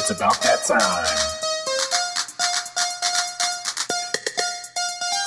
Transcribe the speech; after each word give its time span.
It's 0.00 0.10
about 0.10 0.40
that 0.40 0.64
time. 0.64 1.04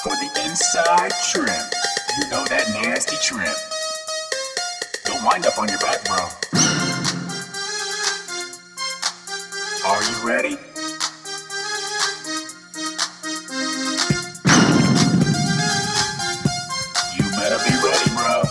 For 0.01 0.09
the 0.09 0.49
inside 0.49 1.11
trip. 1.29 1.61
You 2.17 2.29
know 2.31 2.43
that 2.45 2.67
nasty 2.81 3.15
trim. 3.21 3.53
Don't 5.05 5.23
wind 5.23 5.45
up 5.45 5.59
on 5.59 5.69
your 5.69 5.77
back, 5.77 6.03
bro. 6.05 6.27
Are 9.85 10.01
you 10.01 10.27
ready? 10.27 10.57
You 17.13 17.29
better 17.37 17.59
be 17.61 17.75
ready, 17.85 18.09
bro. 18.15 18.41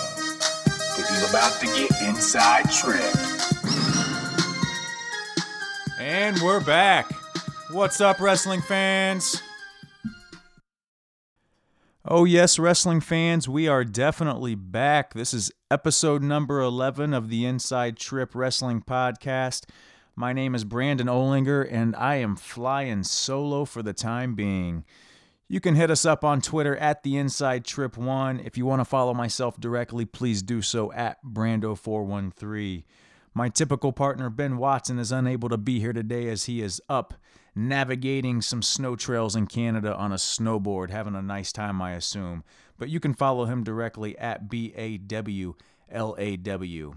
Cause 0.94 1.18
you're 1.18 1.28
about 1.30 1.58
to 1.58 1.66
get 1.66 1.90
inside 2.02 2.70
trip. 2.70 3.41
And 6.12 6.38
we're 6.42 6.62
back. 6.62 7.10
What's 7.70 7.98
up, 8.02 8.20
wrestling 8.20 8.60
fans? 8.60 9.40
Oh, 12.04 12.26
yes, 12.26 12.58
wrestling 12.58 13.00
fans, 13.00 13.48
we 13.48 13.66
are 13.66 13.82
definitely 13.82 14.54
back. 14.54 15.14
This 15.14 15.32
is 15.32 15.50
episode 15.70 16.22
number 16.22 16.60
11 16.60 17.14
of 17.14 17.30
the 17.30 17.46
Inside 17.46 17.96
Trip 17.96 18.34
Wrestling 18.34 18.82
Podcast. 18.82 19.64
My 20.14 20.34
name 20.34 20.54
is 20.54 20.64
Brandon 20.64 21.06
Olinger, 21.06 21.66
and 21.72 21.96
I 21.96 22.16
am 22.16 22.36
flying 22.36 23.04
solo 23.04 23.64
for 23.64 23.82
the 23.82 23.94
time 23.94 24.34
being. 24.34 24.84
You 25.48 25.60
can 25.60 25.76
hit 25.76 25.90
us 25.90 26.04
up 26.04 26.26
on 26.26 26.42
Twitter 26.42 26.76
at 26.76 27.04
the 27.04 27.16
Inside 27.16 27.64
Trip 27.64 27.96
One. 27.96 28.38
If 28.38 28.58
you 28.58 28.66
want 28.66 28.80
to 28.80 28.84
follow 28.84 29.14
myself 29.14 29.58
directly, 29.58 30.04
please 30.04 30.42
do 30.42 30.60
so 30.60 30.92
at 30.92 31.24
Brando413. 31.24 32.84
My 33.34 33.48
typical 33.48 33.92
partner, 33.92 34.28
Ben 34.28 34.58
Watson, 34.58 34.98
is 34.98 35.10
unable 35.10 35.48
to 35.48 35.56
be 35.56 35.80
here 35.80 35.92
today 35.92 36.28
as 36.28 36.44
he 36.44 36.60
is 36.60 36.82
up 36.88 37.14
navigating 37.54 38.42
some 38.42 38.62
snow 38.62 38.96
trails 38.96 39.36
in 39.36 39.46
Canada 39.46 39.94
on 39.96 40.12
a 40.12 40.16
snowboard, 40.16 40.90
having 40.90 41.14
a 41.14 41.22
nice 41.22 41.52
time, 41.52 41.80
I 41.80 41.92
assume. 41.92 42.44
But 42.78 42.88
you 42.88 43.00
can 43.00 43.14
follow 43.14 43.46
him 43.46 43.64
directly 43.64 44.18
at 44.18 44.48
B 44.48 44.72
A 44.76 44.98
W 44.98 45.54
L 45.90 46.14
A 46.18 46.36
W. 46.36 46.94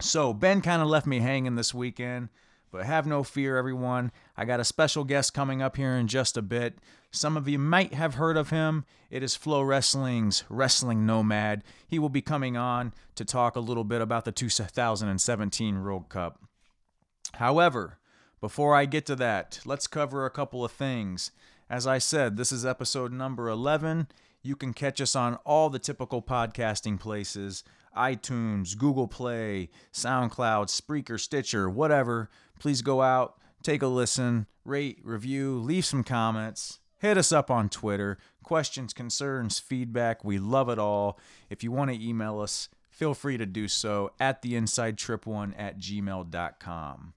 So, 0.00 0.32
Ben 0.32 0.62
kind 0.62 0.82
of 0.82 0.88
left 0.88 1.06
me 1.06 1.20
hanging 1.20 1.54
this 1.54 1.72
weekend, 1.72 2.28
but 2.72 2.86
have 2.86 3.06
no 3.06 3.22
fear, 3.22 3.58
everyone. 3.58 4.10
I 4.36 4.46
got 4.46 4.58
a 4.58 4.64
special 4.64 5.04
guest 5.04 5.34
coming 5.34 5.60
up 5.60 5.76
here 5.76 5.92
in 5.92 6.08
just 6.08 6.38
a 6.38 6.42
bit. 6.42 6.78
Some 7.10 7.36
of 7.36 7.46
you 7.46 7.58
might 7.58 7.92
have 7.92 8.14
heard 8.14 8.38
of 8.38 8.48
him. 8.48 8.86
It 9.10 9.22
is 9.22 9.36
FloWrestling's 9.36 10.44
Wrestling 10.48 11.04
Nomad. 11.04 11.62
He 11.86 11.98
will 11.98 12.08
be 12.08 12.22
coming 12.22 12.56
on 12.56 12.94
to 13.14 13.26
talk 13.26 13.54
a 13.54 13.60
little 13.60 13.84
bit 13.84 14.00
about 14.00 14.24
the 14.24 14.32
2017 14.32 15.84
World 15.84 16.08
Cup. 16.08 16.40
However, 17.34 17.98
before 18.40 18.74
I 18.74 18.86
get 18.86 19.04
to 19.06 19.16
that, 19.16 19.60
let's 19.66 19.86
cover 19.86 20.24
a 20.24 20.30
couple 20.30 20.64
of 20.64 20.72
things. 20.72 21.30
As 21.68 21.86
I 21.86 21.98
said, 21.98 22.38
this 22.38 22.50
is 22.50 22.64
episode 22.64 23.12
number 23.12 23.48
11. 23.48 24.08
You 24.42 24.56
can 24.56 24.72
catch 24.72 25.00
us 25.00 25.14
on 25.14 25.36
all 25.44 25.68
the 25.68 25.78
typical 25.78 26.22
podcasting 26.22 26.98
places 26.98 27.64
iTunes, 27.96 28.76
Google 28.76 29.06
Play, 29.06 29.68
SoundCloud, 29.92 30.68
Spreaker, 30.68 31.20
Stitcher, 31.20 31.68
whatever. 31.68 32.30
Please 32.62 32.80
go 32.80 33.02
out, 33.02 33.38
take 33.64 33.82
a 33.82 33.88
listen, 33.88 34.46
rate, 34.64 35.00
review, 35.02 35.58
leave 35.58 35.84
some 35.84 36.04
comments. 36.04 36.78
Hit 37.00 37.18
us 37.18 37.32
up 37.32 37.50
on 37.50 37.68
Twitter. 37.68 38.18
Questions, 38.44 38.92
concerns, 38.94 39.58
feedback. 39.58 40.24
We 40.24 40.38
love 40.38 40.68
it 40.68 40.78
all. 40.78 41.18
If 41.50 41.64
you 41.64 41.72
want 41.72 41.90
to 41.90 42.00
email 42.00 42.38
us, 42.38 42.68
feel 42.88 43.14
free 43.14 43.36
to 43.36 43.46
do 43.46 43.66
so 43.66 44.12
at 44.20 44.42
theinsidetrip1 44.42 45.54
at 45.58 45.80
gmail.com. 45.80 47.14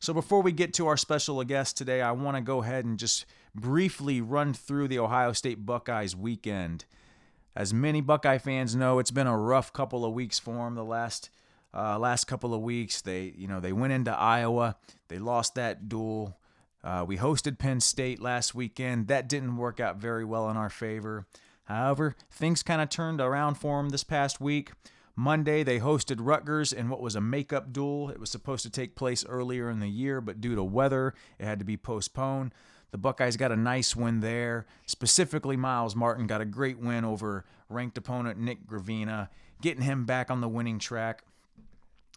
So 0.00 0.12
before 0.12 0.42
we 0.42 0.50
get 0.50 0.74
to 0.74 0.88
our 0.88 0.96
special 0.96 1.44
guest 1.44 1.76
today, 1.76 2.02
I 2.02 2.10
want 2.10 2.36
to 2.36 2.40
go 2.40 2.60
ahead 2.60 2.84
and 2.84 2.98
just 2.98 3.26
briefly 3.54 4.20
run 4.20 4.52
through 4.52 4.88
the 4.88 4.98
Ohio 4.98 5.32
State 5.32 5.64
Buckeyes 5.64 6.16
weekend. 6.16 6.84
As 7.54 7.72
many 7.72 8.00
Buckeye 8.00 8.38
fans 8.38 8.74
know, 8.74 8.98
it's 8.98 9.12
been 9.12 9.28
a 9.28 9.38
rough 9.38 9.72
couple 9.72 10.04
of 10.04 10.14
weeks 10.14 10.40
for 10.40 10.64
them. 10.64 10.74
The 10.74 10.82
last 10.84 11.30
uh, 11.74 11.98
last 11.98 12.24
couple 12.24 12.54
of 12.54 12.60
weeks, 12.60 13.00
they 13.00 13.32
you 13.36 13.46
know 13.48 13.60
they 13.60 13.72
went 13.72 13.92
into 13.92 14.12
Iowa, 14.12 14.76
they 15.08 15.18
lost 15.18 15.54
that 15.54 15.88
duel. 15.88 16.36
Uh, 16.82 17.04
we 17.06 17.18
hosted 17.18 17.58
Penn 17.58 17.80
State 17.80 18.20
last 18.20 18.54
weekend. 18.54 19.08
That 19.08 19.28
didn't 19.28 19.56
work 19.56 19.80
out 19.80 19.96
very 19.96 20.24
well 20.24 20.48
in 20.48 20.56
our 20.56 20.70
favor. 20.70 21.26
However, 21.64 22.16
things 22.30 22.62
kind 22.62 22.80
of 22.80 22.88
turned 22.88 23.20
around 23.20 23.56
for 23.56 23.76
them 23.80 23.90
this 23.90 24.02
past 24.02 24.40
week. 24.40 24.72
Monday, 25.14 25.62
they 25.62 25.78
hosted 25.78 26.16
Rutgers 26.18 26.72
in 26.72 26.88
what 26.88 27.02
was 27.02 27.14
a 27.14 27.20
makeup 27.20 27.72
duel. 27.72 28.08
It 28.08 28.18
was 28.18 28.30
supposed 28.30 28.62
to 28.62 28.70
take 28.70 28.96
place 28.96 29.24
earlier 29.26 29.68
in 29.68 29.78
the 29.78 29.88
year, 29.88 30.20
but 30.20 30.40
due 30.40 30.54
to 30.54 30.64
weather, 30.64 31.14
it 31.38 31.44
had 31.44 31.58
to 31.58 31.64
be 31.64 31.76
postponed. 31.76 32.54
The 32.90 32.98
Buckeyes 32.98 33.36
got 33.36 33.52
a 33.52 33.56
nice 33.56 33.94
win 33.94 34.20
there. 34.20 34.66
Specifically, 34.86 35.56
Myles 35.56 35.94
Martin 35.94 36.26
got 36.26 36.40
a 36.40 36.46
great 36.46 36.78
win 36.78 37.04
over 37.04 37.44
ranked 37.68 37.98
opponent 37.98 38.38
Nick 38.38 38.66
Gravina, 38.66 39.28
getting 39.60 39.82
him 39.82 40.06
back 40.06 40.30
on 40.30 40.40
the 40.40 40.48
winning 40.48 40.78
track. 40.78 41.22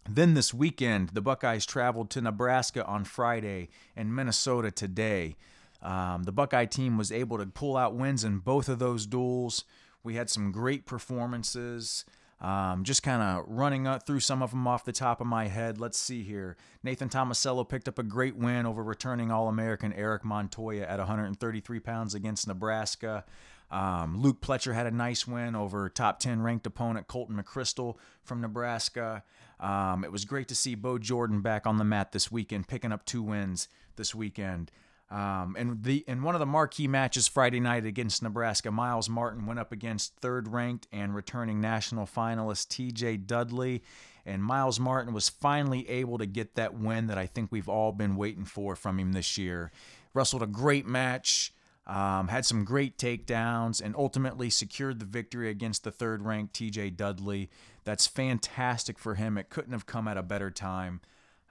Then 0.07 0.33
this 0.33 0.53
weekend, 0.53 1.09
the 1.09 1.21
Buckeyes 1.21 1.65
traveled 1.65 2.09
to 2.11 2.21
Nebraska 2.21 2.85
on 2.85 3.05
Friday 3.05 3.69
and 3.95 4.15
Minnesota 4.15 4.69
today. 4.69 5.35
Um, 5.81 6.23
the 6.23 6.31
Buckeye 6.31 6.65
team 6.65 6.97
was 6.97 7.11
able 7.11 7.37
to 7.37 7.45
pull 7.45 7.77
out 7.77 7.95
wins 7.95 8.23
in 8.23 8.39
both 8.39 8.69
of 8.69 8.79
those 8.79 9.05
duels. 9.05 9.63
We 10.03 10.15
had 10.15 10.29
some 10.29 10.51
great 10.51 10.85
performances. 10.85 12.05
Um, 12.41 12.83
just 12.83 13.03
kind 13.03 13.21
of 13.21 13.45
running 13.47 13.87
through 13.99 14.19
some 14.19 14.41
of 14.41 14.49
them 14.49 14.67
off 14.67 14.83
the 14.83 14.91
top 14.91 15.21
of 15.21 15.27
my 15.27 15.47
head. 15.47 15.79
Let's 15.79 15.97
see 15.97 16.23
here. 16.23 16.57
Nathan 16.83 17.07
Tomasello 17.07 17.67
picked 17.67 17.87
up 17.87 17.97
a 17.97 18.03
great 18.03 18.35
win 18.35 18.65
over 18.65 18.83
returning 18.83 19.31
All 19.31 19.47
American 19.47 19.93
Eric 19.93 20.25
Montoya 20.25 20.83
at 20.83 20.99
133 20.99 21.79
pounds 21.79 22.13
against 22.13 22.45
Nebraska. 22.45 23.23
Um, 23.71 24.21
Luke 24.21 24.41
Pletcher 24.41 24.73
had 24.73 24.85
a 24.85 24.91
nice 24.91 25.25
win 25.25 25.55
over 25.55 25.89
top 25.89 26.19
10 26.19 26.41
ranked 26.41 26.67
opponent 26.67 27.07
Colton 27.07 27.41
McCrystal 27.41 27.95
from 28.23 28.41
Nebraska. 28.41 29.23
Um, 29.63 30.03
it 30.03 30.12
was 30.12 30.25
great 30.25 30.50
to 30.50 30.56
see 30.56 30.75
Bo 30.75 30.97
Jordan 30.97 31.41
back 31.41 31.66
on 31.66 31.78
the 31.78 31.85
mat 31.85 32.12
this 32.12 32.29
weekend, 32.29 32.68
picking 32.68 32.91
up 32.91 33.06
two 33.06 33.24
wins 33.24 33.69
this 33.96 34.13
weekend. 34.13 34.72
Um, 35.09 35.56
and 35.57 35.84
the 35.84 36.03
in 36.07 36.22
one 36.22 36.35
of 36.35 36.40
the 36.40 36.46
marquee 36.46 36.88
matches 36.88 37.28
Friday 37.28 37.62
night 37.62 37.85
against 37.85 38.22
Nebraska, 38.22 38.72
Myles 38.72 39.07
Martin 39.07 39.46
went 39.46 39.59
up 39.59 39.72
against 39.72 40.18
third-ranked 40.18 40.88
and 40.91 41.16
returning 41.16 41.62
national 41.62 42.06
finalist 42.07 42.69
T.J. 42.69 43.18
Dudley, 43.18 43.84
and 44.25 44.44
Myles 44.44 44.79
Martin 44.79 45.13
was 45.13 45.29
finally 45.29 45.88
able 45.88 46.18
to 46.18 46.25
get 46.25 46.56
that 46.56 46.74
win 46.74 47.07
that 47.07 47.18
I 47.18 47.28
think 47.28 47.51
we've 47.51 47.69
all 47.69 47.91
been 47.91 48.16
waiting 48.16 48.45
for 48.45 48.75
from 48.75 49.00
him 49.00 49.13
this 49.13 49.38
year. 49.38 49.72
Wrestled 50.13 50.41
a 50.41 50.47
great 50.47 50.88
match, 50.88 51.53
um, 51.85 52.30
had 52.30 52.45
some 52.45 52.66
great 52.66 52.97
takedowns, 52.97 53.81
and 53.81 53.95
ultimately 53.95 54.50
secured 54.50 55.00
the 55.00 55.06
victory 55.06 55.50
against 55.50 55.84
the 55.84 55.91
third-ranked 55.91 56.53
T.J. 56.53 56.90
Dudley. 56.91 57.50
That's 57.83 58.07
fantastic 58.07 58.97
for 58.97 59.16
him. 59.16 59.38
It 59.38 59.49
couldn't 59.49 59.73
have 59.73 59.85
come 59.85 60.07
at 60.07 60.17
a 60.17 60.23
better 60.23 60.51
time. 60.51 61.01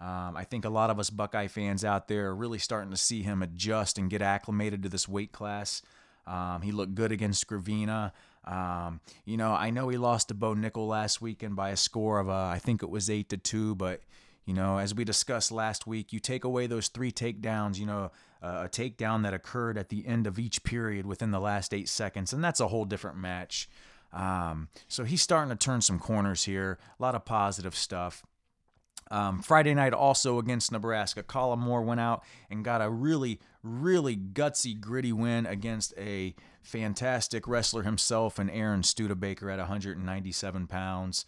Um, 0.00 0.36
I 0.36 0.44
think 0.44 0.64
a 0.64 0.70
lot 0.70 0.90
of 0.90 0.98
us 0.98 1.10
Buckeye 1.10 1.46
fans 1.46 1.84
out 1.84 2.08
there 2.08 2.26
are 2.28 2.34
really 2.34 2.58
starting 2.58 2.90
to 2.90 2.96
see 2.96 3.22
him 3.22 3.42
adjust 3.42 3.98
and 3.98 4.10
get 4.10 4.20
acclimated 4.20 4.82
to 4.82 4.88
this 4.88 5.06
weight 5.06 5.30
class. 5.30 5.82
Um, 6.26 6.62
he 6.62 6.72
looked 6.72 6.94
good 6.94 7.12
against 7.12 7.46
Gravina. 7.46 8.12
Um, 8.44 9.00
you 9.24 9.36
know, 9.36 9.52
I 9.52 9.70
know 9.70 9.88
he 9.88 9.98
lost 9.98 10.28
to 10.28 10.34
Bo 10.34 10.54
Nickal 10.54 10.88
last 10.88 11.20
weekend 11.20 11.54
by 11.54 11.70
a 11.70 11.76
score 11.76 12.18
of, 12.18 12.28
uh, 12.28 12.46
I 12.46 12.58
think 12.58 12.82
it 12.82 12.90
was 12.90 13.08
eight 13.08 13.28
to 13.28 13.36
two, 13.36 13.76
but 13.76 14.00
you 14.44 14.54
know, 14.54 14.78
as 14.78 14.94
we 14.94 15.04
discussed 15.04 15.52
last 15.52 15.86
week, 15.86 16.12
you 16.12 16.18
take 16.18 16.42
away 16.42 16.66
those 16.66 16.88
three 16.88 17.12
takedowns, 17.12 17.78
you 17.78 17.86
know, 17.86 18.10
uh, 18.42 18.64
a 18.64 18.68
takedown 18.68 19.22
that 19.22 19.34
occurred 19.34 19.78
at 19.78 19.88
the 19.88 20.04
end 20.04 20.26
of 20.26 20.38
each 20.38 20.64
period 20.64 21.06
within 21.06 21.30
the 21.30 21.38
last 21.38 21.72
eight 21.72 21.88
seconds, 21.88 22.32
and 22.32 22.42
that's 22.42 22.58
a 22.58 22.66
whole 22.66 22.84
different 22.84 23.16
match. 23.16 23.68
Um, 24.12 24.68
so 24.88 25.04
he's 25.04 25.22
starting 25.22 25.50
to 25.50 25.56
turn 25.56 25.80
some 25.80 25.98
corners 25.98 26.44
here. 26.44 26.78
A 26.98 27.02
lot 27.02 27.14
of 27.14 27.24
positive 27.24 27.74
stuff. 27.74 28.24
Um, 29.10 29.42
Friday 29.42 29.74
night, 29.74 29.92
also 29.92 30.38
against 30.38 30.72
Nebraska, 30.72 31.22
Kollin 31.22 31.58
Moore 31.58 31.82
went 31.82 32.00
out 32.00 32.24
and 32.50 32.64
got 32.64 32.80
a 32.80 32.88
really, 32.88 33.40
really 33.62 34.16
gutsy, 34.16 34.78
gritty 34.80 35.12
win 35.12 35.44
against 35.44 35.92
a 35.98 36.34
fantastic 36.62 37.46
wrestler 37.46 37.82
himself 37.82 38.38
and 38.38 38.50
Aaron 38.50 38.82
Studebaker 38.82 39.50
at 39.50 39.58
197 39.58 40.66
pounds. 40.66 41.26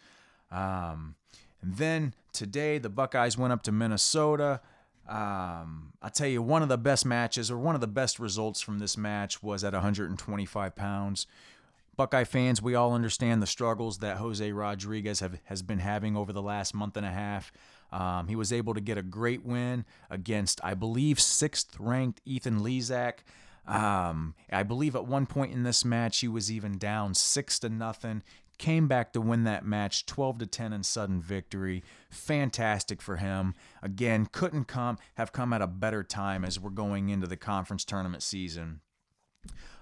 Um, 0.51 1.17
and 1.61 1.77
then 1.77 2.15
today, 2.33 2.79
the 2.79 2.89
Buckeyes 2.89 3.37
went 3.37 3.53
up 3.53 3.63
to 3.65 3.73
Minnesota. 3.73 4.61
Um, 5.07 5.93
I'll 6.01 6.11
tell 6.11 6.29
you, 6.29 6.41
one 6.41 6.63
of 6.63 6.71
the 6.71 6.79
best 6.79 7.05
matches 7.05 7.51
or 7.51 7.59
one 7.59 7.75
of 7.75 7.83
the 7.83 7.87
best 7.87 8.19
results 8.19 8.63
from 8.63 8.79
this 8.79 8.97
match 8.97 9.43
was 9.43 9.63
at 9.63 9.75
125 9.75 10.75
pounds. 10.75 11.27
Buckeye 11.97 12.25
fans, 12.25 12.61
we 12.61 12.75
all 12.75 12.93
understand 12.93 13.43
the 13.43 13.47
struggles 13.47 13.99
that 13.99 14.17
Jose 14.17 14.53
Rodriguez 14.53 15.21
have, 15.21 15.39
has 15.45 15.63
been 15.63 15.79
having 15.79 16.17
over 16.17 16.33
the 16.33 16.43
last 16.43 16.75
month 16.75 16.97
and 16.97 17.07
a 17.07 17.11
half. 17.11 17.53
Um, 17.93 18.29
he 18.29 18.37
was 18.37 18.53
able 18.53 18.75
to 18.75 18.81
get 18.81 18.99
a 18.99 19.03
great 19.03 19.45
win 19.45 19.85
against, 20.11 20.61
I 20.65 20.75
believe, 20.75 21.21
sixth 21.21 21.77
ranked 21.79 22.21
Ethan 22.25 22.61
Lizak. 22.61 23.19
Um, 23.67 24.35
I 24.53 24.63
believe 24.63 24.95
at 24.95 25.07
one 25.07 25.27
point 25.27 25.53
in 25.53 25.63
this 25.63 25.85
match 25.85 26.19
he 26.19 26.29
was 26.29 26.51
even 26.51 26.77
down 26.77 27.15
six 27.15 27.59
to 27.61 27.69
nothing. 27.69 28.23
came 28.59 28.87
back 28.89 29.13
to 29.13 29.21
win 29.21 29.45
that 29.45 29.65
match 29.65 30.07
12 30.07 30.39
to 30.39 30.47
10 30.47 30.73
in 30.73 30.83
sudden 30.83 31.21
victory. 31.21 31.83
Fantastic 32.11 33.01
for 33.01 33.17
him. 33.17 33.55
Again, 33.83 34.27
couldn't 34.31 34.67
come 34.67 34.99
have 35.15 35.33
come 35.33 35.53
at 35.53 35.63
a 35.63 35.67
better 35.67 36.03
time 36.03 36.45
as 36.45 36.61
we're 36.61 36.71
going 36.71 37.09
into 37.09 37.27
the 37.27 37.37
conference 37.37 37.85
tournament 37.85 38.23
season. 38.23 38.81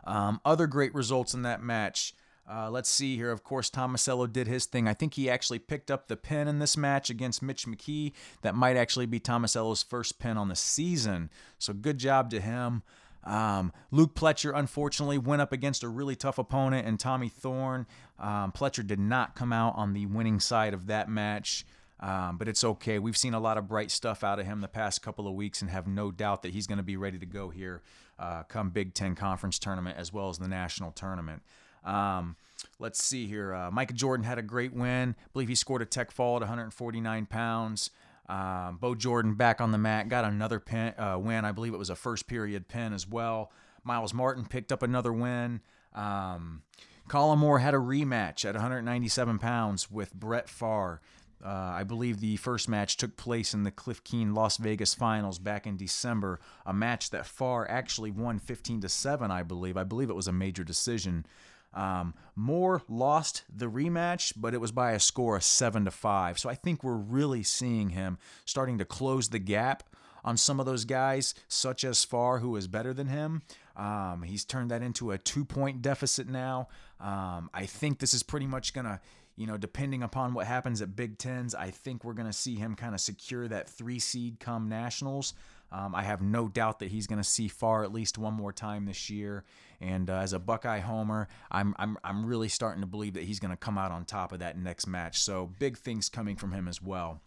Um, 0.04 0.40
other 0.44 0.66
great 0.66 0.94
results 0.94 1.34
in 1.34 1.42
that 1.42 1.62
match. 1.62 2.14
Uh, 2.50 2.68
let's 2.70 2.88
see 2.88 3.16
here. 3.16 3.30
Of 3.30 3.44
course, 3.44 3.70
Tomasello 3.70 4.30
did 4.30 4.48
his 4.48 4.66
thing. 4.66 4.88
I 4.88 4.94
think 4.94 5.14
he 5.14 5.30
actually 5.30 5.60
picked 5.60 5.90
up 5.90 6.08
the 6.08 6.16
pin 6.16 6.48
in 6.48 6.58
this 6.58 6.76
match 6.76 7.08
against 7.08 7.42
Mitch 7.42 7.66
McKee. 7.66 8.12
That 8.42 8.54
might 8.54 8.76
actually 8.76 9.06
be 9.06 9.20
Tomasello's 9.20 9.82
first 9.82 10.18
pin 10.18 10.36
on 10.36 10.48
the 10.48 10.56
season. 10.56 11.30
So 11.58 11.72
good 11.72 11.98
job 11.98 12.30
to 12.30 12.40
him. 12.40 12.82
Um, 13.24 13.72
Luke 13.92 14.16
Pletcher, 14.16 14.52
unfortunately, 14.54 15.18
went 15.18 15.40
up 15.40 15.52
against 15.52 15.84
a 15.84 15.88
really 15.88 16.16
tough 16.16 16.38
opponent 16.38 16.86
and 16.86 16.98
Tommy 16.98 17.28
Thorn. 17.28 17.86
Um, 18.18 18.50
Pletcher 18.50 18.84
did 18.84 18.98
not 18.98 19.36
come 19.36 19.52
out 19.52 19.74
on 19.76 19.92
the 19.92 20.06
winning 20.06 20.40
side 20.40 20.74
of 20.74 20.86
that 20.86 21.08
match. 21.08 21.64
Um, 22.00 22.36
but 22.36 22.48
it's 22.48 22.64
okay. 22.64 22.98
We've 22.98 23.16
seen 23.16 23.32
a 23.32 23.38
lot 23.38 23.58
of 23.58 23.68
bright 23.68 23.92
stuff 23.92 24.24
out 24.24 24.40
of 24.40 24.46
him 24.46 24.60
the 24.60 24.66
past 24.66 25.02
couple 25.02 25.28
of 25.28 25.34
weeks 25.34 25.62
and 25.62 25.70
have 25.70 25.86
no 25.86 26.10
doubt 26.10 26.42
that 26.42 26.52
he's 26.52 26.66
going 26.66 26.78
to 26.78 26.82
be 26.82 26.96
ready 26.96 27.16
to 27.16 27.26
go 27.26 27.50
here 27.50 27.80
uh, 28.22 28.44
come 28.44 28.70
Big 28.70 28.94
Ten 28.94 29.14
Conference 29.14 29.58
tournament 29.58 29.96
as 29.98 30.12
well 30.12 30.28
as 30.28 30.38
the 30.38 30.46
national 30.46 30.92
tournament. 30.92 31.42
Um, 31.84 32.36
let's 32.78 33.02
see 33.02 33.26
here. 33.26 33.52
Uh, 33.52 33.70
Micah 33.70 33.94
Jordan 33.94 34.24
had 34.24 34.38
a 34.38 34.42
great 34.42 34.72
win. 34.72 35.16
I 35.18 35.28
believe 35.32 35.48
he 35.48 35.56
scored 35.56 35.82
a 35.82 35.86
tech 35.86 36.12
fall 36.12 36.36
at 36.36 36.42
149 36.42 37.26
pounds. 37.26 37.90
Um, 38.28 38.78
Bo 38.80 38.94
Jordan 38.94 39.34
back 39.34 39.60
on 39.60 39.72
the 39.72 39.78
mat, 39.78 40.08
got 40.08 40.24
another 40.24 40.60
pin, 40.60 40.94
uh, 40.96 41.18
win. 41.18 41.44
I 41.44 41.50
believe 41.50 41.74
it 41.74 41.78
was 41.78 41.90
a 41.90 41.96
first 41.96 42.28
period 42.28 42.68
pin 42.68 42.92
as 42.92 43.08
well. 43.08 43.50
Myles 43.82 44.14
Martin 44.14 44.46
picked 44.46 44.70
up 44.70 44.84
another 44.84 45.12
win. 45.12 45.60
Um, 45.92 46.62
Kollin 47.08 47.40
Moore 47.40 47.58
had 47.58 47.74
a 47.74 47.78
rematch 47.78 48.44
at 48.44 48.54
197 48.54 49.40
pounds 49.40 49.90
with 49.90 50.14
Brett 50.14 50.46
Pharr. 50.46 51.00
Uh, 51.44 51.48
I 51.74 51.82
believe 51.82 52.20
the 52.20 52.36
first 52.36 52.68
match 52.68 52.96
took 52.96 53.16
place 53.16 53.52
in 53.52 53.64
the 53.64 53.70
Cliff 53.70 54.04
Keen 54.04 54.32
Las 54.32 54.58
Vegas 54.58 54.94
finals 54.94 55.38
back 55.38 55.66
in 55.66 55.76
December. 55.76 56.38
A 56.64 56.72
match 56.72 57.10
that 57.10 57.24
Pharr 57.24 57.66
actually 57.68 58.12
won 58.12 58.38
15 58.38 58.82
to 58.82 58.88
7, 58.88 59.30
I 59.30 59.42
believe. 59.42 59.76
I 59.76 59.84
believe 59.84 60.08
it 60.08 60.16
was 60.16 60.28
a 60.28 60.32
major 60.32 60.62
decision. 60.62 61.26
Um, 61.74 62.14
Moore 62.36 62.82
lost 62.88 63.44
the 63.54 63.70
rematch, 63.70 64.34
but 64.36 64.54
it 64.54 64.60
was 64.60 64.72
by 64.72 64.92
a 64.92 65.00
score 65.00 65.36
of 65.36 65.42
seven 65.42 65.84
to 65.86 65.90
five. 65.90 66.38
So 66.38 66.48
I 66.48 66.54
think 66.54 66.84
we're 66.84 66.94
really 66.94 67.42
seeing 67.42 67.90
him 67.90 68.18
starting 68.44 68.78
to 68.78 68.84
close 68.84 69.30
the 69.30 69.38
gap 69.38 69.84
on 70.24 70.36
some 70.36 70.60
of 70.60 70.66
those 70.66 70.84
guys, 70.84 71.34
such 71.48 71.82
as 71.82 72.06
Pharr, 72.06 72.40
who 72.40 72.54
is 72.56 72.68
better 72.68 72.94
than 72.94 73.08
him. 73.08 73.42
Um, 73.76 74.22
he's 74.24 74.44
turned 74.44 74.70
that 74.70 74.82
into 74.82 75.10
a 75.10 75.18
two 75.18 75.44
point 75.44 75.82
deficit 75.82 76.28
now. 76.28 76.68
Um, 77.00 77.50
I 77.52 77.66
think 77.66 77.98
this 77.98 78.14
is 78.14 78.22
pretty 78.22 78.46
much 78.46 78.72
to, 78.74 79.00
you 79.42 79.48
know, 79.48 79.56
depending 79.56 80.04
upon 80.04 80.34
what 80.34 80.46
happens 80.46 80.80
at 80.82 80.94
Big 80.94 81.18
Tens, 81.18 81.52
I 81.52 81.70
think 81.70 82.04
we're 82.04 82.12
going 82.12 82.28
to 82.28 82.32
see 82.32 82.54
him 82.54 82.76
kind 82.76 82.94
of 82.94 83.00
secure 83.00 83.48
that 83.48 83.68
three 83.68 83.98
seed 83.98 84.38
come 84.38 84.68
nationals. 84.68 85.34
Um, 85.72 85.96
I 85.96 86.04
have 86.04 86.22
no 86.22 86.46
doubt 86.46 86.78
that 86.78 86.92
he's 86.92 87.08
going 87.08 87.18
to 87.18 87.28
see 87.28 87.48
Pharr 87.48 87.82
at 87.82 87.92
least 87.92 88.18
one 88.18 88.34
more 88.34 88.52
time 88.52 88.84
this 88.84 89.10
year. 89.10 89.42
And 89.80 90.08
uh, 90.08 90.18
as 90.18 90.32
a 90.32 90.38
Buckeye 90.38 90.78
homer, 90.78 91.26
I'm, 91.50 91.74
I'm, 91.76 91.98
I'm 92.04 92.24
really 92.24 92.48
starting 92.48 92.82
to 92.82 92.86
believe 92.86 93.14
that 93.14 93.24
he's 93.24 93.40
going 93.40 93.50
to 93.50 93.56
come 93.56 93.76
out 93.76 93.90
on 93.90 94.04
top 94.04 94.30
of 94.30 94.38
that 94.38 94.56
next 94.56 94.86
match. 94.86 95.18
So 95.18 95.50
big 95.58 95.76
things 95.76 96.08
coming 96.08 96.36
from 96.36 96.52
him 96.52 96.68
as 96.68 96.80
well. 96.80 97.20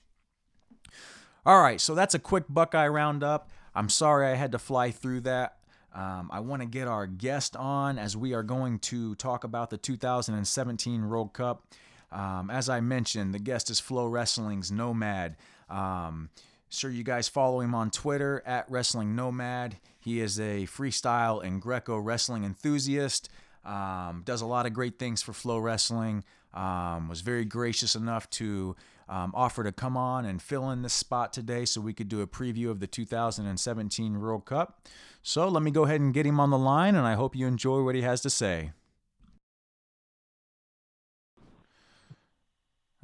All 1.45 1.61
right, 1.61 1.81
so 1.81 1.95
that's 1.95 2.15
a 2.15 2.19
quick 2.19 2.45
Buckeye 2.47 2.88
roundup. 2.88 3.50
I'm 3.75 3.89
sorry 3.89 4.27
I 4.27 4.35
had 4.35 4.53
to 4.53 4.57
fly 4.57 4.91
through 4.91 5.19
that. 5.21 5.57
Um, 5.94 6.29
I 6.31 6.39
want 6.39 6.61
to 6.61 6.68
get 6.68 6.88
our 6.88 7.07
guest 7.07 7.56
on 7.56 7.97
as 7.97 8.15
we 8.15 8.33
are 8.33 8.44
going 8.44 8.79
to 8.79 9.15
talk 9.15 9.44
about 9.44 9.69
the 9.69 9.77
2017 9.77 11.09
World 11.09 11.33
Cup. 11.33 11.68
Um, 12.12 12.50
as 12.50 12.69
I 12.69 12.81
mentioned, 12.81 13.34
the 13.34 13.40
guest 13.40 13.69
is 13.69 13.81
FloWrestling's 13.81 14.72
Nomad. 14.72 15.36
Um, 15.69 16.30
Sure, 16.75 16.92
you 16.92 17.04
guys 17.04 17.30
follow 17.30 17.62
him 17.62 17.74
on 17.74 17.90
Twitter 17.90 18.44
at 18.46 18.69
Wrestling 18.69 19.16
Nomad. 19.16 19.78
He 19.98 20.19
is 20.19 20.40
a 20.40 20.66
freestyle 20.66 21.42
and 21.44 21.62
Greco 21.62 21.98
wrestling 21.98 22.44
enthusiast. 22.44 23.30
Um, 23.63 24.24
does 24.25 24.42
a 24.42 24.46
lot 24.46 24.66
of 24.66 24.74
great 24.74 25.00
things 25.00 25.22
for 25.22 25.31
FloWrestling. 25.31 26.24
Um, 26.54 27.07
was 27.07 27.22
very 27.22 27.46
gracious 27.46 27.96
enough 27.96 28.30
to 28.31 28.75
um, 29.07 29.31
offer 29.34 29.63
to 29.63 29.72
come 29.72 29.96
on 29.96 30.25
and 30.25 30.42
fill 30.42 30.69
in 30.72 30.81
this 30.81 30.94
spot 30.94 31.31
today 31.31 31.66
so 31.66 31.80
we 31.80 31.94
could 31.94 32.10
do 32.10 32.22
a 32.22 32.28
preview 32.28 32.69
of 32.69 32.80
the 32.81 32.88
2017 32.88 34.19
World 34.19 34.46
Cup. 34.46 34.81
So 35.22 35.48
let 35.48 35.63
me 35.63 35.72
go 35.72 35.86
ahead 35.86 36.02
and 36.02 36.13
get 36.13 36.25
him 36.25 36.40
on 36.40 36.50
the 36.50 36.57
line, 36.57 36.96
and 36.96 37.07
I 37.07 37.13
hope 37.13 37.36
you 37.36 37.48
enjoy 37.48 37.84
what 37.84 37.96
he 37.96 38.02
has 38.02 38.22
to 38.22 38.30
say. 38.30 38.72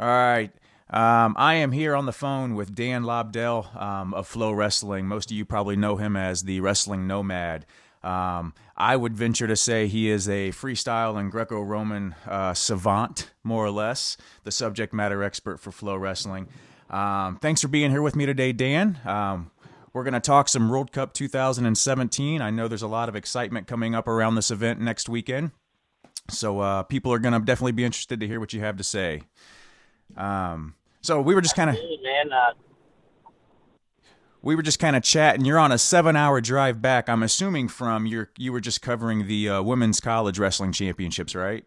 All 0.02 0.08
right. 0.08 0.52
Um, 0.90 1.36
I 1.38 1.56
am 1.56 1.72
here 1.72 1.96
on 1.96 2.08
the 2.08 2.12
phone 2.12 2.56
with 2.56 2.74
Dan 2.74 3.04
Lobdell 3.04 3.80
um, 3.80 4.16
of 4.16 4.28
FloWrestling. 4.28 5.04
Most 5.04 5.30
of 5.30 5.38
you 5.38 5.46
probably 5.46 5.76
know 5.76 5.96
him 5.98 6.16
as 6.16 6.42
the 6.42 6.60
Wrestling 6.60 7.06
Nomad. 7.06 7.68
Um, 8.02 8.56
I 8.76 8.96
would 8.96 9.16
venture 9.16 9.46
to 9.46 9.56
say 9.56 9.86
he 9.86 10.10
is 10.10 10.28
a 10.28 10.50
freestyle 10.50 11.20
and 11.20 11.32
Greco 11.32 11.62
Roman 11.62 12.16
uh, 12.28 12.56
savant, 12.56 13.30
more 13.44 13.64
or 13.64 13.70
less, 13.70 14.18
the 14.44 14.50
subject 14.50 14.92
matter 14.92 15.22
expert 15.22 15.60
for 15.60 15.70
FloWrestling. 15.70 16.48
Um, 16.90 17.38
thanks 17.38 17.62
for 17.62 17.68
being 17.68 17.92
here 17.92 18.02
with 18.02 18.16
me 18.16 18.26
today, 18.26 18.54
Dan. 18.54 19.00
Um, 19.06 19.52
we're 19.94 20.04
going 20.04 20.16
to 20.16 20.20
talk 20.20 20.50
some 20.50 20.68
World 20.68 20.92
Cup 20.92 21.14
2017. 21.14 22.42
I 22.42 22.50
know 22.50 22.68
there's 22.68 22.82
a 22.82 22.88
lot 22.88 23.08
of 23.08 23.16
excitement 23.16 23.68
coming 23.68 23.94
up 23.94 24.08
around 24.08 24.34
this 24.34 24.50
event 24.50 24.82
next 24.82 25.08
weekend. 25.08 25.52
So 26.28 26.60
uh, 26.60 26.84
people 26.84 27.14
are 27.14 27.20
going 27.20 27.34
to 27.34 27.40
definitely 27.40 27.74
be 27.74 27.86
interested 27.86 28.20
to 28.20 28.28
hear 28.28 28.40
what 28.40 28.52
you 28.52 28.62
have 28.62 28.78
to 28.78 28.84
say. 28.84 29.22
Um, 30.18 30.76
so 31.02 31.22
we 31.22 31.36
were 31.36 31.42
just 31.42 31.56
kind 31.56 31.70
of 31.70 31.76
man. 31.76 32.32
Uh, 32.32 32.54
we 34.42 34.56
were 34.56 34.64
just 34.64 34.80
kind 34.80 34.96
of 34.96 35.04
chatting. 35.04 35.46
You're 35.46 35.60
on 35.60 35.72
a 35.72 35.78
seven-hour 35.78 36.42
drive 36.42 36.82
back. 36.82 37.08
I'm 37.10 37.24
assuming 37.24 37.68
from 37.68 38.06
your 38.06 38.30
you 38.38 38.52
were 38.52 38.60
just 38.60 38.82
covering 38.82 39.28
the 39.28 39.50
uh, 39.50 39.62
women's 39.62 40.00
college 40.00 40.40
wrestling 40.40 40.72
championships, 40.72 41.36
right? 41.36 41.66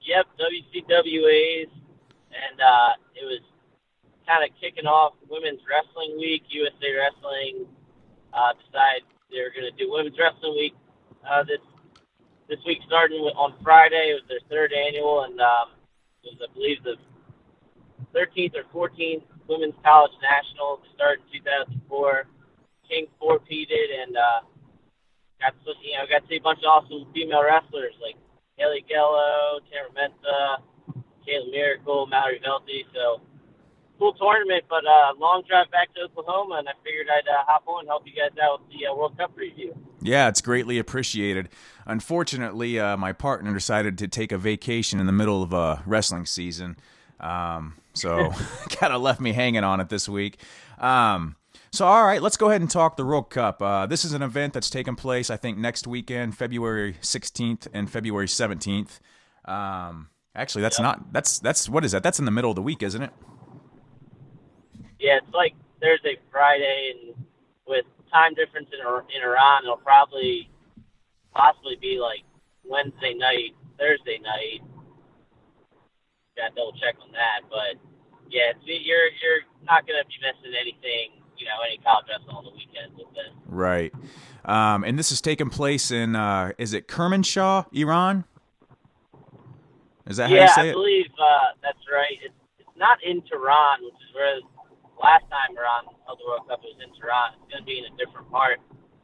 Yep, 0.00 0.26
WCWA's, 0.38 1.70
and 2.30 2.60
uh, 2.60 2.92
it 3.14 3.24
was 3.24 3.40
kind 4.26 4.44
of 4.44 4.50
kicking 4.60 4.86
off 4.86 5.14
Women's 5.28 5.60
Wrestling 5.68 6.16
Week. 6.18 6.42
USA 6.48 6.92
Wrestling 6.94 7.66
uh, 8.32 8.52
decided 8.64 9.02
they 9.30 9.40
were 9.40 9.50
going 9.50 9.70
to 9.70 9.76
do 9.76 9.90
Women's 9.90 10.18
Wrestling 10.18 10.54
Week 10.54 10.74
uh, 11.28 11.42
this 11.44 11.60
this 12.48 12.58
week, 12.66 12.78
starting 12.86 13.18
on 13.18 13.54
Friday. 13.62 14.14
It 14.14 14.22
was 14.22 14.28
their 14.28 14.42
third 14.48 14.72
annual, 14.72 15.24
and 15.24 15.40
um, 15.40 15.75
was, 16.26 16.38
I 16.42 16.52
believe, 16.52 16.82
the 16.82 16.96
13th 18.12 18.54
or 18.58 18.88
14th 18.88 19.22
Women's 19.48 19.78
College 19.84 20.12
Nationals. 20.20 20.80
started 20.94 21.22
in 21.32 21.40
2004. 21.40 22.26
King 22.88 23.06
four-peated 23.18 23.88
and 24.02 24.16
uh, 24.16 24.46
got 25.40 25.54
to 25.64 25.74
you 25.82 25.98
know 25.98 26.06
got 26.06 26.22
to 26.22 26.28
see 26.28 26.36
a 26.38 26.40
bunch 26.40 26.60
of 26.62 26.70
awesome 26.70 27.06
female 27.12 27.42
wrestlers 27.42 27.94
like 28.00 28.14
Haley 28.56 28.84
Augello, 28.86 29.58
Tamyra 29.66 29.90
Mensah, 29.90 30.62
Kayla 31.26 31.50
Miracle, 31.50 32.06
Mallory 32.06 32.40
Velte. 32.40 32.86
So 32.94 33.20
cool 33.98 34.12
tournament, 34.14 34.64
but 34.68 34.84
uh, 34.86 35.14
long 35.18 35.42
drive 35.48 35.70
back 35.70 35.94
to 35.94 36.02
Oklahoma, 36.02 36.56
and 36.58 36.68
I 36.68 36.72
figured 36.84 37.06
I'd 37.08 37.28
uh, 37.28 37.44
hop 37.46 37.64
on 37.66 37.80
and 37.80 37.88
help 37.88 38.06
you 38.06 38.12
guys 38.12 38.36
out 38.42 38.60
with 38.60 38.70
the 38.70 38.86
uh, 38.86 38.94
World 38.94 39.16
Cup 39.18 39.36
preview. 39.36 39.76
Yeah, 40.00 40.28
it's 40.28 40.40
greatly 40.40 40.78
appreciated. 40.78 41.48
Unfortunately, 41.86 42.78
uh, 42.78 42.96
my 42.96 43.12
partner 43.12 43.52
decided 43.52 43.98
to 43.98 44.08
take 44.08 44.32
a 44.32 44.38
vacation 44.38 45.00
in 45.00 45.06
the 45.06 45.12
middle 45.12 45.42
of 45.42 45.52
a 45.52 45.82
wrestling 45.86 46.26
season. 46.26 46.76
Um, 47.20 47.74
so 47.94 48.30
kind 48.70 48.92
of 48.92 49.02
left 49.02 49.20
me 49.20 49.32
hanging 49.32 49.64
on 49.64 49.80
it 49.80 49.88
this 49.88 50.08
week. 50.08 50.38
Um, 50.78 51.36
so, 51.72 51.86
all 51.86 52.04
right, 52.04 52.22
let's 52.22 52.36
go 52.36 52.48
ahead 52.48 52.60
and 52.60 52.70
talk 52.70 52.96
the 52.96 53.04
World 53.04 53.28
Cup. 53.28 53.60
Uh, 53.60 53.86
this 53.86 54.04
is 54.04 54.12
an 54.12 54.22
event 54.22 54.54
that's 54.54 54.70
taking 54.70 54.96
place, 54.96 55.28
I 55.28 55.36
think, 55.36 55.58
next 55.58 55.86
weekend, 55.86 56.36
February 56.36 56.94
16th 57.02 57.68
and 57.72 57.90
February 57.90 58.26
17th. 58.26 59.00
Um, 59.44 60.08
actually, 60.34 60.62
that's 60.62 60.78
yep. 60.78 60.84
not 60.84 61.12
that's 61.12 61.38
that's 61.38 61.68
what 61.68 61.84
is 61.84 61.92
that? 61.92 62.02
That's 62.02 62.18
in 62.18 62.24
the 62.24 62.30
middle 62.30 62.50
of 62.50 62.56
the 62.56 62.62
week, 62.62 62.82
isn't 62.82 63.02
it? 63.02 63.10
Yeah, 65.06 65.22
it's 65.22 65.32
like 65.32 65.54
Thursday, 65.80 66.18
Friday, 66.32 66.90
and 66.90 67.14
with 67.64 67.86
time 68.12 68.34
difference 68.34 68.66
in 68.74 68.82
in 68.82 69.22
Iran, 69.22 69.62
it'll 69.62 69.76
probably 69.76 70.50
possibly 71.32 71.78
be 71.80 72.00
like 72.02 72.26
Wednesday 72.64 73.14
night, 73.14 73.54
Thursday 73.78 74.18
night, 74.18 74.66
got 76.36 76.50
to 76.50 76.54
double 76.58 76.72
check 76.82 76.96
on 76.98 77.12
that. 77.12 77.46
But 77.46 77.78
yeah, 78.28 78.50
it's, 78.50 78.66
you're 78.66 79.06
you're 79.22 79.46
not 79.62 79.86
going 79.86 79.94
to 80.02 80.06
be 80.10 80.18
missing 80.18 80.58
anything. 80.58 81.22
You 81.38 81.46
know, 81.46 81.62
any 81.64 81.78
college 81.78 82.06
wrestling 82.10 82.34
on 82.34 82.42
the 82.42 82.50
weekends 82.50 82.98
with 82.98 83.14
this. 83.14 83.30
Right. 83.46 83.94
Um, 84.44 84.82
and 84.82 84.98
this 84.98 85.12
is 85.12 85.20
taking 85.20 85.50
place 85.50 85.92
in 85.92 86.16
uh, 86.16 86.50
is 86.58 86.74
it 86.74 86.88
Kermanshah, 86.88 87.66
Iran? 87.72 88.24
Is 90.08 90.16
that 90.16 90.30
yeah, 90.30 90.36
how 90.36 90.42
you 90.42 90.48
say 90.48 90.68
it? 90.68 90.70
I 90.70 90.74
believe 90.74 91.10
uh, 91.14 91.54
that's 91.62 91.86
right. 91.94 92.18
It's 92.24 92.34
it's 92.58 92.76
not 92.76 92.98
in 93.04 93.22
Tehran, 93.22 93.84
which 93.84 93.94
is 93.94 94.12
where 94.12 94.40
last 95.06 95.26
time 95.30 95.54
Iran 95.54 95.86
held 96.02 96.18
the 96.18 96.26
World 96.26 96.50
Cup 96.50 96.66
was 96.66 96.74
in 96.82 96.90
Tehran. 96.98 97.38
It's 97.38 97.46
going 97.46 97.62
to 97.62 97.68
be 97.68 97.78
in 97.78 97.86
a 97.86 97.94
different 97.94 98.26
part, 98.34 98.58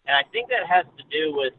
and 0.07 0.19
I 0.19 0.27
think 0.35 0.51
that 0.51 0.67
has 0.67 0.83
to 0.99 1.05
do 1.15 1.31
with 1.39 1.55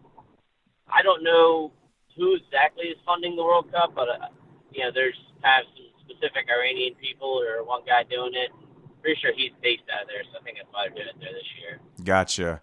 I 0.92 1.00
don't 1.02 1.24
know 1.24 1.72
who 2.20 2.36
exactly 2.36 2.92
is 2.92 3.00
funding 3.08 3.40
the 3.40 3.44
World 3.44 3.72
Cup, 3.72 3.96
but 3.96 4.12
uh, 4.12 4.36
you 4.76 4.84
know, 4.84 4.92
there's 4.92 5.16
kind 5.40 5.64
of 5.64 5.72
some 5.72 5.88
specific 6.04 6.52
Iranian 6.52 6.94
people 7.00 7.32
or 7.40 7.64
one 7.64 7.88
guy 7.88 8.04
doing 8.04 8.36
it. 8.36 8.52
Pretty 9.00 9.20
sure 9.20 9.32
he's 9.36 9.56
based 9.64 9.88
out 9.92 10.04
of 10.04 10.08
there, 10.12 10.24
so 10.28 10.40
I 10.40 10.44
think 10.44 10.60
that's 10.60 10.72
why 10.72 10.88
they're 10.88 10.96
doing 10.96 11.12
it 11.12 11.20
there 11.20 11.32
this 11.32 11.52
year. 11.60 11.80
Gotcha. 12.04 12.62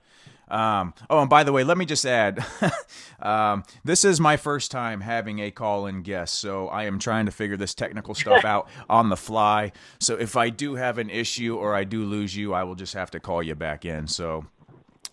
Um, 0.51 0.95
oh, 1.09 1.21
and 1.21 1.31
by 1.31 1.45
the 1.45 1.53
way, 1.53 1.63
let 1.65 1.79
me 1.79 1.85
just 1.87 2.05
add 2.05 2.45
um, 3.23 3.63
this 3.85 4.05
is 4.05 4.21
my 4.21 4.37
first 4.37 4.71
time 4.71 5.01
having 5.01 5.39
a 5.39 5.51
call 5.51 5.87
in 5.87 6.03
guest, 6.03 6.35
so 6.41 6.69
I 6.69 6.85
am 6.85 6.99
trying 6.99 7.27
to 7.27 7.33
figure 7.33 7.57
this 7.57 7.75
technical 7.75 8.15
stuff 8.15 8.45
out 8.45 8.69
on 8.89 9.09
the 9.09 9.17
fly. 9.17 9.73
So 10.01 10.17
if 10.17 10.37
I 10.37 10.51
do 10.51 10.75
have 10.75 10.99
an 10.99 11.09
issue 11.11 11.57
or 11.57 11.75
I 11.75 11.85
do 11.85 12.05
lose 12.05 12.35
you, 12.37 12.53
I 12.53 12.65
will 12.65 12.75
just 12.75 12.95
have 12.95 13.11
to 13.13 13.21
call 13.21 13.43
you 13.43 13.55
back 13.55 13.85
in. 13.85 14.07
So 14.09 14.45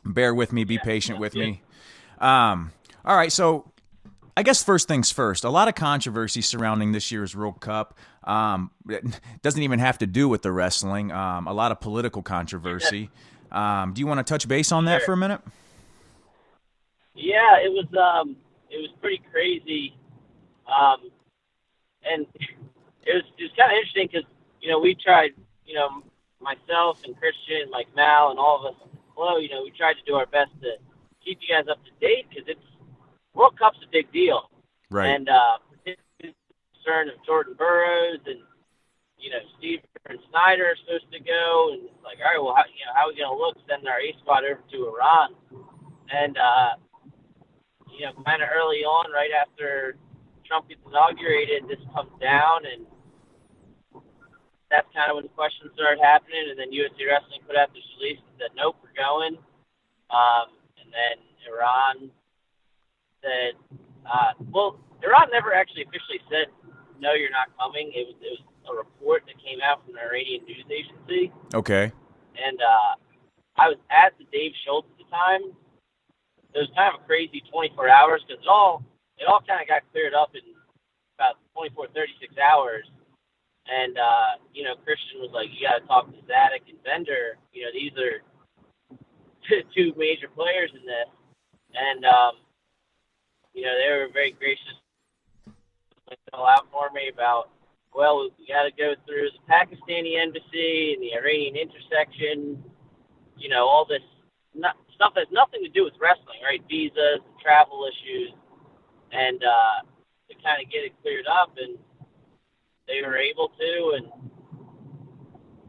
bear 0.03 0.33
with 0.33 0.51
me, 0.51 0.63
be 0.63 0.75
Yeah, 0.75 0.83
patient 0.83 1.19
with 1.19 1.33
good. 1.33 1.39
me. 1.39 1.61
Um, 2.19 2.71
all 3.05 3.15
right, 3.15 3.31
so 3.31 3.71
I 4.35 4.43
guess 4.43 4.63
first 4.63 4.87
things 4.87 5.11
first. 5.11 5.43
A 5.43 5.49
lot 5.49 5.67
of 5.67 5.75
controversy 5.75 6.41
surrounding 6.41 6.91
this 6.91 7.11
year's 7.11 7.35
World 7.35 7.59
Cup. 7.59 7.97
Um, 8.23 8.71
it 8.89 9.19
doesn't 9.41 9.61
even 9.61 9.79
have 9.79 9.97
to 9.99 10.07
do 10.07 10.27
with 10.27 10.41
the 10.41 10.51
wrestling. 10.51 11.11
Um, 11.11 11.47
a 11.47 11.53
lot 11.53 11.71
of 11.71 11.79
political 11.79 12.21
controversy. 12.21 13.09
Um, 13.51 13.93
do 13.93 13.99
you 13.99 14.07
want 14.07 14.19
to 14.19 14.23
touch 14.23 14.47
base 14.47 14.71
on 14.71 14.85
that 14.85 14.99
Sure. 14.99 15.05
for 15.07 15.13
a 15.13 15.17
minute? 15.17 15.41
Yeah, 17.15 17.57
it 17.63 17.71
was 17.71 17.87
um, 17.97 18.35
it 18.69 18.77
was 18.77 18.89
pretty 19.01 19.21
crazy, 19.31 19.95
um, 20.67 21.09
and 22.03 22.25
it 22.37 23.13
was 23.13 23.23
it 23.37 23.43
was 23.43 23.51
kind 23.57 23.71
of 23.71 23.77
interesting 23.77 24.07
because 24.11 24.27
you 24.61 24.69
know 24.69 24.79
we 24.79 24.93
tried, 24.95 25.31
you 25.65 25.73
know, 25.73 26.03
myself 26.39 27.01
and 27.05 27.17
Christian, 27.17 27.71
like 27.71 27.87
Mal, 27.95 28.29
and 28.29 28.37
all 28.39 28.59
of 28.65 28.75
us 28.75 28.81
flow, 29.15 29.37
you 29.37 29.49
know, 29.49 29.63
we 29.63 29.71
tried 29.71 29.93
to 29.95 30.03
do 30.05 30.13
our 30.15 30.27
best 30.27 30.51
to 30.61 30.77
keep 31.25 31.39
you 31.41 31.55
guys 31.55 31.65
up 31.69 31.83
to 31.85 31.91
date 31.99 32.27
because 32.29 32.45
it's 32.47 32.61
World 33.33 33.57
Cup's 33.57 33.79
a 33.83 33.89
big 33.91 34.11
deal, 34.11 34.49
Right. 34.91 35.07
and 35.07 35.27
uh, 35.27 35.57
concern 36.21 37.09
of 37.09 37.15
Jordan 37.25 37.55
Burroughs 37.57 38.19
and 38.27 38.39
you 39.17 39.29
know 39.29 39.41
Steve 39.57 39.81
and 40.07 40.19
Snyder 40.29 40.71
are 40.71 40.79
supposed 40.85 41.09
to 41.11 41.19
go, 41.19 41.73
and 41.73 41.89
it's 41.89 42.03
like, 42.05 42.21
all 42.23 42.31
right, 42.31 42.41
well, 42.41 42.55
how, 42.55 42.65
you 42.69 42.85
know, 42.87 42.93
how 42.95 43.09
are 43.09 43.11
we 43.11 43.19
gonna 43.19 43.35
look 43.35 43.57
sending 43.67 43.89
our 43.89 43.99
A 43.99 44.13
squad 44.21 44.45
over 44.45 44.61
to 44.61 44.77
Iran? 44.87 45.35
And 46.07 46.37
uh, 46.37 46.71
you 47.91 48.05
know, 48.05 48.13
kind 48.23 48.39
of 48.39 48.49
early 48.53 48.85
on, 48.85 49.11
right 49.11 49.33
after 49.33 49.97
Trump 50.45 50.69
gets 50.69 50.79
inaugurated, 50.85 51.67
this 51.67 51.81
comes 51.91 52.13
down, 52.21 52.63
and 52.63 52.87
that's 54.71 54.87
kind 54.95 55.11
of 55.11 55.19
when 55.19 55.27
the 55.27 55.35
questions 55.35 55.73
started 55.75 55.99
happening. 55.99 56.47
And 56.47 56.55
then 56.55 56.71
USA 56.71 57.03
Wrestling 57.03 57.43
put 57.43 57.59
out 57.59 57.73
this 57.75 57.83
release 57.99 58.21
and 58.21 58.35
said, 58.39 58.51
"Nope, 58.55 58.79
we're 58.79 58.95
going." 58.95 59.35
Um, 60.07 60.55
and 60.79 60.87
then 60.87 61.15
Iran 61.43 62.07
said, 63.19 63.59
uh, 64.07 64.37
"Well, 64.53 64.79
Iran 65.03 65.27
never 65.35 65.51
actually 65.51 65.83
officially 65.83 66.23
said, 66.31 66.47
no, 66.99 67.11
you're 67.11 67.33
not 67.33 67.51
coming.' 67.59 67.91
It 67.91 68.07
was 68.07 68.17
it 68.23 68.31
was 68.39 68.43
a 68.69 68.75
report 68.75 69.23
that 69.27 69.37
came 69.43 69.59
out 69.63 69.83
from 69.85 69.93
the 69.95 70.01
Iranian 70.01 70.43
news 70.45 70.65
agency." 70.69 71.31
Okay. 71.53 71.91
and 72.37 72.59
uh, 72.61 72.93
I 73.57 73.69
was 73.69 73.77
at 73.89 74.13
the 74.17 74.25
Dave 74.31 74.53
Schultz 74.63 74.87
at 74.91 74.97
the 74.97 75.09
time. 75.09 75.41
It 76.53 76.59
was 76.59 76.69
kind 76.75 76.93
of 76.93 77.01
a 77.01 77.05
crazy 77.05 77.43
24 77.51 77.89
hours 77.89 78.21
because 78.27 78.41
it 78.41 78.47
all 78.47 78.83
it 79.17 79.27
all 79.27 79.41
kind 79.47 79.61
of 79.61 79.67
got 79.67 79.81
cleared 79.91 80.13
up 80.13 80.31
in 80.33 80.41
about 81.17 81.37
24, 81.53 81.87
36 81.93 82.33
hours. 82.37 82.85
And 83.67 83.97
uh, 83.97 84.39
you 84.53 84.63
know, 84.63 84.75
Christian 84.85 85.19
was 85.19 85.31
like, 85.33 85.49
"You 85.51 85.67
got 85.67 85.81
to 85.81 85.87
talk 85.87 86.07
to 86.07 86.17
Zadick 86.23 86.69
and 86.69 86.81
Bender. 86.83 87.37
You 87.51 87.65
know, 87.65 87.71
these 87.73 87.91
are 87.99 88.23
two 89.75 89.93
major 89.97 90.29
players 90.29 90.71
in 90.71 90.85
this." 90.85 91.09
And 91.75 92.05
um, 92.05 92.39
you 93.53 93.63
know, 93.63 93.75
they 93.75 93.91
were 93.91 94.07
very 94.13 94.31
gracious 94.31 94.79
to 96.07 96.37
out 96.37 96.67
for 96.71 96.89
me 96.93 97.09
about 97.13 97.49
well, 97.93 98.29
we 98.37 98.47
got 98.47 98.63
to 98.63 98.71
go 98.71 98.93
through 99.05 99.29
the 99.33 99.43
Pakistani 99.49 100.21
embassy 100.21 100.93
and 100.93 101.01
the 101.01 101.13
Iranian 101.17 101.55
intersection, 101.55 102.63
you 103.37 103.49
know, 103.49 103.67
all 103.67 103.85
this 103.85 104.03
not, 104.53 104.75
stuff 104.95 105.13
that 105.15 105.29
has 105.29 105.33
nothing 105.33 105.61
to 105.63 105.69
do 105.69 105.83
with 105.83 105.93
wrestling, 106.01 106.41
right? 106.43 106.61
Visas, 106.69 107.21
travel 107.41 107.85
issues, 107.85 108.33
and 109.11 109.41
uh, 109.43 109.85
to 110.29 110.33
kind 110.43 110.61
of 110.61 110.69
get 110.71 110.83
it 110.83 110.93
cleared 111.01 111.27
up, 111.27 111.53
and 111.57 111.77
they 112.87 113.01
were 113.05 113.17
able 113.17 113.49
to, 113.57 113.97
and 113.97 114.05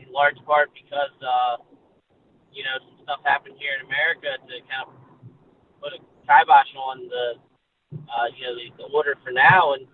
in 0.01 0.13
large 0.13 0.39
part 0.47 0.71
because, 0.73 1.15
uh, 1.21 1.57
you 2.53 2.65
know, 2.65 2.77
some 2.81 3.05
stuff 3.05 3.21
happened 3.25 3.55
here 3.59 3.77
in 3.79 3.87
America 3.87 4.37
to 4.49 4.55
kind 4.67 4.89
of 4.89 4.93
put 5.81 5.93
a 5.93 6.01
kibosh 6.25 6.73
on 6.77 7.09
the, 7.09 7.27
uh, 8.09 8.27
you 8.37 8.45
know, 8.45 8.55
the, 8.57 8.69
the 8.83 8.89
order 8.95 9.17
for 9.25 9.31
now, 9.31 9.75
and 9.75 9.87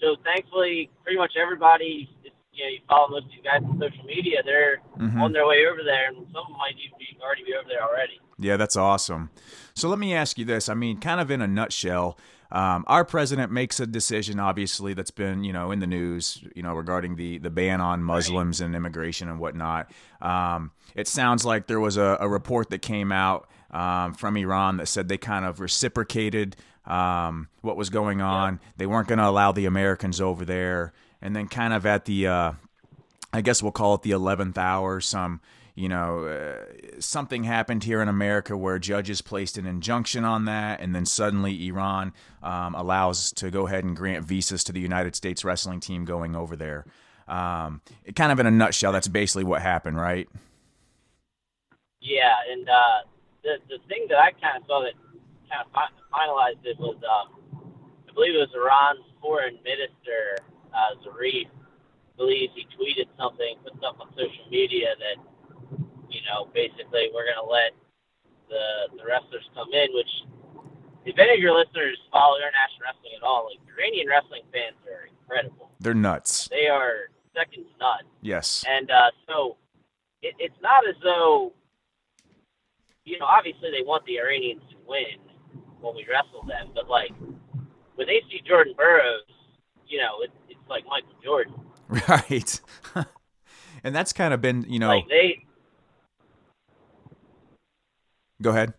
so 0.00 0.16
thankfully, 0.24 0.90
pretty 1.02 1.18
much 1.18 1.32
everybody, 1.40 2.08
you 2.52 2.64
know, 2.64 2.70
you 2.70 2.80
follow 2.88 3.08
most 3.08 3.24
of 3.24 3.30
these 3.30 3.44
guys 3.44 3.62
on 3.68 3.78
social 3.78 4.04
media, 4.04 4.42
they're 4.44 4.78
Mhm. 4.98 5.20
on 5.20 5.32
their 5.32 5.46
way 5.46 5.66
over 5.70 5.82
there, 5.84 6.08
and 6.08 6.16
some 6.32 6.42
of 6.42 6.48
them 6.48 6.56
might 6.58 6.74
even 6.78 6.98
be 6.98 7.18
already 7.22 7.44
be 7.44 7.54
over 7.54 7.68
there 7.68 7.82
already. 7.82 8.18
Yeah, 8.38 8.56
that's 8.56 8.76
awesome. 8.76 9.30
So 9.74 9.88
let 9.88 9.98
me 9.98 10.14
ask 10.14 10.38
you 10.38 10.44
this. 10.44 10.68
I 10.68 10.74
mean, 10.74 10.98
kind 11.00 11.20
of 11.20 11.30
in 11.30 11.40
a 11.42 11.46
nutshell, 11.46 12.18
um, 12.52 12.84
our 12.86 13.04
president 13.04 13.50
makes 13.50 13.80
a 13.80 13.86
decision, 13.86 14.38
obviously, 14.38 14.94
that's 14.94 15.10
been, 15.10 15.42
you 15.42 15.52
know, 15.52 15.70
in 15.70 15.80
the 15.80 15.86
news, 15.86 16.44
you 16.54 16.62
know, 16.62 16.74
regarding 16.74 17.16
the, 17.16 17.38
the 17.38 17.50
ban 17.50 17.80
on 17.80 18.02
Muslims 18.02 18.60
and 18.60 18.74
immigration 18.76 19.28
and 19.28 19.38
whatnot. 19.40 19.90
Um, 20.20 20.70
it 20.94 21.08
sounds 21.08 21.44
like 21.44 21.66
there 21.66 21.80
was 21.80 21.96
a, 21.96 22.16
a 22.20 22.28
report 22.28 22.70
that 22.70 22.82
came 22.82 23.10
out 23.10 23.48
um, 23.72 24.14
from 24.14 24.36
Iran 24.36 24.76
that 24.76 24.86
said 24.86 25.08
they 25.08 25.18
kind 25.18 25.44
of 25.44 25.58
reciprocated 25.60 26.56
um, 26.86 27.48
what 27.62 27.76
was 27.76 27.90
going 27.90 28.20
on. 28.20 28.60
They 28.76 28.86
weren't 28.86 29.08
going 29.08 29.18
to 29.18 29.28
allow 29.28 29.52
the 29.52 29.66
Americans 29.66 30.20
over 30.20 30.44
there. 30.44 30.92
And 31.20 31.34
then, 31.34 31.48
kind 31.48 31.72
of 31.72 31.86
at 31.86 32.04
the, 32.04 32.26
uh, 32.26 32.52
I 33.32 33.40
guess 33.40 33.62
we'll 33.62 33.72
call 33.72 33.94
it 33.94 34.02
the 34.02 34.12
11th 34.12 34.58
hour, 34.58 35.00
some, 35.00 35.40
you 35.74 35.88
know, 35.88 36.26
uh, 36.26 37.00
something 37.00 37.44
happened 37.44 37.84
here 37.84 38.00
in 38.00 38.08
America 38.08 38.56
where 38.56 38.78
judges 38.78 39.20
placed 39.22 39.58
an 39.58 39.66
injunction 39.66 40.24
on 40.24 40.44
that, 40.44 40.80
and 40.80 40.94
then 40.94 41.04
suddenly 41.04 41.66
Iran 41.68 42.12
um, 42.42 42.74
allows 42.74 43.32
to 43.34 43.50
go 43.50 43.66
ahead 43.66 43.84
and 43.84 43.96
grant 43.96 44.24
visas 44.24 44.64
to 44.64 44.72
the 44.72 44.80
United 44.80 45.16
States 45.16 45.44
wrestling 45.44 45.80
team 45.80 46.04
going 46.04 46.36
over 46.36 46.56
there. 46.56 46.86
Um, 47.28 47.80
it, 48.04 48.14
kind 48.14 48.30
of 48.30 48.38
in 48.38 48.46
a 48.46 48.50
nutshell, 48.50 48.92
that's 48.92 49.08
basically 49.08 49.44
what 49.44 49.60
happened, 49.60 49.96
right? 49.96 50.28
Yeah, 52.00 52.34
and 52.50 52.68
uh, 52.68 53.00
the 53.42 53.56
the 53.68 53.78
thing 53.88 54.06
that 54.08 54.18
I 54.18 54.30
kind 54.32 54.56
of 54.56 54.66
saw 54.66 54.82
that 54.82 54.94
kind 55.50 55.64
of 55.64 55.72
fi- 55.72 55.96
finalized 56.12 56.64
it 56.64 56.78
was, 56.78 56.96
um, 57.04 57.40
I 58.08 58.12
believe 58.12 58.34
it 58.34 58.42
was 58.46 58.54
Iran's 58.54 59.06
foreign 59.20 59.58
minister, 59.64 60.38
uh, 60.74 60.94
Zarif, 61.04 61.48
believes 62.16 62.52
he 62.56 62.66
tweeted 62.76 63.08
something, 63.18 63.56
put 63.62 63.76
stuff 63.78 63.96
on 64.00 64.08
social 64.16 64.46
media 64.50 64.96
that, 64.98 65.20
you 66.08 66.20
know, 66.24 66.48
basically 66.54 67.10
we're 67.12 67.28
going 67.28 67.40
to 67.40 67.50
let 67.50 67.72
the 68.48 68.96
the 68.96 69.04
wrestlers 69.04 69.44
come 69.54 69.68
in, 69.72 69.88
which 69.92 70.08
if 71.04 71.18
any 71.18 71.34
of 71.34 71.40
your 71.40 71.52
listeners 71.52 71.98
follow 72.10 72.36
international 72.38 72.82
wrestling 72.82 73.12
at 73.16 73.22
all, 73.22 73.50
like 73.50 73.60
Iranian 73.76 74.08
wrestling 74.08 74.42
fans 74.52 74.76
are 74.86 75.06
incredible. 75.06 75.70
They're 75.80 75.94
nuts. 75.94 76.48
They 76.48 76.68
are 76.68 77.10
second 77.34 77.64
to 77.64 77.78
none. 77.78 78.04
Yes. 78.22 78.64
And 78.68 78.90
uh, 78.90 79.10
so 79.28 79.56
it, 80.22 80.34
it's 80.38 80.60
not 80.62 80.88
as 80.88 80.94
though, 81.02 81.52
you 83.04 83.18
know, 83.18 83.26
obviously 83.26 83.70
they 83.70 83.84
want 83.84 84.04
the 84.06 84.18
Iranians 84.18 84.62
to 84.70 84.76
win 84.86 85.20
when 85.86 85.96
we 85.96 86.06
wrestle 86.10 86.42
them, 86.46 86.70
but 86.74 86.88
like 86.88 87.10
when 87.94 88.06
they 88.06 88.22
see 88.30 88.40
Jordan 88.46 88.74
Burroughs, 88.76 89.22
you 89.86 89.98
know, 89.98 90.22
it, 90.22 90.30
it's 90.48 90.68
like 90.68 90.84
Michael 90.86 91.16
Jordan. 91.22 91.54
Right. 91.88 92.60
and 93.84 93.94
that's 93.94 94.12
kind 94.12 94.34
of 94.34 94.40
been, 94.40 94.66
you 94.68 94.80
know, 94.80 94.88
Like 94.88 95.06
they, 95.08 95.46
go 98.42 98.50
ahead. 98.50 98.74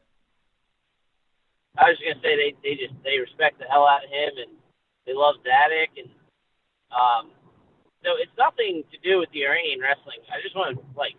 I 1.77 1.89
was 1.89 1.97
gonna 2.03 2.19
say 2.21 2.35
they 2.35 2.51
they 2.63 2.75
just 2.75 2.93
they 3.05 3.17
respect 3.17 3.59
the 3.59 3.65
hell 3.71 3.87
out 3.87 4.03
of 4.03 4.09
him 4.09 4.43
and 4.43 4.51
they 5.05 5.13
love 5.13 5.35
Zadick 5.39 5.95
and 5.95 6.09
um, 6.91 7.31
so 8.03 8.11
it's 8.19 8.31
nothing 8.37 8.83
to 8.91 8.97
do 8.99 9.19
with 9.19 9.29
the 9.31 9.45
Iranian 9.45 9.79
wrestling. 9.79 10.19
I 10.27 10.41
just 10.41 10.55
want 10.55 10.75
to 10.75 10.83
like 10.97 11.15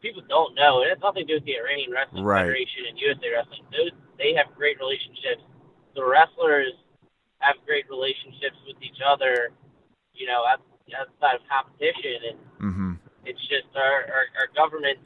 people 0.00 0.22
don't 0.28 0.54
know, 0.54 0.80
it 0.82 0.88
has 0.88 0.98
nothing 1.04 1.26
to 1.26 1.28
do 1.28 1.36
with 1.36 1.44
the 1.44 1.56
Iranian 1.60 1.92
Wrestling 1.92 2.24
Right. 2.24 2.48
Federation 2.48 2.88
and 2.88 2.96
USA 2.98 3.28
Wrestling. 3.36 3.64
Those 3.72 3.92
they 4.16 4.32
have 4.32 4.48
great 4.56 4.80
relationships. 4.80 5.44
The 5.92 6.04
wrestlers 6.04 6.72
have 7.44 7.56
great 7.68 7.84
relationships 7.92 8.56
with 8.64 8.80
each 8.80 9.04
other. 9.04 9.52
You 10.16 10.26
know, 10.26 10.48
outside 10.48 11.36
of 11.36 11.44
competition, 11.44 12.32
and 12.32 12.38
hmm 12.58 12.92
it's 13.26 13.42
just 13.50 13.68
our, 13.74 14.06
our 14.08 14.24
our 14.38 14.48
governments, 14.54 15.04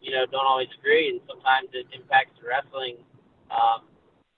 you 0.00 0.14
know, 0.14 0.24
don't 0.30 0.46
always 0.46 0.70
agree, 0.78 1.10
and 1.10 1.20
sometimes 1.26 1.68
it 1.74 1.84
impacts 1.92 2.32
the 2.40 2.48
wrestling. 2.48 2.96
Um, 3.50 3.84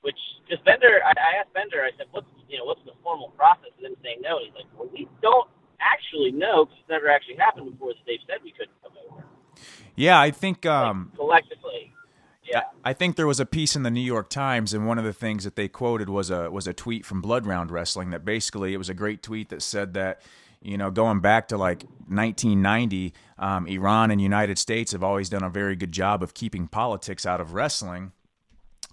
which, 0.00 0.18
because 0.42 0.62
Bender, 0.64 1.04
I, 1.04 1.12
I 1.14 1.30
asked 1.42 1.52
Bender, 1.52 1.84
I 1.84 1.92
said, 1.94 2.06
"What's 2.10 2.26
you 2.48 2.58
know, 2.58 2.64
what's 2.64 2.82
the 2.88 2.96
formal 3.04 3.30
process?" 3.36 3.70
of 3.76 3.82
them 3.82 3.94
saying 4.02 4.24
no. 4.24 4.40
He's 4.40 4.56
like, 4.56 4.66
"Well, 4.74 4.88
we 4.90 5.06
don't 5.22 5.46
actually 5.78 6.32
know 6.32 6.64
because 6.64 6.80
it's 6.80 6.90
never 6.90 7.12
actually 7.12 7.36
happened 7.36 7.70
before 7.70 7.92
that 7.92 8.02
they've 8.08 8.24
said 8.26 8.40
we 8.42 8.56
couldn't 8.56 8.74
come 8.82 8.96
over." 8.98 9.27
Yeah, 9.98 10.20
I 10.20 10.30
think 10.30 10.64
Like, 10.64 10.74
um, 10.74 11.12
collectively, 11.16 11.92
yeah, 12.44 12.62
I 12.84 12.90
I 12.90 12.92
think 12.92 13.16
there 13.16 13.26
was 13.26 13.40
a 13.40 13.46
piece 13.46 13.76
in 13.76 13.82
the 13.82 13.90
New 13.90 14.00
York 14.00 14.30
Times, 14.30 14.72
and 14.72 14.86
one 14.86 14.96
of 14.98 15.04
the 15.04 15.12
things 15.12 15.44
that 15.44 15.56
they 15.56 15.68
quoted 15.68 16.08
was 16.08 16.30
a 16.30 16.50
was 16.50 16.66
a 16.66 16.72
tweet 16.72 17.04
from 17.04 17.20
Blood 17.20 17.46
Round 17.46 17.70
Wrestling 17.70 18.10
that 18.10 18.24
basically 18.24 18.72
it 18.72 18.78
was 18.78 18.88
a 18.88 18.94
great 18.94 19.22
tweet 19.22 19.48
that 19.48 19.60
said 19.60 19.94
that 19.94 20.22
you 20.62 20.78
know 20.78 20.90
going 20.90 21.20
back 21.20 21.48
to 21.48 21.58
like 21.58 21.82
1990, 22.06 23.12
um, 23.38 23.66
Iran 23.66 24.10
and 24.10 24.20
United 24.20 24.56
States 24.56 24.92
have 24.92 25.02
always 25.02 25.28
done 25.28 25.42
a 25.42 25.50
very 25.50 25.76
good 25.76 25.92
job 25.92 26.22
of 26.22 26.32
keeping 26.32 26.68
politics 26.68 27.26
out 27.26 27.40
of 27.40 27.52
wrestling, 27.52 28.12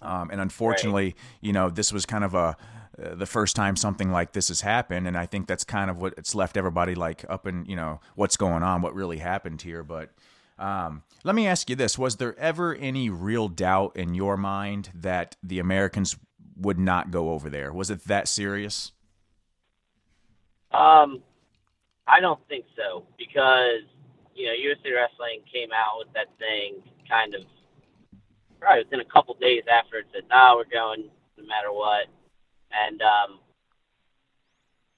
um, 0.02 0.30
and 0.30 0.40
unfortunately, 0.40 1.04
right. 1.04 1.14
you 1.40 1.52
know 1.52 1.70
this 1.70 1.92
was 1.92 2.04
kind 2.04 2.24
of 2.24 2.34
a 2.34 2.56
uh, 3.02 3.14
the 3.14 3.26
first 3.26 3.54
time 3.54 3.76
something 3.76 4.10
like 4.10 4.32
this 4.32 4.48
has 4.48 4.62
happened 4.62 5.06
and 5.06 5.18
i 5.18 5.26
think 5.26 5.46
that's 5.46 5.64
kind 5.64 5.90
of 5.90 5.98
what 5.98 6.14
it's 6.16 6.34
left 6.34 6.56
everybody 6.56 6.94
like 6.94 7.26
up 7.28 7.46
in 7.46 7.66
you 7.66 7.76
know 7.76 8.00
what's 8.14 8.38
going 8.38 8.62
on 8.62 8.80
what 8.80 8.94
really 8.94 9.18
happened 9.18 9.60
here 9.60 9.82
but 9.82 10.08
um, 10.58 11.02
let 11.24 11.34
me 11.34 11.46
ask 11.46 11.68
you 11.68 11.76
this. 11.76 11.98
Was 11.98 12.16
there 12.16 12.38
ever 12.38 12.74
any 12.74 13.10
real 13.10 13.48
doubt 13.48 13.96
in 13.96 14.14
your 14.14 14.36
mind 14.36 14.90
that 14.94 15.36
the 15.42 15.58
americans 15.58 16.16
would 16.56 16.78
not 16.78 17.10
go 17.10 17.30
over 17.30 17.50
there? 17.50 17.72
Was 17.72 17.90
it 17.90 18.04
that 18.04 18.28
serious? 18.28 18.92
Um 20.72 21.22
i 22.08 22.20
don't 22.20 22.40
think 22.48 22.64
so 22.76 23.04
because 23.18 23.82
you 24.34 24.46
know 24.46 24.52
usa 24.52 24.92
wrestling 24.92 25.40
came 25.52 25.70
out 25.72 25.98
with 25.98 26.06
that 26.14 26.28
thing 26.38 26.80
kind 27.08 27.34
of 27.34 27.40
probably 28.60 28.84
within 28.84 29.00
a 29.00 29.04
couple 29.04 29.34
days 29.40 29.64
after 29.68 29.98
it 29.98 30.06
said 30.12 30.22
no 30.30 30.54
we're 30.56 30.72
going 30.72 31.10
no 31.38 31.44
matter 31.46 31.72
what. 31.72 32.06
And 32.72 33.00
um, 33.02 33.38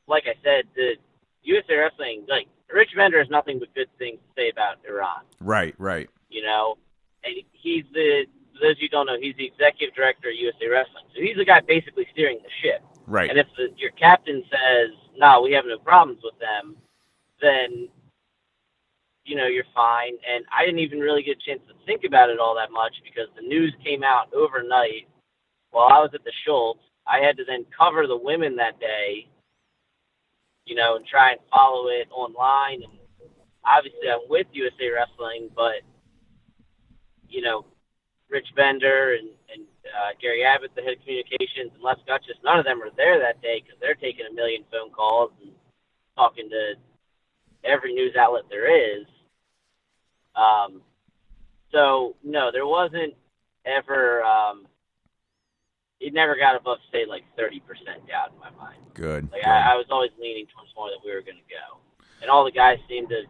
like 0.06 0.24
I 0.26 0.34
said, 0.42 0.64
the 0.74 0.94
USA 1.42 1.76
Wrestling, 1.76 2.24
like 2.28 2.48
Rich 2.72 2.90
Bender, 2.96 3.18
has 3.18 3.30
nothing 3.30 3.58
but 3.58 3.74
good 3.74 3.88
things 3.98 4.18
to 4.18 4.40
say 4.40 4.50
about 4.50 4.76
Iran. 4.88 5.24
Right, 5.40 5.74
right. 5.78 6.08
You 6.28 6.42
know, 6.42 6.76
and 7.24 7.34
he's 7.52 7.84
the 7.92 8.26
for 8.54 8.66
those 8.66 8.72
of 8.72 8.82
you 8.82 8.88
who 8.90 8.96
don't 8.96 9.06
know, 9.06 9.18
he's 9.20 9.36
the 9.36 9.46
executive 9.46 9.94
director 9.94 10.28
of 10.30 10.34
USA 10.36 10.66
Wrestling. 10.68 11.04
So 11.14 11.22
he's 11.22 11.36
the 11.36 11.44
guy 11.44 11.60
basically 11.60 12.06
steering 12.12 12.38
the 12.42 12.50
ship. 12.62 12.82
Right. 13.06 13.30
And 13.30 13.38
if 13.38 13.46
the, 13.56 13.68
your 13.76 13.92
captain 13.92 14.42
says, 14.50 14.90
"No, 15.16 15.42
we 15.42 15.52
have 15.52 15.64
no 15.66 15.78
problems 15.78 16.20
with 16.22 16.38
them," 16.38 16.76
then 17.40 17.88
you 19.24 19.36
know 19.36 19.46
you're 19.46 19.68
fine. 19.74 20.14
And 20.28 20.44
I 20.52 20.64
didn't 20.64 20.80
even 20.80 21.00
really 21.00 21.22
get 21.22 21.38
a 21.38 21.50
chance 21.50 21.60
to 21.68 21.74
think 21.86 22.04
about 22.04 22.30
it 22.30 22.38
all 22.38 22.54
that 22.56 22.70
much 22.70 22.94
because 23.04 23.28
the 23.36 23.46
news 23.46 23.74
came 23.84 24.02
out 24.02 24.32
overnight 24.34 25.08
while 25.70 25.88
I 25.88 25.98
was 26.00 26.10
at 26.14 26.24
the 26.24 26.32
Schultz, 26.44 26.80
I 27.06 27.18
had 27.18 27.36
to 27.38 27.44
then 27.44 27.64
cover 27.76 28.06
the 28.06 28.16
women 28.16 28.56
that 28.56 28.80
day, 28.80 29.28
you 30.68 30.74
know, 30.74 30.96
and 30.96 31.06
try 31.06 31.32
and 31.32 31.40
follow 31.50 31.88
it 31.88 32.08
online. 32.12 32.82
And 32.84 32.92
obviously, 33.64 34.10
I'm 34.10 34.28
with 34.28 34.46
USA 34.52 34.90
Wrestling, 34.90 35.48
but 35.56 35.80
you 37.28 37.42
know, 37.42 37.64
Rich 38.30 38.48
Bender 38.54 39.14
and, 39.14 39.28
and 39.52 39.66
uh, 39.88 40.12
Gary 40.20 40.44
Abbott, 40.44 40.70
the 40.76 40.82
head 40.82 40.94
of 40.94 41.00
communications, 41.00 41.72
and 41.74 41.82
Les 41.82 41.96
Gutchess, 42.06 42.36
none 42.44 42.58
of 42.58 42.64
them 42.64 42.82
are 42.82 42.90
there 42.96 43.18
that 43.18 43.40
day 43.40 43.62
because 43.64 43.80
they're 43.80 43.94
taking 43.94 44.26
a 44.30 44.34
million 44.34 44.64
phone 44.70 44.90
calls 44.90 45.32
and 45.42 45.52
talking 46.16 46.48
to 46.50 46.74
every 47.64 47.94
news 47.94 48.14
outlet 48.16 48.44
there 48.50 48.68
is. 48.68 49.06
Um, 50.36 50.82
so 51.72 52.14
no, 52.22 52.50
there 52.52 52.66
wasn't 52.66 53.14
ever 53.64 54.22
um, 54.22 54.66
it 56.00 56.14
never 56.14 56.36
got 56.36 56.56
above 56.56 56.78
say 56.92 57.06
like 57.06 57.24
thirty 57.36 57.60
percent 57.60 58.06
doubt 58.06 58.32
in 58.32 58.38
my 58.38 58.50
mind. 58.62 58.78
Good. 58.94 59.30
Like 59.32 59.42
good. 59.42 59.50
I, 59.50 59.72
I 59.72 59.74
was 59.74 59.86
always 59.90 60.10
leaning 60.20 60.46
towards 60.54 60.70
more 60.76 60.88
that 60.90 61.04
we 61.04 61.12
were 61.12 61.22
going 61.22 61.38
to 61.38 61.50
go, 61.50 61.78
and 62.22 62.30
all 62.30 62.44
the 62.44 62.52
guys 62.52 62.78
seemed 62.88 63.08
to 63.10 63.22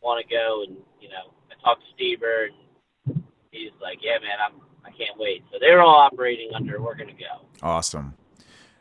want 0.00 0.24
to 0.24 0.28
go. 0.32 0.64
And 0.66 0.76
you 1.00 1.08
know, 1.08 1.34
I 1.50 1.54
talked 1.62 1.82
to 1.82 1.88
Steve 1.94 2.20
and 2.22 3.22
he's 3.50 3.72
like, 3.82 3.98
"Yeah, 4.02 4.18
man, 4.20 4.38
I'm 4.44 4.60
I 4.84 4.96
can't 4.96 5.18
wait." 5.18 5.44
So 5.52 5.58
they 5.60 5.72
were 5.72 5.80
all 5.80 5.96
operating 5.96 6.50
under 6.54 6.80
we're 6.80 6.94
going 6.94 7.14
to 7.14 7.14
go. 7.14 7.44
Awesome. 7.62 8.14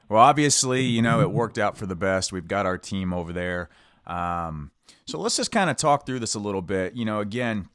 Well, 0.09 0.21
obviously, 0.21 0.83
you 0.83 1.01
know, 1.01 1.19
it 1.19 1.31
worked 1.31 1.57
out 1.57 1.77
for 1.77 1.85
the 1.85 1.95
best. 1.95 2.31
We've 2.31 2.47
got 2.47 2.65
our 2.65 2.77
team 2.77 3.13
over 3.13 3.33
there. 3.33 3.69
Um, 4.05 4.71
so 5.05 5.19
let's 5.19 5.35
just 5.35 5.51
kind 5.51 5.69
of 5.69 5.75
talk 5.75 6.05
through 6.05 6.19
this 6.19 6.33
a 6.33 6.39
little 6.39 6.61
bit. 6.61 6.95
You 6.95 7.03
know, 7.03 7.19
again, 7.19 7.67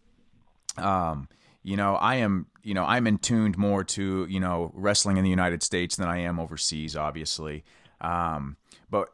um, 0.78 1.28
you 1.62 1.76
know, 1.76 1.94
I 1.96 2.16
am, 2.16 2.46
you 2.62 2.74
know, 2.74 2.84
I'm 2.84 3.06
in 3.06 3.18
tuned 3.18 3.56
more 3.56 3.84
to, 3.84 4.26
you 4.28 4.40
know, 4.40 4.72
wrestling 4.74 5.16
in 5.16 5.24
the 5.24 5.30
United 5.30 5.62
States 5.62 5.96
than 5.96 6.08
I 6.08 6.18
am 6.18 6.40
overseas, 6.40 6.96
obviously. 6.96 7.64
Um, 8.00 8.56
but 8.90 9.10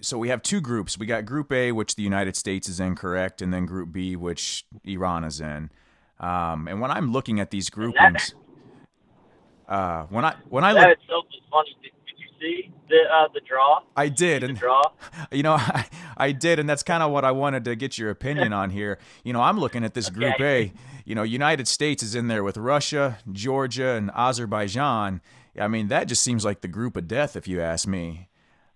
so 0.00 0.16
we 0.18 0.28
have 0.30 0.42
two 0.42 0.60
groups. 0.60 0.96
We 0.98 1.06
got 1.06 1.26
Group 1.26 1.52
A, 1.52 1.72
which 1.72 1.96
the 1.96 2.02
United 2.02 2.36
States 2.36 2.68
is 2.68 2.80
in, 2.80 2.96
correct, 2.96 3.42
and 3.42 3.52
then 3.52 3.66
Group 3.66 3.92
B, 3.92 4.16
which 4.16 4.64
Iran 4.84 5.24
is 5.24 5.40
in. 5.40 5.70
Um, 6.18 6.68
and 6.68 6.80
when 6.80 6.90
I'm 6.90 7.12
looking 7.12 7.40
at 7.40 7.50
these 7.50 7.68
groupings, 7.68 8.34
uh, 9.68 10.04
when 10.04 10.24
I 10.24 10.34
when 10.48 10.64
I 10.64 10.72
that 10.72 10.88
look, 10.88 10.98
itself 10.98 11.24
is 11.32 11.40
funny. 11.50 11.76
Did, 11.82 11.92
did 12.06 12.18
you 12.18 12.26
see 12.40 12.72
the 12.88 13.00
uh, 13.12 13.28
the 13.34 13.40
draw? 13.46 13.80
I 13.96 14.08
did, 14.08 14.44
and 14.44 14.56
draw. 14.56 14.82
You 15.32 15.42
know, 15.42 15.54
I, 15.58 15.86
I 16.16 16.32
did, 16.32 16.58
and 16.58 16.68
that's 16.68 16.82
kind 16.82 17.02
of 17.02 17.10
what 17.10 17.24
I 17.24 17.32
wanted 17.32 17.64
to 17.64 17.74
get 17.74 17.98
your 17.98 18.10
opinion 18.10 18.52
on 18.62 18.70
here. 18.70 18.98
You 19.24 19.32
know, 19.32 19.40
I'm 19.40 19.58
looking 19.58 19.84
at 19.84 19.94
this 19.94 20.10
Group 20.10 20.40
A. 20.40 20.72
You 21.04 21.14
know, 21.14 21.22
United 21.22 21.66
States 21.68 22.02
is 22.02 22.14
in 22.14 22.28
there 22.28 22.44
with 22.44 22.56
Russia, 22.56 23.18
Georgia, 23.30 23.90
and 23.92 24.10
Azerbaijan. 24.14 25.20
I 25.60 25.68
mean, 25.68 25.88
that 25.88 26.08
just 26.08 26.22
seems 26.22 26.44
like 26.44 26.60
the 26.60 26.68
group 26.68 26.96
of 26.96 27.08
death, 27.08 27.36
if 27.36 27.46
you 27.48 27.60
ask 27.60 27.86
me. 27.86 28.28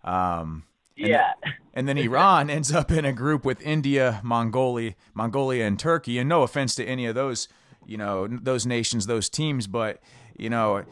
Um, 0.04 0.64
and 0.98 1.08
Yeah. 1.08 1.32
and 1.74 1.88
then 1.88 1.98
Iran 2.08 2.50
ends 2.50 2.72
up 2.72 2.90
in 2.90 3.04
a 3.04 3.12
group 3.12 3.44
with 3.44 3.60
India, 3.62 4.20
Mongolia, 4.22 4.94
Mongolia, 5.14 5.64
and 5.66 5.78
Turkey. 5.78 6.18
And 6.18 6.28
no 6.28 6.42
offense 6.42 6.74
to 6.76 6.84
any 6.84 7.06
of 7.06 7.14
those, 7.14 7.48
you 7.86 7.96
know, 7.96 8.26
those 8.26 8.66
nations, 8.66 9.06
those 9.06 9.28
teams, 9.28 9.66
but 9.66 10.00
you 10.36 10.50
know, 10.50 10.84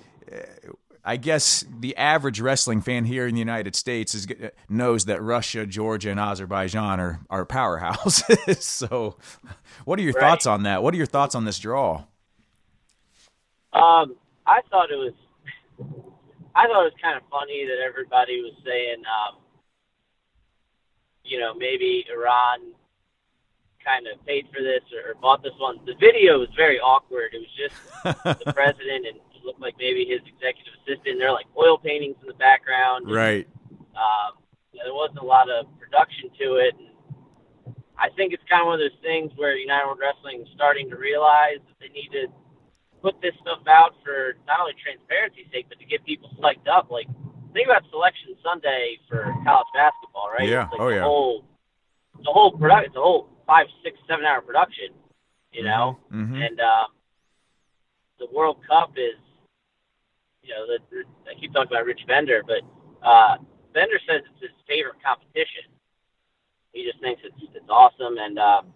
I 1.04 1.16
guess 1.18 1.64
the 1.80 1.94
average 1.96 2.40
wrestling 2.40 2.80
fan 2.80 3.04
here 3.04 3.26
in 3.26 3.34
the 3.34 3.38
United 3.40 3.76
States 3.76 4.14
is 4.14 4.26
knows 4.68 5.04
that 5.04 5.20
Russia, 5.22 5.66
Georgia, 5.66 6.10
and 6.10 6.18
Azerbaijan 6.18 6.98
are 6.98 7.20
are 7.28 7.44
powerhouses. 7.44 8.62
so, 8.62 9.16
what 9.84 9.98
are 9.98 10.02
your 10.02 10.14
Right. 10.14 10.20
thoughts 10.20 10.46
on 10.46 10.62
that? 10.62 10.82
What 10.82 10.94
are 10.94 10.96
your 10.96 11.06
thoughts 11.06 11.34
on 11.34 11.44
this 11.44 11.58
draw? 11.58 12.04
Um, 13.72 14.16
I 14.46 14.60
thought 14.70 14.90
it 14.90 14.96
was, 14.96 15.12
I 16.54 16.66
thought 16.66 16.86
it 16.86 16.92
was 16.92 17.00
kind 17.02 17.16
of 17.16 17.22
funny 17.30 17.66
that 17.66 17.78
everybody 17.84 18.40
was 18.40 18.54
saying, 18.64 19.02
um, 19.04 19.40
you 21.24 21.38
know, 21.40 21.54
maybe 21.54 22.04
Iran 22.10 22.72
kind 23.84 24.06
of 24.06 24.24
paid 24.24 24.46
for 24.54 24.62
this 24.62 24.80
or, 24.94 25.10
or 25.10 25.14
bought 25.16 25.42
this 25.42 25.52
one. 25.58 25.78
The 25.86 25.94
video 26.00 26.38
was 26.38 26.48
very 26.56 26.78
awkward. 26.80 27.34
It 27.34 27.42
was 27.42 27.54
just 27.56 27.74
the 28.46 28.52
president 28.52 29.06
and 29.06 29.18
looked 29.44 29.60
like 29.60 29.74
maybe 29.78 30.04
his 30.04 30.20
executive 30.26 30.74
assistant. 30.82 31.18
There 31.18 31.28
are 31.28 31.32
like 31.36 31.46
oil 31.56 31.78
paintings 31.78 32.16
in 32.22 32.26
the 32.26 32.34
background. 32.34 33.06
and, 33.06 33.14
right. 33.14 33.46
um, 33.94 34.40
you 34.72 34.78
know, 34.80 34.84
there 34.90 34.94
wasn't 34.94 35.18
a 35.20 35.24
lot 35.24 35.48
of 35.50 35.66
production 35.78 36.30
to 36.40 36.56
it. 36.56 36.74
And 36.78 36.88
I 37.98 38.08
think 38.16 38.32
it's 38.32 38.42
kind 38.48 38.62
of 38.62 38.66
one 38.66 38.74
of 38.74 38.80
those 38.80 38.98
things 39.02 39.32
where 39.36 39.54
United 39.56 39.86
World 39.86 40.00
Wrestling 40.00 40.42
is 40.42 40.48
starting 40.54 40.90
to 40.90 40.96
realize 40.96 41.60
that 41.68 41.76
they 41.80 41.88
need 41.92 42.10
to 42.12 42.26
put 43.02 43.20
this 43.20 43.34
stuff 43.40 43.60
out 43.68 43.94
for 44.02 44.34
not 44.46 44.60
only 44.60 44.72
transparency's 44.82 45.46
sake, 45.52 45.66
but 45.68 45.78
to 45.78 45.84
get 45.84 46.04
people 46.04 46.30
psyched 46.40 46.66
up. 46.66 46.90
Like, 46.90 47.06
think 47.52 47.68
about 47.68 47.84
Selection 47.90 48.34
Sunday 48.42 48.98
for 49.08 49.22
college 49.44 49.68
basketball, 49.74 50.30
right? 50.32 50.48
Yeah. 50.48 50.64
It's 50.64 50.72
like 50.72 50.80
Oh, 50.80 50.88
the 50.88 50.96
yeah. 50.96 51.02
Whole, 51.02 51.44
the 52.24 52.32
whole 52.32 52.50
production, 52.52 52.86
it's 52.88 52.96
a 52.96 53.00
whole 53.00 53.28
five, 53.46 53.66
six, 53.84 53.98
seven 54.08 54.24
hour 54.24 54.40
production, 54.40 54.88
you 55.52 55.62
know? 55.64 55.98
hmm 56.10 56.34
And 56.34 56.58
um, 56.60 56.88
the 58.18 58.26
World 58.32 58.58
Cup 58.66 58.92
is, 58.96 59.20
you 60.44 60.54
know, 60.54 60.66
the, 60.68 60.78
I 61.30 61.38
keep 61.40 61.52
talking 61.52 61.72
about 61.72 61.86
Rich 61.86 62.04
Bender, 62.06 62.42
but 62.46 62.62
uh, 63.06 63.36
Bender 63.72 63.98
says 64.06 64.22
it's 64.28 64.40
his 64.40 64.56
favorite 64.68 65.02
competition. 65.04 65.72
He 66.72 66.84
just 66.84 67.00
thinks 67.00 67.22
it's 67.24 67.36
it's 67.54 67.70
awesome, 67.70 68.18
and 68.18 68.38
um, 68.38 68.74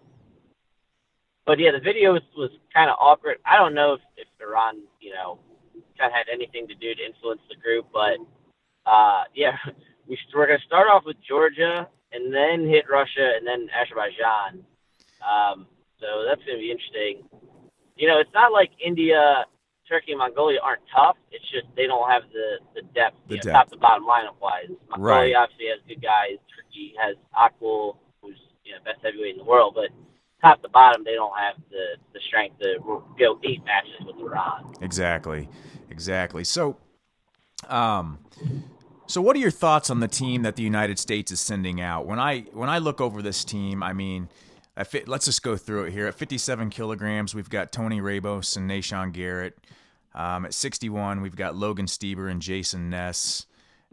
but 1.45 1.59
yeah, 1.59 1.71
the 1.71 1.79
video 1.79 2.13
was, 2.13 2.21
was 2.37 2.51
kind 2.73 2.89
of 2.89 2.97
awkward. 2.99 3.37
I 3.45 3.57
don't 3.57 3.73
know 3.73 3.93
if, 3.93 4.01
if 4.17 4.27
Iran, 4.41 4.83
you 5.01 5.13
know, 5.13 5.39
kind 5.97 6.11
of 6.11 6.13
had 6.13 6.29
anything 6.31 6.67
to 6.67 6.75
do 6.75 6.93
to 6.93 7.01
influence 7.03 7.41
the 7.49 7.55
group, 7.55 7.87
but 7.91 8.21
uh, 8.85 9.23
yeah, 9.35 9.57
we, 10.07 10.17
we're 10.33 10.47
to 10.47 10.57
start 10.65 10.87
off 10.87 11.03
with 11.05 11.17
Georgia 11.27 11.87
and 12.11 12.33
then 12.33 12.67
hit 12.67 12.85
Russia 12.89 13.33
and 13.37 13.45
then 13.45 13.67
Azerbaijan. 13.73 14.63
Um, 15.25 15.67
so 15.99 16.23
that's 16.27 16.41
to 16.41 16.57
be 16.57 16.71
interesting. 16.71 17.27
You 17.95 18.07
know, 18.07 18.19
it's 18.19 18.33
not 18.33 18.51
like 18.51 18.71
India, 18.83 19.45
Turkey, 19.89 20.11
and 20.13 20.19
Mongolia 20.19 20.59
aren't 20.63 20.81
tough. 20.95 21.17
It's 21.31 21.43
just 21.51 21.65
they 21.75 21.87
don't 21.87 22.07
have 22.09 22.23
the 22.31 22.59
the 22.75 22.81
depth, 22.93 23.17
The 23.27 23.35
you 23.35 23.37
know, 23.37 23.41
depth. 23.41 23.53
top 23.53 23.69
to 23.71 23.77
bottom 23.77 24.05
lineup 24.05 24.39
wise. 24.41 24.69
Mongolia 24.89 25.09
Right. 25.09 25.35
obviously 25.35 25.65
has 25.73 25.79
good 25.87 26.01
guys. 26.01 26.37
Turkey 26.55 26.93
has 27.01 27.15
Akgul, 27.35 27.97
who's 28.21 28.37
you 28.63 28.73
know 28.73 28.79
best 28.85 28.99
heavyweight 29.03 29.33
in 29.33 29.37
the 29.37 29.43
world, 29.49 29.73
but 29.75 29.89
top 30.41 30.61
to 30.61 30.69
bottom 30.69 31.03
they 31.03 31.15
don't 31.15 31.33
have 31.37 31.55
the 31.71 31.97
the 32.13 32.19
strength 32.27 32.59
to 32.59 32.77
go 33.17 33.39
eight 33.43 33.65
matches 33.65 33.99
with 34.05 34.15
Iran. 34.17 34.71
Exactly, 34.81 35.49
exactly. 35.89 36.43
So, 36.43 36.77
um, 37.67 38.19
so 39.07 39.21
what 39.21 39.35
are 39.35 39.39
your 39.39 39.51
thoughts 39.51 39.89
on 39.89 39.99
the 40.01 40.07
team 40.07 40.43
that 40.43 40.55
the 40.55 40.63
United 40.63 40.99
States 40.99 41.31
is 41.31 41.39
sending 41.39 41.81
out? 41.81 42.05
When 42.05 42.19
I 42.19 42.41
when 42.53 42.69
I 42.69 42.77
look 42.77 43.01
over 43.01 43.21
this 43.21 43.43
team, 43.43 43.81
I 43.81 43.93
mean, 43.93 44.29
let's 45.07 45.25
just 45.25 45.41
go 45.43 45.57
through 45.57 45.85
it 45.85 45.91
here. 45.93 46.07
At 46.07 46.15
57 46.15 46.69
kilograms, 46.69 47.33
we've 47.35 47.49
got 47.49 47.71
Tony 47.71 47.99
Ramos 48.01 48.55
and 48.55 48.69
Nahshon 48.69 49.11
Garrett. 49.11 49.57
Um, 50.13 50.45
at 50.45 50.53
61, 50.53 51.21
we've 51.21 51.35
got 51.35 51.55
Logan 51.55 51.85
Stieber 51.85 52.29
and 52.29 52.41
Jason 52.41 52.89
Ness. 52.89 53.45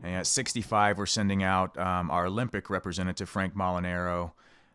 And 0.02 0.14
at 0.14 0.26
65, 0.26 0.98
we're 0.98 1.06
sending 1.06 1.42
out 1.42 1.76
um, 1.78 2.10
our 2.10 2.26
Olympic 2.26 2.68
representative, 2.68 3.28
Frank 3.28 3.54
Molinaro. 3.54 4.32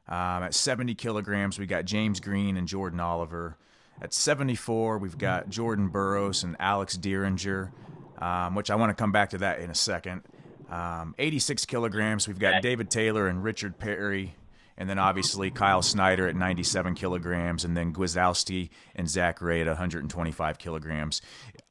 Um, 0.07 0.43
at 0.43 0.53
70 0.53 0.95
kilograms, 0.95 1.59
we 1.59 1.65
got 1.65 1.85
James 1.85 2.19
Green 2.19 2.57
and 2.57 2.67
Jordan 2.67 2.99
Oliver. 2.99 3.57
At 4.01 4.13
74, 4.13 4.97
we've 4.97 5.17
got 5.17 5.49
Jordan 5.49 5.89
Burroughs 5.89 6.43
and 6.43 6.55
Alex 6.59 6.97
Dieringer, 6.97 7.71
um, 8.17 8.55
which 8.55 8.71
I 8.71 8.75
want 8.75 8.89
to 8.89 8.99
come 8.99 9.11
back 9.11 9.29
to 9.29 9.37
that 9.39 9.59
in 9.59 9.69
a 9.69 9.75
second. 9.75 10.23
Um, 10.69 11.13
86 11.19 11.65
kilograms, 11.65 12.27
we've 12.27 12.39
got 12.39 12.61
David 12.61 12.89
Taylor 12.89 13.27
and 13.27 13.43
Richard 13.43 13.77
Perry. 13.77 14.35
And 14.81 14.89
then 14.89 14.97
obviously 14.97 15.51
Kyle 15.51 15.83
Snyder 15.83 16.27
at 16.27 16.35
97 16.35 16.95
kilograms, 16.95 17.63
and 17.63 17.77
then 17.77 17.93
Gwiazdowski 17.93 18.71
and 18.95 19.07
Zach 19.07 19.39
Rey 19.39 19.61
at 19.61 19.67
125 19.67 20.57
kilograms. 20.57 21.21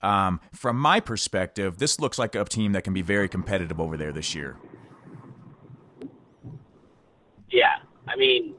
Um, 0.01 0.39
from 0.53 0.79
my 0.79 1.01
perspective, 1.01 1.79
this 1.79 1.99
looks 1.99 2.21
like 2.21 2.37
a 2.37 2.45
team 2.45 2.71
that 2.71 2.85
can 2.85 2.95
be 2.95 3.03
very 3.03 3.29
competitive 3.29 3.81
over 3.81 3.97
there 3.97 4.13
this 4.13 4.33
year. 4.33 4.59
Yeah, 7.51 7.79
I 8.07 8.15
mean, 8.15 8.55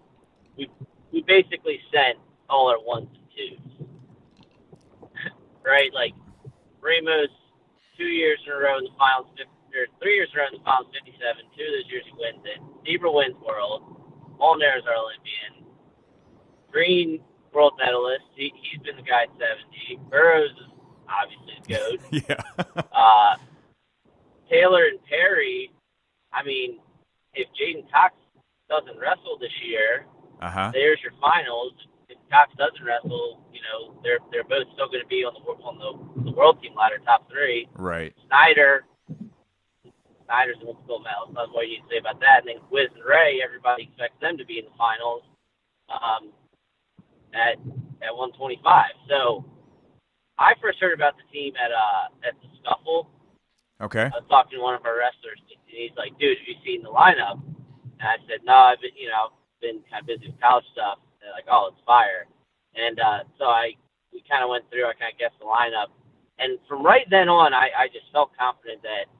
we 0.57 0.69
we 1.13 1.21
basically 1.21 1.79
sent 1.89 2.17
all 2.49 2.67
our 2.67 2.83
ones 2.83 3.07
and 3.13 3.23
twos, 3.31 3.87
right? 5.63 5.93
Like 5.93 6.11
Ramos, 6.81 7.29
two 7.97 8.03
years 8.03 8.39
in 8.45 8.51
a 8.51 8.55
row 8.57 8.79
in 8.79 8.83
the 8.83 8.89
finals, 8.99 9.27
or 9.39 9.87
three 10.01 10.15
years 10.15 10.27
in 10.33 10.39
a 10.39 10.43
row 10.43 10.47
in 10.51 10.57
the 10.59 10.65
finals, 10.65 10.87
57. 10.91 11.15
Two 11.55 11.63
of 11.63 11.71
those 11.71 11.89
years 11.89 12.03
he 12.03 12.11
wins 12.19 12.43
it. 12.43 12.59
Stieber 12.83 13.15
wins 13.15 13.37
World. 13.47 14.00
Molinaro's 14.41 14.83
our 14.89 14.97
Olympian. 14.97 15.69
Green 16.71 17.21
world 17.53 17.73
medalist. 17.77 18.25
He, 18.35 18.51
he's 18.57 18.81
been 18.81 18.95
the 18.97 19.03
guy 19.05 19.23
at 19.23 19.29
70. 19.37 20.09
Burroughs 20.09 20.49
is 20.51 20.71
obviously 21.05 21.53
the 21.61 21.73
GOAT. 21.77 21.99
yeah. 22.27 22.83
uh, 22.91 23.35
Taylor 24.49 24.85
and 24.87 24.99
Perry, 25.05 25.71
I 26.33 26.43
mean, 26.43 26.79
if 27.33 27.47
J'den 27.55 27.89
Cox 27.91 28.15
doesn't 28.67 28.99
wrestle 28.99 29.37
this 29.39 29.53
year, 29.63 30.05
uh-huh. 30.41 30.71
there's 30.73 30.99
your 31.03 31.13
finals. 31.21 31.73
If 32.09 32.17
Cox 32.29 32.51
doesn't 32.57 32.83
wrestle, 32.83 33.45
you 33.53 33.61
know, 33.61 33.95
they're 34.03 34.19
they're 34.31 34.43
both 34.43 34.67
still 34.73 34.87
going 34.87 35.03
to 35.03 35.07
be 35.07 35.23
on 35.23 35.33
the 35.33 35.43
on 35.63 35.77
the, 35.77 36.31
the 36.31 36.35
world 36.35 36.61
team 36.61 36.73
ladder, 36.75 36.97
top 37.05 37.29
three. 37.29 37.69
Right. 37.75 38.13
Snyder, 38.27 38.83
Snyder's 40.31 40.63
a 40.63 40.71
gold 40.87 41.03
medalist. 41.03 41.35
That's 41.35 41.51
what 41.51 41.67
you 41.67 41.83
say 41.91 41.99
about 41.99 42.23
that. 42.23 42.47
And 42.47 42.55
then 42.55 42.63
Wiz 42.71 42.87
and 42.95 43.03
Rey, 43.03 43.43
everybody 43.43 43.91
expects 43.91 44.15
them 44.23 44.39
to 44.39 44.47
be 44.47 44.63
in 44.63 44.65
the 44.71 44.75
finals 44.79 45.27
um, 45.91 46.31
at 47.35 47.59
at 47.99 48.15
125. 48.15 48.63
So 49.11 49.43
I 50.39 50.55
first 50.63 50.79
heard 50.79 50.95
about 50.95 51.19
the 51.19 51.27
team 51.35 51.51
at 51.59 51.75
uh 51.75 52.15
at 52.23 52.39
the 52.39 52.47
scuffle. 52.63 53.11
Okay. 53.83 54.07
I 54.07 54.15
was 54.15 54.29
talking 54.31 54.55
to 54.55 54.63
one 54.63 54.79
of 54.79 54.87
our 54.87 54.95
wrestlers, 54.95 55.41
and 55.51 55.59
he's 55.67 55.91
like, 55.99 56.15
"Dude, 56.15 56.39
have 56.39 56.47
you 56.47 56.55
seen 56.63 56.79
the 56.79 56.93
lineup?" 56.93 57.43
And 57.99 58.07
I 58.07 58.15
said, 58.23 58.47
"No, 58.47 58.71
I've 58.71 58.79
been, 58.79 58.95
you 58.95 59.11
know, 59.11 59.35
been 59.59 59.83
kind 59.91 59.99
of 59.99 60.07
busy 60.07 60.31
with 60.31 60.39
college 60.39 60.65
stuff." 60.71 61.03
And 61.19 61.27
they're 61.27 61.35
like, 61.35 61.51
"Oh, 61.51 61.75
it's 61.75 61.83
fire!" 61.83 62.31
And 62.79 62.95
uh, 63.03 63.27
so 63.35 63.51
I 63.51 63.75
we 64.15 64.23
kind 64.31 64.47
of 64.47 64.49
went 64.49 64.63
through. 64.71 64.87
I 64.87 64.95
kind 64.95 65.11
of 65.11 65.19
guessed 65.19 65.35
the 65.43 65.49
lineup, 65.49 65.91
and 66.39 66.55
from 66.71 66.85
right 66.87 67.05
then 67.11 67.27
on, 67.27 67.51
I 67.51 67.73
I 67.75 67.85
just 67.91 68.07
felt 68.15 68.31
confident 68.39 68.79
that 68.87 69.11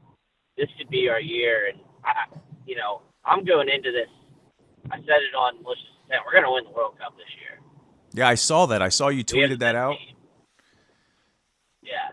this 0.57 0.67
could 0.77 0.89
be 0.89 1.09
our 1.09 1.19
year. 1.19 1.69
And 1.71 1.81
I, 2.03 2.35
you 2.65 2.75
know, 2.75 3.01
I'm 3.25 3.45
going 3.45 3.69
into 3.69 3.91
this. 3.91 4.09
I 4.91 4.97
said 4.97 5.21
it 5.21 5.35
on 5.37 5.61
Malicious 5.61 5.85
Intent. 6.05 6.23
We're 6.25 6.33
going 6.33 6.45
to 6.45 6.51
win 6.51 6.63
the 6.65 6.71
World 6.71 6.97
Cup 6.97 7.15
this 7.17 7.27
year. 7.39 7.59
Yeah, 8.13 8.27
I 8.27 8.35
saw 8.35 8.65
that. 8.65 8.81
I 8.81 8.89
saw 8.89 9.07
you 9.07 9.23
tweeted 9.23 9.59
that 9.59 9.75
out. 9.75 9.97
Team. 9.97 10.15
Yeah. 11.81 12.09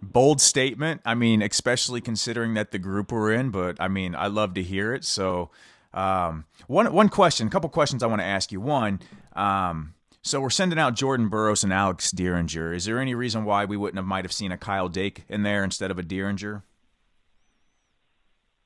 Bold 0.00 0.40
statement. 0.40 1.00
I 1.04 1.14
mean, 1.14 1.42
especially 1.42 2.00
considering 2.00 2.54
that 2.54 2.70
the 2.70 2.78
group 2.78 3.10
we're 3.10 3.32
in. 3.32 3.50
But 3.50 3.80
I 3.80 3.88
mean, 3.88 4.14
I 4.14 4.28
love 4.28 4.54
to 4.54 4.62
hear 4.62 4.94
it. 4.94 5.04
So, 5.04 5.50
um, 5.92 6.44
one 6.66 6.92
one 6.92 7.08
question, 7.08 7.48
a 7.48 7.50
couple 7.50 7.68
questions 7.70 8.02
I 8.02 8.06
want 8.06 8.20
to 8.20 8.26
ask 8.26 8.52
you. 8.52 8.60
One. 8.60 9.00
Um, 9.34 9.94
so 10.22 10.40
we're 10.40 10.50
sending 10.50 10.78
out 10.78 10.94
Jordan 10.94 11.28
Burroughs 11.28 11.64
and 11.64 11.72
Alex 11.72 12.12
Dieringer. 12.12 12.74
Is 12.74 12.84
there 12.84 12.98
any 12.98 13.14
reason 13.14 13.44
why 13.44 13.64
we 13.64 13.76
wouldn't 13.76 13.96
have 13.96 14.04
might 14.04 14.24
have 14.24 14.32
seen 14.32 14.52
a 14.52 14.58
Kyle 14.58 14.88
Dake 14.88 15.24
in 15.28 15.42
there 15.42 15.64
instead 15.64 15.90
of 15.90 15.98
a 15.98 16.02
Dieringer? 16.02 16.62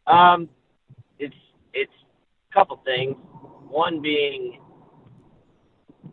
Um, 0.06 0.48
it's 1.18 1.34
it's 1.72 1.92
a 2.50 2.54
couple 2.54 2.80
things. 2.84 3.16
One 3.68 4.02
being, 4.02 4.60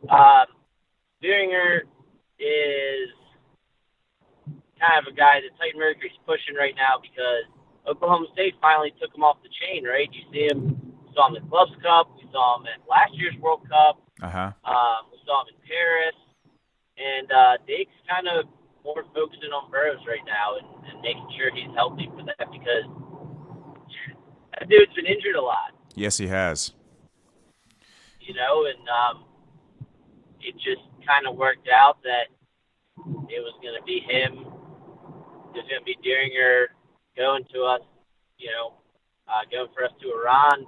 um, 0.10 0.46
Dieringer 1.24 1.82
is 2.40 3.10
kind 4.80 5.06
of 5.06 5.12
a 5.12 5.16
guy 5.16 5.42
that 5.44 5.52
Titan 5.60 5.80
Mercury's 5.80 6.16
pushing 6.26 6.56
right 6.56 6.74
now 6.76 7.02
because 7.02 7.44
Oklahoma 7.88 8.28
State 8.34 8.56
finally 8.62 8.94
took 9.02 9.14
him 9.14 9.24
off 9.24 9.38
the 9.44 9.50
chain. 9.50 9.84
Right? 9.86 10.10
You 10.12 10.24
see 10.32 10.48
him. 10.48 10.78
We 11.04 11.14
saw 11.16 11.28
him 11.28 11.36
at 11.36 11.50
Clubs 11.50 11.74
Cup. 11.82 12.14
We 12.16 12.30
saw 12.32 12.60
him 12.60 12.68
at 12.68 12.80
last 12.88 13.18
year's 13.18 13.36
World 13.42 13.68
Cup. 13.68 14.00
Uh 14.22 14.30
huh. 14.30 14.52
Um, 14.64 15.10
we 15.12 15.18
saw 15.26 15.42
him 15.44 15.56
in 15.56 15.60
Paris, 15.68 16.18
and 16.96 17.28
uh, 17.32 17.56
Dake's 17.66 17.98
kind 18.08 18.28
of 18.30 18.46
more 18.84 19.04
focusing 19.14 19.52
on 19.52 19.70
Burroughs 19.72 20.02
right 20.08 20.24
now 20.24 20.56
and, 20.56 20.68
and 20.88 21.02
making 21.02 21.28
sure 21.36 21.52
he's 21.52 21.72
healthy 21.76 22.08
for 22.16 22.24
that 22.24 22.48
because 22.52 22.88
that 24.60 24.70
dude's 24.70 24.94
been 24.94 25.06
injured 25.06 25.36
a 25.36 25.42
lot. 25.42 25.72
Yes, 25.96 26.18
he 26.18 26.28
has. 26.28 26.74
You 28.20 28.34
know, 28.36 28.66
and 28.66 28.84
um, 28.88 29.24
it 30.42 30.54
just 30.56 30.86
kind 31.08 31.26
of 31.28 31.36
worked 31.36 31.68
out 31.68 31.98
that 32.04 32.30
it 33.30 33.42
was 33.42 33.56
going 33.64 33.76
to 33.80 33.86
be 33.86 34.00
him. 34.06 34.46
It 35.56 35.64
was 35.64 35.68
going 35.68 35.82
to 35.82 35.86
be 35.86 35.98
Dieringer 36.06 36.68
going 37.18 37.44
to 37.54 37.64
us, 37.64 37.82
you 38.38 38.52
know, 38.52 38.78
uh, 39.28 39.44
going 39.52 39.68
for 39.74 39.84
us 39.84 39.92
to 40.02 40.08
Iran. 40.14 40.66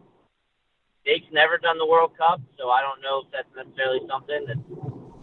Dake's 1.06 1.30
never 1.32 1.58
done 1.58 1.78
the 1.78 1.86
World 1.86 2.18
Cup, 2.18 2.42
so 2.58 2.70
I 2.70 2.82
don't 2.82 3.02
know 3.02 3.26
if 3.26 3.28
that's 3.34 3.50
necessarily 3.58 4.02
something 4.06 4.46
that's 4.46 4.66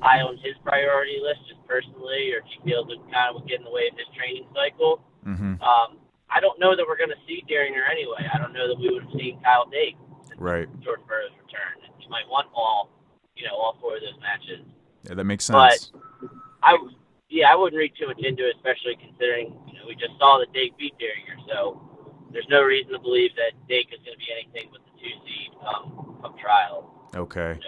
high 0.00 0.22
on 0.22 0.38
his 0.42 0.54
priority 0.62 1.18
list, 1.22 1.42
just 1.46 1.62
personally, 1.66 2.34
or 2.34 2.42
if 2.42 2.46
he 2.50 2.70
feels 2.70 2.86
it 2.90 2.98
kind 3.10 3.30
of 3.30 3.42
would 3.42 3.48
get 3.48 3.58
in 3.58 3.66
the 3.66 3.70
way 3.70 3.86
of 3.90 3.98
his 3.98 4.10
training 4.14 4.46
cycle. 4.54 5.02
Mm-hmm. 5.26 5.62
Um, 5.62 5.98
I 6.30 6.40
don't 6.40 6.58
know 6.60 6.76
that 6.76 6.84
we're 6.86 6.96
going 6.98 7.10
to 7.10 7.22
see 7.26 7.42
Dieringer 7.48 7.88
anyway. 7.90 8.28
I 8.32 8.38
don't 8.38 8.52
know 8.52 8.68
that 8.68 8.78
we 8.78 8.90
would 8.90 9.04
have 9.04 9.12
seen 9.12 9.40
Kyle 9.42 9.66
Dake 9.70 9.96
Right. 10.38 10.68
Jordan 10.80 11.04
Burroughs 11.08 11.32
return. 11.44 11.90
He 11.98 12.08
might 12.08 12.28
want 12.28 12.46
all, 12.54 12.90
you 13.36 13.44
know, 13.44 13.54
all 13.54 13.76
four 13.80 13.96
of 13.96 14.02
those 14.02 14.18
matches. 14.20 14.64
Yeah, 15.04 15.14
that 15.14 15.24
makes 15.24 15.44
sense. 15.44 15.90
But 15.90 16.40
I, 16.62 16.78
yeah, 17.28 17.50
I 17.52 17.56
wouldn't 17.56 17.78
read 17.78 17.92
too 17.98 18.06
much 18.06 18.18
into 18.18 18.48
it, 18.48 18.56
especially 18.56 18.96
considering 18.96 19.58
you 19.66 19.74
know 19.74 19.86
we 19.86 19.94
just 19.94 20.16
saw 20.18 20.38
that 20.38 20.52
Dake 20.52 20.76
beat 20.78 20.94
Dieringer, 20.98 21.44
so 21.48 21.82
there's 22.32 22.46
no 22.48 22.62
reason 22.62 22.92
to 22.92 22.98
believe 22.98 23.30
that 23.36 23.52
Dake 23.68 23.88
is 23.92 23.98
going 24.04 24.16
to 24.16 24.18
be 24.18 24.30
anything 24.32 24.70
but 24.70 24.80
the 24.84 25.00
two 25.00 25.14
seed 25.26 25.50
come 25.60 26.18
come 26.22 26.34
trial. 26.38 27.10
okay. 27.14 27.58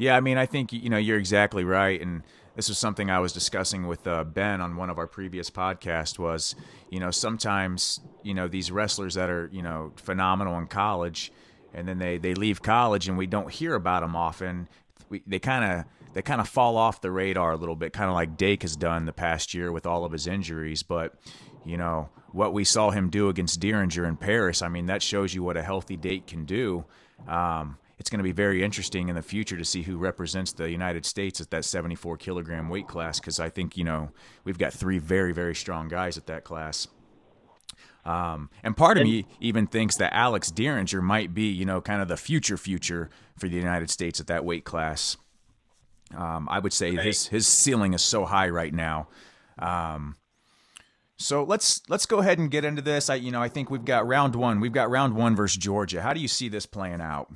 Yeah, 0.00 0.16
I 0.16 0.20
mean, 0.20 0.38
I 0.38 0.46
think 0.46 0.72
you 0.72 0.90
know 0.90 0.96
you're 0.98 1.18
exactly 1.18 1.64
right, 1.64 2.00
and 2.00 2.22
this 2.58 2.68
was 2.68 2.76
something 2.76 3.08
I 3.08 3.20
was 3.20 3.32
discussing 3.32 3.86
with 3.86 4.04
uh, 4.04 4.24
Ben 4.24 4.60
on 4.60 4.74
one 4.74 4.90
of 4.90 4.98
our 4.98 5.06
previous 5.06 5.48
podcasts. 5.48 6.18
Was 6.18 6.56
you 6.90 6.98
know 6.98 7.12
sometimes 7.12 8.00
you 8.24 8.34
know 8.34 8.48
these 8.48 8.72
wrestlers 8.72 9.14
that 9.14 9.30
are 9.30 9.48
you 9.52 9.62
know 9.62 9.92
phenomenal 9.94 10.58
in 10.58 10.66
college, 10.66 11.30
and 11.72 11.86
then 11.86 11.98
they 11.98 12.18
they 12.18 12.34
leave 12.34 12.60
college 12.60 13.06
and 13.06 13.16
we 13.16 13.28
don't 13.28 13.52
hear 13.52 13.76
about 13.76 14.00
them 14.00 14.16
often. 14.16 14.66
We, 15.08 15.22
they 15.24 15.38
kind 15.38 15.64
of 15.64 15.84
they 16.14 16.22
kind 16.22 16.40
of 16.40 16.48
fall 16.48 16.76
off 16.76 17.00
the 17.00 17.12
radar 17.12 17.52
a 17.52 17.56
little 17.56 17.76
bit, 17.76 17.92
kind 17.92 18.10
of 18.10 18.14
like 18.14 18.36
Dake 18.36 18.62
has 18.62 18.74
done 18.74 19.06
the 19.06 19.12
past 19.12 19.54
year 19.54 19.70
with 19.70 19.86
all 19.86 20.04
of 20.04 20.10
his 20.10 20.26
injuries. 20.26 20.82
But 20.82 21.14
you 21.64 21.76
know 21.76 22.08
what 22.32 22.52
we 22.52 22.64
saw 22.64 22.90
him 22.90 23.08
do 23.08 23.28
against 23.28 23.60
Dieringer 23.60 24.04
in 24.04 24.16
Paris. 24.16 24.62
I 24.62 24.68
mean, 24.68 24.86
that 24.86 25.00
shows 25.00 25.32
you 25.32 25.44
what 25.44 25.56
a 25.56 25.62
healthy 25.62 25.96
Dake 25.96 26.26
can 26.26 26.44
do. 26.44 26.86
Um, 27.28 27.78
it's 27.98 28.10
going 28.10 28.18
to 28.18 28.24
be 28.24 28.32
very 28.32 28.62
interesting 28.62 29.08
in 29.08 29.14
the 29.16 29.22
future 29.22 29.56
to 29.56 29.64
see 29.64 29.82
who 29.82 29.96
represents 29.98 30.52
the 30.52 30.70
United 30.70 31.04
States 31.04 31.40
at 31.40 31.50
that 31.50 31.64
74 31.64 32.16
kilogram 32.16 32.68
weight 32.68 32.86
class 32.88 33.18
because 33.20 33.40
I 33.40 33.48
think 33.50 33.76
you 33.76 33.84
know 33.84 34.10
we've 34.44 34.58
got 34.58 34.72
three 34.72 34.98
very 34.98 35.32
very 35.32 35.54
strong 35.54 35.88
guys 35.88 36.16
at 36.16 36.26
that 36.26 36.44
class. 36.44 36.86
Um, 38.04 38.48
and 38.62 38.76
part 38.76 38.96
of 38.96 39.04
me 39.04 39.26
even 39.40 39.66
thinks 39.66 39.96
that 39.96 40.14
Alex 40.14 40.50
Dieringer 40.50 41.02
might 41.02 41.34
be 41.34 41.48
you 41.50 41.64
know 41.66 41.80
kind 41.80 42.00
of 42.00 42.08
the 42.08 42.16
future 42.16 42.56
future 42.56 43.10
for 43.38 43.48
the 43.48 43.56
United 43.56 43.90
States 43.90 44.20
at 44.20 44.26
that 44.28 44.44
weight 44.44 44.64
class. 44.64 45.16
Um, 46.16 46.48
I 46.50 46.58
would 46.58 46.72
say 46.72 46.96
Right. 46.96 47.04
his 47.06 47.26
his 47.26 47.46
ceiling 47.46 47.92
is 47.92 48.02
so 48.02 48.24
high 48.24 48.48
right 48.48 48.72
now. 48.72 49.08
Um, 49.58 50.16
so 51.18 51.42
let's 51.42 51.82
let's 51.88 52.06
go 52.06 52.18
ahead 52.20 52.38
and 52.38 52.50
get 52.50 52.64
into 52.64 52.80
this. 52.80 53.10
I 53.10 53.16
you 53.16 53.30
know 53.30 53.42
I 53.42 53.48
think 53.48 53.70
we've 53.70 53.84
got 53.84 54.06
round 54.06 54.34
one. 54.36 54.60
We've 54.60 54.72
got 54.72 54.88
round 54.88 55.14
one 55.14 55.36
versus 55.36 55.58
Georgia. 55.58 56.00
How 56.00 56.14
do 56.14 56.20
you 56.20 56.28
see 56.28 56.48
this 56.48 56.64
playing 56.64 57.00
out? 57.02 57.30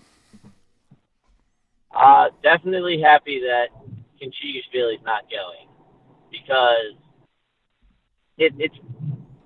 Uh, 1.94 2.28
definitely 2.42 3.00
happy 3.00 3.40
that 3.40 3.68
Khinchegashvili's 4.20 5.04
not 5.04 5.24
going 5.30 5.68
because 6.30 6.96
it, 8.38 8.52
it's 8.58 8.76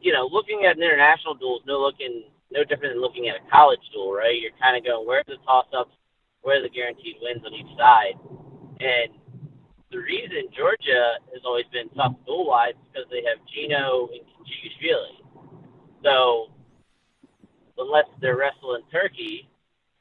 you 0.00 0.12
know 0.12 0.28
looking 0.30 0.64
at 0.64 0.76
an 0.76 0.82
international 0.82 1.34
duel 1.34 1.58
is 1.58 1.66
no 1.66 1.80
looking 1.80 2.24
no 2.52 2.62
different 2.62 2.94
than 2.94 3.02
looking 3.02 3.28
at 3.28 3.36
a 3.36 3.50
college 3.50 3.80
duel, 3.92 4.12
right? 4.12 4.40
You're 4.40 4.54
kind 4.62 4.76
of 4.76 4.84
going 4.84 5.06
where 5.06 5.20
are 5.20 5.24
the 5.26 5.38
toss 5.44 5.66
ups, 5.76 5.90
where 6.42 6.58
are 6.58 6.62
the 6.62 6.70
guaranteed 6.70 7.16
wins 7.20 7.42
on 7.44 7.52
each 7.52 7.76
side, 7.76 8.14
and 8.78 9.10
the 9.90 9.98
reason 9.98 10.46
Georgia 10.56 11.18
has 11.32 11.42
always 11.44 11.66
been 11.72 11.88
tough 11.90 12.14
goal 12.26 12.46
wise 12.46 12.74
because 12.86 13.08
they 13.10 13.22
have 13.26 13.38
Geno 13.50 14.08
and 14.12 14.22
Khinchegashvili. 14.22 15.22
So 16.04 16.50
unless 17.78 18.06
they're 18.20 18.36
wrestling 18.36 18.82
Turkey, 18.92 19.48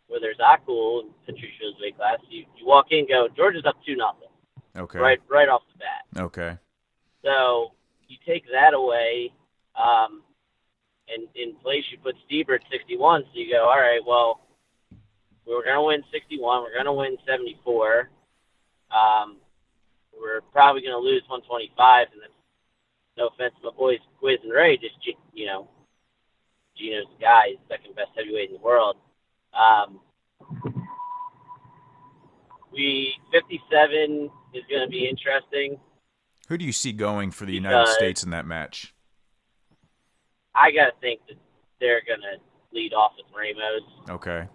where 0.07 0.19
there's 0.19 0.37
Akgul 0.37 1.01
and 1.01 1.09
Petrucci's 1.25 1.79
weight 1.81 1.97
class, 1.97 2.19
you, 2.29 2.45
you 2.57 2.65
walk 2.65 2.87
in 2.91 2.99
and 2.99 3.07
go, 3.07 3.27
Georgia's 3.35 3.65
up 3.65 3.75
two 3.85 3.95
nothing. 3.95 4.29
Okay. 4.77 4.99
Right 4.99 5.19
right 5.29 5.47
off 5.47 5.61
the 5.71 5.79
bat. 5.79 6.23
Okay. 6.25 6.57
So 7.23 7.71
you 8.07 8.17
take 8.25 8.43
that 8.51 8.73
away, 8.73 9.31
um, 9.75 10.21
and 11.07 11.27
in 11.35 11.55
place 11.55 11.83
you 11.91 11.97
put 11.97 12.15
Stieber 12.29 12.55
at 12.55 12.61
61. 12.69 13.23
So 13.23 13.29
you 13.33 13.51
go, 13.51 13.63
all 13.63 13.79
right, 13.79 14.01
well, 14.05 14.41
we 15.47 15.53
are 15.53 15.63
going 15.63 15.75
to 15.75 15.81
win 15.81 16.03
61. 16.11 16.63
We're 16.63 16.73
going 16.73 16.85
to 16.85 16.93
win 16.93 17.17
74. 17.25 18.09
Um, 18.91 19.37
we're 20.19 20.41
probably 20.51 20.81
going 20.81 20.93
to 20.93 20.99
lose 20.99 21.23
125. 21.27 22.07
And 22.11 22.21
then, 22.21 22.29
no 23.17 23.27
offense 23.27 23.53
to 23.61 23.71
my 23.71 23.77
boys 23.77 23.99
Quiz 24.19 24.39
and 24.43 24.51
Rey, 24.51 24.77
just 24.77 24.95
you 25.33 25.45
know, 25.45 25.69
Geno's 26.77 27.05
the 27.17 27.23
guy, 27.23 27.49
he's 27.49 27.57
second 27.69 27.95
best 27.95 28.11
heavyweight 28.15 28.49
in 28.49 28.55
the 28.55 28.61
world. 28.61 28.97
Um, 29.55 29.99
we 32.71 33.13
57 33.31 34.29
is 34.53 34.63
going 34.69 34.81
to 34.83 34.89
be 34.89 35.07
interesting. 35.07 35.79
Who 36.49 36.57
do 36.57 36.65
you 36.65 36.71
see 36.73 36.91
going 36.91 37.31
for 37.31 37.45
the 37.45 37.53
United 37.53 37.87
States 37.93 38.23
in 38.23 38.29
that 38.31 38.45
match? 38.45 38.93
I 40.53 40.71
got 40.71 40.85
to 40.85 40.91
think 41.01 41.21
that 41.27 41.37
they're 41.79 42.01
going 42.05 42.19
to 42.21 42.37
lead 42.71 42.93
off 42.93 43.13
with 43.17 43.25
Ramos. 43.35 43.81
Okay. 44.09 44.47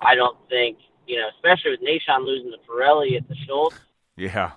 I 0.00 0.14
don't 0.14 0.36
think, 0.48 0.78
you 1.06 1.18
know, 1.18 1.28
especially 1.36 1.72
with 1.72 1.80
Nahshon 1.80 2.24
losing 2.24 2.52
to 2.52 2.58
Pirelli 2.70 3.16
at 3.16 3.28
the 3.28 3.34
Schultz, 3.46 3.76
Yeah. 4.16 4.52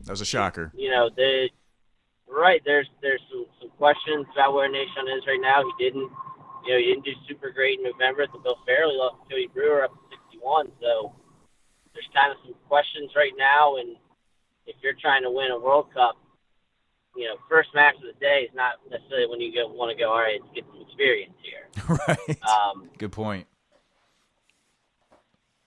That 0.00 0.10
was 0.12 0.20
a 0.20 0.24
shocker. 0.24 0.72
you 0.76 0.90
know, 0.90 1.10
the 1.14 1.48
right 2.28 2.60
there's 2.64 2.88
there's 3.02 3.20
some, 3.30 3.46
some 3.60 3.70
questions 3.70 4.26
about 4.32 4.54
where 4.54 4.70
Nahshon 4.70 5.16
is 5.16 5.26
right 5.26 5.40
now. 5.40 5.62
He 5.78 5.84
didn't, 5.84 6.10
you 6.66 6.72
know, 6.72 6.78
he 6.78 6.86
didn't 6.92 7.04
do 7.04 7.12
super 7.28 7.50
great 7.50 7.78
in 7.78 7.84
November 7.84 8.22
at 8.22 8.32
the 8.32 8.38
Bill 8.38 8.58
Farrell, 8.66 8.96
lost 8.96 9.22
to 9.22 9.34
Cody 9.34 9.48
Brewer 9.52 9.84
up 9.84 9.92
to 9.92 10.16
61. 10.30 10.72
So 10.80 11.12
there's 11.92 12.08
kind 12.14 12.32
of 12.32 12.38
some 12.44 12.54
questions 12.68 13.10
right 13.16 13.32
now, 13.36 13.76
and 13.76 13.96
if 14.66 14.76
you're 14.82 14.98
trying 15.00 15.22
to 15.22 15.30
win 15.30 15.50
a 15.50 15.58
World 15.58 15.92
Cup, 15.92 16.16
you 17.16 17.24
know, 17.26 17.34
first 17.48 17.70
match 17.74 17.96
of 17.96 18.06
the 18.06 18.18
day 18.20 18.46
is 18.48 18.54
not 18.54 18.78
necessarily 18.90 19.26
when 19.26 19.40
you 19.40 19.52
go 19.52 19.66
want 19.66 19.90
to 19.90 19.98
go. 19.98 20.10
All 20.10 20.20
right, 20.20 20.38
let's 20.40 20.54
get 20.54 20.64
some 20.70 20.82
experience 20.82 21.34
here. 21.42 21.66
right. 22.08 22.38
Um, 22.46 22.90
Good 22.98 23.12
point. 23.12 23.46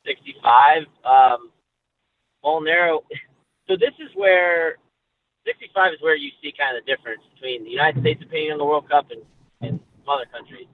65. 0.06 0.84
Um, 1.06 1.52
Molinaro. 2.44 3.02
So 3.68 3.78
this 3.78 3.96
is 4.04 4.10
where 4.16 4.76
65 5.46 5.94
is 5.94 6.02
where 6.02 6.18
you 6.18 6.30
see 6.42 6.52
kind 6.52 6.76
of 6.76 6.84
the 6.84 6.92
difference 6.92 7.22
between 7.34 7.64
the 7.64 7.70
United 7.70 8.02
States 8.02 8.22
opinion 8.22 8.54
on 8.54 8.58
the 8.58 8.66
World 8.66 8.90
Cup 8.90 9.08
and, 9.12 9.22
and 9.62 9.80
some 9.80 10.10
other 10.10 10.28
countries. 10.28 10.68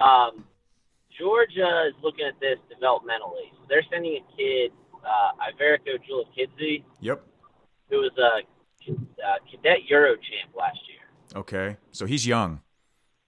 Um, 0.00 0.44
Georgia 1.18 1.88
is 1.88 1.94
looking 2.02 2.24
at 2.26 2.38
this 2.40 2.58
developmentally. 2.72 3.52
So 3.52 3.66
they're 3.68 3.84
sending 3.92 4.16
a 4.16 4.36
kid, 4.36 4.72
uh, 5.04 5.32
Iverico 5.52 5.98
Julakidze, 6.08 6.82
Yep. 7.00 7.20
who 7.90 7.96
was 7.98 8.12
a 8.18 8.40
uh, 8.90 9.36
cadet 9.50 9.84
Euro 9.88 10.14
champ 10.16 10.54
last 10.56 10.78
year. 10.88 11.04
Okay. 11.36 11.76
So 11.92 12.06
he's 12.06 12.26
young. 12.26 12.60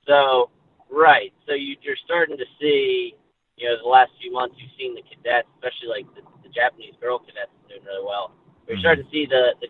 So, 0.06 0.50
right. 0.90 1.32
So 1.46 1.54
you, 1.54 1.76
you're 1.82 2.00
starting 2.04 2.36
to 2.38 2.44
see, 2.60 3.14
you 3.56 3.68
know, 3.68 3.76
the 3.82 3.88
last 3.88 4.10
few 4.20 4.32
months 4.32 4.56
you've 4.58 4.72
seen 4.78 4.94
the 4.94 5.02
cadets, 5.02 5.48
especially 5.56 5.88
like 5.88 6.06
the, 6.14 6.22
the 6.42 6.48
Japanese 6.48 6.94
girl 7.00 7.18
cadets, 7.18 7.52
doing 7.68 7.84
really 7.84 8.04
well. 8.04 8.32
You're 8.66 8.76
Mhm. 8.78 8.80
starting 8.80 9.04
to 9.04 9.10
see 9.10 9.26
the, 9.26 9.54
the 9.60 9.68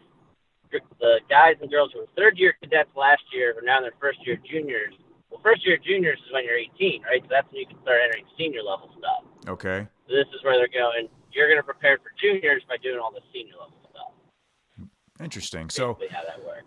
the 1.01 1.21
guys 1.29 1.57
and 1.61 1.71
girls 1.71 1.91
who 1.93 2.01
were 2.01 2.07
third 2.17 2.39
year 2.39 2.55
cadets 2.63 2.89
last 2.97 3.21
year 3.31 3.53
are 3.59 3.61
now 3.61 3.77
in 3.77 3.83
their 3.83 3.93
first 4.01 4.25
year 4.27 4.37
juniors. 4.51 4.95
First 5.43 5.67
year 5.67 5.77
juniors 5.77 6.19
is 6.27 6.33
when 6.33 6.45
you're 6.45 6.57
18, 6.57 7.03
right? 7.03 7.21
So 7.23 7.29
that's 7.31 7.51
when 7.51 7.61
you 7.61 7.67
can 7.67 7.81
start 7.83 7.99
entering 8.05 8.25
senior 8.39 8.63
level 8.63 8.91
stuff. 8.99 9.25
Okay. 9.49 9.87
So 10.09 10.15
this 10.15 10.27
is 10.35 10.43
where 10.45 10.57
they're 10.57 10.69
going. 10.69 11.09
You're 11.33 11.49
going 11.49 11.59
to 11.59 11.65
prepare 11.65 11.99
for 11.99 12.13
juniors 12.21 12.63
by 12.69 12.77
doing 12.83 12.99
all 13.03 13.11
the 13.13 13.21
senior 13.33 13.55
level 13.55 13.77
stuff. 13.91 14.89
Interesting. 15.21 15.71
So 15.71 15.95
Basically, 15.95 16.17
how 16.17 16.23
that 16.25 16.45
works. 16.45 16.65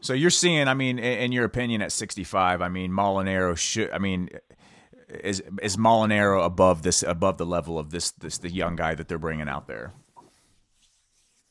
so 0.00 0.12
you're 0.14 0.30
seeing, 0.30 0.68
I 0.68 0.74
mean, 0.74 0.98
in, 0.98 1.32
your 1.32 1.44
opinion 1.44 1.82
at 1.82 1.92
65, 1.92 2.62
I 2.62 2.68
mean, 2.68 2.90
Molinaro 2.92 3.56
should 3.56 3.90
I 3.90 3.98
mean 3.98 4.30
is 5.08 5.42
is 5.62 5.76
Molinaro 5.76 6.44
above 6.44 6.82
this 6.82 7.02
above 7.02 7.36
the 7.38 7.46
level 7.46 7.78
of 7.78 7.90
this 7.90 8.10
this 8.12 8.38
the 8.38 8.50
young 8.50 8.74
guy 8.76 8.94
that 8.94 9.08
they're 9.08 9.18
bringing 9.18 9.48
out 9.48 9.66
there? 9.68 9.92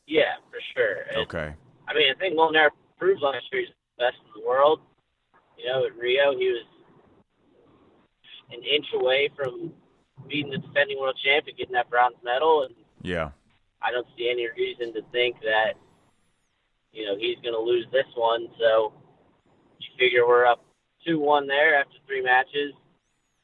Yeah, 0.06 0.34
for 0.50 0.58
sure. 0.74 1.02
And, 1.08 1.16
Okay. 1.18 1.54
I 1.86 1.94
mean, 1.94 2.12
I 2.14 2.18
think 2.18 2.34
Molnar 2.36 2.70
proved 2.98 3.20
last 3.22 3.44
year 3.52 3.62
he's 3.62 3.70
the 3.98 4.04
best 4.04 4.16
in 4.24 4.40
the 4.40 4.46
world. 4.46 4.80
You 5.58 5.66
know, 5.66 5.84
at 5.86 5.96
Rio, 5.96 6.36
he 6.36 6.48
was 6.48 6.64
an 8.50 8.62
inch 8.62 8.86
away 8.94 9.30
from 9.36 9.72
beating 10.28 10.50
the 10.50 10.58
defending 10.58 10.98
world 10.98 11.18
champion, 11.24 11.56
getting 11.56 11.72
that 11.74 11.90
bronze 11.90 12.16
medal, 12.22 12.62
and 12.64 12.74
Yeah. 13.02 13.30
I 13.82 13.90
don't 13.90 14.06
see 14.16 14.30
any 14.30 14.48
reason 14.56 14.92
to 14.94 15.02
think 15.12 15.40
that 15.42 15.74
you 16.92 17.04
know 17.04 17.16
he's 17.16 17.36
going 17.42 17.54
to 17.54 17.60
lose 17.60 17.86
this 17.92 18.06
one. 18.14 18.48
So 18.58 18.92
you 19.78 19.88
figure 19.98 20.26
we're 20.26 20.46
up 20.46 20.64
two 21.06 21.18
one 21.20 21.46
there 21.46 21.78
after 21.78 21.96
three 22.06 22.22
matches. 22.22 22.72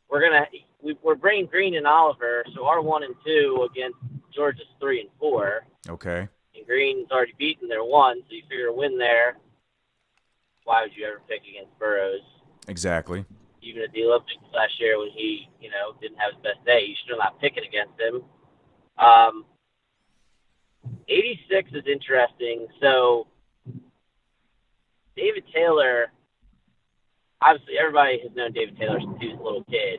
We're 0.09 0.23
gonna 0.23 0.46
we, 0.83 0.96
we're 1.03 1.14
bringing 1.14 1.46
Green 1.46 1.75
and 1.77 1.87
Oliver, 1.87 2.44
so 2.55 2.66
our 2.66 2.81
one 2.81 3.03
and 3.03 3.14
two 3.25 3.68
against 3.70 3.99
Georgia's 4.35 4.66
three 4.81 5.01
and 5.01 5.11
four 5.18 5.66
Okay. 5.88 6.27
and 6.57 6.66
Green's 6.66 7.11
already 7.11 7.35
beaten 7.38 7.68
their 7.68 7.85
one, 7.85 8.20
so 8.29 8.35
you 8.35 8.42
figure 8.49 8.68
a 8.68 8.73
win 8.75 8.96
there. 8.96 9.37
Why 10.70 10.83
would 10.83 10.94
you 10.94 11.04
ever 11.04 11.18
pick 11.26 11.42
against 11.50 11.76
Burroughs? 11.80 12.22
Exactly. 12.68 13.24
Even 13.61 13.83
at 13.83 13.90
the 13.90 14.04
Olympics 14.04 14.38
last 14.54 14.78
year 14.78 15.00
when 15.00 15.11
he, 15.11 15.50
you 15.61 15.68
know, 15.68 15.98
didn't 16.00 16.18
have 16.22 16.38
his 16.38 16.42
best 16.46 16.64
day, 16.64 16.87
you're 16.87 17.02
still 17.02 17.18
not 17.18 17.40
picking 17.40 17.66
against 17.66 17.98
him. 17.98 18.22
Um, 18.94 19.44
86 21.09 21.74
is 21.74 21.83
interesting. 21.90 22.68
So 22.80 23.26
David 25.16 25.42
Taylor, 25.52 26.14
obviously 27.42 27.74
everybody 27.74 28.22
has 28.22 28.30
known 28.37 28.52
David 28.52 28.78
Taylor 28.78 29.00
since 29.02 29.18
he 29.18 29.26
was 29.26 29.40
a 29.40 29.42
little 29.42 29.64
kid. 29.64 29.98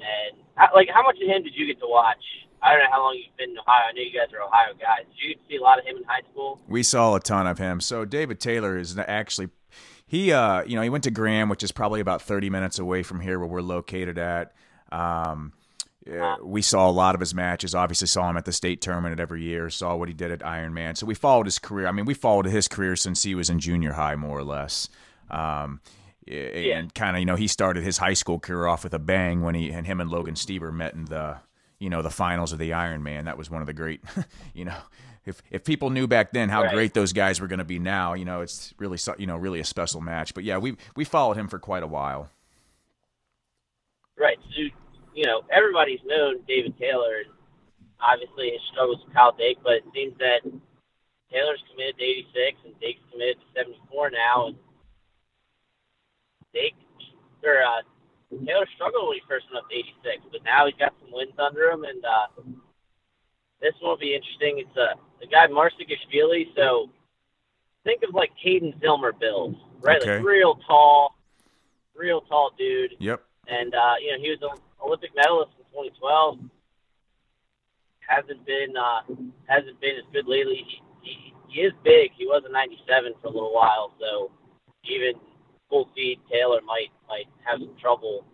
And 0.00 0.40
like, 0.72 0.88
how 0.88 1.02
much 1.02 1.20
of 1.20 1.28
him 1.28 1.44
did 1.44 1.52
you 1.52 1.66
get 1.66 1.78
to 1.80 1.86
watch? 1.86 2.24
I 2.62 2.72
don't 2.72 2.80
know 2.80 2.92
how 2.96 3.02
long 3.04 3.20
you've 3.20 3.36
been 3.36 3.50
in 3.50 3.58
Ohio. 3.58 3.90
I 3.90 3.92
know 3.92 4.00
you 4.00 4.16
guys 4.16 4.32
are 4.32 4.40
Ohio 4.40 4.72
guys. 4.72 5.04
Did 5.04 5.20
you 5.20 5.34
see 5.50 5.56
a 5.56 5.62
lot 5.62 5.78
of 5.78 5.84
him 5.84 5.98
in 5.98 6.04
high 6.04 6.24
school? 6.32 6.62
We 6.66 6.82
saw 6.82 7.14
a 7.14 7.20
ton 7.20 7.46
of 7.46 7.58
him. 7.58 7.82
So 7.84 8.06
David 8.06 8.40
Taylor 8.40 8.78
is 8.78 8.96
actually 8.96 9.50
he 10.12 10.30
uh 10.30 10.62
you 10.64 10.76
know 10.76 10.82
he 10.82 10.90
went 10.90 11.04
to 11.04 11.10
Graham, 11.10 11.48
which 11.48 11.62
is 11.62 11.72
probably 11.72 12.00
about 12.00 12.20
30 12.20 12.50
minutes 12.50 12.78
away 12.78 13.02
from 13.02 13.20
here 13.20 13.38
where 13.38 13.48
we're 13.48 13.62
located 13.62 14.18
at. 14.18 14.52
Um 14.92 15.54
yeah, 16.06 16.36
we 16.42 16.60
saw 16.60 16.90
a 16.90 16.92
lot 16.92 17.14
of 17.14 17.20
his 17.20 17.32
matches. 17.34 17.74
Obviously, 17.74 18.08
saw 18.08 18.28
him 18.28 18.36
at 18.36 18.44
the 18.44 18.52
state 18.52 18.82
tournament 18.82 19.18
every 19.20 19.42
year. 19.42 19.70
Saw 19.70 19.94
what 19.94 20.08
he 20.08 20.14
did 20.14 20.32
at 20.32 20.40
Ironman. 20.40 20.96
So 20.96 21.06
we 21.06 21.14
followed 21.14 21.46
his 21.46 21.60
career. 21.60 21.86
I 21.86 21.92
mean, 21.92 22.06
we 22.06 22.12
followed 22.12 22.44
his 22.44 22.66
career 22.68 22.96
since 22.96 23.22
he 23.22 23.36
was 23.36 23.48
in 23.48 23.60
junior 23.60 23.92
high, 23.92 24.16
more 24.16 24.36
or 24.36 24.42
less. 24.42 24.88
Um, 25.30 25.80
and 26.26 26.92
kind 26.92 27.16
of, 27.16 27.20
you 27.20 27.26
know, 27.26 27.36
he 27.36 27.46
started 27.46 27.84
his 27.84 27.98
high 27.98 28.14
school 28.14 28.40
career 28.40 28.66
off 28.66 28.82
with 28.82 28.94
a 28.94 28.98
bang 28.98 29.42
when 29.42 29.54
he 29.54 29.70
and 29.70 29.86
him 29.86 30.00
and 30.00 30.10
Logan 30.10 30.34
Stieber 30.34 30.72
met 30.72 30.92
in 30.94 31.04
the, 31.04 31.36
you 31.78 31.88
know, 31.88 32.02
the 32.02 32.10
finals 32.10 32.52
of 32.52 32.58
the 32.58 32.70
Ironman. 32.70 33.26
That 33.26 33.38
was 33.38 33.48
one 33.48 33.60
of 33.60 33.68
the 33.68 33.72
great, 33.72 34.02
you 34.54 34.64
know, 34.64 34.78
if 35.24 35.42
if 35.50 35.64
people 35.64 35.90
knew 35.90 36.06
back 36.06 36.32
then 36.32 36.48
how 36.48 36.62
Right. 36.62 36.72
great 36.72 36.94
those 36.94 37.12
guys 37.12 37.40
were 37.40 37.46
going 37.46 37.58
to 37.60 37.64
be 37.64 37.78
now, 37.78 38.14
you 38.14 38.24
know, 38.24 38.40
it's 38.40 38.74
really, 38.78 38.98
you 39.18 39.26
know, 39.26 39.36
really 39.36 39.60
a 39.60 39.64
special 39.64 40.00
match. 40.00 40.34
But 40.34 40.44
yeah, 40.44 40.58
we 40.58 40.76
we 40.96 41.04
followed 41.04 41.36
him 41.36 41.48
for 41.48 41.58
quite 41.58 41.82
a 41.82 41.86
while. 41.86 42.30
Right. 44.18 44.38
So, 44.54 44.62
you 45.14 45.26
know, 45.26 45.42
everybody's 45.50 46.00
known 46.04 46.40
David 46.46 46.78
Taylor, 46.78 47.22
and 47.24 47.32
obviously 48.00 48.50
his 48.50 48.60
struggles 48.72 48.98
with 49.04 49.14
Kyle 49.14 49.32
Dake, 49.32 49.58
but 49.62 49.74
it 49.74 49.84
seems 49.94 50.16
that 50.18 50.42
Taylor's 51.30 51.62
committed 51.70 51.96
to 51.98 52.04
86 52.04 52.58
and 52.66 52.80
Dake's 52.80 53.00
committed 53.10 53.38
to 53.40 53.46
74 53.56 54.10
now. 54.10 54.46
And 54.48 54.56
Dake, 56.52 56.74
or 57.42 57.62
uh, 57.62 57.82
Taylor 58.44 58.66
struggled 58.74 59.08
when 59.08 59.16
he 59.16 59.22
first 59.28 59.46
went 59.52 59.64
up 59.64 59.70
to 59.70 59.76
86, 59.76 60.28
but 60.30 60.44
now 60.44 60.66
he's 60.66 60.76
got 60.76 60.92
some 61.00 61.12
wins 61.12 61.32
under 61.38 61.70
him, 61.70 61.84
and 61.84 62.04
uh, 62.04 62.26
this 63.60 63.72
one 63.80 63.90
will 63.90 63.98
be 63.98 64.14
interesting. 64.14 64.58
It's 64.60 64.76
uh, 64.76 64.96
the 65.22 65.28
guy 65.28 65.46
Marsagishvili, 65.46 66.48
so 66.54 66.90
think 67.84 68.02
of 68.02 68.12
like 68.14 68.32
Caden 68.44 68.78
Zilmer 68.82 69.18
build, 69.18 69.56
right? 69.80 70.02
Okay. 70.02 70.16
Like 70.16 70.26
real 70.26 70.56
tall, 70.66 71.14
real 71.94 72.20
tall 72.22 72.50
dude 72.58 72.92
Yep. 72.98 73.22
and 73.48 73.72
uh, 73.74 73.94
you 74.02 74.10
know 74.12 74.18
he 74.20 74.30
was 74.30 74.38
an 74.42 74.58
Olympic 74.84 75.10
medalist 75.16 75.52
in 75.58 75.64
2012. 75.72 76.38
Hasn't 78.00 78.44
been 78.44 78.74
uh, 78.76 79.00
hasn't 79.46 79.80
been 79.80 79.96
as 79.96 80.04
good 80.12 80.26
lately. 80.26 80.66
He, 80.66 80.82
he 81.00 81.34
he 81.48 81.60
is 81.62 81.72
big. 81.84 82.10
He 82.18 82.26
was 82.26 82.42
a 82.46 82.52
97 82.52 83.14
for 83.22 83.28
a 83.28 83.30
little 83.30 83.54
while, 83.54 83.92
so 84.00 84.30
even 84.84 85.14
full 85.70 85.88
feed 85.94 86.18
Taylor 86.30 86.60
might 86.66 86.90
might 87.08 87.26
have 87.46 87.60
some 87.60 87.74
trouble 87.80 88.24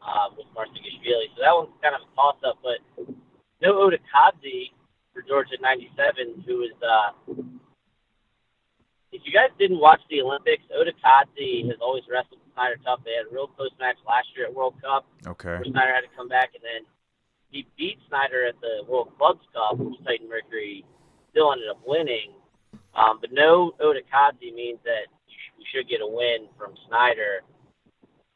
um, 0.00 0.34
with 0.38 0.46
Marsagishvili. 0.56 1.28
So 1.36 1.42
that 1.44 1.52
one's 1.54 1.70
kind 1.82 1.94
of 1.94 2.00
a 2.00 2.14
toss 2.16 2.36
up. 2.48 2.58
But 2.64 2.80
no 3.60 3.74
Odikadze 3.86 4.72
for 5.12 5.22
Georgia 5.22 5.56
'97, 5.60 6.44
who 6.46 6.58
was. 6.58 6.74
Uh, 6.82 7.34
if 9.12 9.22
you 9.24 9.32
guys 9.32 9.50
didn't 9.58 9.80
watch 9.80 10.00
the 10.08 10.22
Olympics, 10.22 10.62
Oda 10.72 10.92
Katsi 11.02 11.66
has 11.66 11.76
always 11.82 12.04
wrestled 12.08 12.38
with 12.44 12.54
Snyder 12.54 12.76
tough. 12.84 13.00
They 13.04 13.18
had 13.18 13.26
a 13.26 13.34
real 13.34 13.48
close 13.48 13.74
match 13.80 13.96
last 14.06 14.28
year 14.36 14.46
at 14.46 14.54
World 14.54 14.74
Cup. 14.80 15.04
Okay. 15.26 15.58
Where 15.58 15.64
Snyder 15.64 15.92
had 15.92 16.02
to 16.02 16.12
come 16.16 16.28
back, 16.28 16.50
and 16.54 16.62
then 16.62 16.86
he 17.50 17.66
beat 17.76 17.98
Snyder 18.08 18.46
at 18.46 18.54
the 18.60 18.86
World 18.86 19.10
Clubs 19.18 19.42
Cup, 19.52 19.78
which 19.78 19.98
Titan 20.04 20.28
Mercury 20.28 20.84
still 21.30 21.52
ended 21.52 21.68
up 21.68 21.80
winning. 21.84 22.32
Um, 22.94 23.18
but 23.20 23.32
no 23.32 23.72
Odikadze 23.80 24.54
means 24.54 24.78
that 24.84 25.10
we 25.58 25.64
should 25.72 25.88
get 25.88 26.00
a 26.00 26.06
win 26.06 26.46
from 26.58 26.74
Snyder. 26.88 27.42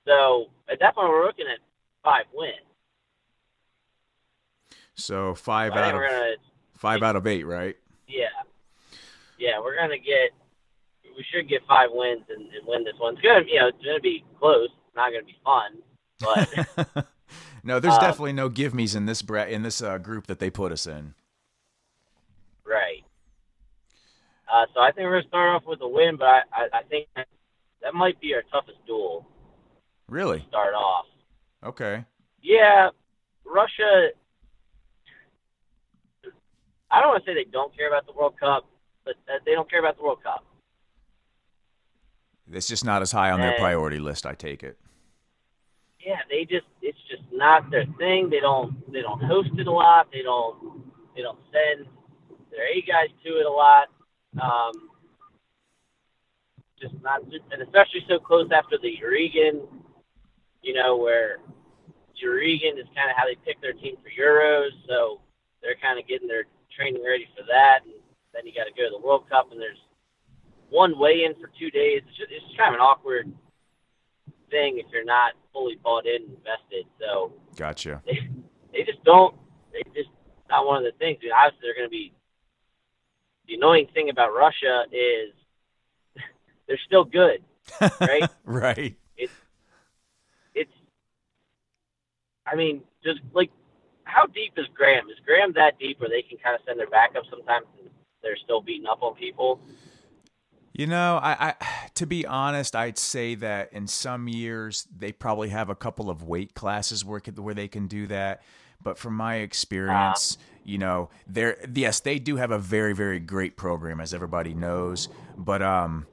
So 0.07 0.51
at 0.69 0.81
that 0.81 0.95
point, 0.95 1.09
we're 1.09 1.25
looking 1.27 1.47
at 1.47 1.59
five 2.03 2.25
wins. 2.33 2.55
So 4.97 5.35
five 5.35 5.73
out 5.73 5.95
of 5.95 6.01
five 6.85 7.03
out 7.03 7.17
of 7.17 7.27
eight, 7.27 7.45
right? 7.45 7.77
yeah, 8.07 8.27
yeah, 9.39 9.59
we're 9.59 9.75
gonna 9.77 9.97
get. 9.99 10.31
We 11.17 11.25
should 11.33 11.49
get 11.49 11.63
five 11.69 11.89
wins 11.93 12.25
and, 12.29 12.43
and 12.53 12.67
win 12.67 12.85
this 12.85 12.95
one. 12.99 13.15
It's 13.15 13.23
gonna, 13.23 13.45
you 13.47 13.59
know, 13.61 13.69
it's 13.69 13.85
gonna 13.85 14.01
be 14.01 14.23
close. 14.39 14.67
It's 14.87 14.97
not 14.97 15.11
gonna 15.13 15.25
be 15.25 15.37
fun, 15.45 15.79
but 16.21 17.07
no, 17.65 17.81
there's 17.81 17.95
Um, 17.95 18.01
definitely 18.01 18.33
no 18.35 18.49
give 18.49 18.75
me's 18.75 18.95
in 18.95 19.07
this 19.07 19.23
bra- 19.23 19.45
in 19.47 19.63
this 19.63 19.81
uh, 19.81 19.97
group 19.99 20.27
that 20.27 20.41
they 20.41 20.51
put 20.51 20.73
us 20.73 20.87
in. 20.87 21.15
Right. 22.67 23.05
Uh, 24.53 24.67
so 24.75 24.81
I 24.81 24.91
think 24.93 25.07
we're 25.07 25.19
gonna 25.21 25.29
start 25.29 25.57
off 25.57 25.67
with 25.67 25.81
a 25.83 25.89
win, 25.89 26.17
but 26.17 26.27
I, 26.27 26.43
I, 26.53 26.69
I 26.75 26.83
think 26.91 27.09
that, 27.17 27.29
that 27.83 27.95
might 27.95 28.21
be 28.21 28.35
our 28.35 28.43
toughest 28.53 28.79
duel 28.87 29.27
Really? 30.09 30.41
to 30.41 30.47
start 30.49 30.75
off. 30.75 31.07
Okay. 31.65 32.05
Yeah, 32.43 32.91
Russia. 33.47 34.11
I 36.95 37.01
don't 37.01 37.09
want 37.09 37.25
to 37.25 37.31
say 37.31 37.35
they 37.35 37.51
don't 37.51 37.77
care 37.77 37.89
about 37.89 38.07
the 38.07 38.13
World 38.13 38.35
Cup, 38.39 38.67
but 39.05 39.17
uh, 39.29 39.39
they 39.45 39.53
don't 39.53 39.69
care 39.69 39.81
about 39.81 39.97
the 39.97 40.05
World 40.05 40.23
Cup. 40.23 40.45
It's 42.53 42.69
just 42.69 42.85
not 42.85 43.03
as 43.03 43.11
high 43.11 43.31
on 43.31 43.41
their 43.41 43.57
priority 43.59 43.99
list. 43.99 44.27
I 44.27 44.35
take 44.35 44.63
it. 44.63 44.79
Yeah, 45.99 46.21
they 46.31 46.45
just 46.45 46.67
it's 46.83 46.99
just 47.11 47.23
not 47.33 47.71
their 47.71 47.87
thing. 47.99 48.29
They 48.31 48.41
don't 48.41 48.93
they 48.93 49.01
don't 49.01 49.23
host 49.25 49.51
it 49.57 49.67
a 49.67 49.73
lot. 49.73 50.09
They 50.13 50.23
don't 50.23 50.85
they 51.17 51.23
don't 51.23 51.39
send 51.51 51.87
their 52.51 52.67
A 52.69 52.83
guys 52.83 53.09
to 53.25 53.31
it 53.31 53.47
a 53.47 53.51
lot. 53.51 53.89
Um, 54.41 54.91
just 56.81 56.95
not, 57.03 57.23
and 57.23 57.63
especially 57.63 58.05
so 58.09 58.19
close 58.19 58.51
after 58.53 58.77
the 58.77 58.93
Yarygin, 59.01 59.67
you 60.63 60.75
know, 60.75 60.97
where 60.97 61.39
Yarygin 62.23 62.79
is 62.79 62.87
kind 62.95 63.11
of 63.11 63.17
how 63.17 63.25
they 63.25 63.37
pick 63.47 63.61
their 63.63 63.73
team 63.73 63.97
for 64.03 64.11
Euros. 64.11 64.71
So 64.87 65.21
they're 65.63 65.77
kind 65.81 65.99
of 65.99 66.07
getting 66.07 66.29
their 66.29 66.45
training 66.77 67.03
ready 67.05 67.29
for 67.37 67.45
that, 67.47 67.81
and 67.85 67.95
then 68.35 68.47
you 68.47 68.53
got 68.53 68.65
to 68.65 68.75
go 68.75 68.85
to 68.87 68.93
the 68.93 69.03
World 69.07 69.29
Cup, 69.31 69.51
and 69.51 69.61
there's 69.61 69.81
one 70.71 70.99
weigh 70.99 71.25
in 71.25 71.35
for 71.41 71.51
two 71.59 71.71
days. 71.71 72.03
It's 72.07 72.17
just, 72.19 72.31
it's 72.31 72.45
just 72.45 72.59
kind 72.59 72.75
of 72.75 72.81
an 72.81 72.85
awkward 72.85 73.31
thing 74.51 74.79
if 74.79 74.87
you're 74.93 75.05
not 75.05 75.33
fully 75.53 75.79
bought 75.83 76.07
in 76.07 76.23
and 76.23 76.37
invested. 76.37 76.87
So 77.01 77.33
Gotcha. 77.57 78.03
they 78.07 78.19
they 78.73 78.83
just 78.85 79.03
don't. 79.05 79.35
They 79.73 79.83
just 79.95 80.11
not 80.51 80.67
one 80.67 80.79
of 80.79 80.85
the 80.85 80.97
things. 80.99 81.19
I 81.23 81.25
mean, 81.25 81.33
obviously, 81.33 81.61
they're 81.63 81.75
going 81.75 81.87
to 81.87 81.91
be. 81.91 82.13
The 83.47 83.55
annoying 83.55 83.89
thing 83.93 84.09
about 84.09 84.35
Russia 84.35 84.85
is 84.91 85.35
they're 86.67 86.81
still 86.87 87.05
good. 87.05 87.45
Right. 88.01 88.29
right. 88.45 88.97
It's. 89.17 89.33
It's. 90.55 90.73
I 92.47 92.57
mean, 92.57 92.83
just 93.03 93.21
like 93.33 93.51
how 94.15 94.27
deep 94.27 94.53
is 94.57 94.67
Graham? 94.75 95.11
Is 95.11 95.19
Graham 95.27 95.53
that 95.55 95.79
deep 95.79 95.99
where 96.01 96.09
they 96.09 96.23
can 96.23 96.39
kind 96.39 96.55
of 96.55 96.61
send 96.65 96.79
their 96.79 96.89
backup 96.89 97.25
sometimes 97.29 97.67
and 97.81 97.91
they're 98.23 98.37
still 98.37 98.63
beating 98.63 98.87
up 98.87 99.03
on 99.03 99.15
people? 99.15 99.61
You 100.73 100.87
know, 100.87 101.19
I, 101.23 101.55
I 101.61 101.89
to 101.95 102.07
be 102.07 102.25
honest, 102.25 102.77
I'd 102.77 102.99
say 102.99 103.35
that 103.37 103.73
in 103.73 103.87
some 103.89 104.29
years 104.29 104.87
they 104.97 105.13
probably 105.13 105.49
have 105.49 105.69
a 105.69 105.75
couple 105.75 106.11
of 106.11 106.23
weight 106.23 106.55
classes 106.55 107.05
where 107.05 107.21
where 107.37 107.55
they 107.55 107.69
can 107.69 107.89
do 107.89 108.07
that. 108.07 108.43
But 108.83 108.99
from 108.99 109.15
my 109.15 109.37
experience, 109.37 110.37
you 110.63 110.79
know, 110.79 111.11
they're 111.27 111.57
yes, 111.75 112.01
they 112.01 112.19
do 112.19 112.37
have 112.37 112.53
a 112.53 112.59
very 112.59 112.95
very 112.95 113.19
great 113.19 113.57
program, 113.57 114.01
as 114.01 114.15
everybody 114.15 114.55
knows. 114.55 115.09
But 115.37 115.63
um, 115.63 116.07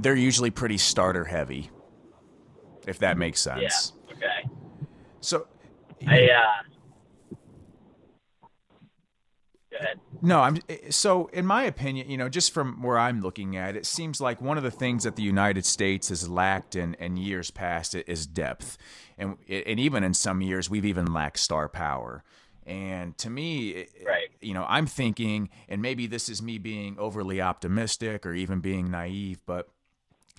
they're 0.00 0.16
usually 0.16 0.50
pretty 0.50 0.78
starter 0.78 1.24
heavy, 1.24 1.70
if 2.86 2.98
that 3.00 3.18
makes 3.18 3.40
sense. 3.40 3.92
Yeah. 4.08 4.14
Okay. 4.16 4.48
So 5.20 5.46
I. 6.08 6.28
uh 6.30 6.74
Go 7.30 7.30
ahead. 9.63 9.63
No, 10.22 10.40
I'm 10.40 10.58
eh, 10.68 10.76
so 10.90 11.26
in 11.32 11.44
my 11.46 11.64
opinion, 11.64 12.08
you 12.10 12.16
know, 12.16 12.28
just 12.28 12.52
from 12.52 12.82
where 12.82 12.98
I'm 12.98 13.20
looking 13.20 13.56
at, 13.56 13.76
it 13.76 13.86
seems 13.86 14.20
like 14.20 14.40
one 14.40 14.56
of 14.56 14.64
the 14.64 14.70
things 14.70 15.04
that 15.04 15.16
the 15.16 15.22
United 15.22 15.66
States 15.66 16.08
has 16.08 16.28
lacked 16.28 16.76
in, 16.76 16.94
in 16.94 17.16
years 17.16 17.50
past 17.50 17.94
is 17.94 18.26
depth, 18.26 18.78
and 19.18 19.36
eh, 19.48 19.62
and 19.66 19.78
even 19.78 20.02
in 20.04 20.14
some 20.14 20.40
years 20.40 20.70
we've 20.70 20.84
even 20.86 21.12
lacked 21.12 21.38
star 21.38 21.68
power. 21.68 22.24
And 22.66 23.16
to 23.18 23.28
me, 23.28 23.74
eh, 23.74 23.84
Right. 24.06 24.28
you 24.40 24.54
know, 24.54 24.64
I'm 24.68 24.86
thinking, 24.86 25.50
and 25.68 25.82
maybe 25.82 26.06
this 26.06 26.28
is 26.28 26.40
me 26.40 26.58
being 26.58 26.98
overly 26.98 27.40
optimistic 27.42 28.24
or 28.24 28.32
even 28.32 28.60
being 28.60 28.90
naive, 28.90 29.40
but 29.44 29.68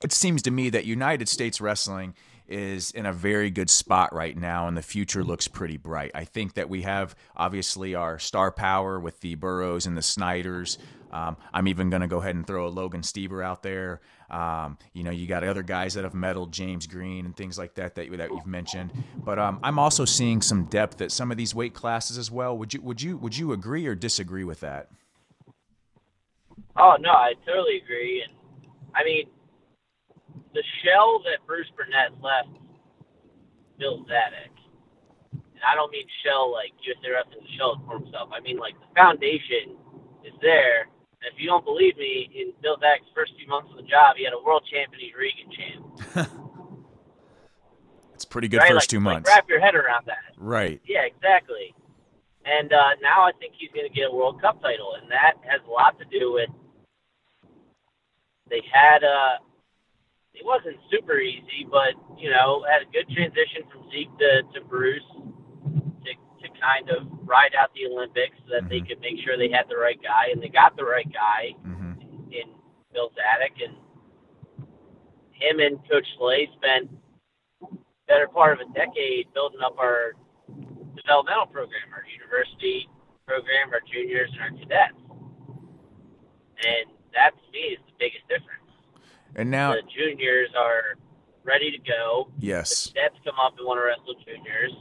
it 0.04 0.12
seems 0.12 0.42
to 0.44 0.52
me 0.52 0.70
that 0.72 0.86
United 0.86 1.30
States 1.30 1.62
wrestling 1.62 2.16
is 2.48 2.92
in 2.92 3.06
a 3.06 3.14
very 3.14 3.50
good 3.50 3.70
spot 3.70 4.14
right 4.14 4.38
now, 4.38 4.68
and 4.68 4.78
the 4.78 4.82
future 4.82 5.24
looks 5.24 5.48
pretty 5.48 5.78
bright. 5.78 6.12
I 6.14 6.26
think 6.26 6.54
that 6.54 6.70
we 6.70 6.84
have 6.84 7.16
obviously 7.36 7.96
our 7.96 8.20
star 8.20 8.52
power 8.52 9.00
with 9.00 9.20
the 9.22 9.36
Burroughs 9.36 9.86
and 9.86 9.98
the 9.98 10.02
Snyders. 10.02 10.78
Um, 11.12 11.38
I'm 11.54 11.68
even 11.68 11.90
going 11.90 12.02
to 12.02 12.08
go 12.08 12.18
ahead 12.18 12.36
and 12.36 12.46
throw 12.46 12.68
a 12.68 12.70
Logan 12.70 13.02
Stieber 13.02 13.44
out 13.44 13.64
there. 13.64 14.02
Um, 14.30 14.78
you 14.94 15.04
know, 15.04 15.12
you 15.12 15.28
got 15.28 15.44
other 15.44 15.64
guys 15.64 15.94
that 15.94 16.04
have 16.04 16.14
medaled, 16.14 16.52
James 16.52 16.88
Green 16.88 17.26
and 17.26 17.36
things 17.36 17.58
like 17.58 17.76
that 17.76 17.96
that, 17.96 18.12
that 18.18 18.32
you've 18.32 18.48
mentioned. 18.48 18.92
But 19.24 19.40
um, 19.40 19.60
I'm 19.64 19.80
also 19.80 20.04
seeing 20.04 20.42
some 20.42 20.66
depth 20.66 21.02
at 21.02 21.12
some 21.12 21.32
of 21.32 21.38
these 21.38 21.56
weight 21.56 21.74
classes 21.74 22.18
as 22.18 22.32
well. 22.32 22.58
Would 22.58 22.74
you 22.74 22.82
would 22.82 23.02
you 23.02 23.18
would 23.18 23.38
you 23.38 23.54
agree 23.54 23.86
or 23.88 23.96
disagree 23.96 24.44
with 24.44 24.60
that? 24.62 24.90
Oh 26.76 26.98
no, 27.00 27.12
I 27.12 27.34
totally 27.46 27.78
agree. 27.84 28.24
And 28.24 28.34
I 28.94 29.04
mean, 29.04 29.28
the 30.54 30.64
shell 30.84 31.22
that 31.26 31.46
Bruce 31.46 31.70
Burnett 31.76 32.16
left 32.22 32.56
Bill 33.78 34.06
Zadick, 34.06 34.56
and 35.32 35.64
I 35.66 35.76
don't 35.76 35.92
mean 35.92 36.08
shell 36.24 36.52
like 36.52 36.72
USA 36.84 37.12
Wrestling 37.12 37.48
shell 37.58 37.82
for 37.86 38.00
himself. 38.00 38.30
I 38.32 38.40
mean 38.40 38.58
like 38.58 38.76
the 38.80 38.90
foundation 38.96 39.78
is 40.24 40.34
there. 40.42 40.88
And 41.22 41.34
if 41.34 41.40
you 41.40 41.48
don't 41.48 41.66
believe 41.66 41.98
me, 41.98 42.30
in 42.34 42.54
Bill 42.62 42.78
Zadick's 42.78 43.10
first 43.14 43.34
few 43.38 43.48
months 43.48 43.70
on 43.72 43.78
the 43.78 43.90
job, 43.90 44.16
he 44.18 44.24
had 44.24 44.34
a 44.34 44.42
world 44.42 44.64
champion, 44.70 45.02
he's 45.02 45.16
Regan 45.16 45.50
champ. 45.52 46.32
It's 48.16 48.24
pretty 48.24 48.48
good 48.48 48.60
right? 48.60 48.72
first 48.72 48.84
like, 48.84 48.88
two 48.88 48.98
like, 49.00 49.04
months. 49.04 49.30
wrap 49.30 49.48
your 49.50 49.60
head 49.60 49.76
around 49.76 50.06
that. 50.08 50.34
right. 50.38 50.80
Yeah, 50.88 51.04
exactly. 51.04 51.76
And 52.46 52.72
uh, 52.72 52.96
now 53.02 53.28
I 53.28 53.32
think 53.40 53.54
he's 53.60 53.72
going 53.76 53.88
to 53.88 53.94
get 53.94 54.08
a 54.10 54.16
World 54.16 54.40
Cup 54.40 54.62
title, 54.62 54.96
and 55.02 55.12
that 55.12 55.34
has 55.44 55.60
a 55.68 55.70
lot 55.70 56.00
to 56.00 56.06
do 56.18 56.32
with 56.32 56.50
they 58.50 58.62
had 58.72 59.04
uh 59.04 59.42
it 60.36 60.46
wasn't 60.46 60.78
super 60.92 61.18
easy, 61.20 61.66
but 61.70 61.96
you 62.18 62.30
know 62.30 62.64
had 62.70 62.82
a 62.82 62.90
good 62.92 63.08
transition 63.14 63.64
from 63.72 63.90
Zeke 63.92 64.12
to, 64.20 64.44
to 64.54 64.62
Bruce 64.68 65.04
to 66.06 66.12
to 66.44 66.48
kind 66.60 66.90
of 66.90 67.08
ride 67.24 67.56
out 67.58 67.72
the 67.74 67.88
Olympics 67.92 68.36
so 68.46 68.54
that 68.60 68.70
they 68.70 68.80
Mhm. 68.82 68.88
could 68.88 69.00
make 69.02 69.18
sure 69.24 69.38
they 69.38 69.50
had 69.50 69.68
the 69.70 69.78
right 69.78 70.00
guy, 70.02 70.30
and 70.32 70.42
they 70.42 70.50
got 70.50 70.76
the 70.76 70.86
right 70.86 71.08
guy 71.12 71.56
hmm 71.64 71.94
in 72.32 72.52
Bill 72.94 73.12
Zadick, 73.16 73.64
and 73.64 73.76
him 75.32 75.60
and 75.60 75.80
Coach 75.90 76.08
Slay 76.18 76.50
spent 76.58 76.90
better 78.08 78.28
part 78.28 78.60
of 78.60 78.68
a 78.68 78.74
decade 78.74 79.32
building 79.34 79.62
up 79.64 79.78
our 79.80 80.14
developmental 80.96 81.48
program, 81.48 81.88
our 81.94 82.06
university 82.06 82.88
program, 83.26 83.72
our 83.74 83.82
juniors, 83.92 84.30
and 84.34 84.42
our 84.42 84.52
cadets. 84.52 85.00
And 86.66 86.88
that 87.14 87.32
to 87.36 87.52
me 87.52 87.76
is 87.76 87.80
the 87.86 87.94
biggest 88.00 88.28
difference. 88.28 88.65
And 89.36 89.52
now, 89.52 89.74
the 89.74 89.84
juniors 89.92 90.50
are 90.58 90.98
ready 91.44 91.72
to 91.72 91.78
go. 91.78 92.32
yes. 92.40 92.88
The 92.88 93.00
cadets 93.00 93.20
come 93.24 93.36
up 93.40 93.54
and 93.58 93.68
want 93.68 93.80
to 93.80 93.86
wrestle 93.86 94.16
juniors. 94.24 94.72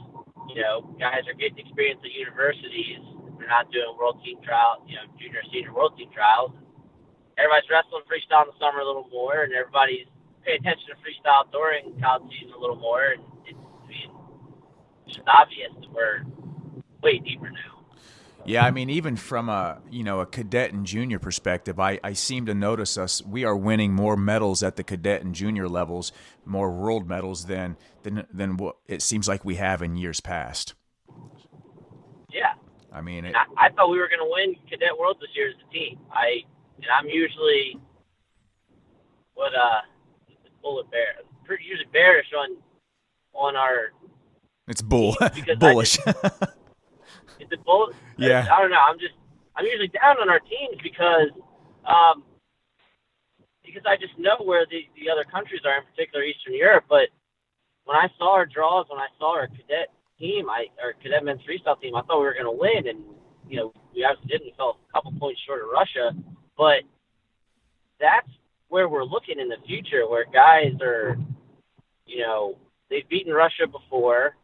You 0.49 0.61
know, 0.61 0.95
guys 0.99 1.27
are 1.27 1.33
getting 1.33 1.59
experience 1.59 1.99
at 2.03 2.11
universities. 2.11 3.03
They're 3.37 3.49
not 3.49 3.71
doing 3.71 3.91
world 3.99 4.23
team 4.23 4.39
trials, 4.41 4.83
you 4.87 4.95
know, 4.95 5.05
junior, 5.19 5.41
senior 5.51 5.73
world 5.73 5.97
team 5.97 6.09
trials. 6.13 6.51
Everybody's 7.37 7.69
wrestling 7.69 8.07
freestyle 8.07 8.47
in 8.47 8.55
the 8.55 8.57
summer 8.63 8.79
a 8.79 8.87
little 8.87 9.09
more, 9.11 9.43
and 9.43 9.51
everybody's 9.51 10.07
paying 10.45 10.61
attention 10.61 10.87
to 10.87 10.95
freestyle 11.03 11.51
during 11.51 11.99
college 11.99 12.31
season 12.31 12.53
a 12.55 12.59
little 12.59 12.79
more. 12.79 13.17
And 13.17 13.21
it's, 13.45 13.59
I 13.59 13.87
mean, 13.89 14.09
it's 15.05 15.17
just 15.17 15.27
obvious 15.27 15.73
that 15.75 15.91
we're 15.91 16.23
way 17.03 17.19
deeper 17.19 17.49
now. 17.51 17.74
Yeah, 18.45 18.63
I 18.63 18.71
mean, 18.71 18.89
even 18.89 19.15
from 19.15 19.49
a 19.49 19.81
you 19.89 20.03
know 20.03 20.19
a 20.19 20.25
cadet 20.25 20.71
and 20.71 20.85
junior 20.85 21.19
perspective, 21.19 21.79
I, 21.79 21.99
I 22.03 22.13
seem 22.13 22.45
to 22.45 22.53
notice 22.53 22.97
us 22.97 23.21
we 23.23 23.43
are 23.43 23.55
winning 23.55 23.93
more 23.93 24.15
medals 24.15 24.61
at 24.61 24.75
the 24.75 24.83
cadet 24.83 25.23
and 25.23 25.33
junior 25.33 25.67
levels, 25.67 26.11
more 26.45 26.71
world 26.71 27.07
medals 27.07 27.45
than 27.45 27.77
than 28.03 28.25
than 28.31 28.57
what 28.57 28.77
it 28.87 29.01
seems 29.01 29.27
like 29.27 29.43
we 29.43 29.55
have 29.55 29.81
in 29.81 29.95
years 29.95 30.19
past. 30.19 30.75
Yeah. 32.31 32.53
I 32.91 33.01
mean, 33.01 33.25
it, 33.25 33.35
I, 33.35 33.67
I 33.67 33.69
thought 33.71 33.89
we 33.89 33.97
were 33.97 34.07
going 34.07 34.19
to 34.19 34.29
win 34.29 34.55
Cadet 34.69 34.97
world 34.97 35.17
this 35.19 35.29
year 35.35 35.49
as 35.49 35.55
a 35.67 35.73
team. 35.73 35.99
I 36.11 36.43
and 36.77 36.87
I'm 36.97 37.07
usually 37.07 37.79
what 39.33 39.53
uh 39.53 39.81
bullet 40.61 40.89
bear 40.91 41.15
pretty 41.43 41.63
usually 41.63 41.87
bearish 41.91 42.27
on 42.37 42.57
on 43.33 43.55
our 43.55 43.91
it's 44.67 44.81
bull 44.81 45.15
bullish. 45.59 45.97
Is 47.39 47.47
it 47.51 47.63
bull 47.63 47.91
Yeah. 48.17 48.47
I 48.51 48.61
don't 48.61 48.71
know. 48.71 48.83
I'm 48.87 48.99
just 48.99 49.13
I'm 49.55 49.65
usually 49.65 49.87
down 49.89 50.17
on 50.17 50.29
our 50.29 50.39
teams 50.39 50.77
because 50.81 51.29
um 51.85 52.23
because 53.63 53.83
I 53.85 53.97
just 53.97 54.17
know 54.17 54.37
where 54.43 54.65
the 54.69 54.85
the 54.95 55.09
other 55.09 55.23
countries 55.23 55.61
are, 55.65 55.77
in 55.77 55.85
particular 55.85 56.23
Eastern 56.23 56.53
Europe. 56.53 56.85
But 56.89 57.09
when 57.85 57.97
I 57.97 58.07
saw 58.17 58.33
our 58.33 58.45
draws, 58.45 58.85
when 58.89 58.99
I 58.99 59.07
saw 59.17 59.35
our 59.35 59.47
cadet 59.47 59.89
team, 60.19 60.49
I 60.49 60.67
our 60.81 60.93
cadet 60.93 61.23
men's 61.23 61.41
freestyle 61.41 61.79
team, 61.79 61.95
I 61.95 62.01
thought 62.03 62.19
we 62.19 62.25
were 62.25 62.33
going 62.33 62.45
to 62.45 62.51
win, 62.51 62.87
and 62.87 63.03
you 63.49 63.57
know 63.57 63.73
we 63.93 64.03
obviously 64.03 64.29
didn't. 64.29 64.45
We 64.45 64.53
fell 64.57 64.77
a 64.89 64.93
couple 64.93 65.11
points 65.19 65.41
short 65.45 65.61
of 65.61 65.69
Russia, 65.69 66.13
but 66.57 66.83
that's 67.99 68.29
where 68.67 68.89
we're 68.89 69.03
looking 69.03 69.39
in 69.39 69.47
the 69.49 69.57
future, 69.65 70.07
where 70.07 70.25
guys 70.25 70.73
are, 70.81 71.17
you 72.05 72.21
know, 72.21 72.57
they've 72.89 73.07
beaten 73.07 73.31
Russia 73.31 73.67
before, 73.67 74.35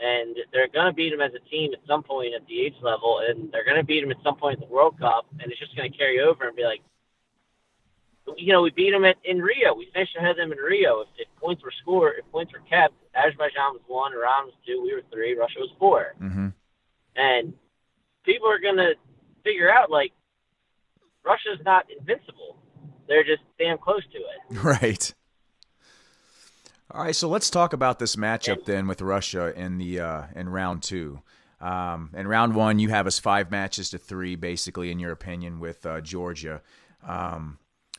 and 0.00 0.36
they're 0.52 0.68
going 0.68 0.86
to 0.86 0.92
beat 0.92 1.10
them 1.10 1.20
as 1.20 1.32
a 1.34 1.48
team 1.48 1.72
at 1.72 1.80
some 1.86 2.02
point 2.02 2.34
at 2.34 2.46
the 2.46 2.60
age 2.60 2.74
level, 2.82 3.20
and 3.26 3.52
they're 3.52 3.64
going 3.64 3.76
to 3.76 3.84
beat 3.84 4.00
them 4.00 4.10
at 4.10 4.22
some 4.24 4.36
point 4.36 4.60
at 4.60 4.68
the 4.68 4.72
World 4.72 4.98
Cup, 4.98 5.26
and 5.38 5.50
it's 5.50 5.60
just 5.60 5.76
going 5.76 5.90
to 5.90 5.96
carry 5.96 6.20
over 6.20 6.46
and 6.46 6.56
be 6.56 6.64
like, 6.64 6.80
you 8.36 8.52
know, 8.52 8.62
we 8.62 8.70
beat 8.70 8.92
them 8.92 9.04
at, 9.04 9.16
in 9.24 9.42
Rio. 9.42 9.74
We 9.74 9.90
finished 9.92 10.14
ahead 10.16 10.30
of 10.30 10.36
them 10.36 10.52
in 10.52 10.58
Rio. 10.58 11.00
If, 11.00 11.08
if 11.18 11.28
points 11.40 11.64
were 11.64 11.72
scored, 11.82 12.14
if 12.18 12.30
points 12.30 12.52
were 12.52 12.62
kept, 12.68 12.94
Azerbaijan 13.14 13.74
was 13.74 13.82
one, 13.88 14.12
Iran 14.12 14.46
was 14.46 14.54
two, 14.64 14.80
we 14.82 14.94
were 14.94 15.02
three, 15.12 15.34
Russia 15.36 15.58
was 15.58 15.70
4 15.78 16.14
hmm 16.18 16.48
and 17.16 17.52
people 18.24 18.48
are 18.48 18.60
going 18.60 18.76
to 18.76 18.94
figure 19.44 19.70
out 19.70 19.90
like 19.90 20.12
Russia's 21.24 21.64
not 21.64 21.86
invincible. 21.90 22.56
They're 23.08 23.24
just 23.24 23.42
damn 23.58 23.78
close 23.78 24.02
to 24.12 24.18
it. 24.18 24.62
Right. 24.64 25.14
All 26.92 27.04
right, 27.04 27.14
so 27.14 27.28
let's 27.28 27.50
talk 27.50 27.72
about 27.72 28.00
this 28.00 28.16
matchup 28.16 28.64
then 28.64 28.88
with 28.88 29.00
Russia 29.00 29.52
in 29.56 29.78
the 29.78 30.00
uh, 30.00 30.22
in 30.34 30.48
round 30.48 30.82
two. 30.82 31.22
Um, 31.60 32.10
in 32.16 32.26
round 32.26 32.56
one, 32.56 32.80
you 32.80 32.88
have 32.88 33.06
us 33.06 33.20
five 33.20 33.48
matches 33.48 33.90
to 33.90 33.98
three, 33.98 34.34
basically, 34.34 34.90
in 34.90 34.98
your 34.98 35.12
opinion, 35.12 35.60
with 35.60 35.86
uh, 35.86 36.00
Georgia. 36.00 36.62
Um, 37.06 37.58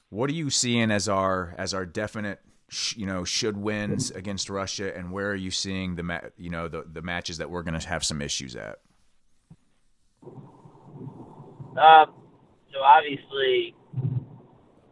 what 0.10 0.30
are 0.30 0.34
you 0.34 0.50
seeing 0.50 0.92
as 0.92 1.08
our 1.08 1.56
as 1.58 1.74
our 1.74 1.86
definite, 1.86 2.42
sh- 2.68 2.98
you 2.98 3.06
know, 3.06 3.24
should 3.24 3.56
wins 3.56 4.12
against 4.12 4.50
Russia, 4.50 4.94
and 4.94 5.14
where 5.14 5.30
are 5.30 5.36
you 5.36 5.52
seeing 5.52 5.96
the 5.96 6.04
ma- 6.04 6.20
you 6.38 6.50
know 6.50 6.68
the 6.68 6.84
the 6.92 7.02
matches 7.02 7.38
that 7.38 7.50
we're 7.50 7.64
going 7.64 7.80
to 7.80 7.88
have 7.88 8.04
some 8.04 8.22
issues 8.22 8.58
at? 8.58 8.80
Um, 11.78 12.14
so 12.74 12.80
obviously, 12.84 13.74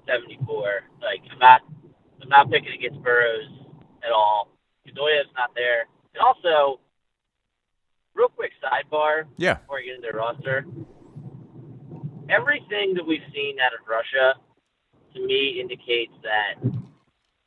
seventy-four. 0.08 0.84
Like 1.02 1.20
I'm 1.34 1.39
not, 1.39 1.62
I'm 2.22 2.30
not 2.30 2.50
picking 2.50 2.72
against 2.72 3.04
Burroughs 3.04 3.59
at 4.04 4.12
all. 4.12 4.50
Geduev's 4.88 5.30
not 5.38 5.52
there, 5.56 5.86
and 6.14 6.22
also, 6.24 6.80
real 8.16 8.30
quick 8.30 8.52
sidebar 8.64 9.26
Yeah. 9.38 9.56
before 9.56 9.80
I 9.80 9.84
get 9.84 9.95
into 9.95 10.10
the 10.12 10.18
roster. 10.18 10.66
Everything 12.30 12.93
that 12.95 13.06
we've 13.06 13.26
seen 13.34 13.58
out 13.60 13.74
of 13.74 13.88
Russia, 13.88 14.36
to 15.16 15.26
me, 15.26 15.60
indicates 15.60 16.14
that 16.24 16.62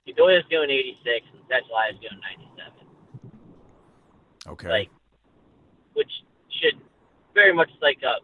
Geduev's 0.07 0.47
going 0.51 0.71
86 0.71 1.27
and 1.33 1.43
Techlive's 1.49 1.99
going 2.03 2.21
97. 2.21 2.73
Okay. 4.49 4.69
like 4.69 4.91
which 5.95 6.11
should 6.61 6.75
very 7.35 7.53
much 7.55 7.71
like 7.81 7.99
up 8.03 8.23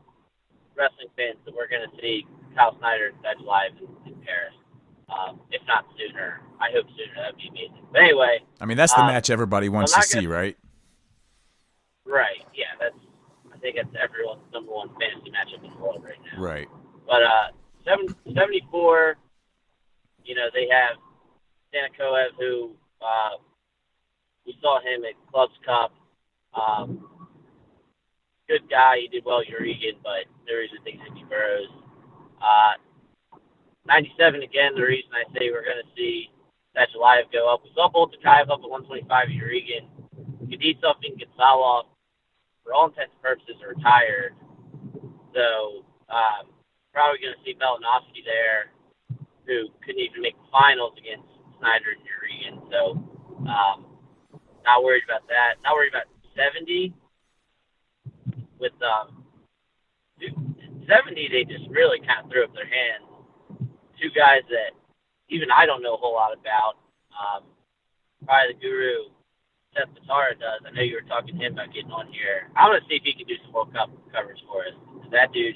wrestling 0.74 1.06
fans 1.16 1.38
that 1.44 1.54
we're 1.54 1.68
going 1.68 1.88
to 1.88 1.96
see 2.02 2.26
Kyle 2.56 2.76
Snyder 2.78 3.12
and 3.24 3.40
live 3.46 3.72
in, 3.78 4.12
in 4.12 4.18
Paris. 4.22 4.54
Um, 5.08 5.40
if 5.50 5.62
not 5.66 5.86
sooner, 5.96 6.40
I 6.60 6.68
hope 6.72 6.86
sooner. 6.90 7.14
That'd 7.16 7.36
be 7.36 7.48
amazing. 7.48 7.86
But 7.92 8.02
anyway, 8.02 8.40
I 8.60 8.66
mean, 8.66 8.76
that's 8.76 8.92
the 8.92 9.00
um, 9.00 9.06
match 9.06 9.30
everybody 9.30 9.68
wants 9.68 9.92
to 9.92 9.96
gonna- 9.96 10.06
see, 10.22 10.26
right? 10.26 10.56
right? 12.04 12.38
Yeah, 12.54 12.66
that's. 12.80 12.94
I 13.52 13.58
think 13.60 13.76
that's 13.76 13.88
everyone's 14.00 14.42
number 14.52 14.70
one 14.72 14.88
fantasy 15.00 15.30
matchup 15.32 15.64
in 15.64 15.70
the 15.70 15.76
world 15.78 16.04
right 16.04 16.18
now. 16.32 16.40
Right. 16.40 16.68
But 17.08 17.22
uh, 17.24 17.48
seven, 17.84 18.06
74, 18.32 19.16
you 20.24 20.34
know, 20.36 20.46
they 20.54 20.68
have 20.70 20.96
Stanakoev, 21.72 22.28
who 22.38 22.70
uh, 23.02 23.38
we 24.46 24.56
saw 24.62 24.78
him 24.80 25.04
at 25.04 25.14
Clubs 25.32 25.54
Cup. 25.66 25.92
Um, 26.54 27.04
good 28.46 28.68
guy. 28.70 28.98
He 29.00 29.08
did 29.08 29.24
well 29.24 29.40
at 29.40 29.46
Yarygin, 29.46 29.98
but 30.04 30.26
there 30.46 30.62
is 30.62 30.70
a 30.78 30.82
thing 30.84 31.00
Cindy 31.04 31.24
Burroughs. 31.28 31.68
Uh, 32.40 32.74
97 33.88 34.42
again. 34.42 34.76
The 34.76 34.84
reason 34.84 35.10
I 35.16 35.24
say 35.32 35.48
we're 35.50 35.64
going 35.64 35.80
to 35.80 35.90
see 35.96 36.28
Sadulaev 36.76 37.32
go 37.32 37.48
up. 37.48 37.64
We 37.64 37.72
saw 37.74 37.88
Boltakayev 37.88 38.52
up 38.52 38.60
at 38.60 38.70
125 38.70 39.08
at 39.08 39.32
Yarygin. 39.32 39.88
Gadisov 40.48 41.00
and 41.04 41.16
Gatsalov, 41.16 41.88
for 42.64 42.72
all 42.72 42.88
intents 42.88 43.12
and 43.16 43.22
purposes, 43.24 43.56
are 43.64 43.72
retired. 43.72 44.36
So 45.34 45.84
um, 46.08 46.52
probably 46.92 47.20
going 47.20 47.36
to 47.36 47.42
see 47.44 47.56
Belinovsky 47.56 48.24
there, 48.24 48.72
who 49.48 49.68
couldn't 49.84 50.00
even 50.00 50.20
make 50.20 50.36
the 50.36 50.48
finals 50.52 50.92
against 51.00 51.28
Snyder 51.58 51.96
and 51.96 52.04
Yarygin. 52.04 52.54
So 52.70 52.80
um, 53.48 53.88
not 54.64 54.84
worried 54.84 55.04
about 55.04 55.26
that. 55.28 55.56
Not 55.64 55.74
worried 55.74 55.92
about 55.92 56.08
70 56.36 56.92
with 58.60 58.76
um, 58.84 59.24
70. 60.20 60.84
They 61.32 61.44
just 61.44 61.68
really 61.70 61.98
kind 62.04 62.24
of 62.24 62.30
threw 62.30 62.44
up 62.44 62.54
their 62.54 62.68
hands. 62.68 63.07
Two 64.00 64.10
guys 64.10 64.42
that 64.50 64.72
even 65.28 65.48
I 65.50 65.66
don't 65.66 65.82
know 65.82 65.94
a 65.94 65.96
whole 65.96 66.14
lot 66.14 66.32
about. 66.32 66.76
Um, 67.12 67.42
probably 68.24 68.54
the 68.54 68.60
guru 68.60 69.10
Seth 69.74 69.92
Petarra 69.94 70.34
does. 70.34 70.60
I 70.66 70.70
know 70.74 70.82
you 70.82 70.94
were 71.02 71.08
talking 71.08 71.36
to 71.38 71.44
him 71.44 71.52
about 71.54 71.72
getting 71.74 71.90
on 71.90 72.06
here. 72.12 72.48
I 72.56 72.68
want 72.68 72.82
to 72.82 72.88
see 72.88 72.96
if 72.96 73.02
he 73.04 73.12
can 73.14 73.26
do 73.26 73.34
some 73.44 73.52
World 73.52 73.72
Cup 73.72 73.90
coverage 74.12 74.38
for 74.46 74.62
us. 74.62 74.74
That 75.10 75.32
dude, 75.32 75.54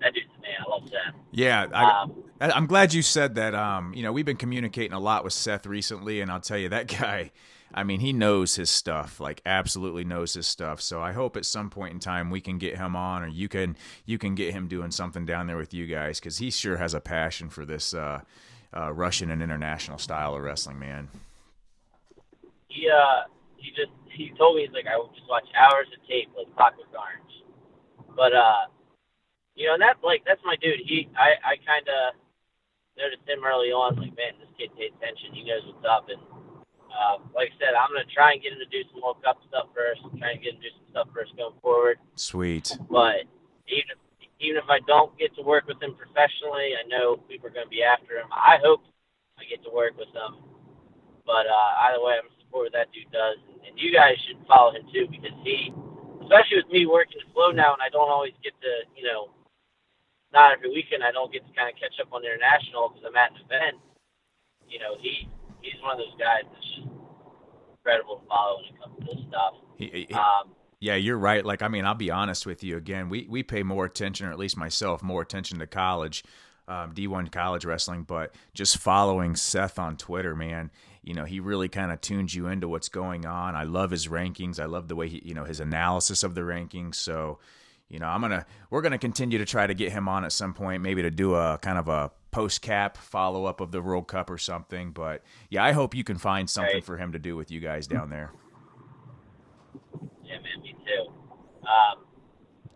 that 0.00 0.14
dude's 0.14 0.28
the 0.36 0.42
man. 0.42 0.56
I 0.66 0.70
love 0.70 0.88
Seth. 0.88 1.14
Yeah, 1.32 1.66
I, 1.72 2.02
Um, 2.02 2.24
I- 2.40 2.50
I'm 2.52 2.66
glad 2.66 2.94
you 2.94 3.02
said 3.02 3.34
that. 3.36 3.54
Um, 3.54 3.92
you 3.94 4.02
know, 4.02 4.12
we've 4.12 4.24
been 4.24 4.36
communicating 4.36 4.92
a 4.92 5.00
lot 5.00 5.22
with 5.24 5.32
Seth 5.32 5.66
recently, 5.66 6.20
and 6.20 6.30
I'll 6.30 6.40
tell 6.40 6.58
you 6.58 6.68
that 6.70 6.86
guy. 7.00 7.30
I 7.72 7.84
mean, 7.84 8.00
he 8.00 8.12
knows 8.12 8.56
his 8.56 8.70
stuff, 8.70 9.20
like 9.20 9.40
absolutely 9.46 10.04
knows 10.04 10.34
his 10.34 10.46
stuff. 10.46 10.80
So 10.80 11.00
I 11.00 11.12
hope 11.12 11.36
at 11.36 11.44
some 11.44 11.70
point 11.70 11.94
in 11.94 12.00
time 12.00 12.30
we 12.30 12.40
can 12.40 12.58
get 12.58 12.76
him 12.76 12.96
on, 12.96 13.22
or 13.22 13.28
you 13.28 13.48
can 13.48 13.76
you 14.04 14.18
can 14.18 14.34
get 14.34 14.52
him 14.52 14.66
doing 14.68 14.90
something 14.90 15.24
down 15.24 15.46
there 15.46 15.56
with 15.56 15.72
you 15.72 15.86
guys, 15.86 16.18
because 16.18 16.38
he 16.38 16.50
sure 16.50 16.78
has 16.78 16.94
a 16.94 17.00
passion 17.00 17.48
for 17.48 17.64
this 17.64 17.94
uh, 17.94 18.22
uh, 18.76 18.92
Russian 18.92 19.30
and 19.30 19.42
international 19.42 19.98
style 19.98 20.34
of 20.34 20.42
wrestling, 20.42 20.78
man. 20.78 21.08
he 22.70 22.88
uh 22.88 23.26
he 23.58 23.70
just 23.70 23.92
he 24.08 24.32
told 24.38 24.56
me 24.56 24.62
he's 24.62 24.72
like 24.72 24.86
I 24.86 24.96
would 24.96 25.10
just 25.14 25.28
watch 25.28 25.44
hours 25.58 25.86
of 25.92 26.00
tape 26.08 26.30
like 26.38 26.48
Clockwork 26.56 26.88
Orange. 26.94 27.34
But 28.16 28.32
uh 28.32 28.70
you 29.54 29.66
know, 29.66 29.74
and 29.74 29.82
that 29.82 29.98
like 30.02 30.22
that's 30.24 30.40
my 30.46 30.56
dude. 30.62 30.80
He 30.86 31.10
I 31.18 31.34
I 31.42 31.54
kinda 31.58 32.14
noticed 32.98 33.26
him 33.26 33.40
early 33.44 33.72
on, 33.72 33.96
like, 33.96 34.12
man, 34.12 34.36
this 34.38 34.50
kid 34.58 34.70
pays 34.76 34.92
attention, 35.00 35.32
he 35.32 35.42
knows 35.44 35.64
what's 35.64 35.86
up 35.88 36.08
and 36.08 36.20
uh, 36.90 37.22
like 37.34 37.54
I 37.54 37.58
said, 37.58 37.72
I'm 37.74 37.90
gonna 37.94 38.08
try 38.10 38.34
and 38.34 38.42
get 38.42 38.52
him 38.52 38.60
to 38.60 38.70
do 38.70 38.82
some 38.90 39.00
World 39.02 39.22
Cup 39.22 39.38
stuff 39.48 39.70
first, 39.74 40.02
try 40.18 40.34
and 40.34 40.42
get 40.42 40.54
him 40.54 40.60
to 40.60 40.68
do 40.68 40.74
some 40.74 40.88
stuff 40.90 41.08
first 41.14 41.36
going 41.36 41.56
forward. 41.62 41.98
Sweet. 42.14 42.76
But 42.90 43.30
even 43.70 43.96
even 44.40 44.56
if 44.56 44.68
I 44.68 44.80
don't 44.88 45.12
get 45.18 45.36
to 45.36 45.42
work 45.42 45.68
with 45.68 45.80
him 45.82 45.94
professionally, 45.94 46.72
I 46.74 46.84
know 46.88 47.20
people 47.28 47.48
are 47.48 47.54
gonna 47.54 47.70
be 47.70 47.82
after 47.82 48.18
him. 48.18 48.28
I 48.32 48.58
hope 48.62 48.82
I 49.38 49.44
get 49.44 49.62
to 49.64 49.70
work 49.70 49.96
with 49.96 50.10
him. 50.10 50.42
But 51.24 51.46
uh, 51.46 51.70
either 51.88 52.02
way, 52.02 52.18
I'm 52.18 52.26
gonna 52.26 52.40
support 52.42 52.72
what 52.72 52.74
that 52.74 52.90
dude 52.92 53.10
does, 53.12 53.38
and, 53.52 53.60
and 53.62 53.74
you 53.78 53.92
guys 53.92 54.18
should 54.26 54.40
follow 54.48 54.74
him 54.74 54.88
too 54.90 55.06
because 55.06 55.36
he, 55.44 55.70
especially 56.24 56.64
with 56.64 56.72
me 56.72 56.86
working 56.86 57.20
the 57.22 57.28
flow 57.32 57.52
now, 57.52 57.72
and 57.72 57.82
I 57.84 57.88
don't 57.92 58.10
always 58.10 58.34
get 58.42 58.56
to, 58.60 58.72
you 58.96 59.04
know, 59.04 59.30
not 60.32 60.52
every 60.52 60.70
weekend 60.70 61.02
I 61.02 61.12
don't 61.12 61.32
get 61.32 61.46
to 61.46 61.52
kind 61.52 61.68
of 61.68 61.78
catch 61.78 61.98
up 62.00 62.12
on 62.12 62.24
international 62.24 62.90
because 62.90 63.04
I'm 63.06 63.16
at 63.16 63.32
an 63.34 63.42
event. 63.44 63.76
You 64.66 64.78
know, 64.78 64.94
he 64.98 65.28
he's 65.62 65.80
one 65.82 65.92
of 65.92 65.98
those 65.98 66.18
guys 66.18 66.42
that's 66.52 66.90
incredible 67.78 68.20
to 68.20 68.26
follow 68.28 68.56
when 68.58 68.64
it 68.66 68.80
comes 68.82 68.98
to 68.98 69.04
this 69.16 69.24
stuff. 69.28 69.54
He- 69.76 70.06
he- 70.08 70.14
Um, 70.14 70.50
Yeah, 70.82 70.94
you're 70.94 71.18
right. 71.18 71.44
Like, 71.44 71.60
I 71.60 71.68
mean, 71.68 71.84
I'll 71.84 71.94
be 71.94 72.10
honest 72.10 72.46
with 72.46 72.64
you 72.64 72.78
again. 72.78 73.10
We 73.10 73.26
we 73.28 73.42
pay 73.42 73.62
more 73.62 73.84
attention, 73.84 74.26
or 74.26 74.30
at 74.30 74.38
least 74.38 74.56
myself, 74.56 75.02
more 75.02 75.20
attention 75.20 75.58
to 75.58 75.66
college, 75.66 76.24
um, 76.68 76.94
D1 76.94 77.28
college 77.30 77.66
wrestling. 77.66 78.04
But 78.04 78.34
just 78.54 78.78
following 78.78 79.36
Seth 79.36 79.78
on 79.78 79.98
Twitter, 79.98 80.34
man, 80.34 80.70
you 81.02 81.12
know, 81.12 81.24
he 81.26 81.38
really 81.38 81.68
kind 81.68 81.92
of 81.92 82.00
tunes 82.00 82.34
you 82.34 82.46
into 82.46 82.66
what's 82.66 82.88
going 82.88 83.26
on. 83.26 83.54
I 83.54 83.64
love 83.64 83.90
his 83.90 84.08
rankings. 84.08 84.58
I 84.58 84.64
love 84.64 84.88
the 84.88 84.96
way 84.96 85.08
he, 85.08 85.20
you 85.22 85.34
know, 85.34 85.44
his 85.44 85.60
analysis 85.60 86.22
of 86.22 86.34
the 86.34 86.42
rankings. 86.42 86.94
So, 86.94 87.38
you 87.90 87.98
know, 87.98 88.06
I'm 88.06 88.22
gonna 88.22 88.46
we're 88.70 88.80
gonna 88.82 88.96
continue 88.98 89.36
to 89.36 89.44
try 89.44 89.66
to 89.66 89.74
get 89.74 89.92
him 89.92 90.08
on 90.08 90.24
at 90.24 90.32
some 90.32 90.54
point, 90.54 90.82
maybe 90.82 91.02
to 91.02 91.10
do 91.10 91.34
a 91.34 91.58
kind 91.58 91.76
of 91.78 91.88
a 91.88 92.10
post 92.30 92.62
cap 92.62 92.96
follow 92.96 93.44
up 93.44 93.60
of 93.60 93.72
the 93.72 93.82
World 93.82 94.06
Cup 94.08 94.30
or 94.30 94.38
something. 94.38 94.92
But 94.92 95.22
yeah, 95.48 95.64
I 95.64 95.72
hope 95.72 95.94
you 95.94 96.04
can 96.04 96.16
find 96.18 96.48
something 96.48 96.74
Right. 96.76 96.84
for 96.84 96.96
him 96.96 97.12
to 97.12 97.18
do 97.18 97.36
with 97.36 97.50
you 97.50 97.60
guys 97.60 97.86
down 97.86 98.10
there. 98.10 98.32
yeah, 100.22 100.38
man, 100.38 100.62
me 100.62 100.74
too. 100.86 101.12
Um, 101.66 102.04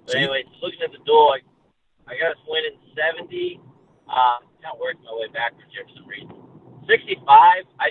But 0.07 0.17
anyway, 0.17 0.45
looking 0.63 0.81
at 0.85 0.93
the 0.93 0.99
duel, 1.07 1.35
I, 1.35 1.41
I 2.13 2.19
got 2.19 2.33
us 2.33 2.43
winning 2.47 2.79
70. 2.95 3.61
Um, 4.09 4.45
kind 4.61 4.75
of 4.75 4.81
working 4.81 5.03
my 5.05 5.15
way 5.17 5.29
backwards 5.33 5.71
here 5.73 5.85
for 5.89 5.95
some 5.97 6.07
reason. 6.09 6.35
65. 6.89 7.25
I 7.81 7.91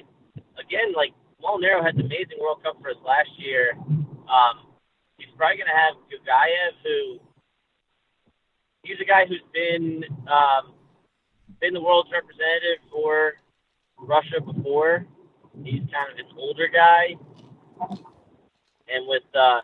again 0.62 0.94
like 0.96 1.14
Molinaro 1.42 1.84
had 1.84 1.96
an 1.96 2.02
amazing 2.06 2.38
World 2.40 2.62
Cup 2.64 2.78
for 2.82 2.90
us 2.90 2.98
last 3.06 3.30
year. 3.38 3.74
Um, 4.30 4.70
he's 5.18 5.28
probably 5.36 5.58
going 5.58 5.72
to 5.74 5.76
have 5.80 5.96
Gagayev, 6.08 6.74
who 6.86 7.20
he's 8.84 9.00
a 9.02 9.06
guy 9.06 9.26
who's 9.26 9.42
been 9.54 10.04
um, 10.30 10.74
been 11.64 11.74
the 11.74 11.82
world's 11.82 12.12
representative 12.12 12.84
for 12.92 13.36
Russia 13.98 14.42
before. 14.44 15.08
He's 15.64 15.80
kind 15.88 16.12
of 16.12 16.20
an 16.20 16.26
older 16.38 16.68
guy, 16.68 17.16
and 18.92 19.08
with 19.08 19.24
uh, 19.34 19.62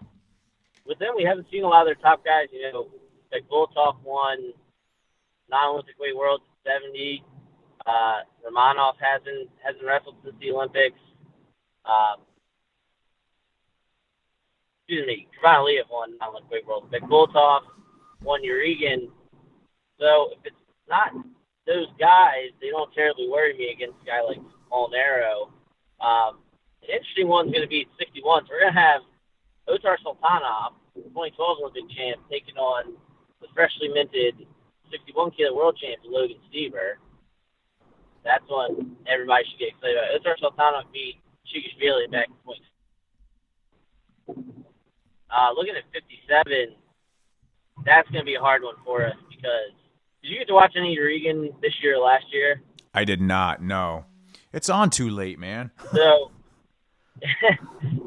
with 0.85 0.97
them, 0.99 1.13
we 1.17 1.25
haven't 1.25 1.47
seen 1.51 1.63
a 1.63 1.67
lot 1.67 1.81
of 1.81 1.87
their 1.87 2.01
top 2.01 2.23
guys. 2.23 2.47
You 2.53 2.71
know, 2.71 2.87
like 3.33 3.43
Boltov 3.49 3.97
won 4.01 4.53
non-Olympic 5.49 5.99
weight 5.99 6.15
world 6.15 6.41
70. 6.65 7.21
Uh, 7.85 8.19
Ramonov 8.47 8.93
hasn't 9.01 9.49
hasn't 9.61 9.83
wrestled 9.83 10.15
since 10.23 10.35
the 10.39 10.51
Olympics. 10.51 10.99
Um, 11.83 12.21
excuse 14.87 15.05
me, 15.05 15.27
Krivana 15.35 15.81
won 15.91 16.17
non-Olympic 16.17 16.51
weight 16.51 16.67
worlds. 16.67 16.87
But 16.91 17.01
Boltov 17.09 17.61
won 18.23 18.41
Yarygin. 18.41 19.09
So 19.99 20.29
if 20.31 20.45
it's 20.45 20.55
not 20.87 21.11
those 21.69 21.85
guys, 22.01 22.49
they 22.57 22.73
don't 22.73 22.89
terribly 22.97 23.29
worry 23.29 23.53
me 23.53 23.69
against 23.69 24.01
a 24.01 24.05
guy 24.05 24.25
like 24.25 24.41
Molinaro. 24.73 25.53
Um, 26.01 26.41
the 26.81 26.89
interesting 26.89 27.29
one's 27.29 27.53
going 27.53 27.61
to 27.61 27.69
be 27.69 27.85
61. 28.01 28.49
So 28.49 28.57
we're 28.57 28.65
going 28.65 28.73
to 28.73 28.81
have 28.81 29.05
Otarsultanov, 29.69 30.81
2012 30.97 31.37
Olympic 31.61 31.85
champ, 31.93 32.25
taking 32.25 32.57
on 32.57 32.97
the 33.39 33.47
freshly 33.53 33.87
minted 33.87 34.49
61 34.89 35.29
kilo 35.37 35.53
world 35.53 35.77
champ 35.77 36.01
Logan 36.01 36.41
Stieber. 36.49 36.97
That's 38.25 38.43
one 38.49 38.97
everybody 39.05 39.45
should 39.45 39.61
get 39.61 39.69
excited 39.77 39.95
about. 39.95 40.17
Otarsultanov 40.17 40.89
beat 40.91 41.21
Khinchegashvili 41.45 42.09
back 42.11 42.27
in 42.27 42.35
20. 42.43 42.65
Uh, 45.29 45.53
looking 45.53 45.77
at 45.77 45.85
57, 45.93 46.73
that's 47.85 48.09
going 48.09 48.25
to 48.25 48.25
be 48.25 48.35
a 48.35 48.41
hard 48.41 48.63
one 48.63 48.75
for 48.83 49.05
us 49.05 49.15
because 49.29 49.77
did 50.21 50.29
you 50.29 50.39
get 50.39 50.47
to 50.47 50.53
watch 50.53 50.73
any 50.75 50.99
Regan 50.99 51.49
this 51.61 51.73
year 51.81 51.95
or 51.95 52.05
last 52.05 52.25
year? 52.31 52.61
I 52.93 53.03
did 53.05 53.21
not. 53.21 53.61
No, 53.61 54.05
it's 54.53 54.69
on 54.69 54.89
too 54.89 55.09
late, 55.09 55.39
man. 55.39 55.71
So 55.93 56.31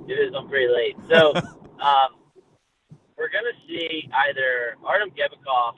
it 0.08 0.12
is 0.12 0.34
on 0.34 0.48
pretty 0.48 0.72
late. 0.72 0.96
So 1.08 1.34
um, 1.80 2.16
we're 3.16 3.30
going 3.30 3.44
to 3.44 3.58
see 3.68 4.08
either 4.28 4.76
Artem 4.84 5.10
Gebikov, 5.10 5.74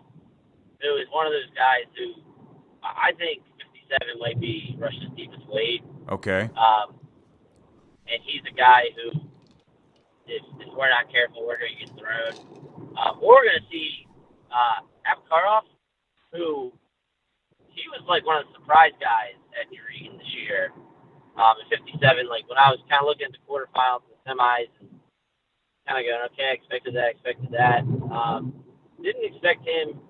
who 0.80 0.96
is 0.96 1.06
one 1.10 1.26
of 1.26 1.32
those 1.32 1.50
guys 1.56 1.90
who 1.98 2.22
I 2.82 3.12
think 3.18 3.42
57 3.90 4.18
might 4.20 4.40
be 4.40 4.76
Russia's 4.78 5.10
deepest 5.16 5.46
weight. 5.48 5.82
Okay. 6.08 6.48
Um, 6.56 6.94
and 8.06 8.20
he's 8.24 8.42
a 8.50 8.54
guy 8.54 8.84
who, 8.94 9.20
if, 10.26 10.42
if 10.60 10.68
we're 10.76 10.90
not 10.90 11.10
careful, 11.10 11.46
we're 11.46 11.58
going 11.58 11.72
to 11.78 11.86
get 11.86 11.98
thrown. 11.98 12.46
Um, 12.96 13.18
or 13.20 13.34
we're 13.34 13.44
going 13.50 13.60
to 13.60 13.68
see 13.70 14.06
uh, 14.52 14.84
Abkarov, 15.08 15.62
who 16.34 16.74
he 17.70 17.86
was 17.90 18.02
like 18.10 18.26
one 18.26 18.42
of 18.42 18.46
the 18.50 18.58
surprise 18.58 18.94
guys 18.98 19.38
at 19.54 19.70
Yarygin 19.70 20.18
this 20.18 20.34
year 20.34 20.74
um, 21.38 21.54
at 21.62 21.70
57. 21.70 21.98
Like 22.26 22.46
when 22.50 22.58
I 22.58 22.70
was 22.70 22.82
kind 22.90 23.02
of 23.02 23.06
looking 23.06 23.30
at 23.30 23.34
the 23.34 23.42
quarterfinals 23.46 24.02
and 24.06 24.14
the 24.14 24.20
semis, 24.26 24.70
and 24.82 24.90
kind 25.86 25.98
of 25.98 26.04
going, 26.06 26.22
okay, 26.34 26.50
I 26.50 26.54
expected 26.58 26.94
that, 26.94 27.06
I 27.06 27.14
expected 27.14 27.50
that. 27.54 27.82
Um, 28.10 28.54
didn't 29.02 29.24
expect 29.24 29.66
him. 29.66 30.00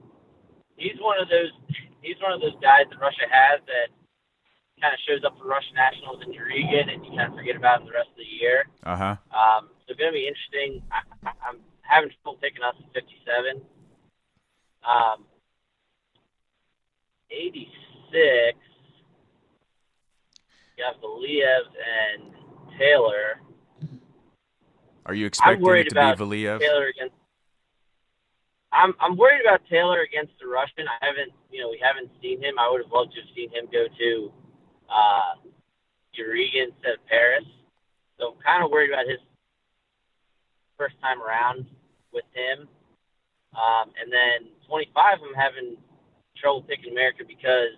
He's 0.76 0.96
one 1.00 1.20
of 1.20 1.28
those. 1.28 1.52
He's 2.00 2.20
one 2.20 2.32
of 2.32 2.40
those 2.40 2.56
guys 2.60 2.84
that 2.92 3.00
Russia 3.00 3.24
has 3.24 3.64
that 3.64 3.88
kind 4.80 4.92
of 4.92 5.00
shows 5.08 5.24
up 5.24 5.38
for 5.40 5.48
Russian 5.48 5.72
nationals 5.74 6.20
in 6.20 6.36
Yarygin, 6.36 6.92
and 6.92 7.00
you 7.00 7.16
kind 7.16 7.32
of 7.32 7.34
forget 7.34 7.56
about 7.56 7.80
him 7.80 7.88
the 7.88 7.96
rest 7.96 8.12
of 8.12 8.20
the 8.20 8.28
year. 8.28 8.68
Uh 8.84 8.96
huh. 8.96 9.16
Um, 9.32 9.72
so 9.84 9.96
it's 9.96 10.00
going 10.00 10.12
to 10.12 10.18
be 10.18 10.28
interesting. 10.28 10.84
I, 10.92 11.00
I, 11.24 11.32
I'm 11.48 11.58
having 11.80 12.10
trouble 12.20 12.38
picking 12.40 12.62
us 12.62 12.76
at 12.76 12.92
57. 12.92 13.64
Um, 14.84 15.24
86. 17.34 18.58
You 20.76 20.84
have 20.84 21.00
Valiev 21.00 21.64
and 21.74 22.32
Taylor. 22.78 23.40
Are 25.06 25.14
you 25.14 25.26
expecting 25.26 25.66
it 25.66 25.84
to 25.84 25.90
about 25.90 26.18
be 26.18 26.24
Valiev? 26.24 26.60
Taylor 26.60 26.86
against. 26.86 27.14
I'm 28.72 28.94
I'm 29.00 29.16
worried 29.16 29.42
about 29.44 29.60
Taylor 29.70 30.00
against 30.00 30.32
the 30.40 30.48
Russian. 30.48 30.88
I 30.88 31.04
haven't, 31.04 31.32
you 31.50 31.60
know, 31.60 31.70
we 31.70 31.78
haven't 31.82 32.10
seen 32.20 32.42
him. 32.42 32.58
I 32.58 32.70
would 32.70 32.82
have 32.82 32.90
loved 32.90 33.14
to 33.14 33.20
have 33.20 33.30
seen 33.34 33.50
him 33.50 33.66
go 33.70 33.86
to 33.86 34.32
uh, 34.90 35.34
Yarygin 36.18 36.74
instead 36.74 36.94
of 36.94 37.06
Paris. 37.06 37.44
So 38.18 38.34
I'm 38.34 38.42
kind 38.42 38.64
of 38.64 38.70
worried 38.70 38.90
about 38.90 39.06
his 39.06 39.20
first 40.78 40.94
time 41.00 41.22
around 41.22 41.66
with 42.12 42.24
him. 42.34 42.66
Um, 43.54 43.94
and 44.00 44.10
then 44.10 44.50
25, 44.66 45.18
I'm 45.22 45.34
having 45.34 45.76
trouble 46.36 46.62
picking 46.62 46.92
America 46.92 47.22
because 47.26 47.70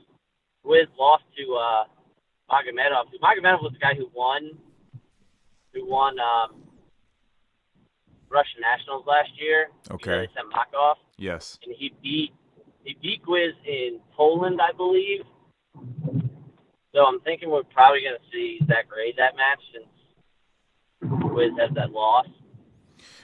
Wiz 0.65 0.87
lost 0.99 1.25
to 1.37 1.55
uh, 1.55 1.85
Magomedov. 2.51 3.07
Magomedov 3.23 3.63
was 3.63 3.73
the 3.73 3.79
guy 3.79 3.95
who 3.95 4.11
won, 4.15 4.51
who 5.73 5.89
won 5.89 6.17
um, 6.19 6.63
Russian 8.29 8.61
nationals 8.61 9.05
last 9.07 9.31
year. 9.41 9.69
Okay. 9.91 10.11
They 10.27 10.29
sent 10.35 10.53
Makhov, 10.53 10.97
Yes. 11.17 11.59
and 11.65 11.75
he 11.77 11.93
beat 12.03 12.33
he 12.85 12.97
beat 13.03 13.23
Gwiz 13.25 13.53
in 13.67 14.01
Poland, 14.17 14.61
I 14.63 14.73
believe. 14.77 15.23
So 16.95 17.05
I'm 17.05 17.21
thinking 17.21 17.51
we're 17.51 17.63
probably 17.65 18.01
going 18.03 18.15
to 18.17 18.31
see 18.33 18.59
Zach 18.67 18.87
Rey 18.97 19.13
that 19.19 19.37
match 19.37 19.59
since 19.73 19.87
Gwiz 21.23 21.59
has 21.61 21.71
that 21.75 21.91
loss. 21.91 22.27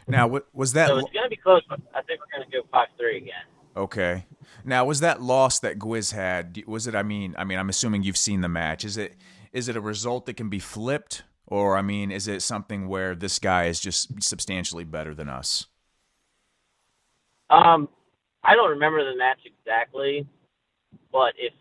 Now, 0.07 0.27
wa- 0.27 0.41
was 0.53 0.73
that 0.75 0.89
So 0.89 0.99
it's 0.99 1.11
going 1.13 1.25
to 1.25 1.31
be 1.31 1.37
close, 1.37 1.63
but 1.69 1.81
I 1.95 2.03
think 2.03 2.21
we're 2.21 2.39
going 2.39 2.51
to 2.51 2.57
go 2.57 2.67
five 2.71 2.89
three 2.99 3.19
again. 3.19 3.45
okay? 3.77 4.27
Now, 4.65 4.85
was 4.85 5.01
that 5.01 5.21
loss 5.21 5.59
that 5.61 5.79
Gwiz 5.79 6.13
had? 6.13 6.63
Was 6.67 6.87
it? 6.87 6.95
I 6.95 7.03
mean, 7.03 7.35
I 7.39 7.45
mean, 7.45 7.59
I'm 7.59 7.69
assuming 7.69 8.03
you've 8.03 8.17
seen 8.17 8.41
the 8.41 8.49
match. 8.49 8.85
Is 8.85 8.97
it? 8.97 9.15
Is 9.53 9.69
it 9.69 9.77
a 9.77 9.81
result 9.81 10.27
that 10.27 10.35
can 10.35 10.49
be 10.49 10.59
flipped, 10.59 11.25
or 11.47 11.77
I 11.77 11.83
mean, 11.83 12.11
is 12.11 12.29
it 12.29 12.43
something 12.43 12.89
where 12.89 13.15
this 13.15 13.39
guy 13.39 13.67
is 13.67 13.81
just 13.81 14.23
substantially 14.23 14.85
better 14.85 15.15
than 15.15 15.29
us? 15.29 15.67
Um, 17.51 17.89
I 18.43 18.55
don't 18.55 18.71
remember 18.71 19.05
the 19.05 19.17
match 19.17 19.41
exactly, 19.45 20.27
but 21.13 21.35
if 21.39 21.53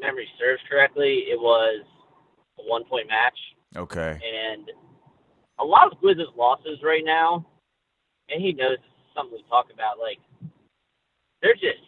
memory 0.00 0.28
serves 0.38 0.60
correctly, 0.68 1.24
it 1.30 1.38
was 1.38 1.84
a 2.58 2.62
one 2.68 2.84
point 2.84 3.08
match. 3.08 3.38
Okay. 3.76 4.18
And 4.20 4.68
a 5.58 5.64
lot 5.64 5.90
of 5.90 5.98
Gwiz's 6.00 6.28
losses 6.36 6.80
right 6.82 7.04
now, 7.04 7.46
and 8.28 8.42
he 8.42 8.52
knows 8.52 8.78
this 8.78 8.80
is 8.80 9.14
something 9.14 9.38
we 9.38 9.44
talk 9.48 9.66
about, 9.72 9.98
like, 9.98 10.18
they're 11.40 11.54
just, 11.54 11.82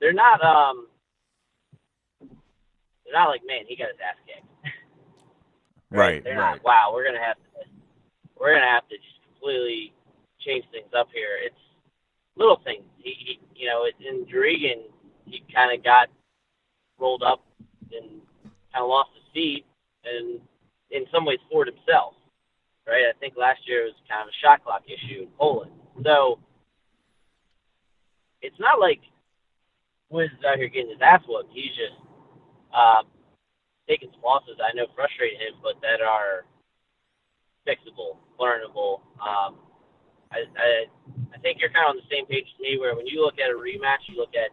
they're 0.00 0.12
not, 0.12 0.42
um, 0.42 0.86
they're 2.20 3.14
not 3.14 3.28
like, 3.28 3.42
man, 3.46 3.64
he 3.68 3.76
got 3.76 3.88
his 3.88 4.00
ass 4.00 4.16
kicked. 4.26 4.46
Right. 5.88 6.22
They're 6.24 6.36
right. 6.36 6.58
not, 6.58 6.64
wow, 6.64 6.90
we're 6.92 7.06
gonna 7.06 7.22
have 7.22 7.36
to, 7.36 7.70
we're 8.38 8.52
gonna 8.52 8.66
have 8.66 8.88
to 8.88 8.96
just 8.96 9.22
completely 9.22 9.94
change 10.44 10.64
things 10.72 10.90
up 10.98 11.06
here. 11.14 11.38
It's 11.44 11.62
little 12.36 12.60
things. 12.64 12.82
He, 12.98 13.14
he 13.14 13.40
you 13.54 13.68
know, 13.68 13.86
it's 13.86 13.98
in 14.02 14.26
Yarygin, 14.26 14.90
he 15.24 15.42
kind 15.54 15.76
of 15.76 15.84
got 15.84 16.08
rolled 16.98 17.22
up 17.22 17.44
and 17.92 18.20
kind 18.72 18.82
of 18.82 18.88
lost 18.88 19.10
his 19.14 19.24
feet, 19.32 19.64
and 20.04 20.40
in 20.90 21.04
some 21.12 21.24
ways 21.24 21.38
floored 21.50 21.68
himself. 21.68 22.14
Right? 22.86 23.06
I 23.10 23.18
think 23.18 23.34
last 23.36 23.60
year 23.66 23.84
was 23.84 23.94
kind 24.08 24.22
of 24.22 24.28
a 24.28 24.38
shot 24.42 24.62
clock 24.62 24.82
issue 24.86 25.22
in 25.22 25.28
Poland. 25.38 25.72
So 26.04 26.38
it's 28.42 28.58
not 28.60 28.78
like 28.78 29.00
Wiz 30.10 30.30
is 30.30 30.44
out 30.44 30.58
here 30.58 30.68
getting 30.68 30.90
his 30.90 31.02
ass 31.02 31.22
whooped. 31.26 31.50
He's 31.52 31.74
just 31.74 31.98
um, 32.72 33.06
taking 33.88 34.10
some 34.12 34.22
losses 34.22 34.58
I 34.62 34.74
know 34.74 34.86
frustrate 34.94 35.34
him, 35.34 35.58
but 35.62 35.80
that 35.82 36.00
are 36.00 36.46
fixable, 37.66 38.18
learnable. 38.38 39.02
Um, 39.18 39.58
I, 40.30 40.46
I 40.56 40.68
I 41.34 41.38
think 41.38 41.58
you're 41.60 41.70
kind 41.70 41.86
of 41.86 41.96
on 41.96 42.00
the 42.02 42.08
same 42.10 42.26
page 42.26 42.46
as 42.46 42.60
me, 42.60 42.78
where 42.78 42.94
when 42.94 43.06
you 43.06 43.22
look 43.22 43.38
at 43.38 43.50
a 43.50 43.54
rematch, 43.54 44.06
you 44.08 44.16
look 44.16 44.34
at 44.34 44.50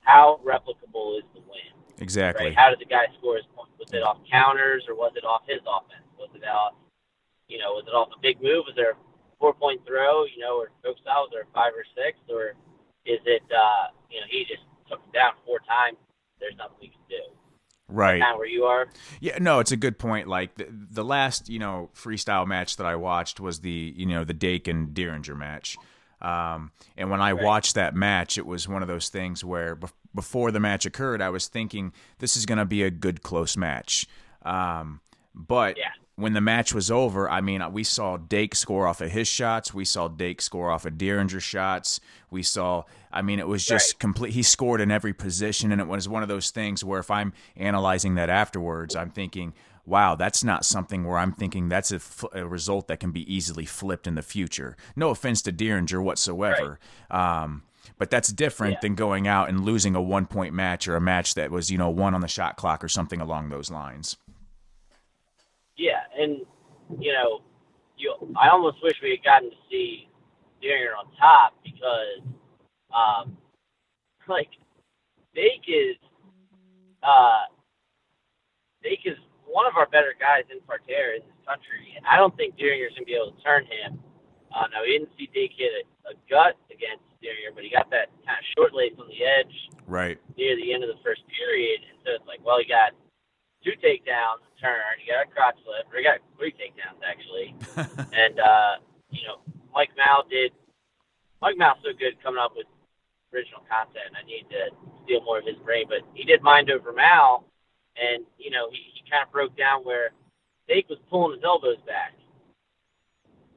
how 0.00 0.40
replicable 0.44 1.18
is 1.18 1.24
the 1.34 1.40
win. 1.40 1.72
Exactly. 1.98 2.46
Right? 2.46 2.56
How 2.56 2.70
did 2.70 2.80
the 2.80 2.88
guy 2.88 3.06
score 3.18 3.36
his 3.36 3.44
points? 3.54 3.72
Was 3.78 3.92
it 3.92 4.02
off 4.02 4.18
counters 4.30 4.84
or 4.88 4.94
was 4.94 5.12
it 5.16 5.24
off 5.24 5.42
his 5.46 5.60
offense? 5.68 6.04
Was 6.18 6.30
it 6.34 6.44
off, 6.44 6.74
you 7.48 7.58
know, 7.58 7.76
was 7.76 7.84
it 7.86 7.92
off 7.92 8.08
a 8.16 8.20
big 8.20 8.40
move? 8.40 8.64
Was 8.64 8.76
there 8.76 8.92
a 8.92 8.96
four 9.38 9.52
point 9.52 9.84
throw, 9.86 10.24
you 10.24 10.40
know, 10.40 10.56
or 10.56 10.72
coach 10.82 11.00
style? 11.00 11.28
Was 11.28 11.30
there 11.32 11.44
a 11.44 11.52
five 11.52 11.72
or 11.76 11.84
six? 11.92 12.16
Or 12.28 12.56
is 13.04 13.20
it, 13.26 13.44
uh, 13.52 13.92
you 14.08 14.20
know, 14.20 14.26
he 14.30 14.44
just 14.48 14.64
took 14.90 15.00
him 15.00 15.12
down 15.14 15.32
four 15.46 15.58
times? 15.60 15.96
There's 16.40 16.56
nothing 16.58 16.76
we 16.80 16.88
can 16.88 17.00
do. 17.08 17.16
Right. 17.88 18.22
Of 18.22 18.36
where 18.38 18.46
you 18.46 18.64
are. 18.64 18.86
Yeah, 19.20 19.38
no, 19.40 19.58
it's 19.58 19.72
a 19.72 19.76
good 19.76 19.98
point. 19.98 20.28
Like 20.28 20.54
the, 20.56 20.66
the 20.70 21.04
last, 21.04 21.48
you 21.48 21.58
know, 21.58 21.90
freestyle 21.94 22.46
match 22.46 22.76
that 22.76 22.86
I 22.86 22.96
watched 22.96 23.40
was 23.40 23.60
the, 23.60 23.92
you 23.96 24.06
know, 24.06 24.22
the 24.24 24.32
Dake 24.34 24.68
and 24.68 24.94
Dieringer 24.94 25.36
match. 25.36 25.76
Um, 26.22 26.70
and 26.96 27.10
when 27.10 27.20
I 27.20 27.32
Right. 27.32 27.42
watched 27.44 27.74
that 27.74 27.94
match, 27.94 28.38
it 28.38 28.46
was 28.46 28.68
one 28.68 28.82
of 28.82 28.88
those 28.88 29.08
things 29.08 29.44
where 29.44 29.74
bef- 29.74 29.92
before 30.14 30.50
the 30.50 30.60
match 30.60 30.86
occurred, 30.86 31.20
I 31.22 31.30
was 31.30 31.48
thinking 31.48 31.92
this 32.18 32.36
is 32.36 32.46
going 32.46 32.58
to 32.58 32.64
be 32.64 32.82
a 32.82 32.90
good 32.90 33.22
close 33.22 33.56
match. 33.56 34.06
Um, 34.42 35.00
but 35.34 35.76
Yeah. 35.78 35.90
When 36.20 36.34
the 36.34 36.40
match 36.40 36.74
was 36.74 36.90
over, 36.90 37.30
I 37.30 37.40
mean, 37.40 37.62
we 37.72 37.82
saw 37.82 38.16
Dake 38.18 38.54
score 38.54 38.86
off 38.86 39.00
of 39.00 39.10
his 39.10 39.26
shots. 39.26 39.72
We 39.72 39.84
saw 39.84 40.06
Dake 40.08 40.42
score 40.42 40.70
off 40.70 40.84
of 40.84 40.94
Dieringer's 40.94 41.42
shots. 41.42 41.98
We 42.30 42.42
saw, 42.42 42.84
I 43.10 43.22
mean, 43.22 43.38
it 43.38 43.48
was 43.48 43.64
just 43.64 43.94
Right. 43.94 43.98
complete. 44.00 44.32
He 44.34 44.42
scored 44.42 44.80
in 44.80 44.90
every 44.90 45.12
position, 45.14 45.72
and 45.72 45.80
it 45.80 45.86
was 45.86 46.08
one 46.08 46.22
of 46.22 46.28
those 46.28 46.50
things 46.50 46.84
where 46.84 47.00
if 47.00 47.10
I'm 47.10 47.32
analyzing 47.56 48.16
that 48.16 48.28
afterwards, 48.28 48.94
I'm 48.94 49.10
thinking, 49.10 49.54
wow, 49.86 50.14
that's 50.14 50.44
not 50.44 50.64
something 50.64 51.04
where 51.04 51.16
I'm 51.18 51.32
thinking 51.32 51.68
that's 51.68 51.90
a, 51.90 51.96
f- 51.96 52.24
a 52.34 52.46
result 52.46 52.86
that 52.88 53.00
can 53.00 53.10
be 53.12 53.32
easily 53.34 53.64
flipped 53.64 54.06
in 54.06 54.14
the 54.14 54.22
future. 54.22 54.76
No 54.94 55.08
offense 55.10 55.40
to 55.42 55.52
Derringer 55.52 56.02
whatsoever. 56.02 56.78
Um, 57.10 57.62
but 57.98 58.10
that's 58.10 58.30
different 58.30 58.74
Yeah. 58.74 58.78
than 58.82 58.94
going 58.94 59.26
out 59.26 59.48
and 59.48 59.64
losing 59.64 59.96
a 59.96 60.02
one 60.02 60.26
point 60.26 60.54
match 60.54 60.86
or 60.86 60.96
a 60.96 61.00
match 61.00 61.34
that 61.34 61.50
was, 61.50 61.70
you 61.70 61.78
know, 61.78 61.90
one 61.90 62.14
on 62.14 62.20
the 62.20 62.28
shot 62.28 62.56
clock 62.56 62.84
or 62.84 62.88
something 62.88 63.20
along 63.20 63.48
those 63.48 63.70
lines. 63.70 64.16
And 66.20 66.44
you 67.00 67.12
know, 67.12 67.40
you 67.96 68.14
I 68.40 68.48
almost 68.50 68.78
wish 68.82 68.94
we 69.02 69.10
had 69.10 69.24
gotten 69.24 69.50
to 69.50 69.56
see 69.70 70.08
Dieringer 70.62 70.92
on 70.98 71.08
top 71.16 71.54
because, 71.64 72.20
um, 72.92 73.36
like 74.28 74.50
Dake 75.34 75.64
is, 75.68 75.96
uh, 77.02 77.48
Dake 78.82 79.06
is 79.06 79.16
one 79.46 79.66
of 79.66 79.76
our 79.76 79.86
better 79.86 80.14
guys 80.18 80.44
in 80.52 80.60
Parterre 80.66 81.16
in 81.16 81.22
this 81.24 81.40
country, 81.46 81.94
and 81.96 82.04
I 82.06 82.16
don't 82.16 82.36
think 82.36 82.56
Dieringer's 82.56 82.94
gonna 82.94 83.06
be 83.06 83.16
able 83.16 83.32
to 83.32 83.42
turn 83.42 83.64
him. 83.64 83.98
Uh, 84.52 84.66
now 84.72 84.82
we 84.82 84.98
didn't 84.98 85.10
see 85.16 85.30
Dake 85.32 85.54
hit 85.56 85.70
a, 85.72 86.12
a 86.12 86.14
gut 86.28 86.58
against 86.70 87.06
Dieringer, 87.22 87.54
but 87.54 87.64
he 87.64 87.70
got 87.70 87.88
that 87.90 88.10
kind 88.26 88.36
of 88.36 88.44
short 88.56 88.74
lace 88.74 88.92
on 88.98 89.08
the 89.08 89.22
edge 89.24 89.54
Right. 89.86 90.18
near 90.36 90.54
the 90.56 90.72
end 90.74 90.84
of 90.84 90.90
the 90.90 91.00
first 91.02 91.22
period, 91.34 91.80
and 91.88 91.98
so 92.04 92.14
it's 92.18 92.26
like, 92.26 92.44
well, 92.44 92.58
he 92.58 92.66
got 92.66 92.92
two 93.64 93.76
takedowns, 93.82 94.44
turn, 94.60 95.00
you 95.04 95.12
got 95.12 95.26
a 95.26 95.30
crotch 95.30 95.56
flip, 95.64 95.86
or 95.92 95.98
you 96.00 96.04
got 96.04 96.20
three 96.36 96.52
takedowns 96.52 97.00
actually, 97.04 97.54
and 98.12 98.40
uh, 98.40 98.76
you 99.10 99.26
know, 99.26 99.40
Mike 99.72 99.90
Mal 99.96 100.24
did. 100.28 100.52
Mike 101.40 101.56
Mal's 101.56 101.78
so 101.82 101.96
good 101.96 102.20
coming 102.22 102.40
up 102.40 102.52
with 102.54 102.66
original 103.32 103.64
content. 103.64 104.12
I 104.12 104.26
need 104.26 104.44
to 104.50 104.76
steal 105.04 105.24
more 105.24 105.38
of 105.38 105.46
his 105.46 105.56
brain, 105.64 105.86
but 105.88 106.04
he 106.12 106.24
did 106.24 106.42
mind 106.42 106.70
over 106.70 106.92
Mal, 106.92 107.44
and 107.96 108.24
you 108.38 108.50
know, 108.50 108.68
he, 108.70 108.78
he 108.94 109.00
kind 109.10 109.24
of 109.24 109.32
broke 109.32 109.56
down 109.56 109.82
where 109.82 110.10
Dake 110.68 110.88
was 110.88 110.98
pulling 111.08 111.36
his 111.36 111.44
elbows 111.44 111.80
back, 111.86 112.12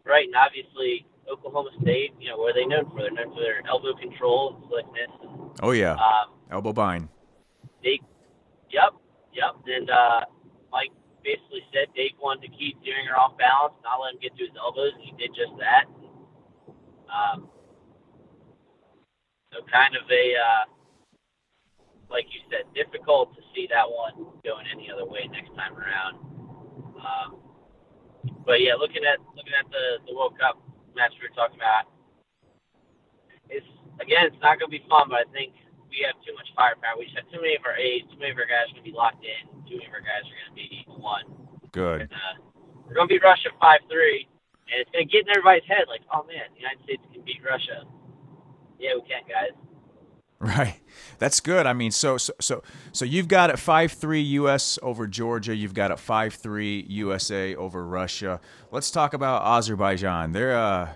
right? 0.06 0.26
And 0.26 0.36
obviously, 0.36 1.06
Oklahoma 1.32 1.70
State, 1.82 2.14
you 2.20 2.30
know, 2.30 2.38
what 2.38 2.52
are 2.52 2.60
they 2.60 2.66
known 2.66 2.90
for? 2.90 3.02
They're 3.02 3.12
known 3.12 3.34
for 3.34 3.42
their 3.42 3.62
elbow 3.68 3.94
control 3.94 4.56
and 4.56 4.66
slickness. 4.70 5.12
And, 5.22 5.60
oh, 5.62 5.72
yeah. 5.72 5.94
um, 5.94 6.34
Elbow 6.52 6.74
bind. 6.74 7.08
Dake, 7.84 8.02
yep, 8.72 8.94
yep. 9.34 9.58
And 9.66 9.90
uh, 9.90 10.22
Mike 10.72 10.94
basically 11.24 11.64
said 11.74 11.90
Dake 11.96 12.16
wanted 12.22 12.48
to 12.48 12.52
keep 12.56 12.78
Dieringer 12.82 13.18
off 13.18 13.38
balance, 13.38 13.74
not 13.84 14.00
let 14.02 14.14
him 14.14 14.20
get 14.22 14.36
to 14.38 14.44
his 14.46 14.56
elbows, 14.58 14.94
and 14.96 15.04
he 15.04 15.12
did 15.18 15.34
just 15.36 15.54
that. 15.60 15.86
Um, 17.10 17.50
so 19.54 19.62
kind 19.70 19.96
of 19.96 20.04
a, 20.10 20.26
uh, 20.34 20.66
like 22.10 22.26
you 22.34 22.42
said, 22.50 22.66
difficult 22.74 23.34
to 23.36 23.42
see 23.54 23.68
that 23.70 23.86
one 23.86 24.34
going 24.44 24.66
any 24.72 24.90
other 24.90 25.06
way 25.06 25.30
next 25.32 25.54
time 25.56 25.78
around. 25.78 26.18
Um, 26.98 27.38
but 28.46 28.62
yeah, 28.62 28.74
looking 28.76 29.04
at 29.06 29.20
looking 29.36 29.54
at 29.54 29.70
the 29.70 30.04
the 30.08 30.16
World 30.16 30.40
Cup 30.40 30.58
match 30.96 31.14
we 31.22 31.28
were 31.28 31.36
talking 31.36 31.58
about, 31.58 31.86
it's 33.50 33.66
again, 34.02 34.28
it's 34.28 34.42
not 34.42 34.60
going 34.60 34.72
to 34.72 34.78
be 34.78 34.84
fun, 34.90 35.08
but 35.10 35.28
I 35.28 35.30
think 35.32 35.54
we 35.94 36.02
have 36.10 36.18
too 36.26 36.34
much 36.34 36.50
firepower. 36.58 36.98
We 36.98 37.06
just 37.06 37.22
have 37.22 37.30
too 37.30 37.38
many 37.38 37.54
of 37.54 37.62
our 37.70 37.78
A's, 37.78 38.02
too 38.10 38.18
many 38.18 38.34
of 38.34 38.40
our 38.42 38.50
guys 38.50 38.66
are 38.74 38.82
going 38.82 38.84
to 38.84 38.90
be 38.90 38.98
locked 38.98 39.22
in, 39.22 39.42
too 39.70 39.78
many 39.78 39.86
of 39.86 39.94
our 39.94 40.02
guys 40.02 40.26
are 40.26 40.34
going 40.42 40.50
to 40.50 40.58
be 40.58 40.70
one. 40.90 41.26
Good. 41.70 42.10
And, 42.10 42.12
uh, 42.12 42.36
we're 42.90 42.98
going 42.98 43.08
to 43.08 43.14
beat 43.14 43.22
Russia 43.22 43.54
5 43.62 43.80
3, 43.86 44.28
and 44.74 44.76
it's 44.82 44.90
going 44.90 45.06
to 45.06 45.12
get 45.14 45.30
in 45.30 45.30
everybody's 45.38 45.70
head 45.70 45.86
like, 45.86 46.02
oh 46.10 46.26
man, 46.26 46.50
the 46.58 46.66
United 46.66 46.82
States 46.82 47.06
can 47.14 47.22
beat 47.22 47.40
Russia. 47.46 47.86
Yeah, 48.82 48.98
we 48.98 49.06
can, 49.06 49.22
guys. 49.30 49.54
Right. 50.44 50.76
That's 51.20 51.40
good. 51.40 51.66
I 51.66 51.72
mean, 51.72 51.92
so 51.92 52.18
so 52.18 52.34
so 52.42 52.64
so 52.92 53.06
you've 53.06 53.30
got 53.30 53.50
it 53.50 53.56
5-3 53.56 54.30
US 54.32 54.78
over 54.82 55.08
Georgia, 55.08 55.56
you've 55.56 55.74
got 55.74 55.90
it 55.90 55.98
5-3 55.98 56.84
USA 56.90 57.56
over 57.56 57.88
Russia. 57.88 58.42
Let's 58.70 58.92
talk 58.92 59.14
about 59.14 59.42
Azerbaijan. 59.44 60.34
They're 60.34 60.58
uh 60.58 60.96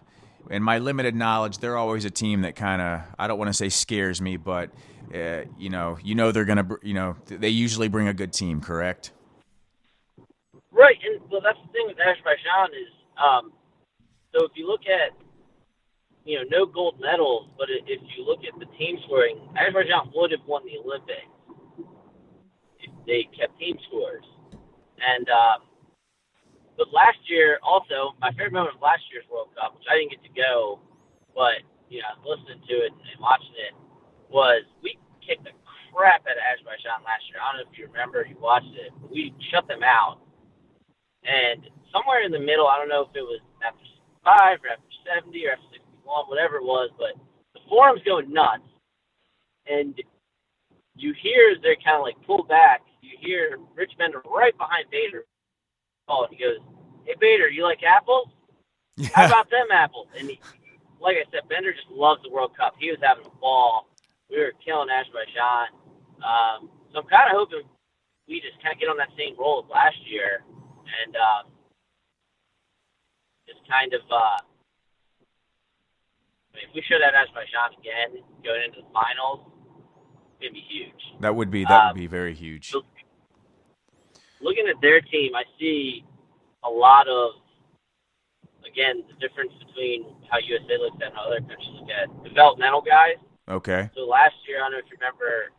in 0.49 0.63
my 0.63 0.79
limited 0.79 1.15
knowledge, 1.15 1.57
they're 1.59 1.77
always 1.77 2.05
a 2.05 2.09
team 2.09 2.41
that 2.41 2.55
kind 2.55 2.81
of 2.81 3.01
I 3.17 3.27
don't 3.27 3.37
want 3.37 3.49
to 3.49 3.53
say 3.53 3.69
scares 3.69 4.21
me, 4.21 4.37
but 4.37 4.71
uh, 5.13 5.43
you 5.57 5.69
know, 5.69 5.97
you 6.03 6.15
know 6.15 6.31
they're 6.31 6.45
to 6.45 6.79
you 6.81 6.93
know, 6.93 7.15
they 7.25 7.49
usually 7.49 7.87
bring 7.87 8.07
a 8.07 8.13
good 8.13 8.33
team, 8.33 8.61
correct? 8.61 9.11
Right, 10.71 10.97
and 11.03 11.21
well, 11.31 11.41
that's 11.41 11.57
the 11.65 11.71
thing 11.71 11.87
with 11.87 11.97
Azerbaijan 11.97 12.69
is, 12.75 12.93
um, 13.17 13.51
so 14.31 14.45
if 14.45 14.51
you 14.55 14.67
look 14.67 14.81
at, 14.85 15.17
you 16.23 16.37
know, 16.37 16.45
no 16.51 16.65
gold 16.65 16.99
medals, 16.99 17.49
but 17.57 17.67
if 17.69 18.01
you 18.15 18.23
look 18.23 18.39
at 18.45 18.59
the 18.59 18.67
team 18.77 18.99
scoring, 19.05 19.39
Azerbaijan 19.57 20.11
would 20.13 20.31
have 20.31 20.45
won 20.45 20.61
the 20.65 20.77
Olympics 20.77 21.33
if 22.79 22.91
they 23.07 23.27
kept 23.33 23.57
team 23.57 23.77
scores. 23.87 24.25
And 24.99 25.27
um, 25.29 25.66
but 26.77 26.93
last 26.93 27.17
year, 27.25 27.59
also, 27.65 28.13
my 28.21 28.29
favorite 28.37 28.53
moment 28.53 28.77
of 28.77 28.81
last 28.81 29.03
year's 29.11 29.25
World 29.27 29.49
Cup, 29.57 29.73
which 29.75 29.89
I 29.89 29.97
didn't 29.97 30.13
get 30.13 30.23
to 30.23 30.33
go, 30.37 30.79
but 31.33 31.65
you 31.89 32.05
know, 32.05 32.13
listening 32.21 32.61
to 32.69 32.75
it 32.85 32.93
and 32.93 33.19
watching 33.19 33.55
it, 33.57 33.73
was 34.29 34.63
we 34.83 34.99
kicked 35.25 35.43
the 35.43 35.55
crap 35.89 36.21
out 36.29 36.37
of 36.37 36.45
Azerbaijan 36.45 37.01
last 37.01 37.25
year. 37.31 37.41
I 37.41 37.51
don't 37.51 37.65
know 37.65 37.69
if 37.71 37.77
you 37.77 37.87
remember, 37.89 38.21
you 38.27 38.37
watched 38.37 38.75
it, 38.77 38.93
but 39.01 39.09
we 39.09 39.33
shut 39.49 39.67
them 39.67 39.81
out. 39.81 40.21
And 41.25 41.65
somewhere 41.91 42.21
in 42.21 42.31
the 42.31 42.39
middle, 42.39 42.67
I 42.67 42.77
don't 42.77 42.91
know 42.91 43.07
if 43.09 43.15
it 43.15 43.25
was 43.25 43.41
after 43.65 43.83
five 44.23 44.61
or 44.61 44.69
after 44.75 44.91
seventy 45.07 45.47
or 45.47 45.55
after 45.55 45.67
sixty-one, 45.73 46.29
whatever 46.29 46.61
it 46.61 46.67
was, 46.67 46.91
but 46.99 47.15
the 47.55 47.63
forum's 47.67 48.03
going 48.03 48.31
nuts, 48.31 48.67
and 49.65 49.95
you 50.95 51.13
hear 51.15 51.55
they're 51.61 51.79
kind 51.83 51.97
of 51.97 52.03
like 52.03 52.19
pulled 52.27 52.47
back. 52.47 52.81
You 53.01 53.15
hear 53.19 53.57
Rich 53.75 53.95
Bender 53.97 54.21
right 54.27 54.55
behind 54.57 54.85
Bader. 54.91 55.23
Oh, 56.07 56.25
and 56.25 56.35
he 56.35 56.43
goes, 56.43 56.57
"Hey 57.05 57.15
Bader, 57.19 57.49
you 57.49 57.63
like 57.63 57.83
apples? 57.83 58.29
How 59.13 59.25
about 59.27 59.49
them 59.49 59.67
apples?" 59.71 60.07
And 60.17 60.29
he, 60.29 60.39
like 60.99 61.17
I 61.17 61.25
said, 61.31 61.47
Bender 61.49 61.73
just 61.73 61.89
loves 61.91 62.21
the 62.23 62.29
World 62.29 62.55
Cup. 62.57 62.75
He 62.79 62.89
was 62.89 62.99
having 63.01 63.25
a 63.25 63.35
ball. 63.41 63.87
We 64.29 64.39
were 64.39 64.53
killing 64.63 64.89
Azerbaijan. 64.89 65.67
Um, 66.23 66.69
so 66.93 66.99
I'm 66.99 67.07
kind 67.07 67.29
of 67.31 67.37
hoping 67.37 67.61
we 68.27 68.41
just 68.41 68.61
kind 68.63 68.73
of 68.73 68.79
get 68.79 68.89
on 68.89 68.97
that 68.97 69.09
same 69.17 69.35
roll 69.37 69.63
as 69.63 69.69
last 69.69 69.97
year 70.07 70.43
and 71.05 71.15
um, 71.15 71.51
just 73.47 73.59
kind 73.69 73.93
of. 73.93 74.01
Uh, 74.09 74.39
I 76.51 76.55
mean, 76.55 76.65
if 76.69 76.73
we 76.73 76.81
show 76.89 76.97
that 76.99 77.13
Azerbaijan 77.13 77.77
again 77.79 78.23
going 78.43 78.63
into 78.65 78.81
the 78.81 78.87
finals, 78.91 79.45
it'd 80.41 80.53
be 80.53 80.63
huge. 80.67 81.19
That 81.19 81.35
would 81.35 81.51
be 81.51 81.63
that 81.65 81.71
Um, 81.71 81.87
would 81.93 81.99
be 81.99 82.07
very 82.07 82.33
huge. 82.33 82.73
Looking 84.41 84.67
at 84.67 84.79
their 84.81 85.01
team, 85.01 85.35
I 85.35 85.43
see 85.59 86.03
a 86.63 86.69
lot 86.69 87.07
of, 87.07 87.31
again, 88.65 89.03
the 89.07 89.15
difference 89.19 89.51
between 89.65 90.05
how 90.29 90.37
USA 90.39 90.77
looks 90.77 90.97
at 91.01 91.07
and 91.09 91.15
how 91.15 91.27
other 91.27 91.39
countries 91.41 91.73
look 91.79 91.89
at 91.89 92.07
developmental 92.23 92.81
guys. 92.81 93.17
Okay. 93.47 93.89
So 93.95 94.01
last 94.05 94.35
year, 94.47 94.59
I 94.59 94.67
don't 94.67 94.71
know 94.73 94.83
if 94.83 94.89
you 94.91 94.97
remember 94.99 95.51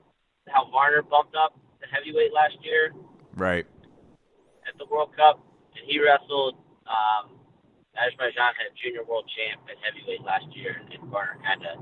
how 0.48 0.68
Varner 0.70 1.02
bumped 1.02 1.34
up 1.36 1.56
the 1.80 1.86
heavyweight 1.88 2.32
last 2.34 2.56
year 2.62 2.92
Right. 3.34 3.64
at 4.66 4.76
the 4.78 4.86
World 4.90 5.14
Cup, 5.16 5.40
and 5.76 5.84
he 5.86 6.00
wrestled. 6.00 6.56
Um, 6.88 7.36
Azerbaijan 7.98 8.54
had 8.54 8.70
junior 8.78 9.02
world 9.04 9.26
champ 9.34 9.60
at 9.66 9.74
heavyweight 9.82 10.22
last 10.22 10.46
year, 10.54 10.78
and 10.78 11.02
Varner 11.10 11.36
kind 11.42 11.64
of 11.66 11.76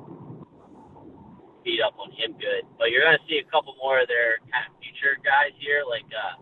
beat 1.63 1.83
up 1.83 1.99
on 1.99 2.11
him 2.15 2.33
good. 2.39 2.63
But 2.79 2.91
you're 2.95 3.03
going 3.03 3.19
to 3.19 3.27
see 3.29 3.39
a 3.43 3.47
couple 3.51 3.75
more 3.83 3.99
of 4.01 4.09
their 4.09 4.39
kind 4.49 4.65
of 4.71 4.73
future 4.79 5.19
guys 5.27 5.53
here, 5.59 5.83
like 5.85 6.07
uh, 6.15 6.41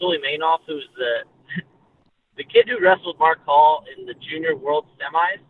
Suleimanov, 0.00 0.58
who's 0.66 0.88
the 0.96 1.62
the 2.36 2.44
kid 2.44 2.68
who 2.68 2.80
wrestled 2.84 3.18
Mark 3.18 3.44
Hall 3.44 3.84
in 3.96 4.06
the 4.06 4.14
junior 4.14 4.56
world 4.56 4.86
semis. 4.98 5.40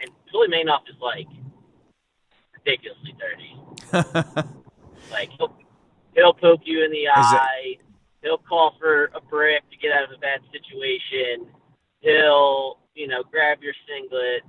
And 0.00 0.10
Suleimanov 0.32 0.80
is 0.88 0.96
like 1.00 1.26
ridiculously 2.54 3.14
dirty. 3.18 4.52
Like 5.10 5.30
he'll 5.38 5.54
he'll 6.14 6.34
poke 6.34 6.62
you 6.64 6.84
in 6.84 6.90
the 6.90 7.04
it- 7.04 7.10
eye. 7.14 7.76
He'll 8.22 8.38
call 8.38 8.74
for 8.80 9.04
a 9.14 9.20
brick 9.20 9.62
to 9.70 9.76
get 9.76 9.92
out 9.92 10.04
of 10.04 10.10
a 10.10 10.18
bad 10.18 10.40
situation. 10.50 11.46
He'll 12.00 12.78
you 12.94 13.06
know 13.06 13.22
grab 13.30 13.62
your 13.62 13.74
singlet. 13.86 14.42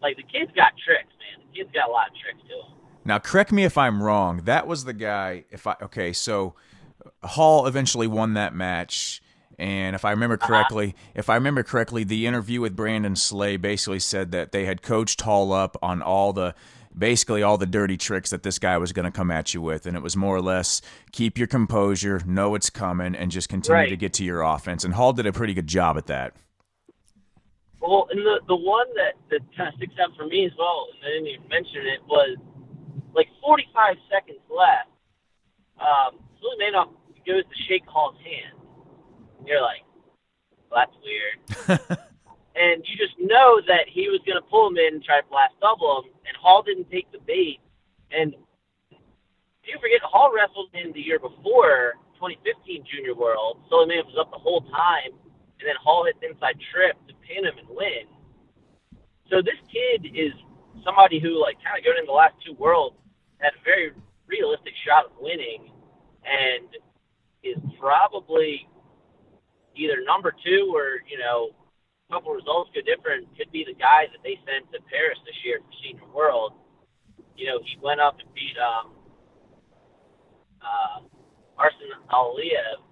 Like 0.00 0.16
the 0.16 0.22
kid's 0.22 0.52
got 0.56 0.72
tricks, 0.84 1.12
man. 1.20 1.46
The 1.46 1.58
kid's 1.58 1.72
got 1.74 1.88
a 1.88 1.92
lot 1.92 2.08
of 2.08 2.14
tricks 2.16 2.40
to 2.48 2.54
him. 2.54 2.78
Now, 3.04 3.18
correct 3.18 3.52
me 3.52 3.64
if 3.64 3.76
I'm 3.76 4.02
wrong. 4.02 4.42
That 4.44 4.66
was 4.66 4.84
the 4.84 4.92
guy. 4.92 5.44
If 5.50 5.66
I 5.66 5.76
okay, 5.82 6.12
so 6.12 6.54
Hall 7.24 7.66
eventually 7.66 8.06
won 8.06 8.34
that 8.34 8.54
match, 8.54 9.22
And 9.58 9.94
if 9.94 10.04
I 10.04 10.10
remember 10.10 10.36
correctly, 10.36 10.94
if 11.14 11.28
I 11.30 11.34
remember 11.34 11.62
correctly, 11.62 12.02
the 12.04 12.26
interview 12.26 12.60
with 12.60 12.74
Brandon 12.74 13.14
Slay 13.14 13.56
basically 13.56 14.00
said 14.00 14.32
that 14.32 14.50
they 14.50 14.64
had 14.64 14.82
coached 14.82 15.20
Hall 15.20 15.52
up 15.52 15.76
on 15.82 16.02
all 16.02 16.32
the 16.32 16.54
basically 16.96 17.42
all 17.42 17.56
the 17.56 17.66
dirty 17.66 17.96
tricks 17.96 18.30
that 18.30 18.42
this 18.42 18.58
guy 18.58 18.76
was 18.76 18.92
going 18.92 19.04
to 19.04 19.10
come 19.10 19.30
at 19.30 19.54
you 19.54 19.62
with 19.62 19.86
and 19.86 19.96
it 19.96 20.02
was 20.02 20.14
more 20.16 20.36
or 20.36 20.42
less 20.42 20.82
keep 21.12 21.38
your 21.38 21.46
composure, 21.46 22.20
know 22.26 22.54
it's 22.54 22.68
coming 22.70 23.14
and 23.14 23.30
just 23.30 23.48
continue 23.48 23.80
Right. 23.82 23.88
to 23.88 23.96
get 23.96 24.12
to 24.14 24.24
your 24.24 24.42
offense. 24.42 24.84
And 24.84 24.92
Hall 24.94 25.12
did 25.14 25.24
a 25.26 25.32
pretty 25.32 25.54
good 25.54 25.66
job 25.66 25.96
at 25.96 26.06
that. 26.06 26.34
Well, 27.80 28.08
and 28.10 28.20
the 28.20 28.40
the 28.46 28.56
one 28.56 28.86
that 28.96 29.14
that 29.30 29.40
kind 29.56 29.68
of 29.68 29.74
sticks 29.76 29.94
out 30.02 30.14
for 30.16 30.26
me 30.26 30.44
as 30.46 30.52
well, 30.58 30.86
and 30.94 31.04
I 31.04 31.08
didn't 31.16 31.28
even 31.28 31.48
mention 31.48 31.86
it, 31.86 32.00
was 32.06 32.36
like 33.14 33.28
45 33.42 33.96
seconds 34.10 34.38
left. 34.50 34.88
Um, 35.80 36.18
Billy 36.40 36.56
Manoff 36.62 36.90
goes 37.26 37.44
to 37.44 37.56
shake 37.68 37.84
Hall's 37.86 38.16
hand, 38.18 38.56
and 39.38 39.48
you're 39.48 39.62
like, 39.62 39.82
well, 40.70 40.86
"That's 40.86 40.96
weird." 41.02 41.38
and 42.56 42.84
you 42.86 42.96
just 42.96 43.18
know 43.18 43.60
that 43.66 43.88
he 43.88 44.08
was 44.08 44.20
going 44.26 44.40
to 44.40 44.48
pull 44.48 44.68
him 44.68 44.76
in 44.76 44.94
and 44.94 45.04
try 45.04 45.20
to 45.20 45.26
blast 45.28 45.54
double 45.60 46.02
him, 46.02 46.12
and 46.26 46.36
Hall 46.36 46.62
didn't 46.62 46.90
take 46.90 47.10
the 47.12 47.18
bait. 47.26 47.60
And 48.10 48.32
do 48.32 49.66
you 49.70 49.78
forget, 49.80 50.02
Hall 50.02 50.32
wrestled 50.34 50.68
in 50.74 50.92
the 50.92 51.00
year 51.00 51.18
before 51.18 51.94
2015 52.22 52.86
Junior 52.86 53.14
World. 53.14 53.58
Manoff 53.66 54.06
was 54.06 54.14
up 54.14 54.30
the 54.30 54.38
whole 54.38 54.62
time, 54.70 55.10
and 55.10 55.64
then 55.66 55.74
Hall 55.82 56.06
hits 56.06 56.22
inside 56.22 56.54
trip 56.70 56.94
to 57.10 57.14
pin 57.26 57.42
him 57.42 57.58
and 57.58 57.66
win. 57.66 58.06
So 59.26 59.42
this 59.42 59.58
kid 59.66 60.06
is 60.14 60.30
somebody 60.84 61.18
who, 61.18 61.40
like, 61.40 61.58
kind 61.64 61.78
of 61.78 61.82
going 61.82 61.98
in 61.98 62.06
the 62.06 62.14
last 62.14 62.34
two 62.46 62.54
worlds, 62.54 62.94
had 63.38 63.58
a 63.58 63.62
very 63.64 63.90
realistic 64.30 64.74
shot 64.86 65.06
of 65.06 65.12
winning, 65.18 65.72
and 66.22 66.70
is 67.42 67.58
probably 67.78 68.68
either 69.76 70.02
number 70.04 70.32
two 70.44 70.72
or 70.74 71.02
you 71.08 71.18
know 71.18 71.50
a 72.10 72.14
couple 72.14 72.32
results 72.32 72.70
go 72.74 72.80
different. 72.82 73.28
Could 73.36 73.50
be 73.52 73.64
the 73.64 73.74
guy 73.74 74.06
that 74.10 74.22
they 74.22 74.38
sent 74.46 74.70
to 74.72 74.78
Paris 74.90 75.18
this 75.26 75.36
year 75.44 75.60
for 75.60 75.72
Senior 75.82 76.08
World. 76.14 76.52
You 77.36 77.46
know, 77.46 77.58
he 77.64 77.78
went 77.82 78.00
up 78.00 78.18
and 78.20 78.28
beat 78.34 78.56
um, 78.60 78.92
uh, 80.60 81.00
Arsen 81.58 81.90
Aliyev 82.12 82.84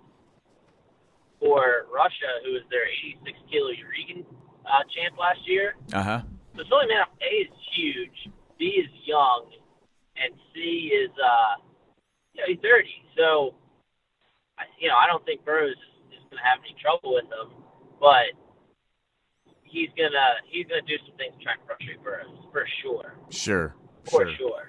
for 1.39 1.87
Russia, 1.93 2.41
who 2.45 2.53
was 2.53 2.63
their 2.71 2.89
86 3.25 3.39
kilo 3.51 3.71
Yarygin 3.71 4.25
uh, 4.65 4.83
champ 4.95 5.17
last 5.19 5.41
year. 5.47 5.75
Uh 5.93 6.03
huh. 6.03 6.21
So 6.57 6.65
Sully 6.69 6.87
Manoff, 6.87 7.13
A 7.21 7.33
is 7.47 7.53
huge, 7.77 8.33
B 8.59 8.81
is 8.81 8.91
young, 9.05 9.53
and 10.17 10.35
C 10.53 10.91
is 10.93 11.11
uh, 11.17 11.63
you 12.35 12.41
know, 12.43 12.47
he's 12.49 12.59
30. 12.63 12.89
So, 13.17 13.55
you 14.79 14.89
know, 14.89 14.97
I 14.97 15.07
don't 15.07 15.25
think 15.25 15.45
Burroughs 15.45 15.73
is, 15.73 16.19
is 16.19 16.25
going 16.31 16.39
to 16.43 16.45
have 16.49 16.59
any 16.65 16.75
trouble 16.81 17.15
with 17.15 17.25
him, 17.25 17.53
but 18.01 18.33
he's 19.63 19.89
gonna 19.97 20.41
he's 20.49 20.67
gonna 20.67 20.83
do 20.83 20.97
some 21.07 21.17
things 21.17 21.35
to 21.39 21.45
try 21.45 21.53
and 21.53 21.63
frustrate 21.67 22.03
Burroughs 22.03 22.39
for 22.53 22.67
sure, 22.83 23.15
Sure. 23.31 23.75
for 24.05 24.27
sure. 24.27 24.37
sure. 24.37 24.67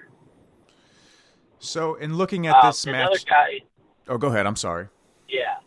So, 1.58 1.94
in 1.96 2.16
looking 2.16 2.46
at 2.46 2.56
Um, 2.56 2.66
this 2.70 2.84
another 2.84 3.10
match, 3.10 3.24
guy, 3.26 3.60
oh, 4.08 4.18
go 4.18 4.28
ahead. 4.28 4.46
I'm 4.46 4.56
sorry. 4.56 4.88
yeah. 5.28 5.58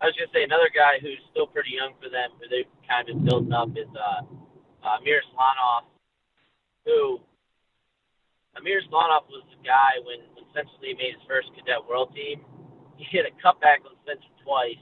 I 0.00 0.06
was 0.06 0.14
gonna 0.16 0.32
say 0.32 0.44
another 0.44 0.70
guy 0.74 0.98
who's 0.98 1.20
still 1.30 1.46
pretty 1.46 1.70
young 1.76 1.92
for 2.02 2.08
them, 2.08 2.30
who 2.40 2.48
they've 2.48 2.64
kind 2.88 3.08
of 3.10 3.22
built 3.24 3.52
up, 3.52 3.68
is 3.76 3.88
uh, 3.94 4.22
uh, 4.82 4.96
Amir 4.98 5.20
Slanov, 5.28 5.84
who 6.86 7.20
Amir 8.56 8.80
Slanov 8.88 9.28
was 9.28 9.44
the 9.52 9.60
guy 9.62 10.00
when, 10.04 10.20
when 10.34 10.44
Spencer 10.50 10.72
Lee 10.80 10.94
made 10.94 11.12
his 11.14 11.22
first 11.28 11.48
cadet 11.54 11.84
world 11.86 12.14
team. 12.14 12.40
He 13.00 13.08
hit 13.08 13.24
a 13.24 13.32
cutback 13.40 13.80
on 13.88 13.96
Spencer 14.04 14.28
twice. 14.44 14.76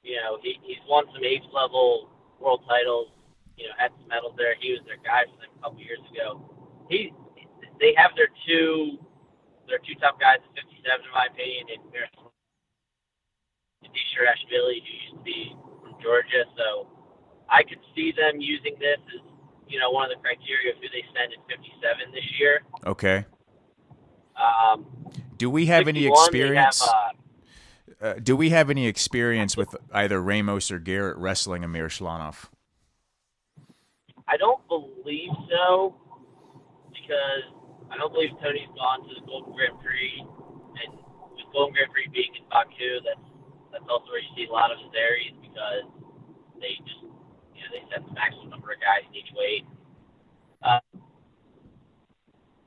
You 0.00 0.16
know, 0.16 0.40
he, 0.40 0.56
he's 0.64 0.80
won 0.88 1.04
some 1.12 1.24
age 1.24 1.44
level 1.52 2.08
world 2.40 2.64
titles. 2.64 3.12
You 3.60 3.68
know, 3.68 3.76
had 3.76 3.92
some 4.00 4.08
medals 4.08 4.32
there. 4.40 4.56
He 4.56 4.72
was 4.72 4.80
their 4.88 4.96
guy 5.04 5.28
for 5.28 5.36
them 5.36 5.52
a 5.52 5.60
couple 5.60 5.84
years 5.84 6.00
ago. 6.08 6.40
He, 6.88 7.12
they 7.78 7.92
have 8.00 8.16
their 8.16 8.32
two, 8.48 8.96
their 9.68 9.78
two 9.84 9.94
top 10.00 10.16
guys 10.16 10.40
at 10.40 10.52
57, 10.56 10.80
in 10.88 11.12
my 11.12 11.28
opinion, 11.28 11.68
and 11.68 11.84
Amir 11.84 12.08
and 13.84 13.92
who 13.92 14.72
used 14.72 15.12
to 15.12 15.22
be 15.24 15.54
from 15.82 15.94
Georgia. 16.02 16.44
So 16.56 16.88
I 17.48 17.62
could 17.62 17.80
see 17.94 18.12
them 18.12 18.40
using 18.40 18.74
this 18.80 18.98
as, 19.14 19.20
you 19.68 19.78
know, 19.78 19.90
one 19.90 20.10
of 20.10 20.16
the 20.16 20.22
criteria 20.22 20.72
of 20.72 20.78
who 20.80 20.88
they 20.88 21.04
send 21.14 21.32
at 21.32 21.40
57 21.48 22.12
this 22.12 22.24
year. 22.38 22.62
Okay. 22.86 23.24
Um, 24.34 24.86
Do 25.36 25.50
we 25.50 25.66
have 25.66 25.88
any 25.88 26.02
61, 26.02 26.16
they 26.32 26.38
experience? 26.38 26.80
Have, 26.80 26.88
uh, 26.88 27.23
uh, 28.04 28.14
do 28.22 28.36
we 28.36 28.50
have 28.50 28.68
any 28.68 28.86
experience 28.86 29.56
with 29.56 29.74
either 29.90 30.20
Ramos 30.20 30.70
or 30.70 30.78
Garrett 30.78 31.16
wrestling 31.16 31.64
Amir 31.64 31.88
Shlanov? 31.88 32.52
I 34.28 34.36
don't 34.36 34.60
believe 34.68 35.32
so 35.48 35.96
because 36.92 37.48
I 37.90 37.96
don't 37.96 38.12
believe 38.12 38.30
Tony's 38.42 38.68
gone 38.76 39.08
to 39.08 39.14
the 39.14 39.24
Golden 39.24 39.56
Grand 39.56 39.80
Prix, 39.80 40.20
and 40.20 40.92
with 41.32 41.48
Golden 41.52 41.72
Grand 41.72 41.92
Prix 41.92 42.12
being 42.12 42.28
in 42.36 42.44
Baku, 42.52 43.00
that's 43.08 43.24
that's 43.72 43.88
also 43.88 44.12
where 44.12 44.20
you 44.20 44.28
see 44.36 44.44
a 44.48 44.52
lot 44.52 44.70
of 44.70 44.76
his 44.76 44.92
Aries 44.92 45.32
because 45.40 45.88
they 46.60 46.76
just 46.84 47.08
you 47.56 47.64
know 47.64 47.70
they 47.72 47.82
set 47.88 48.04
the 48.04 48.12
maximum 48.12 48.52
number 48.52 48.68
of 48.68 48.84
guys 48.84 49.08
in 49.08 49.16
each 49.16 49.32
weight. 49.32 49.64
Uh, 50.60 50.80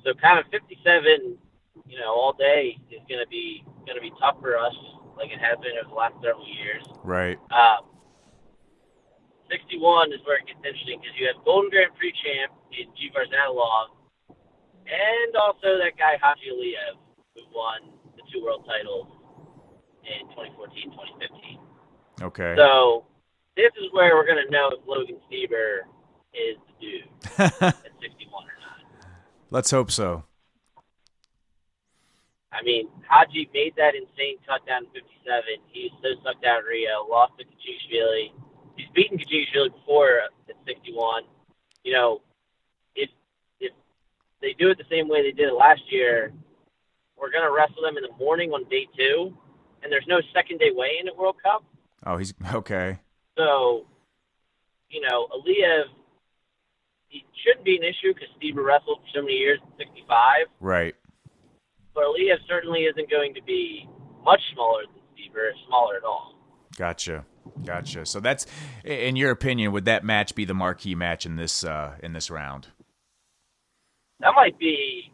so 0.01 0.13
kind 0.17 0.39
of 0.41 0.45
57, 0.49 1.37
you 1.85 1.97
know, 1.99 2.09
all 2.09 2.33
day 2.33 2.77
is 2.89 3.05
going 3.05 3.21
to 3.21 3.29
be 3.29 3.61
going 3.85 3.97
to 3.97 4.01
be 4.01 4.13
tough 4.17 4.41
for 4.41 4.57
us, 4.57 4.73
like 5.17 5.33
it 5.33 5.41
has 5.41 5.57
been 5.59 5.75
over 5.81 5.89
the 5.89 5.95
last 5.97 6.15
several 6.21 6.47
years. 6.47 6.85
Right. 7.03 7.37
Um, 7.51 7.89
61 9.49 10.13
is 10.13 10.19
where 10.25 10.37
it 10.37 10.47
gets 10.47 10.61
interesting 10.61 10.99
because 10.99 11.15
you 11.17 11.27
have 11.27 11.39
Golden 11.43 11.69
Grand 11.71 11.95
Prix 11.95 12.13
champ 12.21 12.53
in 12.71 12.87
Givar 12.93 13.25
Zadalov, 13.27 13.95
and 14.29 15.31
also 15.35 15.79
that 15.79 15.95
guy 15.97 16.19
Haji 16.21 16.51
Aliyev, 16.51 16.99
who 17.35 17.41
won 17.55 17.91
the 18.15 18.23
two 18.31 18.43
world 18.43 18.67
titles 18.67 19.07
in 20.03 20.27
2014, 20.35 20.91
2015. 20.91 21.59
Okay. 22.21 22.53
So 22.57 23.05
this 23.55 23.71
is 23.79 23.89
where 23.91 24.15
we're 24.15 24.25
going 24.25 24.43
to 24.43 24.51
know 24.51 24.71
if 24.75 24.85
Logan 24.87 25.17
Stieber 25.27 25.87
is 26.33 26.57
the 26.67 26.75
dude 26.79 27.07
at 27.63 27.83
61 28.01 28.43
or 28.43 28.57
not. 28.61 29.09
Let's 29.49 29.71
hope 29.71 29.91
so. 29.91 30.26
I 32.57 32.63
mean, 32.63 32.89
Haji 33.07 33.49
made 33.53 33.73
that 33.77 33.93
insane 33.93 34.37
cut 34.47 34.65
down 34.65 34.85
to 34.85 34.89
57. 34.89 35.43
He's 35.71 35.91
so 36.01 36.09
sucked 36.23 36.43
out 36.43 36.65
Rio, 36.67 37.05
lost 37.07 37.33
to 37.37 37.45
Khinchegashvili. 37.45 38.33
He's 38.75 38.87
beaten 38.95 39.19
Khinchegashvili 39.19 39.73
before 39.73 40.21
at 40.49 40.55
61. 40.65 41.23
You 41.83 41.93
know, 41.93 42.21
if 42.95 43.09
if 43.59 43.73
they 44.41 44.55
do 44.57 44.71
it 44.71 44.77
the 44.79 44.89
same 44.89 45.07
way 45.07 45.21
they 45.21 45.31
did 45.31 45.49
it 45.49 45.53
last 45.53 45.81
year, 45.91 46.33
we're 47.15 47.31
gonna 47.31 47.51
wrestle 47.51 47.83
them 47.83 47.97
in 47.97 48.03
the 48.03 48.17
morning 48.17 48.51
on 48.51 48.67
day 48.69 48.87
two, 48.97 49.37
and 49.83 49.91
there's 49.91 50.07
no 50.07 50.19
second 50.33 50.57
day 50.57 50.71
weigh 50.73 50.97
in 50.99 51.07
at 51.07 51.15
World 51.15 51.35
Cup. 51.43 51.63
Oh, 52.05 52.17
he's 52.17 52.33
okay. 52.53 52.97
So, 53.37 53.85
you 54.89 55.01
know, 55.01 55.27
Aliyev, 55.27 55.83
he 57.07 57.23
shouldn't 57.45 57.65
be 57.65 57.77
an 57.77 57.83
issue 57.83 58.15
because 58.15 58.29
Steve 58.37 58.57
wrestled 58.57 58.99
for 59.01 59.19
so 59.19 59.21
many 59.21 59.35
years 59.35 59.59
at 59.61 59.77
65. 59.77 60.47
Right. 60.59 60.95
But 61.97 62.05
certainly 62.47 62.81
isn't 62.81 63.09
going 63.09 63.33
to 63.33 63.41
be 63.41 63.89
much 64.23 64.39
smaller 64.53 64.83
than 64.93 65.01
Steve, 65.13 65.35
or 65.35 65.51
smaller 65.67 65.95
at 65.97 66.03
all. 66.03 66.35
Gotcha. 66.77 67.25
Gotcha. 67.65 68.05
So 68.05 68.19
that's, 68.19 68.45
in 68.83 69.15
your 69.15 69.31
opinion, 69.31 69.71
would 69.71 69.85
that 69.85 70.03
match 70.03 70.35
be 70.35 70.45
the 70.45 70.53
marquee 70.53 70.93
match 70.93 71.25
in 71.25 71.37
this 71.37 71.63
uh, 71.63 71.95
in 72.03 72.13
this 72.13 72.29
round? 72.29 72.67
That 74.19 74.33
might 74.35 74.59
be, 74.59 75.11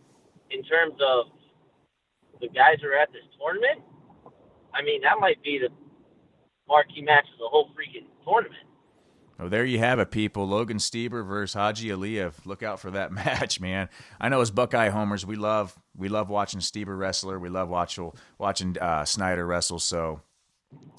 in 0.51 0.63
terms 0.63 0.95
of 0.95 1.25
the 2.41 2.47
guys 2.47 2.79
who 2.81 2.89
are 2.89 2.97
at 2.97 3.11
this 3.13 3.23
tournament, 3.39 3.81
I 4.73 4.81
mean, 4.83 5.01
that 5.03 5.19
might 5.19 5.41
be 5.41 5.59
the 5.59 5.69
marquee 6.67 7.01
match 7.01 7.25
of 7.33 7.39
the 7.39 7.47
whole 7.47 7.69
freaking 7.69 8.07
tournament. 8.25 8.63
Oh, 9.39 9.49
there 9.49 9.65
you 9.65 9.79
have 9.79 9.99
it, 9.99 10.11
people. 10.11 10.47
Logan 10.47 10.77
Stieber 10.77 11.25
versus 11.25 11.53
Haji 11.53 11.89
Aliyev. 11.89 12.45
Look 12.45 12.63
out 12.63 12.79
for 12.79 12.91
that 12.91 13.11
match, 13.11 13.59
man. 13.59 13.89
I 14.19 14.29
know 14.29 14.41
as 14.41 14.51
Buckeye 14.51 14.89
homers, 14.89 15.25
we 15.25 15.35
love 15.35 15.77
we 15.95 16.09
love 16.09 16.29
watching 16.29 16.59
Stieber 16.59 16.97
wrestler. 16.97 17.39
We 17.39 17.49
love 17.49 17.69
watch, 17.69 17.99
watching 18.37 18.77
uh, 18.79 19.05
Snyder 19.05 19.45
wrestle. 19.45 19.79
So, 19.79 20.21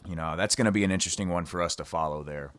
you 0.06 0.14
know, 0.14 0.36
that's 0.36 0.54
going 0.54 0.66
to 0.66 0.72
be 0.72 0.84
an 0.84 0.90
interesting 0.90 1.28
one 1.28 1.44
for 1.46 1.62
us 1.62 1.76
to 1.76 1.84
follow 1.84 2.22
there. 2.22 2.52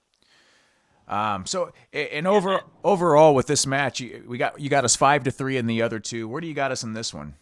Um, 1.08 1.46
so, 1.46 1.72
and 1.94 2.26
over 2.26 2.62
overall 2.84 3.36
with 3.36 3.46
this 3.46 3.68
match, 3.68 4.00
you, 4.00 4.24
we 4.28 4.40
got 4.40 4.60
you 4.60 4.70
got 4.70 4.84
us 4.86 4.96
five 4.96 5.24
to 5.26 5.32
three 5.32 5.56
in 5.56 5.68
the 5.68 5.84
other 5.84 6.00
two. 6.00 6.28
Where 6.28 6.42
do 6.42 6.48
you 6.48 6.56
got 6.56 6.72
us 6.72 6.84
in 6.84 6.94
this 6.94 7.14
one? 7.14 7.36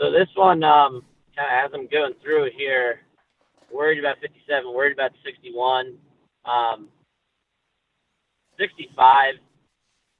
So 0.00 0.10
this 0.10 0.28
one, 0.34 0.64
um, 0.64 1.04
kind 1.36 1.48
of 1.48 1.70
as 1.70 1.70
I'm 1.72 1.86
going 1.86 2.14
through 2.20 2.50
here, 2.56 3.00
worried 3.72 4.00
about 4.00 4.16
57, 4.20 4.72
worried 4.74 4.92
about 4.92 5.12
61. 5.24 5.96
Um, 6.44 6.88
65, 8.58 9.34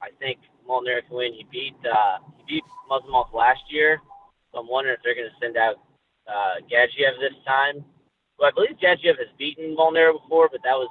I 0.01 0.07
think 0.19 0.39
Molinaro 0.67 1.05
can 1.07 1.17
win. 1.17 1.33
He 1.33 1.45
beat 1.51 1.75
uh, 1.85 2.17
he 2.37 2.55
beat 2.55 2.63
Muslimov 2.89 3.33
last 3.33 3.61
year, 3.69 4.01
so 4.51 4.59
I'm 4.59 4.69
wondering 4.69 4.95
if 4.97 5.03
they're 5.03 5.15
going 5.15 5.29
to 5.29 5.39
send 5.41 5.57
out 5.57 5.75
uh, 6.27 6.61
this 6.69 7.37
time. 7.45 7.83
Well, 8.37 8.49
I 8.49 8.51
believe 8.51 8.77
Jadziev 8.81 9.17
has 9.17 9.31
beaten 9.37 9.75
Molinaro 9.77 10.21
before, 10.21 10.49
but 10.51 10.61
that 10.63 10.75
was 10.75 10.89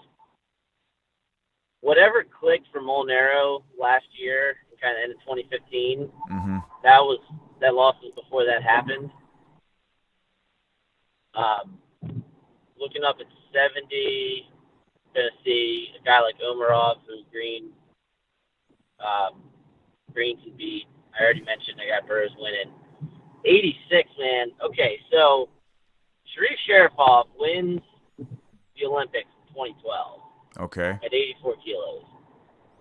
whatever 1.81 2.25
clicked 2.25 2.69
for 2.73 2.81
Molinaro 2.81 3.63
last 3.79 4.07
year, 4.19 4.57
and 4.71 4.81
kind 4.81 4.97
of 4.97 5.03
end 5.03 5.13
of 5.13 5.21
2015. 5.21 6.11
Mm-hmm. 6.33 6.59
That 6.83 7.01
was 7.01 7.21
that 7.61 7.75
loss 7.75 7.97
was 8.03 8.13
before 8.15 8.45
that 8.45 8.63
happened. 8.63 9.11
Um, 11.35 11.79
looking 12.79 13.03
up 13.03 13.17
at 13.19 13.27
70, 13.53 14.47
gonna 15.15 15.29
see 15.45 15.89
a 16.01 16.05
guy 16.05 16.21
like 16.21 16.37
Omarov 16.39 16.97
who's 17.07 17.25
Green 17.33 17.71
um, 19.01 19.43
Green 20.15 20.41
can 20.41 20.53
beat. 20.57 20.87
I 21.19 21.25
already 21.25 21.43
mentioned 21.43 21.79
I 21.81 21.99
got 21.99 22.09
Burrs 22.09 22.31
winning. 22.39 22.73
86, 23.45 24.09
man. 24.19 24.47
Okay, 24.65 24.99
so 25.13 25.49
Sharif 26.25 26.59
Sharifov 26.69 27.25
wins 27.39 27.83
the 28.19 28.87
Olympics 28.87 29.29
in 29.49 29.55
2012 29.55 30.21
Okay. 30.61 30.91
at 31.05 31.13
84 31.13 31.55
kilos. 31.65 32.05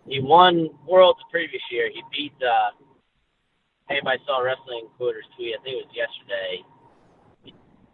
He 0.08 0.20
won 0.20 0.70
Worlds 0.88 1.20
the 1.20 1.32
previous 1.32 1.62
year. 1.72 1.90
He 1.94 2.02
beat, 2.12 2.34
uh, 2.42 2.72
anybody 3.90 4.20
saw 4.26 4.40
Wrestling 4.40 4.88
Quarters 4.98 5.26
tweet, 5.36 5.56
I 5.60 5.64
think 5.64 5.82
it 5.82 5.88
was 5.88 5.96
yesterday. 5.96 6.64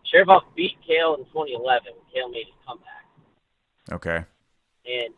Sharifov 0.06 0.42
beat 0.56 0.78
Cael 0.88 1.18
in 1.20 1.26
2011 1.26 1.94
when 1.94 2.04
Cael 2.14 2.32
made 2.32 2.46
his 2.46 2.56
comeback. 2.66 3.06
Okay. 3.92 4.26
And 4.86 5.14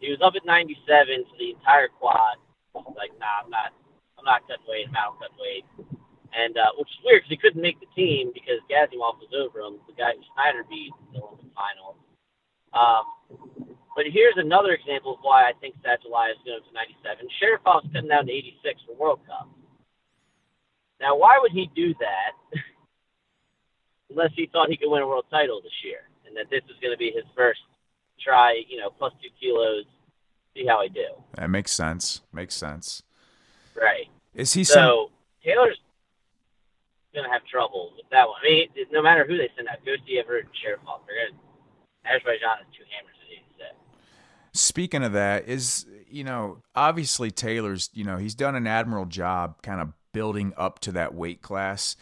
he 0.00 0.10
was 0.10 0.20
up 0.22 0.34
at 0.36 0.44
97 0.44 1.24
for 1.30 1.36
the 1.38 1.50
entire 1.50 1.88
quad. 1.88 2.36
Like, 2.96 3.14
nah, 3.16 3.44
I'm 3.44 3.50
not, 3.50 3.72
I'm 4.18 4.24
not 4.24 4.44
cutting 4.48 4.66
weight. 4.68 4.86
I'm 4.88 4.96
not 4.96 5.20
cutting 5.20 5.40
weight. 5.40 5.64
And 6.36 6.58
uh, 6.58 6.76
which 6.76 6.90
is 6.90 7.00
weird 7.04 7.22
because 7.24 7.32
he 7.32 7.40
couldn't 7.40 7.62
make 7.62 7.80
the 7.80 7.88
team 7.96 8.32
because 8.34 8.60
Goziumov 8.68 9.22
was 9.22 9.32
over 9.32 9.64
him, 9.64 9.80
the 9.88 9.96
guy 9.96 10.12
who 10.12 10.22
Snyder 10.34 10.64
beat 10.68 10.92
in 10.92 11.16
the 11.16 11.24
Olympic 11.24 11.48
final. 11.56 11.96
Um, 12.76 13.04
but 13.96 14.04
here's 14.12 14.36
another 14.36 14.76
example 14.76 15.16
of 15.16 15.20
why 15.24 15.48
I 15.48 15.56
think 15.60 15.80
Sadulaev 15.80 16.36
is 16.36 16.44
going 16.44 16.60
to 16.60 16.72
97. 16.76 17.24
Sharifov's 17.40 17.88
cutting 17.88 18.12
down 18.12 18.28
to 18.28 18.32
86 18.32 18.84
for 18.84 18.94
World 19.00 19.20
Cup. 19.24 19.48
Now, 21.00 21.16
why 21.16 21.38
would 21.40 21.52
he 21.52 21.70
do 21.74 21.94
that 22.00 22.36
unless 24.10 24.32
he 24.36 24.46
thought 24.52 24.68
he 24.68 24.76
could 24.76 24.90
win 24.90 25.02
a 25.02 25.08
world 25.08 25.24
title 25.30 25.60
this 25.62 25.80
year 25.84 26.12
and 26.26 26.36
that 26.36 26.50
this 26.50 26.64
is 26.68 26.76
going 26.82 26.92
to 26.92 27.00
be 27.00 27.10
his 27.10 27.24
first 27.34 27.60
try, 28.20 28.60
you 28.68 28.76
know, 28.76 28.90
plus 28.90 29.12
two 29.22 29.32
kilos, 29.40 29.84
see 30.56 30.66
how 30.66 30.80
I 30.80 30.88
do. 30.88 31.06
That 31.34 31.50
makes 31.50 31.72
sense. 31.72 32.22
Makes 32.32 32.54
sense. 32.54 33.02
Right. 33.74 34.08
Is 34.34 34.52
he 34.52 34.64
some? 34.64 34.74
So 34.74 35.10
Taylor's 35.44 35.78
going 37.14 37.26
to 37.26 37.32
have 37.32 37.44
trouble 37.46 37.92
with 37.96 38.06
that 38.10 38.26
one. 38.28 38.36
I 38.44 38.48
mean, 38.48 38.68
no 38.92 39.02
matter 39.02 39.24
who 39.26 39.36
they 39.36 39.50
send 39.56 39.68
out, 39.68 39.78
Ghosty, 39.86 40.18
Everett, 40.18 40.44
and 40.44 40.54
Sharifov, 40.54 41.00
they're 41.06 41.16
going 41.26 41.32
to, 41.32 42.10
Azerbaijan 42.10 42.58
has 42.58 42.66
two 42.76 42.84
hammers 42.94 43.14
at 43.22 43.32
86. 43.32 43.74
Speaking 44.52 45.02
of 45.02 45.12
that, 45.12 45.48
is 45.48 45.86
you 46.08 46.24
know 46.24 46.58
obviously 46.74 47.30
Taylor's 47.30 47.90
you 47.92 48.04
know 48.04 48.16
he's 48.16 48.34
done 48.34 48.54
an 48.54 48.66
admirable 48.66 49.06
job 49.06 49.60
kind 49.62 49.80
of 49.80 49.92
building 50.12 50.54
up 50.56 50.78
to 50.80 50.92
that 50.92 51.14
weight 51.14 51.42
class. 51.42 51.96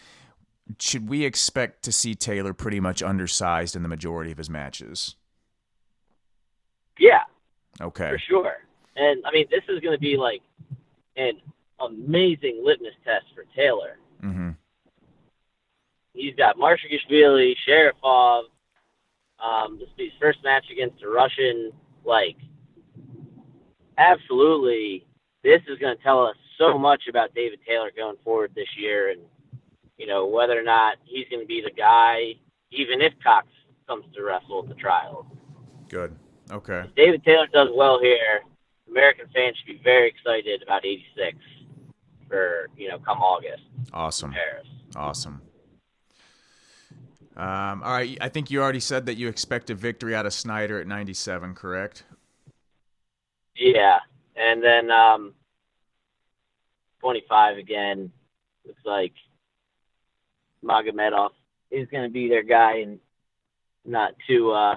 Should 0.79 1.09
we 1.09 1.25
expect 1.25 1.83
to 1.83 1.93
see 1.93 2.15
Taylor 2.15 2.55
pretty 2.55 2.81
much 2.81 3.03
undersized 3.03 3.77
in 3.77 3.83
the 3.83 3.89
majority 3.89 4.31
of 4.31 4.39
his 4.39 4.49
matches? 4.49 5.17
Okay. 7.81 8.11
for 8.11 8.19
sure. 8.19 8.57
And 8.97 9.25
I 9.27 9.33
mean, 9.33 9.47
this 9.51 9.63
is 9.69 9.81
going 9.81 9.95
to 9.95 10.01
be 10.01 10.17
like 10.17 10.43
an 11.17 11.41
amazing 11.81 12.63
litmus 12.65 12.95
test 13.05 13.27
for 13.35 13.45
Taylor. 13.55 13.99
Mm-hmm. 14.23 14.51
He's 16.13 16.35
got 16.37 16.57
Marsagishvili, 16.57 17.55
Sharifov. 17.69 18.45
Um, 19.45 19.79
this 19.79 19.89
will 19.89 19.97
be 19.97 20.05
his 20.05 20.13
first 20.21 20.39
match 20.45 20.65
against 20.71 21.03
a 21.03 21.09
Russian. 21.09 21.73
Like, 22.05 22.37
absolutely, 23.99 25.05
this 25.43 25.61
is 25.69 25.79
going 25.79 25.97
to 25.97 26.03
tell 26.03 26.25
us 26.25 26.37
so 26.57 26.79
much 26.79 27.03
about 27.09 27.35
David 27.35 27.59
Taylor 27.67 27.91
going 27.95 28.17
forward 28.23 28.53
this 28.55 28.69
year, 28.77 29.11
and 29.11 29.21
you 29.99 30.07
know 30.07 30.27
whether 30.27 30.59
or 30.59 30.63
not 30.63 30.99
he's 31.05 31.27
going 31.29 31.43
to 31.43 31.47
be 31.47 31.61
the 31.61 31.73
guy, 31.73 32.35
even 32.71 33.01
if 33.01 33.13
Cox 33.23 33.49
comes 33.89 34.05
to 34.15 34.23
wrestle 34.23 34.63
at 34.63 34.69
the 34.69 34.75
trials. 34.75 35.27
Good. 35.89 36.15
Okay. 36.51 36.81
If 36.87 36.95
David 36.95 37.25
Taylor 37.25 37.47
does 37.53 37.69
well 37.75 37.99
here, 38.01 38.43
American 38.89 39.27
fans 39.35 39.57
should 39.57 39.67
be 39.67 39.81
very 39.83 40.09
excited 40.09 40.63
about 40.63 40.85
86 40.85 41.37
for 42.29 42.69
you 42.77 42.89
know 42.89 42.99
come 42.99 43.19
August 43.19 43.63
Awesome. 43.93 44.33
Paris. 44.33 44.67
Awesome. 44.97 45.41
Um, 47.37 47.83
all 47.83 47.93
right. 47.93 48.17
I 48.21 48.29
think 48.29 48.51
you 48.51 48.63
already 48.63 48.81
said 48.81 49.07
that 49.07 49.15
you 49.15 49.29
expect 49.29 49.69
a 49.71 49.75
victory 49.75 50.15
out 50.15 50.25
of 50.25 50.33
Snyder 50.33 50.81
at 50.81 50.87
97, 50.87 51.55
correct? 51.55 52.05
Yeah, 53.57 53.99
and 54.37 54.63
then 54.63 54.91
um, 54.91 55.35
25 57.01 57.59
again. 57.59 58.13
Looks 58.67 58.81
like 58.85 59.13
Magomedov 60.65 61.31
is 61.71 61.89
going 61.89 62.05
to 62.05 62.11
be 62.11 62.29
their 62.29 62.43
guy, 62.43 62.79
and 62.79 62.99
not 63.85 64.15
too. 64.27 64.51
Uh, 64.53 64.77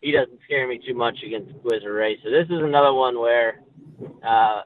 he 0.00 0.12
doesn't 0.12 0.38
scare 0.44 0.68
me 0.68 0.80
too 0.84 0.94
much 0.94 1.18
against 1.24 1.52
Wizard 1.64 1.92
Rey. 1.92 2.18
So 2.22 2.30
this 2.30 2.46
is 2.46 2.62
another 2.62 2.92
one 2.92 3.18
where 3.18 3.60
uh, 4.24 4.62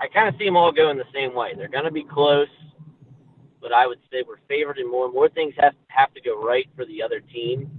I 0.00 0.08
kind 0.12 0.28
of 0.28 0.34
see 0.38 0.44
them 0.44 0.56
all 0.56 0.72
going 0.72 0.96
the 0.96 1.04
same 1.12 1.34
way. 1.34 1.52
They're 1.56 1.68
going 1.68 1.84
to 1.84 1.90
be 1.90 2.04
close, 2.04 2.48
but 3.60 3.72
I 3.72 3.86
would 3.86 3.98
say 4.10 4.24
we're 4.26 4.36
favored 4.48 4.78
in 4.78 4.90
more. 4.90 5.10
More 5.10 5.28
things 5.28 5.54
have 5.58 5.74
have 5.88 6.14
to 6.14 6.20
go 6.20 6.42
right 6.42 6.68
for 6.76 6.84
the 6.86 7.02
other 7.02 7.20
team, 7.20 7.70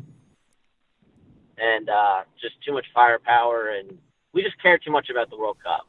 and 1.58 1.90
uh, 1.90 2.22
just 2.40 2.56
too 2.66 2.74
much 2.74 2.86
firepower, 2.94 3.70
and 3.70 3.98
we 4.34 4.44
just 4.44 4.62
care 4.62 4.78
too 4.78 4.92
much 4.92 5.10
about 5.10 5.30
the 5.30 5.38
World 5.38 5.58
Cup 5.64 5.88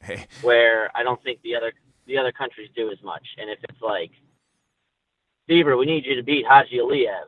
Hey, 0.00 0.26
where 0.42 0.90
I 0.94 1.02
don't 1.02 1.22
think 1.22 1.42
the 1.42 1.56
other 1.56 1.72
the 2.06 2.16
other 2.16 2.32
countries 2.32 2.70
do 2.74 2.90
as 2.90 3.02
much. 3.02 3.26
And 3.38 3.50
if 3.50 3.58
it's 3.68 3.82
like, 3.82 4.12
Bieber, 5.48 5.78
we 5.78 5.84
need 5.84 6.06
you 6.06 6.14
to 6.16 6.22
beat 6.22 6.46
Haji 6.46 6.78
Aliyev. 6.78 7.26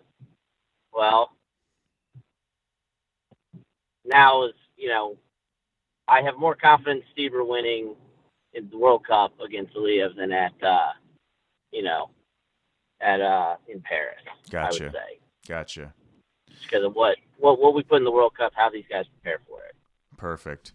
Well, 0.93 1.33
now 4.05 4.45
is 4.45 4.55
you 4.77 4.89
know, 4.89 5.17
I 6.09 6.23
have 6.23 6.39
more 6.39 6.55
confidence 6.55 7.05
Bieber 7.17 7.47
winning 7.47 7.95
in 8.55 8.69
the 8.71 8.79
World 8.79 9.07
Cup 9.07 9.33
against 9.41 9.75
Aliyev 9.75 10.17
than 10.17 10.33
at 10.33 10.53
uh, 10.63 10.93
you 11.73 11.83
know, 11.83 12.11
at 13.01 13.21
uh 13.21 13.57
in 13.69 13.81
Paris. 13.81 14.19
I 14.27 14.51
Gotcha. 14.51 14.85
would 14.85 14.93
say 14.93 15.19
gotcha. 15.47 15.95
because 16.63 16.85
of 16.85 16.95
what 16.95 17.17
what 17.39 17.61
what 17.61 17.75
we 17.75 17.83
put 17.83 17.99
in 17.99 18.05
the 18.05 18.11
World 18.11 18.35
Cup, 18.37 18.53
how 18.55 18.71
these 18.71 18.85
guys 18.91 19.05
prepare 19.21 19.41
for 19.47 19.61
it. 19.65 19.75
Perfect. 20.17 20.73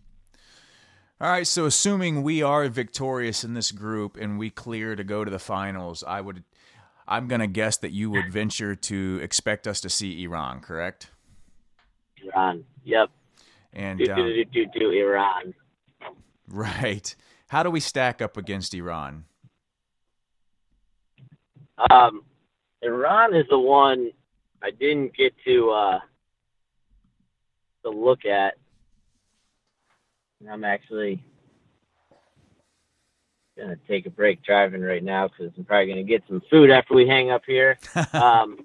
All 1.22 1.30
right, 1.30 1.48
so 1.48 1.66
assuming 1.66 2.24
we 2.24 2.44
are 2.44 2.68
victorious 2.68 3.46
in 3.46 3.54
this 3.54 3.72
group 3.72 4.18
and 4.18 4.38
we 4.38 4.50
clear 4.50 4.98
to 4.98 5.04
go 5.04 5.24
to 5.24 5.32
the 5.32 5.40
finals, 5.40 6.04
I 6.06 6.20
would 6.20 6.44
I'm 7.08 7.28
going 7.28 7.42
to 7.42 7.48
guess 7.48 7.78
that 7.78 7.92
you 7.92 8.10
would 8.10 8.32
venture 8.32 8.76
to 8.76 9.20
expect 9.22 9.68
us 9.68 9.80
to 9.82 9.90
see 9.90 10.24
Iran, 10.24 10.60
correct? 10.60 11.12
Iran. 12.26 12.64
Yep. 12.84 13.10
And 13.74 14.00
Do 14.00 14.06
do 14.06 14.14
um, 14.14 14.18
do 14.28 14.46
do 14.46 14.66
do 14.74 14.92
Iran. 14.92 15.54
right. 16.48 17.16
How 17.48 17.64
do 17.64 17.70
we 17.70 17.80
stack 17.80 18.22
up 18.22 18.38
against 18.38 18.74
Iran? 18.74 19.26
Um, 21.90 22.24
Iran 22.82 23.36
is 23.36 23.46
the 23.50 23.60
one 23.60 24.12
I 24.64 24.72
didn't 24.72 25.16
get 25.16 25.34
to 25.46 25.70
uh, 25.72 26.00
to 27.84 27.90
look 27.90 28.26
at. 28.26 28.56
And 30.40 30.50
I'm 30.50 30.64
actually 30.64 31.24
gonna 33.58 33.78
take 33.88 34.06
a 34.06 34.10
break 34.10 34.44
driving 34.44 34.82
right 34.82 35.04
now 35.04 35.28
because 35.28 35.54
I'm 35.58 35.66
probably 35.66 35.88
gonna 35.88 36.04
get 36.04 36.24
some 36.28 36.42
food 36.50 36.70
after 36.70 36.94
we 36.94 37.08
hang 37.08 37.30
up 37.32 37.44
here. 37.46 37.78
um, 38.14 38.58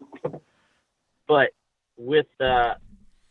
but 1.26 1.50
with 1.96 2.26
uh, 2.40 2.74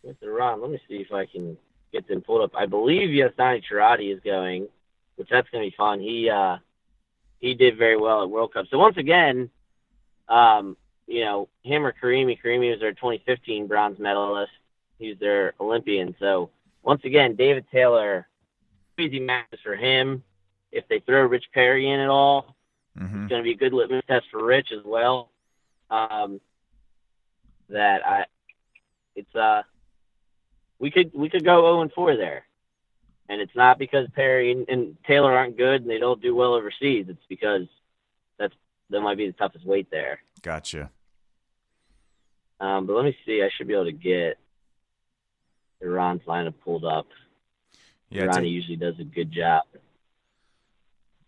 with 0.03 0.17
Ron, 0.21 0.61
let 0.61 0.71
me 0.71 0.79
see 0.87 0.95
if 0.95 1.11
I 1.11 1.25
can 1.25 1.57
get 1.91 2.07
them 2.07 2.21
pulled 2.21 2.41
up. 2.41 2.51
I 2.55 2.65
believe 2.65 3.09
Yazdani 3.09 3.63
Charati 3.69 4.13
is 4.13 4.19
going, 4.23 4.67
which 5.15 5.29
that's 5.29 5.49
gonna 5.49 5.65
be 5.65 5.75
fun. 5.77 5.99
He 5.99 6.29
uh, 6.29 6.57
he 7.39 7.53
did 7.53 7.77
very 7.77 7.97
well 7.97 8.23
at 8.23 8.29
World 8.29 8.53
Cup. 8.53 8.65
So 8.69 8.77
once 8.77 8.97
again, 8.97 9.49
um, 10.27 10.77
you 11.07 11.25
know, 11.25 11.49
him 11.63 11.85
or 11.85 11.93
Karimi. 11.93 12.37
Karimi 12.41 12.71
was 12.71 12.79
their 12.79 12.93
2015 12.93 13.67
bronze 13.67 13.99
medalist. 13.99 14.51
He 14.99 15.09
was 15.09 15.19
their 15.19 15.53
Olympian. 15.59 16.15
So 16.19 16.51
once 16.83 17.01
again, 17.03 17.35
David 17.35 17.65
Taylor, 17.71 18.27
easy 18.99 19.19
matches 19.19 19.59
for 19.63 19.75
him. 19.75 20.23
If 20.71 20.87
they 20.87 20.99
throw 20.99 21.25
Rich 21.25 21.45
Perry 21.53 21.89
in 21.89 21.99
at 21.99 22.09
all, 22.09 22.55
hmm 22.97 23.23
it's 23.23 23.29
going 23.29 23.41
to 23.41 23.43
be 23.43 23.53
a 23.53 23.57
good 23.57 23.73
litmus 23.73 24.03
test 24.07 24.25
for 24.31 24.45
Rich 24.45 24.71
as 24.71 24.83
well. 24.85 25.31
Um, 25.89 26.39
that 27.69 28.05
I, 28.05 28.25
it's 29.15 29.33
uh, 29.35 29.63
we 30.79 30.91
could 30.91 31.11
we 31.13 31.29
could 31.29 31.43
go 31.43 31.61
0 31.61 31.81
and 31.81 31.91
4 31.91 32.15
there, 32.15 32.45
and 33.27 33.41
it's 33.41 33.55
not 33.55 33.77
because 33.77 34.07
Perry 34.15 34.51
and, 34.51 34.67
and 34.69 34.97
Taylor 35.05 35.35
aren't 35.35 35.57
good 35.57 35.81
and 35.81 35.89
they 35.89 35.99
don't 35.99 36.21
do 36.21 36.35
well 36.35 36.53
overseas. 36.53 37.05
It's 37.09 37.25
because 37.27 37.67
that's 38.37 38.53
that 38.89 39.01
might 39.01 39.17
be 39.17 39.27
the 39.27 39.33
toughest 39.33 39.65
weight 39.65 39.91
there. 39.91 40.19
Gotcha. 40.41 40.89
Um, 42.59 42.87
but 42.87 42.95
let 42.95 43.05
me 43.05 43.17
see. 43.25 43.41
I 43.41 43.49
should 43.55 43.67
be 43.67 43.73
able 43.73 43.85
to 43.85 43.91
get 43.91 44.37
Iran's 45.81 46.23
lineup 46.23 46.55
pulled 46.63 46.85
up. 46.85 47.07
Yeah, 48.09 48.23
Iran 48.23 48.41
take, 48.41 48.51
usually 48.51 48.75
does 48.75 48.99
a 48.99 49.03
good 49.03 49.31
job. 49.31 49.63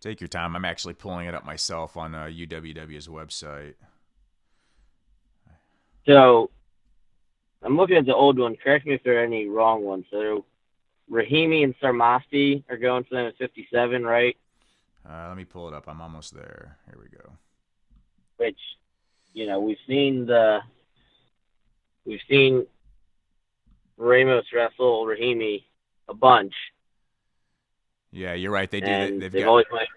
take 0.02 0.20
your 0.20 0.28
time. 0.28 0.56
I'm 0.56 0.66
actually 0.66 0.96
pulling 0.96 1.28
it 1.28 1.36
up 1.36 1.46
myself 1.46 1.96
on 1.96 2.16
uh, 2.16 2.24
UWW's 2.26 3.08
website. 3.08 3.76
So 6.06 6.50
I'm 7.64 7.78
looking 7.78 7.98
at 7.98 8.06
the 8.06 8.16
old 8.16 8.40
one. 8.40 8.56
Correct 8.56 8.86
me 8.86 8.96
if 8.96 9.04
there 9.04 9.20
are 9.22 9.24
any 9.24 9.48
wrong 9.48 9.84
ones. 9.84 10.06
So 10.12 10.46
Rahimi 11.12 11.64
and 11.64 11.76
Sarmasti 11.80 12.64
are 12.70 12.78
going 12.78 13.04
for 13.04 13.16
them 13.16 13.28
at 13.28 13.38
57, 13.38 14.04
right? 14.04 14.36
Uh, 15.08 15.28
let 15.28 15.38
me 15.38 15.46
pull 15.46 15.68
it 15.68 15.74
up. 15.74 15.86
I'm 15.88 16.02
almost 16.02 16.34
there. 16.34 16.78
Here 16.88 17.00
we 17.02 17.10
go. 17.16 17.32
Which, 18.38 18.60
you 19.34 19.46
know, 19.48 19.60
we've 19.60 19.78
seen 19.88 20.26
the 20.26 20.60
we've 22.06 22.20
seen 22.30 22.66
Ramos 23.98 24.46
wrestle 24.54 25.06
Rahimi 25.06 25.64
a 26.08 26.14
bunch, 26.14 26.54
Yeah, 28.12 28.34
you're 28.34 28.52
right. 28.52 28.70
They 28.70 28.80
do. 28.82 28.86
They, 28.88 28.92
and 28.92 29.22
they've 29.22 29.32
they've 29.32 29.44
got. 29.44 29.50
always 29.50 29.66
went, 29.72 29.88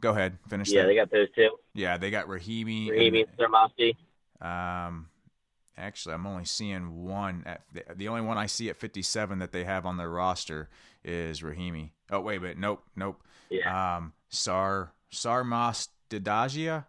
Go 0.00 0.10
ahead. 0.10 0.38
Finish 0.48 0.70
yeah, 0.70 0.82
that. 0.82 0.86
they 0.88 0.94
got 0.94 1.10
those 1.10 1.28
two, 1.34 1.50
yeah, 1.74 1.96
they 1.96 2.10
got 2.10 2.26
Rahimi. 2.26 2.88
Rahimi 2.88 3.26
and 3.26 3.36
Sarmasti. 3.36 3.96
Um, 4.40 5.08
actually, 5.76 6.14
I'm 6.14 6.26
only 6.26 6.44
seeing 6.44 7.04
one. 7.04 7.42
At 7.46 7.62
the, 7.72 7.84
the 7.94 8.08
only 8.08 8.22
one 8.22 8.38
I 8.38 8.46
see 8.46 8.68
at 8.70 8.76
57 8.76 9.38
that 9.40 9.52
they 9.52 9.64
have 9.64 9.86
on 9.86 9.96
their 9.96 10.10
roster 10.10 10.68
is 11.04 11.40
Rahimi. 11.42 11.90
Oh 12.10 12.20
wait, 12.20 12.40
wait, 12.40 12.58
nope, 12.58 12.82
nope. 12.96 13.22
Yeah, 13.50 13.96
Um, 13.96 14.12
Sar 14.28 14.92
Sarmas 15.12 15.88
Didagia. 16.10 16.84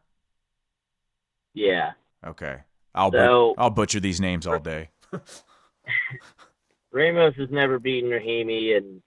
yeah. 1.54 1.92
Okay, 2.26 2.60
I'll 2.96 3.12
So- 3.12 3.54
I'll 3.58 3.70
butcher 3.70 4.00
these 4.00 4.22
names 4.22 4.48
all 4.48 4.60
day. 4.60 4.90
Ramos 6.92 7.36
has 7.38 7.50
never 7.50 7.80
beaten 7.80 8.10
Rahimi, 8.12 8.78
and 8.78 9.02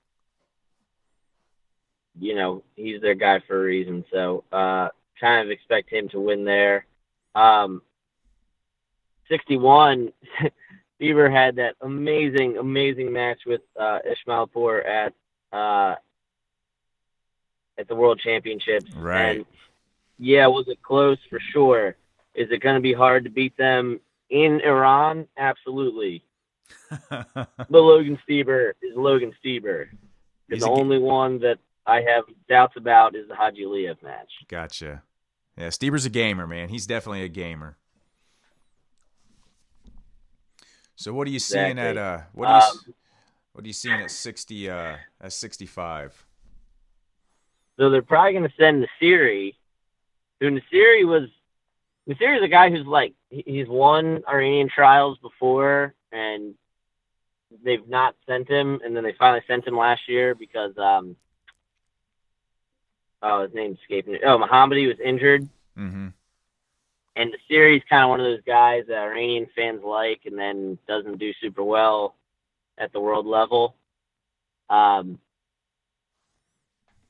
you 2.19 2.35
know 2.35 2.63
he's 2.75 3.01
their 3.01 3.15
guy 3.15 3.41
for 3.47 3.57
a 3.59 3.65
reason. 3.65 4.05
So 4.13 4.45
uh, 4.53 4.89
kind 5.21 5.45
of 5.45 5.51
expect 5.51 5.91
him 5.91 6.09
to 6.11 6.21
win 6.21 6.45
there. 6.45 6.87
Um, 7.35 7.83
Sixty-one, 9.29 10.13
Stieber 11.01 11.31
had 11.31 11.57
that 11.57 11.75
amazing, 11.81 12.57
amazing 12.59 13.13
match 13.13 13.41
with 13.47 13.61
uh, 13.79 13.99
Ismailpur 14.07 14.87
at 14.87 15.13
uh, 15.53 15.97
at 17.79 17.89
the 17.89 17.95
World 17.95 18.21
Championships. 18.23 18.93
Right. 18.95 19.39
And 19.39 19.47
yeah, 20.19 20.47
was 20.47 20.69
it 20.69 20.83
close 20.83 21.19
for 21.29 21.39
sure? 21.53 21.97
Is 22.35 22.49
it 22.51 22.61
going 22.61 22.77
to 22.77 22.81
be 22.81 22.93
hard 22.93 23.25
to 23.25 23.31
beat 23.31 23.57
them 23.57 24.01
in 24.31 24.61
Iran? 24.65 25.27
Absolutely. 25.37 26.23
But 27.11 27.81
Logan 27.81 28.19
Stieber 28.29 28.73
is 28.83 28.97
Logan 28.97 29.33
Stieber. 29.45 29.87
He's 30.49 30.63
the 30.63 30.69
only 30.69 30.99
one 30.99 31.41
that 31.41 31.59
I 31.87 31.97
have 32.03 32.25
doubts 32.49 32.77
about 32.77 33.15
is 33.17 33.29
the 33.29 33.35
Haji 33.35 33.63
Aliyev 33.65 34.03
match. 34.03 34.31
gotcha. 34.49 35.03
Yeah, 35.57 35.69
Stieber's 35.69 36.05
a 36.05 36.11
gamer, 36.11 36.47
man. 36.47 36.69
He's 36.69 36.87
definitely 36.87 37.23
a 37.23 37.29
gamer. 37.29 37.77
So 40.97 41.13
what 41.13 41.29
are 41.29 41.31
you 41.31 41.39
seeing 41.39 41.79
at 41.79 41.97
uh 41.97 42.21
what 42.33 42.49
are 42.49 42.57
you 42.57 42.63
Um, 42.63 42.95
what 43.53 43.65
are 43.65 43.67
you 43.69 43.73
seeing 43.73 44.01
at 44.01 44.11
60 44.11 44.71
uh 44.71 44.97
at 45.21 45.33
65? 45.33 46.27
So 47.79 47.91
they're 47.91 48.03
probably 48.03 48.33
going 48.33 48.49
to 48.49 48.55
send 48.59 48.87
Nasiri, 48.87 49.55
who 50.41 50.51
Nasiri 50.51 51.07
was. 51.07 51.29
Nasiri 52.09 52.39
is 52.39 52.43
a 52.43 52.49
guy 52.49 52.71
who's 52.71 52.87
like 52.87 53.15
he's 53.29 53.69
won 53.69 54.23
Iranian 54.27 54.69
trials 54.71 55.19
before, 55.19 55.95
and 56.11 56.55
they've 57.63 57.87
not 57.87 58.15
sent 58.27 58.49
him, 58.49 58.81
and 58.83 58.97
then 58.97 59.05
they 59.05 59.13
finally 59.13 59.43
sent 59.47 59.67
him 59.67 59.77
last 59.77 60.09
year 60.09 60.35
because 60.35 60.77
um. 60.79 61.17
Oh, 63.23 63.43
his 63.43 63.55
name's 63.55 63.79
escaping 63.81 64.13
me. 64.13 64.21
Oh, 64.25 64.39
Mohammadi 64.39 64.87
was 64.87 65.01
injured, 65.01 65.49
Mhm. 65.77 66.13
And 67.17 67.33
the 67.33 67.39
series 67.49 67.83
kind 67.89 68.05
of 68.05 68.11
one 68.11 68.21
of 68.21 68.27
those 68.27 68.43
guys 68.47 68.85
that 68.89 68.99
Iranian 68.99 69.47
fans 69.57 69.81
like, 69.83 70.21
and 70.27 70.39
then 70.39 70.79
doesn't 70.87 71.19
do 71.19 71.33
super 71.41 71.65
well 71.65 72.15
at 72.79 72.93
the 72.93 73.01
world 73.01 73.27
level. 73.27 73.75
Um, 74.69 75.19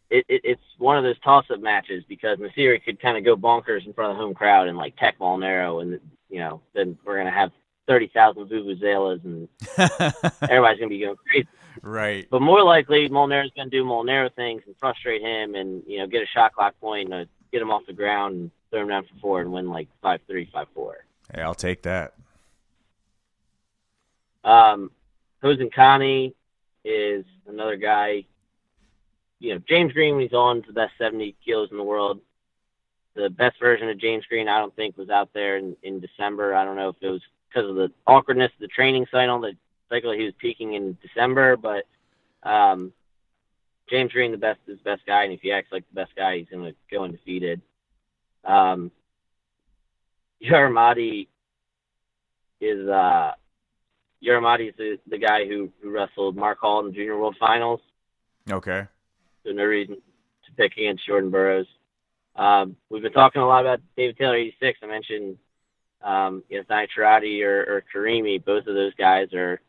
it, 0.09 0.24
it 0.28 0.40
it's 0.44 0.62
one 0.78 0.96
of 0.96 1.02
those 1.02 1.18
toss-up 1.20 1.61
matches 1.61 2.04
because 2.09 2.38
Nasiri 2.38 2.82
could 2.82 3.00
kind 3.00 3.16
of 3.16 3.24
go 3.24 3.36
bonkers 3.36 3.84
in 3.84 3.92
front 3.92 4.12
of 4.12 4.16
the 4.16 4.22
home 4.22 4.34
crowd 4.34 4.68
and 4.68 4.78
like 4.78 4.96
tech 4.96 5.18
Molinaro, 5.18 5.82
and 5.82 6.00
you 6.30 6.38
know 6.38 6.61
then 6.72 6.96
we're 7.04 7.18
gonna 7.18 7.30
have 7.30 7.50
thirty 7.88 8.07
thousand 8.14 8.46
vuvuzelas 8.46 9.24
and 9.24 9.48
everybody's 10.48 10.78
gonna 10.78 10.88
be 10.88 11.00
going 11.00 11.16
crazy. 11.28 11.48
right. 11.82 12.28
But 12.30 12.42
more 12.42 12.62
likely, 12.62 13.09
Molinaro's 13.09 13.50
gonna 13.57 13.70
do 13.70 13.84
Molinaro 13.84 14.32
things 14.34 14.62
and 14.66 14.76
frustrate 14.78 15.22
him, 15.22 15.57
and 15.57 15.82
you 15.86 15.98
know 15.98 16.07
get 16.07 16.22
a 16.22 16.26
shot 16.26 16.52
clock 16.52 16.78
point, 16.80 17.12
and 17.12 17.22
uh, 17.22 17.24
get 17.53 17.62
him 17.62 17.70
off 17.70 17.86
the 17.86 17.92
ground, 17.92 18.34
and 18.34 18.51
throw 18.70 18.82
him 18.82 18.88
down 18.88 19.05
for 19.05 19.20
four, 19.20 19.40
and 19.40 19.53
win 19.53 19.68
like 19.68 19.88
five 20.03 20.20
three, 20.26 20.49
five 20.53 20.66
four. 20.74 21.05
Hey, 21.34 21.42
I'll 21.42 21.55
take 21.55 21.82
that. 21.82 22.14
Um, 24.44 24.90
Hosseinkhani 25.42 26.32
is 26.84 27.24
another 27.49 27.76
guy. 27.76 28.24
You 29.40 29.55
know, 29.55 29.62
James 29.68 29.92
Green 29.92 30.14
when 30.14 30.22
he's 30.22 30.32
on 30.32 30.59
is 30.59 30.64
the 30.66 30.72
best 30.72 30.92
70 30.99 31.34
kilos 31.44 31.70
in 31.70 31.76
the 31.76 31.82
world. 31.82 32.20
The 33.14 33.28
best 33.28 33.59
version 33.59 33.88
of 33.88 33.99
James 33.99 34.24
Green, 34.26 34.49
I 34.49 34.59
don't 34.59 34.74
think, 34.76 34.97
was 34.97 35.11
out 35.11 35.30
there 35.32 35.57
in, 35.57 35.76
in 35.82 36.01
December. 36.01 36.55
I 36.55 36.64
don't 36.64 36.76
know 36.76 36.90
if 36.90 36.97
it 37.01 37.09
was 37.09 37.22
because 37.49 37.68
of 37.68 37.76
the 37.76 37.90
awkwardness 38.07 38.53
of 38.53 38.61
the 38.61 38.68
training 38.68 39.07
cycle. 39.11 39.40
The 39.40 39.57
cycle 39.90 40.12
he 40.12 40.24
was 40.24 40.34
peaking 40.38 40.74
in 40.74 40.97
December, 41.03 41.57
but 41.57 41.86
um, 42.42 42.92
James 43.89 44.12
Green, 44.12 44.32
the 44.32 44.39
best 44.39 44.61
is 44.66 44.78
the 44.78 44.84
best 44.84 45.07
guy, 45.07 45.24
and 45.24 45.32
if 45.32 45.41
he 45.41 45.53
acts 45.53 45.70
like 45.70 45.84
the 45.89 45.95
best 45.95 46.14
guy, 46.16 46.39
he's 46.39 46.49
going 46.49 46.64
to 46.64 46.74
go 46.91 47.05
undefeated. 47.05 47.61
Um, 48.45 48.91
Yaramati 50.43 51.28
is 52.61 52.89
uh, 52.89 53.32
Yaramati 54.24 54.68
is 54.68 54.74
the, 54.76 54.99
the 55.09 55.18
guy 55.18 55.47
who, 55.47 55.70
who 55.80 55.91
wrestled 55.91 56.37
Mark 56.37 56.59
Hall 56.59 56.80
in 56.80 56.87
the 56.87 56.93
Junior 56.93 57.18
World 57.18 57.37
Finals. 57.39 57.80
Okay. 58.51 58.87
So 59.45 59.53
no 59.53 59.64
reason 59.64 59.97
to 59.97 60.53
pick 60.57 60.72
against 60.76 61.07
Jordan 61.07 61.30
Burroughs. 61.30 61.66
Um, 62.34 62.76
we've 62.91 63.03
been 63.03 63.12
talking 63.12 63.41
a 63.41 63.47
lot 63.47 63.61
about 63.64 63.80
David 63.97 64.18
Taylor 64.18 64.37
86. 64.37 64.78
I 64.82 64.87
mentioned 64.87 65.39
um, 66.03 66.43
you 66.49 66.59
know, 66.59 66.64
Yazdani 66.64 66.89
Charati 66.97 67.43
or, 67.43 67.61
or 67.62 67.84
Karimi. 67.95 68.45
Both 68.45 68.66
of 68.66 68.74
those 68.74 68.95
guys 68.95 69.28
are 69.32 69.61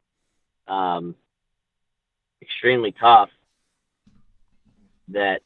um, 0.68 1.16
extremely 2.42 2.92
tough. 2.92 3.30
That 5.10 5.42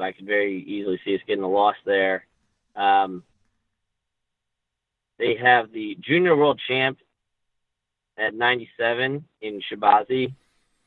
I 0.00 0.12
could 0.12 0.26
very 0.26 0.62
easily 0.62 1.00
see 1.04 1.14
us 1.14 1.20
getting 1.26 1.44
a 1.44 1.48
loss 1.48 1.76
there. 1.84 2.26
Um, 2.76 3.22
they 5.18 5.36
have 5.36 5.72
the 5.72 5.96
Junior 6.00 6.36
World 6.36 6.60
Champ 6.66 6.98
at 8.16 8.34
97 8.34 9.24
in 9.40 9.62
Shabazi. 9.70 10.34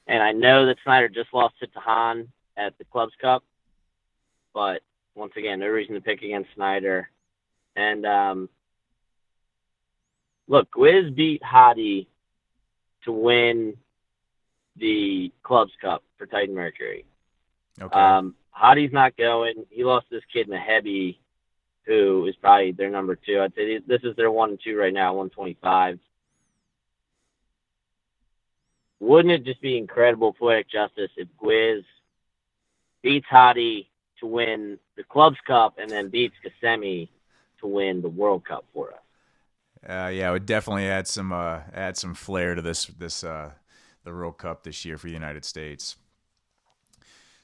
And 0.07 0.21
I 0.21 0.31
know 0.31 0.65
that 0.65 0.77
Snyder 0.83 1.07
just 1.07 1.33
lost 1.33 1.55
to 1.59 1.67
Tahan 1.67 2.27
at 2.57 2.77
the 2.77 2.85
Clubs 2.85 3.13
Cup. 3.21 3.43
But 4.53 4.81
once 5.15 5.33
again, 5.37 5.59
no 5.59 5.67
reason 5.67 5.95
to 5.95 6.01
pick 6.01 6.21
against 6.21 6.49
Snyder. 6.55 7.09
And 7.75 8.05
um, 8.05 8.49
look, 10.47 10.69
Gwiz 10.71 11.15
beat 11.15 11.43
Hadi 11.43 12.07
to 13.05 13.11
win 13.11 13.75
the 14.75 15.31
Clubs 15.43 15.73
Cup 15.81 16.03
for 16.17 16.25
Titan 16.25 16.55
Mercury. 16.55 17.05
Okay. 17.81 17.99
Um, 17.99 18.35
Hadi's 18.51 18.93
not 18.93 19.17
going. 19.17 19.65
He 19.69 19.83
lost 19.83 20.05
this 20.11 20.23
kid 20.31 20.47
in 20.47 20.53
a 20.53 20.59
heavy, 20.59 21.19
who 21.85 22.25
is 22.27 22.35
probably 22.35 22.71
their 22.71 22.89
number 22.89 23.15
two. 23.15 23.41
I'd 23.41 23.55
say 23.55 23.79
this 23.79 24.01
is 24.03 24.15
their 24.15 24.31
one 24.31 24.51
and 24.51 24.59
two 24.63 24.77
right 24.77 24.93
now, 24.93 25.13
125. 25.13 25.99
Wouldn't 28.99 29.33
it 29.33 29.43
just 29.43 29.61
be 29.61 29.77
incredible 29.77 30.33
poetic 30.33 30.69
justice 30.69 31.11
if 31.17 31.27
Gwiz 31.41 31.83
beats 33.01 33.27
Hadi 33.29 33.89
to 34.21 34.25
win 34.25 34.79
the 34.95 35.03
Clubs 35.03 35.37
Cup 35.45 35.77
and 35.77 35.91
then 35.91 36.09
beats 36.09 36.35
Ghasemi 36.45 37.09
to 37.59 37.67
win 37.67 38.01
the 38.01 38.07
World 38.07 38.45
Cup 38.45 38.65
for 38.73 38.93
us? 38.93 38.99
Uh, 39.85 40.07
yeah, 40.07 40.29
it 40.29 40.31
would 40.31 40.45
definitely 40.45 40.87
add 40.87 41.07
some 41.07 41.33
uh, 41.33 41.59
add 41.73 41.97
some 41.97 42.13
flair 42.13 42.55
to 42.55 42.61
this 42.61 42.85
this 42.85 43.25
uh, 43.25 43.51
the 44.05 44.11
World 44.11 44.37
Cup 44.37 44.63
this 44.63 44.85
year 44.85 44.97
for 44.97 45.07
the 45.07 45.13
United 45.13 45.43
States. 45.43 45.97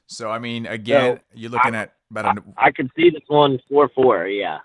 So 0.10 0.30
I 0.32 0.40
mean, 0.40 0.66
again, 0.66 1.18
So, 1.18 1.22
you're 1.36 1.52
looking 1.52 1.76
at 1.76 1.94
about 2.12 2.40
a, 2.40 2.44
I 2.58 2.72
could 2.72 2.92
see 2.98 3.10
this 3.12 3.24
one 3.28 3.60
four 3.70 3.90
four. 3.96 4.28
Yeah. 4.28 4.60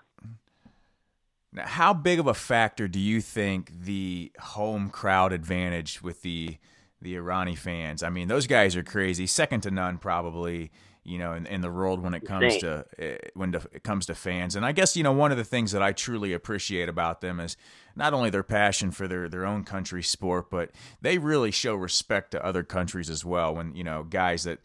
Now, 1.53 1.67
how 1.67 1.93
big 1.93 2.19
of 2.19 2.27
a 2.27 2.33
factor 2.33 2.87
do 2.89 2.99
you 2.99 3.21
think 3.21 3.71
the 3.83 4.31
home 4.39 4.89
crowd 4.89 5.31
advantage 5.33 6.01
with 6.03 6.23
the 6.23 6.57
the 7.01 7.15
Irani 7.15 7.57
fans? 7.57 8.03
I 8.03 8.09
mean, 8.09 8.27
those 8.27 8.47
guys 8.47 8.75
are 8.75 8.83
crazy, 8.83 9.27
second 9.27 9.61
to 9.61 9.71
none, 9.71 9.97
probably. 9.99 10.71
you 11.07 11.19
know, 11.19 11.33
in, 11.33 11.45
in 11.45 11.61
the 11.61 11.69
world 11.71 12.01
when 12.01 12.15
it 12.15 12.25
comes 12.25 12.57
to 12.57 12.83
uh, 12.99 13.17
when 13.35 13.53
it 13.53 13.83
comes 13.83 14.07
to 14.07 14.15
fans. 14.15 14.55
And 14.55 14.65
I 14.65 14.71
guess 14.71 14.97
you 14.97 15.03
know 15.03 15.11
one 15.11 15.31
of 15.31 15.37
the 15.37 15.43
things 15.43 15.71
that 15.73 15.83
I 15.83 15.91
truly 15.93 16.33
appreciate 16.33 16.89
about 16.89 17.21
them 17.21 17.39
is 17.39 17.55
not 17.95 18.13
only 18.13 18.31
their 18.31 18.43
passion 18.43 18.89
for 18.91 19.07
their 19.07 19.29
their 19.29 19.45
own 19.45 19.63
country 19.63 20.01
sport, 20.01 20.49
but 20.49 20.71
they 21.01 21.19
really 21.19 21.51
show 21.51 21.75
respect 21.75 22.31
to 22.31 22.43
other 22.43 22.63
countries 22.63 23.09
as 23.11 23.23
well. 23.23 23.53
When 23.53 23.75
you 23.75 23.83
know 23.83 24.01
guys 24.03 24.45
that 24.45 24.59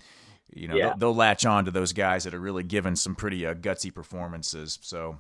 you 0.52 0.68
know 0.68 0.74
Yeah. 0.76 0.88
they'll, 0.90 0.96
they'll 0.98 1.14
latch 1.14 1.44
on 1.46 1.64
to 1.64 1.70
those 1.70 1.92
guys 1.92 2.24
that 2.24 2.34
are 2.34 2.40
really 2.40 2.62
giving 2.62 2.96
some 2.96 3.14
pretty 3.14 3.46
uh, 3.46 3.54
gutsy 3.54 3.92
performances. 3.94 4.78
So, 4.82 5.18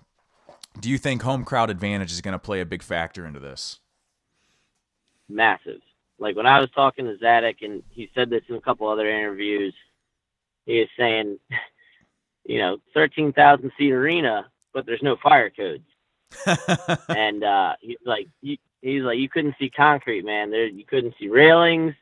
do 0.80 0.88
you 0.90 0.98
think 0.98 1.22
home 1.22 1.44
crowd 1.44 1.70
advantage 1.70 2.12
is 2.12 2.20
going 2.20 2.32
to 2.32 2.38
play 2.38 2.60
a 2.60 2.66
big 2.66 2.82
factor 2.82 3.26
into 3.26 3.40
this? 3.40 3.80
massive. 5.28 5.80
Like 6.18 6.36
when 6.36 6.46
I 6.46 6.60
was 6.60 6.70
talking 6.72 7.04
to 7.06 7.16
Zadick, 7.24 7.62
and 7.62 7.82
he 7.90 8.10
said 8.14 8.30
this 8.30 8.42
in 8.48 8.56
a 8.56 8.60
couple 8.60 8.88
other 8.88 9.08
interviews, 9.08 9.74
he 10.66 10.80
was 10.80 10.88
saying, 10.98 11.38
you 12.44 12.58
know, 12.58 12.78
thirteen 12.92 13.32
thousand 13.32 13.72
seat 13.78 13.92
arena, 13.92 14.50
but 14.74 14.86
there's 14.86 15.02
no 15.02 15.16
fire 15.22 15.50
codes, 15.50 15.84
and 17.08 17.42
uh, 17.44 17.74
he's 17.80 17.96
like, 18.04 18.26
you, 18.42 18.56
he's 18.82 19.02
like, 19.02 19.18
you 19.18 19.28
couldn't 19.28 19.54
see 19.58 19.70
concrete, 19.70 20.24
man. 20.24 20.50
There, 20.50 20.66
you 20.66 20.84
couldn't 20.84 21.14
see 21.18 21.28
railings. 21.28 21.94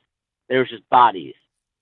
There 0.49 0.61
was 0.61 0.70
just 0.70 0.89
bodies, 0.89 1.35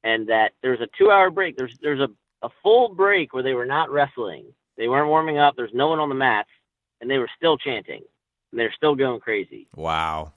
and 0.07 0.29
that 0.29 0.53
there 0.63 0.71
was 0.71 0.81
a 0.81 0.89
two-hour 0.97 1.31
break. 1.31 1.57
There's 1.57 1.77
there's 1.83 2.01
a 2.01 2.09
a 2.43 2.49
full 2.63 2.95
break 2.95 3.35
where 3.35 3.43
they 3.43 3.55
were 3.55 3.67
not 3.67 3.91
wrestling. 3.91 4.47
They 4.77 4.89
weren't 4.89 5.09
warming 5.09 5.39
up. 5.39 5.57
There's 5.57 5.75
no 5.75 5.89
one 5.89 5.99
on 5.99 6.09
the 6.09 6.15
mats, 6.15 6.51
and 7.01 7.11
they 7.11 7.19
were 7.19 7.31
still 7.37 7.59
chanting, 7.59 8.03
and 8.53 8.61
they're 8.61 8.75
still 8.77 8.95
going 8.95 9.21
crazy. 9.21 9.67
wow. 9.75 10.33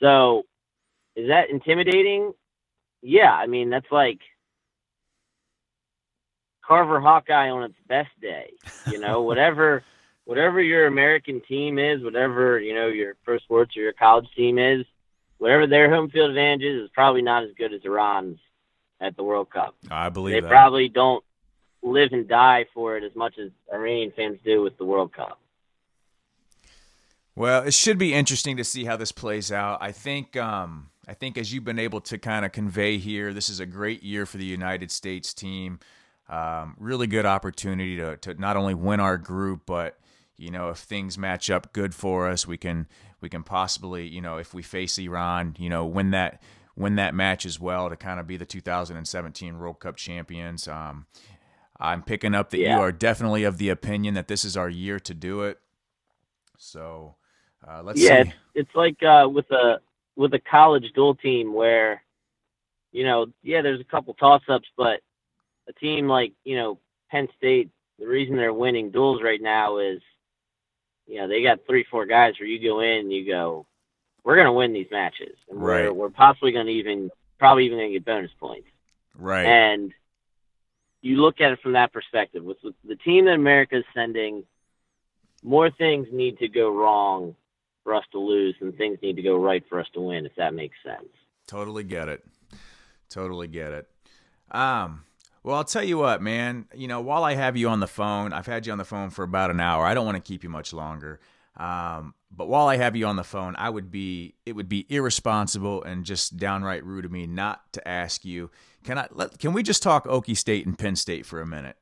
So, 0.00 0.44
is 1.14 1.28
that 1.28 1.50
intimidating? 1.50 2.32
Yeah, 3.02 3.32
I 3.32 3.46
mean 3.46 3.68
that's 3.68 3.92
like 3.92 4.20
Carver 6.66 7.00
Hawkeye 7.00 7.50
on 7.50 7.64
its 7.64 7.76
best 7.86 8.18
day. 8.22 8.54
You 8.90 9.00
know, 9.00 9.20
whatever 9.30 9.84
whatever 10.24 10.62
your 10.62 10.86
American 10.86 11.42
team 11.46 11.78
is, 11.78 12.02
whatever 12.02 12.58
you 12.58 12.74
know 12.74 12.86
your 12.86 13.16
pro 13.22 13.36
sports 13.38 13.76
or 13.76 13.80
your 13.82 13.92
college 13.92 14.28
team 14.34 14.58
is, 14.58 14.86
whatever 15.36 15.66
their 15.66 15.90
home 15.94 16.08
field 16.08 16.30
advantage 16.30 16.62
is, 16.62 16.84
is 16.84 16.90
probably 16.94 17.20
not 17.20 17.44
as 17.44 17.50
good 17.58 17.74
as 17.74 17.82
Iran's 17.84 18.38
at 19.00 19.16
the 19.16 19.22
World 19.22 19.50
Cup. 19.50 19.74
I 19.90 20.08
believe 20.08 20.34
They 20.34 20.40
that. 20.40 20.50
probably 20.50 20.88
don't 20.88 21.24
live 21.82 22.12
and 22.12 22.28
die 22.28 22.66
for 22.74 22.96
it 22.96 23.04
as 23.04 23.14
much 23.14 23.38
as 23.38 23.50
Iranian 23.72 24.12
fans 24.14 24.38
do 24.44 24.62
with 24.62 24.76
the 24.78 24.84
World 24.84 25.12
Cup. 25.12 25.38
Well, 27.34 27.62
it 27.62 27.72
should 27.74 27.96
be 27.98 28.12
interesting 28.12 28.56
to 28.58 28.64
see 28.64 28.84
how 28.84 28.96
this 28.96 29.12
plays 29.12 29.50
out. 29.50 29.78
I 29.80 29.92
think 29.92 30.36
um, 30.36 30.90
I 31.08 31.14
think 31.14 31.38
as 31.38 31.52
you've 31.52 31.64
been 31.64 31.78
able 31.78 32.00
to 32.02 32.18
kind 32.18 32.44
of 32.44 32.52
convey 32.52 32.98
here, 32.98 33.32
this 33.32 33.48
is 33.48 33.60
a 33.60 33.66
great 33.66 34.02
year 34.02 34.26
for 34.26 34.36
the 34.36 34.44
United 34.44 34.90
States 34.90 35.32
team. 35.32 35.78
Um, 36.28 36.76
really 36.78 37.06
good 37.06 37.26
opportunity 37.26 37.96
to, 37.96 38.16
to 38.18 38.34
not 38.34 38.56
only 38.56 38.74
win 38.74 39.00
our 39.00 39.16
group, 39.16 39.62
but 39.66 39.98
you 40.36 40.50
know 40.50 40.68
if 40.68 40.78
things 40.78 41.16
match 41.16 41.50
up 41.50 41.72
good 41.72 41.94
for 41.94 42.28
us, 42.28 42.46
we 42.46 42.56
can 42.58 42.86
we 43.20 43.28
can 43.28 43.42
possibly 43.42 44.06
you 44.06 44.20
know 44.20 44.36
if 44.36 44.52
we 44.52 44.62
face 44.62 44.98
Iran, 44.98 45.56
you 45.58 45.70
know 45.70 45.86
win 45.86 46.10
that 46.10 46.42
win 46.76 46.96
that 46.96 47.14
match 47.14 47.46
as 47.46 47.60
well 47.60 47.90
to 47.90 47.96
kind 47.96 48.20
of 48.20 48.26
be 48.26 48.36
the 48.36 48.46
2017 48.46 49.58
World 49.58 49.80
Cup 49.80 49.96
champions. 49.96 50.68
Um, 50.68 51.06
I'm 51.78 52.02
picking 52.02 52.34
up 52.34 52.50
that 52.50 52.60
Yeah. 52.60 52.76
you 52.76 52.80
are 52.80 52.92
definitely 52.92 53.44
of 53.44 53.58
the 53.58 53.70
opinion 53.70 54.14
that 54.14 54.28
this 54.28 54.44
is 54.44 54.56
our 54.56 54.68
year 54.68 55.00
to 55.00 55.14
do 55.14 55.42
it. 55.42 55.58
So 56.58 57.16
uh, 57.66 57.82
let's 57.82 58.02
yeah, 58.02 58.20
see. 58.20 58.22
it's, 58.22 58.32
it's 58.54 58.74
like 58.74 59.02
uh, 59.02 59.28
with 59.28 59.50
a 59.50 59.80
with 60.16 60.34
a 60.34 60.40
college 60.40 60.92
dual 60.94 61.14
team 61.14 61.54
where, 61.54 62.02
you 62.92 63.04
know, 63.04 63.26
yeah, 63.42 63.62
there's 63.62 63.80
a 63.80 63.84
couple 63.84 64.14
toss 64.14 64.42
ups, 64.48 64.68
but 64.76 65.00
a 65.68 65.72
team 65.74 66.08
like 66.08 66.32
you 66.44 66.56
know 66.56 66.80
Penn 67.10 67.28
State, 67.36 67.70
the 67.98 68.06
reason 68.06 68.36
they're 68.36 68.52
winning 68.54 68.90
duels 68.90 69.22
right 69.22 69.40
now 69.42 69.78
is, 69.78 70.00
you 71.06 71.18
know, 71.18 71.28
they 71.28 71.42
got 71.42 71.60
three 71.66 71.84
four 71.90 72.06
guys 72.06 72.34
where 72.40 72.48
you 72.48 72.62
go 72.66 72.80
in 72.80 73.00
and 73.00 73.12
you 73.12 73.26
go, 73.26 73.66
we're 74.24 74.36
gonna 74.36 74.52
win 74.52 74.72
these 74.72 74.90
matches, 74.90 75.36
and 75.48 75.60
we're 75.60 75.84
Right. 75.86 75.94
we're 75.94 76.10
possibly 76.10 76.52
gonna 76.52 76.70
even 76.70 77.10
probably 77.38 77.66
even 77.66 77.78
gonna 77.78 77.90
get 77.90 78.04
bonus 78.04 78.32
points, 78.38 78.68
Right. 79.14 79.46
and 79.46 79.92
you 81.02 81.16
look 81.16 81.40
at 81.40 81.52
it 81.52 81.60
from 81.60 81.72
that 81.72 81.92
perspective 81.92 82.42
with 82.44 82.58
with 82.62 82.74
the 82.84 82.96
team 82.96 83.24
that 83.26 83.34
America's 83.34 83.84
sending. 83.94 84.44
More 85.42 85.70
things 85.70 86.06
need 86.12 86.38
to 86.40 86.48
go 86.48 86.70
wrong 86.70 87.34
for 87.82 87.94
us 87.94 88.04
to 88.12 88.18
lose 88.18 88.54
than 88.60 88.72
things 88.72 88.98
need 89.00 89.16
to 89.16 89.22
go 89.22 89.36
right 89.38 89.66
for 89.70 89.80
us 89.80 89.86
to 89.94 90.00
win, 90.00 90.26
if 90.26 90.34
that 90.36 90.52
makes 90.52 90.76
sense. 90.84 91.08
Totally 91.46 91.82
get 91.82 92.10
it. 92.10 92.22
Totally 93.08 93.48
get 93.48 93.72
it. 93.72 93.88
Um, 94.50 95.04
well, 95.42 95.56
I'll 95.56 95.64
tell 95.64 95.82
you 95.82 95.96
what, 95.96 96.20
man. 96.20 96.66
You 96.74 96.88
know, 96.88 97.00
while 97.00 97.24
I 97.24 97.34
have 97.36 97.56
you 97.56 97.70
on 97.70 97.80
the 97.80 97.86
phone, 97.86 98.34
I've 98.34 98.46
had 98.46 98.66
you 98.66 98.72
on 98.72 98.78
the 98.78 98.84
phone 98.84 99.08
for 99.08 99.22
about 99.22 99.50
an 99.50 99.60
hour. 99.60 99.86
I 99.86 99.94
don't 99.94 100.04
want 100.04 100.16
to 100.16 100.22
keep 100.22 100.44
you 100.44 100.50
much 100.50 100.74
longer. 100.74 101.20
Um, 101.56 102.14
but 102.30 102.48
while 102.48 102.68
I 102.68 102.76
have 102.76 102.96
you 102.96 103.06
on 103.06 103.16
the 103.16 103.24
phone, 103.24 103.56
I 103.56 103.68
would 103.68 103.90
be 103.90 104.34
it 104.46 104.54
would 104.54 104.68
be 104.68 104.86
irresponsible 104.88 105.82
and 105.82 106.04
just 106.04 106.36
downright 106.36 106.84
rude 106.84 107.04
of 107.04 107.10
me 107.10 107.26
not 107.26 107.72
to 107.72 107.86
ask 107.86 108.24
you. 108.24 108.50
Can 108.84 108.98
I 108.98 109.08
let, 109.10 109.38
can 109.38 109.52
we 109.52 109.62
just 109.62 109.82
talk 109.82 110.06
Okie 110.06 110.36
State 110.36 110.64
and 110.64 110.78
Penn 110.78 110.96
State 110.96 111.26
for 111.26 111.40
a 111.40 111.46
minute? 111.46 111.76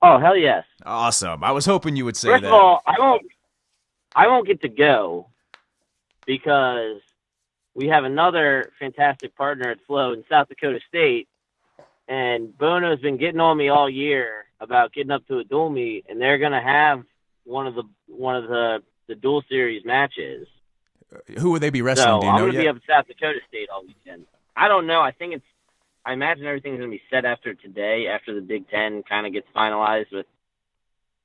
Oh 0.00 0.18
hell 0.18 0.36
yes! 0.36 0.64
Awesome. 0.86 1.44
I 1.44 1.52
was 1.52 1.66
hoping 1.66 1.96
you 1.96 2.04
would 2.04 2.16
say 2.16 2.28
First 2.28 2.42
that. 2.42 2.48
of 2.48 2.54
all, 2.54 2.82
I 2.86 2.94
won't, 2.98 3.22
I 4.14 4.26
won't 4.28 4.46
get 4.46 4.62
to 4.62 4.68
go 4.68 5.28
because 6.26 7.00
we 7.74 7.88
have 7.88 8.04
another 8.04 8.72
fantastic 8.78 9.36
partner 9.36 9.70
at 9.70 9.80
Flow 9.86 10.12
in 10.12 10.24
South 10.28 10.48
Dakota 10.48 10.80
State, 10.88 11.28
and 12.08 12.56
Bono's 12.56 13.00
been 13.00 13.16
getting 13.16 13.40
on 13.40 13.56
me 13.56 13.68
all 13.68 13.90
year 13.90 14.46
about 14.60 14.92
getting 14.92 15.10
up 15.10 15.26
to 15.26 15.38
a 15.38 15.44
dual 15.44 15.70
meet, 15.70 16.06
and 16.08 16.20
they're 16.20 16.38
gonna 16.38 16.62
have 16.62 17.02
one 17.44 17.66
of 17.66 17.74
the 17.74 17.84
one 18.08 18.36
of 18.36 18.48
the 18.48 18.82
the 19.08 19.14
dual 19.14 19.42
series 19.48 19.84
matches. 19.84 20.46
Who 21.38 21.50
would 21.50 21.60
they 21.62 21.70
be 21.70 21.82
wrestling? 21.82 22.06
So 22.06 22.20
Do 22.20 22.26
you 22.26 22.32
I'm 22.32 22.38
gonna 22.40 22.52
yet? 22.54 22.60
be 22.62 22.68
up 22.68 22.76
at 22.76 22.82
South 22.88 23.06
Dakota 23.08 23.40
State 23.48 23.68
all 23.68 23.82
weekend. 23.86 24.24
I 24.56 24.68
don't 24.68 24.86
know. 24.86 25.00
I 25.00 25.10
think 25.12 25.34
it's. 25.34 25.44
I 26.04 26.12
imagine 26.14 26.46
everything's 26.46 26.78
gonna 26.78 26.90
be 26.90 27.02
set 27.10 27.24
after 27.24 27.54
today, 27.54 28.06
after 28.08 28.34
the 28.34 28.40
Big 28.40 28.68
Ten 28.70 29.02
kind 29.02 29.26
of 29.26 29.32
gets 29.32 29.46
finalized 29.54 30.10
with 30.12 30.26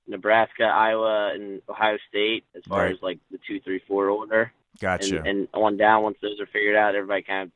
Nebraska, 0.07 0.63
Iowa, 0.63 1.32
and 1.34 1.61
Ohio 1.68 1.97
State 2.09 2.45
as 2.55 2.63
far 2.68 2.84
Right. 2.84 2.91
as 2.93 3.01
like 3.01 3.20
the 3.32 3.39
two, 3.47 3.59
three, 3.59 3.80
four 3.88 4.09
order, 4.09 4.51
Gotcha. 4.80 5.18
and, 5.18 5.28
and 5.28 5.47
on 5.53 5.78
down. 5.78 6.03
Once 6.03 6.18
those 6.22 6.39
are 6.39 6.45
figured 6.47 6.76
out, 6.76 6.95
everybody 6.95 7.24
kind 7.24 7.43
of 7.47 7.51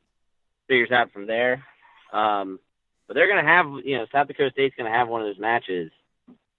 figures 0.68 0.90
out 0.90 1.12
from 1.12 1.26
there. 1.26 1.64
Um, 2.12 2.58
but 3.06 3.14
they're 3.14 3.28
gonna 3.28 3.42
have, 3.48 3.66
you 3.84 3.96
know, 3.98 4.06
South 4.12 4.28
Dakota 4.28 4.50
State's 4.52 4.74
gonna 4.76 4.90
have 4.90 5.08
one 5.08 5.22
of 5.22 5.28
those 5.28 5.38
matches, 5.38 5.90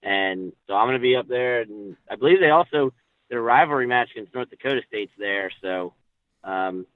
and 0.04 0.52
so 0.66 0.74
I'm 0.74 0.86
gonna 0.86 0.98
be 0.98 1.16
up 1.16 1.26
there, 1.26 1.62
and 1.62 1.96
I 2.10 2.16
believe 2.16 2.38
they 2.38 2.50
also 2.50 2.92
their 3.30 3.40
rivalry 3.40 3.86
match 3.86 4.10
against 4.12 4.34
North 4.34 4.50
Dakota 4.50 4.82
State's 4.86 5.12
there. 5.18 5.50
So, 5.62 5.94
um, 6.44 6.86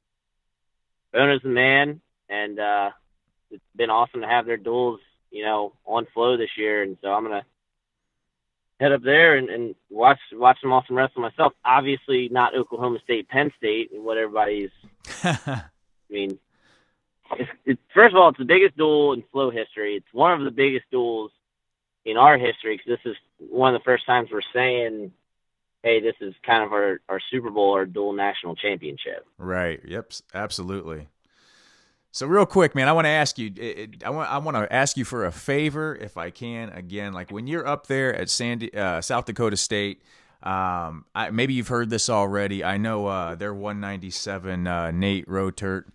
Bono's 1.13 1.43
the 1.43 1.49
man, 1.49 2.03
and 2.29 2.61
uh, 2.61 2.91
it's 3.51 3.65
been 3.75 3.89
awesome 3.89 4.21
to 4.21 4.27
have 4.27 4.45
their 4.45 4.59
duels, 4.59 5.01
you 5.31 5.43
know, 5.43 5.73
on 5.87 6.07
flow 6.13 6.37
this 6.37 6.51
year, 6.59 6.83
and 6.83 6.99
so 7.01 7.09
I'm 7.09 7.25
gonna 7.25 7.47
head 8.79 8.93
up 8.93 9.03
there 9.03 9.37
and, 9.37 9.49
and 9.49 9.75
watch 9.89 10.19
watch 10.33 10.61
them 10.61 10.73
awesome 10.73 10.97
wrestle 10.97 11.23
myself. 11.23 11.55
Obviously, 11.65 12.29
not 12.29 12.55
Oklahoma 12.55 12.99
State, 13.03 13.29
Penn 13.31 13.51
State, 13.57 13.91
and 13.93 14.05
what 14.05 14.19
everybody's. 14.19 14.71
I 15.25 15.65
mean, 16.11 16.39
it's, 17.39 17.51
it's, 17.65 17.81
first 17.95 18.15
of 18.15 18.21
all, 18.21 18.29
it's 18.29 18.39
the 18.39 18.45
biggest 18.45 18.77
duel 18.77 19.15
in 19.15 19.25
flow 19.33 19.51
history. 19.51 19.97
It's 19.97 20.13
one 20.13 20.33
of 20.33 20.45
the 20.45 20.51
biggest 20.51 20.85
duels 20.91 21.31
in 22.05 22.17
our 22.17 22.39
history 22.39 22.77
because 22.77 22.99
this 23.05 23.13
is 23.13 23.17
one 23.39 23.75
of 23.75 23.81
the 23.81 23.85
first 23.85 24.07
times 24.07 24.29
we're 24.33 24.41
saying, 24.53 25.13
"Hey, 25.83 26.01
this 26.01 26.15
is 26.21 26.35
kind 26.45 26.63
of 26.63 26.73
our 26.73 27.01
our 27.09 27.21
Super 27.31 27.51
Bowl 27.51 27.75
or 27.75 27.87
dual 27.87 28.13
national 28.13 28.57
championship." 28.57 29.27
Right. 29.39 29.81
Yep. 29.85 30.13
Absolutely. 30.35 31.09
So 32.11 32.27
real 32.27 32.47
quick, 32.47 32.75
man, 32.75 32.89
I 32.89 32.93
want 32.93 33.05
to 33.05 33.11
ask 33.11 33.39
you. 33.39 33.53
I 34.05 34.11
want. 34.11 34.31
I 34.31 34.39
want 34.39 34.57
to 34.57 34.73
ask 34.73 34.97
you 34.97 35.05
for 35.05 35.27
a 35.27 35.33
favor, 35.33 35.95
if 35.95 36.17
I 36.17 36.31
can. 36.31 36.71
Again, 36.71 37.13
like 37.13 37.31
when 37.31 37.47
you're 37.47 37.67
up 37.67 37.87
there 37.87 38.15
at 38.15 38.31
Sandy, 38.31 38.73
uh, 38.75 39.01
South 39.01 39.27
Dakota 39.27 39.57
State. 39.57 40.03
Um, 40.41 41.05
I, 41.17 41.31
maybe 41.31 41.55
you've 41.55 41.67
heard 41.67 41.91
this 41.91 42.09
already. 42.09 42.63
I 42.63 42.77
know 42.77 43.09
uh, 43.09 43.35
their 43.35 43.53
197 43.53 44.69
uh, 44.69 44.93
Nate 44.93 45.27
Rotert 45.27 45.87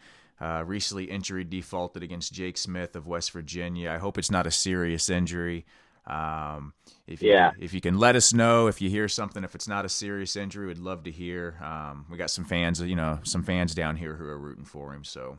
uh, 0.41 0.63
recently 0.65 1.05
injury 1.05 1.45
defaulted 1.45 2.03
against 2.03 2.33
Jake 2.33 2.57
Smith 2.57 2.95
of 2.95 3.07
West 3.07 3.31
Virginia. 3.31 3.91
I 3.91 3.97
hope 3.97 4.17
it's 4.17 4.31
not 4.31 4.45
a 4.45 4.51
serious 4.51 5.09
injury. 5.09 5.65
Um, 6.05 6.73
if 7.07 7.21
you, 7.21 7.29
Yeah. 7.31 7.51
if 7.59 7.73
you 7.73 7.81
can 7.81 7.97
let 7.97 8.15
us 8.15 8.33
know 8.33 8.67
if 8.67 8.81
you 8.81 8.89
hear 8.89 9.07
something, 9.07 9.43
if 9.43 9.55
it's 9.55 9.67
not 9.67 9.85
a 9.85 9.89
serious 9.89 10.35
injury, 10.35 10.67
we'd 10.67 10.77
love 10.77 11.03
to 11.03 11.11
hear. 11.11 11.57
Um, 11.61 12.05
we 12.09 12.17
got 12.17 12.29
some 12.29 12.45
fans, 12.45 12.81
you 12.81 12.95
know, 12.95 13.19
some 13.23 13.43
fans 13.43 13.73
down 13.73 13.95
here 13.95 14.15
who 14.15 14.25
are 14.25 14.37
rooting 14.37 14.65
for 14.65 14.93
him. 14.93 15.03
So, 15.03 15.37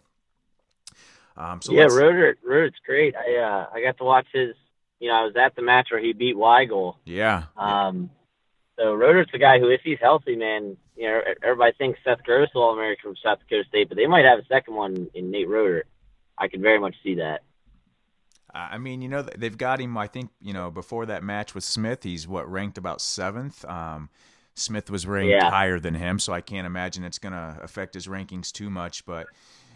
um, 1.37 1.61
so 1.61 1.73
yeah, 1.73 1.85
Roder, 1.85 2.37
Roder's 2.43 2.75
great. 2.87 3.15
I 3.17 3.37
uh, 3.37 3.67
I 3.73 3.83
got 3.83 3.99
to 3.99 4.05
watch 4.05 4.27
his. 4.33 4.55
You 5.01 5.09
know, 5.09 5.17
I 5.17 5.25
was 5.25 5.37
at 5.37 5.55
the 5.55 5.61
match 5.63 5.89
where 5.91 6.01
he 6.01 6.13
beat 6.13 6.37
Weigel. 6.37 6.97
yeah, 7.05 7.45
Um, 7.59 8.11
so 8.79 8.95
Roder's 8.95 9.29
the 9.33 9.39
guy 9.39 9.59
who, 9.59 9.69
if 9.69 9.83
he's 9.83 9.99
healthy, 10.01 10.37
man, 10.37 10.77
you 10.97 11.07
know, 11.09 11.21
everybody 11.43 11.73
thinks 11.77 11.99
Seth 12.05 12.23
Gross 12.23 12.49
will 12.55 12.63
All 12.63 12.73
American 12.73 13.11
from 13.11 13.17
South 13.23 13.41
Dakota 13.41 13.65
State, 13.69 13.89
but 13.89 13.97
they 13.99 14.07
might 14.07 14.25
have 14.25 14.39
a 14.39 14.47
second 14.47 14.75
one 14.75 15.09
in 15.13 15.31
Nate 15.31 15.49
Roder. 15.49 15.85
I 16.39 16.49
could 16.49 16.63
very 16.63 16.79
much 16.79 16.95
see 17.03 17.17
that. 17.17 17.43
I 18.55 18.79
mean, 18.79 19.03
you 19.03 19.09
know, 19.09 19.23
they've 19.23 19.59
got 19.59 19.81
him. 19.81 19.97
I 19.99 20.07
think 20.07 20.31
you 20.41 20.53
know 20.53 20.71
before 20.71 21.07
that 21.07 21.23
match 21.23 21.55
with 21.55 21.65
Smith, 21.65 22.03
he's 22.05 22.29
what 22.29 22.51
ranked 22.51 22.79
about 22.79 23.01
seventh. 23.01 23.65
Um, 23.65 24.11
Smith 24.55 24.91
was 24.91 25.07
ranked 25.07 25.33
Yeah. 25.33 25.51
higher 25.51 25.81
than 25.81 25.95
him, 25.95 26.19
so 26.19 26.33
I 26.33 26.41
can't 26.41 26.67
imagine 26.67 27.03
it's 27.03 27.19
going 27.19 27.33
to 27.33 27.59
affect 27.61 27.95
his 27.95 28.07
rankings 28.07 28.53
too 28.53 28.71
much. 28.71 29.05
But 29.05 29.27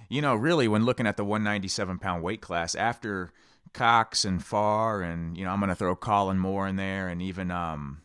you 0.09 0.23
know, 0.23 0.35
really, 0.37 0.69
when 0.69 0.85
looking 0.85 1.07
at 1.07 1.17
the 1.17 1.25
197 1.25 1.99
pound 1.99 2.23
weight 2.23 2.41
class, 2.41 2.75
after 2.75 3.31
Cox 3.73 4.25
and 4.25 4.41
Pharr, 4.41 5.05
and 5.05 5.37
you 5.37 5.45
know, 5.45 5.51
I'm 5.51 5.59
going 5.59 5.69
to 5.69 5.75
throw 5.75 5.97
Kollin 5.97 6.39
Moore 6.39 6.69
in 6.69 6.77
there, 6.77 7.09
and 7.09 7.21
even 7.21 7.51
um, 7.51 8.03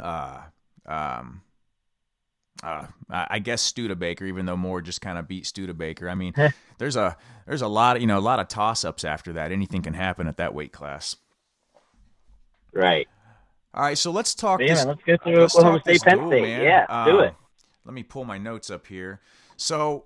uh, 0.00 0.42
um, 0.86 1.42
uh, 2.64 2.86
I 3.10 3.26
I 3.30 3.38
guess 3.40 3.60
Studebaker, 3.62 4.24
even 4.24 4.46
though 4.46 4.56
Moore 4.56 4.80
just 4.80 5.00
kind 5.00 5.18
of 5.18 5.28
beat 5.28 5.46
Studebaker. 5.46 6.08
I 6.08 6.14
mean, 6.14 6.32
there's 6.78 6.96
a 6.96 7.16
there's 7.46 7.62
a 7.62 7.68
lot, 7.68 7.96
of, 7.96 8.02
you 8.02 8.08
know, 8.08 8.18
a 8.18 8.20
lot 8.20 8.40
of 8.40 8.48
toss 8.48 8.84
ups 8.84 9.04
after 9.04 9.34
that. 9.34 9.52
Anything 9.52 9.82
can 9.82 9.94
happen 9.94 10.26
at 10.26 10.38
that 10.38 10.54
weight 10.54 10.72
class. 10.72 11.16
Right. 12.72 13.06
All 13.74 13.82
right, 13.82 13.98
so 13.98 14.10
let's 14.10 14.34
talk. 14.34 14.60
Yeah, 14.60 14.68
this, 14.74 14.84
let's 14.84 15.02
go 15.04 15.16
through 15.16 15.40
let's 15.40 15.54
Oklahoma 15.56 15.80
State, 15.80 15.92
this 15.94 16.04
Penn 16.04 16.18
duel, 16.18 16.30
State. 16.30 16.42
man. 16.42 16.62
Yeah, 16.62 17.04
do 17.04 17.18
Um, 17.18 17.24
it. 17.24 17.34
Let 17.84 17.94
me 17.94 18.02
pull 18.02 18.24
my 18.24 18.38
notes 18.38 18.70
up 18.70 18.86
here. 18.86 19.20
So 19.56 20.04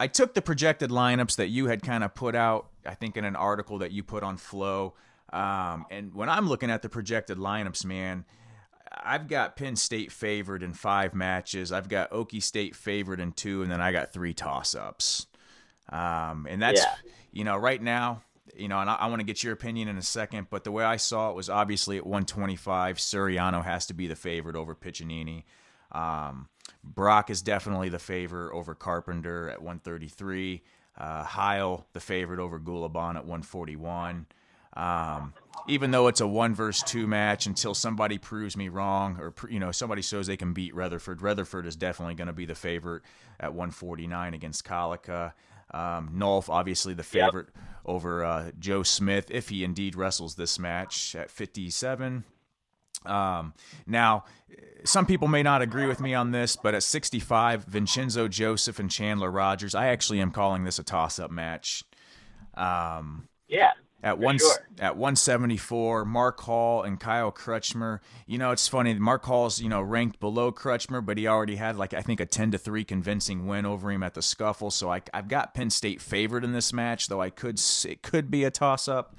I 0.00 0.06
took 0.06 0.34
the 0.34 0.42
projected 0.42 0.90
lineups 0.90 1.36
that 1.36 1.48
you 1.48 1.66
had 1.66 1.82
kind 1.82 2.02
of 2.02 2.14
put 2.14 2.34
out, 2.34 2.68
I 2.86 2.94
think, 2.94 3.16
in 3.16 3.24
an 3.24 3.36
article 3.36 3.78
that 3.78 3.92
you 3.92 4.02
put 4.02 4.22
on 4.22 4.36
Flow. 4.38 4.94
Um, 5.32 5.84
and 5.90 6.14
when 6.14 6.28
I'm 6.28 6.48
looking 6.48 6.70
at 6.70 6.82
the 6.82 6.88
projected 6.88 7.38
lineups, 7.38 7.84
man, 7.84 8.24
I've 8.92 9.28
got 9.28 9.56
Penn 9.56 9.76
State 9.76 10.10
favored 10.12 10.62
in 10.62 10.72
five 10.72 11.14
matches. 11.14 11.70
I've 11.72 11.88
got 11.88 12.10
Okie 12.10 12.42
State 12.42 12.74
favored 12.74 13.20
in 13.20 13.32
two, 13.32 13.62
and 13.62 13.70
then 13.70 13.80
I 13.80 13.92
got 13.92 14.12
three 14.12 14.34
toss 14.34 14.74
ups. 14.74 15.26
Um, 15.88 16.46
and 16.48 16.60
that's, 16.60 16.80
Yeah. 16.80 16.94
you 17.32 17.44
know, 17.44 17.56
right 17.56 17.80
now, 17.80 18.22
you 18.56 18.68
know, 18.68 18.80
and 18.80 18.90
I, 18.90 18.94
I 18.96 19.06
want 19.06 19.20
to 19.20 19.24
get 19.24 19.42
your 19.44 19.52
opinion 19.52 19.88
in 19.88 19.96
a 19.96 20.02
second, 20.02 20.48
but 20.50 20.64
the 20.64 20.72
way 20.72 20.84
I 20.84 20.96
saw 20.96 21.30
it 21.30 21.36
was 21.36 21.48
obviously 21.48 21.96
at 21.98 22.04
125, 22.06 22.98
Suriano 22.98 23.64
has 23.64 23.86
to 23.86 23.94
be 23.94 24.06
the 24.08 24.16
favorite 24.16 24.56
over 24.56 24.74
Piccininni. 24.74 25.44
Um, 25.92 26.48
Brock 26.82 27.30
is 27.30 27.42
definitely 27.42 27.88
the 27.88 27.98
favorite 27.98 28.54
over 28.54 28.74
Carpenter 28.74 29.48
at 29.48 29.60
133. 29.62 30.62
Uh, 30.98 31.22
Heil, 31.24 31.86
the 31.92 32.00
favorite 32.00 32.40
over 32.40 32.58
Gulibon 32.58 33.16
at 33.16 33.24
141. 33.24 34.26
Um, 34.74 35.32
even 35.68 35.90
though 35.90 36.08
it's 36.08 36.20
a 36.20 36.26
one 36.26 36.54
versus 36.54 36.82
two 36.82 37.06
match, 37.06 37.46
until 37.46 37.74
somebody 37.74 38.18
proves 38.18 38.56
me 38.56 38.68
wrong 38.68 39.16
or 39.20 39.32
you 39.48 39.58
know 39.60 39.72
somebody 39.72 40.02
shows 40.02 40.26
they 40.26 40.36
can 40.36 40.52
beat 40.52 40.74
Retherford, 40.74 41.18
Retherford 41.20 41.66
is 41.66 41.76
definitely 41.76 42.14
going 42.14 42.26
to 42.28 42.32
be 42.32 42.46
the 42.46 42.54
favorite 42.54 43.02
at 43.38 43.52
149 43.52 44.34
against 44.34 44.64
Colica. 44.64 45.32
Um, 45.72 46.10
Nolf, 46.16 46.48
obviously 46.48 46.94
the 46.94 46.98
Yep. 47.02 47.04
favorite 47.26 47.48
over 47.86 48.24
uh, 48.24 48.50
Joe 48.58 48.82
Smith 48.82 49.30
if 49.30 49.48
he 49.48 49.62
indeed 49.64 49.94
wrestles 49.94 50.34
this 50.34 50.58
match 50.58 51.14
at 51.14 51.30
57. 51.30 52.24
Um, 53.06 53.54
now, 53.86 54.24
some 54.84 55.06
people 55.06 55.28
may 55.28 55.42
not 55.42 55.62
agree 55.62 55.86
with 55.86 56.00
me 56.00 56.12
on 56.12 56.32
this, 56.32 56.56
but 56.56 56.74
at 56.74 56.82
65, 56.82 57.64
Vincenzo 57.64 58.28
Joseph 58.28 58.78
and 58.78 58.90
Chandler 58.90 59.30
Rogers, 59.30 59.74
I 59.74 59.86
actually 59.86 60.20
am 60.20 60.32
calling 60.32 60.64
this 60.64 60.78
a 60.78 60.82
toss-up 60.82 61.30
match. 61.30 61.82
Um, 62.54 63.28
Yeah. 63.48 63.70
At 64.02 64.16
For 64.16 64.22
one 64.24 64.38
sure. 64.38 64.66
at 64.78 64.96
174, 64.96 66.06
Mark 66.06 66.40
Hall 66.40 66.82
and 66.82 66.98
Kyle 66.98 67.30
Crutchmer. 67.30 68.00
You 68.26 68.38
know, 68.38 68.50
it's 68.50 68.66
funny. 68.66 68.94
Mark 68.94 69.24
Hall's 69.24 69.60
you 69.60 69.68
know 69.68 69.82
ranked 69.82 70.20
below 70.20 70.50
Crutchmer, 70.52 71.04
but 71.04 71.18
he 71.18 71.26
already 71.26 71.56
had 71.56 71.76
like 71.76 71.92
I 71.92 72.00
think 72.00 72.18
a 72.20 72.26
10 72.26 72.52
to 72.52 72.58
three 72.58 72.84
convincing 72.84 73.46
win 73.46 73.66
over 73.66 73.90
him 73.90 74.02
at 74.02 74.14
the 74.14 74.22
scuffle. 74.22 74.70
So 74.70 74.90
I, 74.90 75.02
I've 75.12 75.28
got 75.28 75.52
Penn 75.54 75.68
State 75.68 76.00
favored 76.00 76.44
in 76.44 76.52
this 76.52 76.72
match, 76.72 77.08
though 77.08 77.20
I 77.20 77.28
could 77.28 77.60
it 77.84 78.02
could 78.02 78.30
be 78.30 78.44
a 78.44 78.50
toss 78.50 78.88
up. 78.88 79.16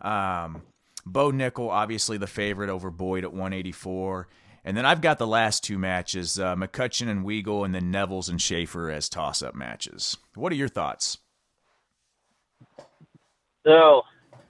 Um, 0.00 0.62
Bo 1.04 1.30
Nickal, 1.30 1.68
obviously 1.68 2.16
the 2.16 2.26
favorite 2.26 2.70
over 2.70 2.90
Boyd 2.90 3.24
at 3.24 3.32
184. 3.32 4.28
And 4.66 4.74
then 4.74 4.86
I've 4.86 5.02
got 5.02 5.18
the 5.18 5.26
last 5.26 5.62
two 5.62 5.78
matches, 5.78 6.38
uh, 6.40 6.56
McCutcheon 6.56 7.08
and 7.08 7.26
Weigel, 7.26 7.66
and 7.66 7.74
then 7.74 7.92
Nevills 7.92 8.30
and 8.30 8.40
Schaefer 8.40 8.90
as 8.90 9.10
toss-up 9.10 9.54
matches. 9.54 10.16
What 10.34 10.50
are 10.52 10.56
your 10.56 10.68
thoughts? 10.68 11.18
So, 13.66 14.02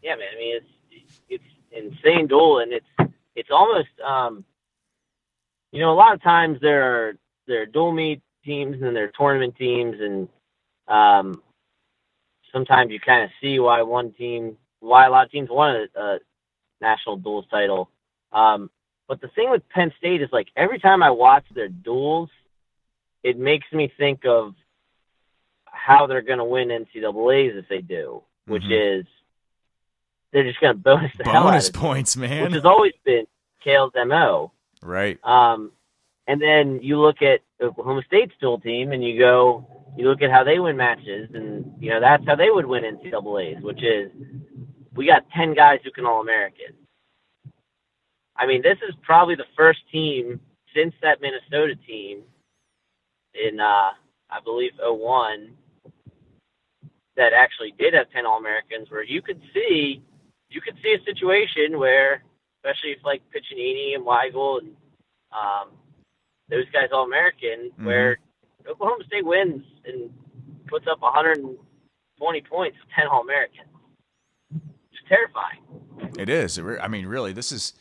yeah, 0.05 0.17
man. 0.17 0.29
I 0.35 0.39
mean, 0.39 0.57
it's 0.57 1.13
it's 1.31 1.45
insane 1.73 2.27
duel, 2.27 2.59
and 2.61 2.73
it's 2.73 3.13
it's 3.35 3.51
almost 3.51 3.89
um, 4.07 4.45
you 5.73 5.81
know, 5.81 5.93
a 5.93 5.95
lot 5.97 6.15
of 6.15 6.23
times 6.23 6.59
there 6.61 6.83
are 6.85 7.15
there 7.47 7.63
are 7.63 7.67
dual 7.67 7.91
meet 7.91 8.21
teams 8.45 8.81
and 8.83 8.95
there 8.95 9.05
are 9.05 9.13
tournament 9.19 9.57
teams, 9.57 9.97
and 9.99 10.29
um, 10.87 11.43
sometimes 12.53 12.93
you 12.93 13.01
kind 13.01 13.25
of 13.25 13.31
see 13.41 13.59
why 13.59 13.81
one 13.83 14.13
team, 14.13 14.59
why 14.81 15.07
a 15.07 15.11
lot 15.11 15.25
of 15.25 15.33
teams 15.33 15.49
want 15.51 15.91
a, 15.97 16.01
a 16.01 16.19
national 16.83 17.17
duels 17.17 17.47
title. 17.51 17.89
Um, 18.31 18.71
but 19.09 19.23
the 19.23 19.29
thing 19.29 19.51
with 19.51 19.67
Penn 19.71 19.91
State 19.99 20.21
is 20.21 20.29
like 20.33 20.49
every 20.55 20.79
time 20.79 21.03
I 21.03 21.11
watch 21.11 21.45
their 21.55 21.69
duels, 21.69 22.29
it 23.23 23.39
makes 23.39 23.67
me 23.73 23.91
think 23.97 24.27
of 24.27 24.55
how 25.65 26.07
they're 26.07 26.23
going 26.23 26.39
to 26.39 26.45
win 26.45 26.69
NCAA's 26.69 27.57
if 27.57 27.69
they 27.69 27.81
do, 27.81 28.23
which 28.47 28.63
Mhm. 28.65 29.01
is 29.01 29.07
they're 30.35 30.44
just 30.44 30.61
going 30.61 30.74
to 30.74 30.78
bonus 30.78 31.12
the 31.16 31.24
hell 31.24 31.44
out 31.44 31.52
Bonus 31.52 31.70
points, 31.70 32.16
man. 32.16 32.43
which 32.43 32.52
has 32.52 32.65
always 32.65 32.93
been 33.05 33.24
Cael's 33.62 33.93
mo. 34.06 34.52
right. 34.82 35.19
Um, 35.24 35.70
and 36.27 36.43
then 36.43 36.81
you 36.82 36.98
look 37.01 37.23
at 37.23 37.40
Oklahoma 37.62 38.02
State's 38.06 38.32
dual 38.40 38.59
team, 38.59 38.93
and 38.93 39.02
you 39.05 39.19
go, 39.19 39.66
you 39.97 40.09
look 40.09 40.23
at 40.23 40.31
how 40.31 40.43
they 40.43 40.59
win 40.59 40.77
matches, 40.77 41.31
and 41.35 41.73
you 41.78 41.90
know 41.90 42.01
that's 42.01 42.27
how 42.27 42.35
they 42.35 42.51
would 42.51 42.66
win 42.66 42.82
NCAA's, 42.82 43.62
which 43.62 43.82
is 43.82 44.11
we 44.94 45.06
got 45.06 45.23
ten 45.35 45.55
guys 45.55 45.81
who 45.85 45.90
can 45.90 46.05
All 46.05 46.20
American. 46.20 46.74
I 48.36 48.47
mean, 48.47 48.62
this 48.62 48.78
is 48.89 48.94
probably 49.02 49.36
the 49.36 49.47
first 49.56 49.81
team 49.93 50.40
since 50.74 50.93
that 51.02 51.20
Minnesota 51.20 51.77
team 51.86 52.23
in, 53.35 53.61
uh, 53.61 53.90
I 54.31 54.40
believe, 54.43 54.73
01 54.81 55.51
that 57.16 57.32
actually 57.32 57.73
did 57.78 57.94
have 57.94 58.11
10 58.11 58.27
All 58.27 58.39
Americans 58.39 58.90
where 58.90 59.05
you 59.05 59.23
could 59.23 59.40
see, 59.52 60.02
you 60.55 60.61
could 60.61 60.77
see 60.83 60.95
a 60.95 61.03
situation 61.05 61.79
where, 61.79 62.23
especially 62.59 62.91
if 62.93 62.99
like 63.05 63.23
Piccininni 63.35 63.95
and 63.95 64.05
Weigel 64.07 64.59
and 64.61 64.69
um, 65.33 65.71
those 66.49 66.65
guys 66.73 66.89
All 66.93 67.05
American, 67.05 67.71
Mhm. 67.79 67.85
where 67.87 68.19
Oklahoma 68.69 69.05
State 69.07 69.25
wins 69.27 69.63
and 69.85 70.11
puts 70.69 70.87
up 70.91 71.01
120 71.03 72.41
points 72.43 72.77
with 72.81 72.89
10 72.97 73.07
All 73.09 73.23
Americans. 73.23 73.69
It's 74.93 75.03
terrifying. 75.09 75.61
It 76.19 76.29
is. 76.29 76.59
I 76.59 76.89
mean, 76.89 77.07
really, 77.07 77.33
this 77.33 77.53
is. 77.53 77.75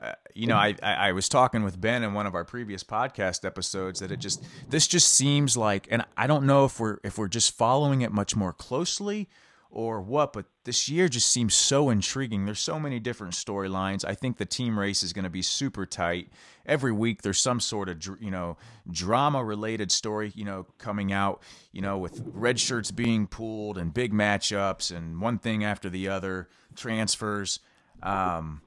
Uh, 0.00 0.12
you 0.34 0.48
know, 0.48 0.56
I, 0.56 0.74
I 0.82 0.94
I 1.08 1.12
was 1.12 1.28
talking 1.28 1.62
with 1.62 1.80
Ben 1.80 2.02
in 2.02 2.12
one 2.12 2.26
of 2.26 2.34
our 2.34 2.44
previous 2.44 2.82
podcast 2.82 3.44
episodes 3.44 4.00
that 4.00 4.10
it 4.10 4.18
just 4.18 4.42
this 4.68 4.88
just 4.88 5.12
seems 5.12 5.56
like, 5.56 5.86
and 5.92 6.04
I 6.16 6.26
don't 6.26 6.44
know 6.44 6.64
if 6.64 6.80
we're 6.80 6.98
if 7.04 7.18
we're 7.18 7.28
just 7.28 7.56
following 7.56 8.00
it 8.00 8.10
much 8.10 8.34
more 8.34 8.52
closely 8.52 9.28
or 9.72 10.02
what, 10.02 10.34
but 10.34 10.44
this 10.64 10.88
year 10.90 11.08
just 11.08 11.30
seems 11.30 11.54
so 11.54 11.88
intriguing. 11.88 12.44
There's 12.44 12.60
so 12.60 12.78
many 12.78 13.00
different 13.00 13.32
storylines. 13.32 14.04
I 14.04 14.14
think 14.14 14.36
the 14.36 14.44
team 14.44 14.78
race 14.78 15.02
is 15.02 15.14
going 15.14 15.24
to 15.24 15.30
be 15.30 15.40
super 15.40 15.86
tight. 15.86 16.28
Every 16.66 16.92
week 16.92 17.22
there's 17.22 17.40
some 17.40 17.58
sort 17.58 17.88
of 17.88 18.06
you 18.20 18.30
know 18.30 18.58
drama 18.90 19.42
related 19.42 19.90
story 19.90 20.30
you 20.34 20.44
know 20.44 20.66
coming 20.76 21.10
out. 21.10 21.42
You 21.72 21.80
know, 21.80 21.96
with 21.96 22.22
red 22.26 22.60
shirts 22.60 22.90
being 22.90 23.26
pulled 23.26 23.78
and 23.78 23.92
big 23.92 24.12
matchups 24.12 24.94
and 24.94 25.20
one 25.20 25.38
thing 25.38 25.64
after 25.64 25.88
the 25.88 26.08
other, 26.08 26.48
transfers. 26.76 27.58
Um, 28.02 28.60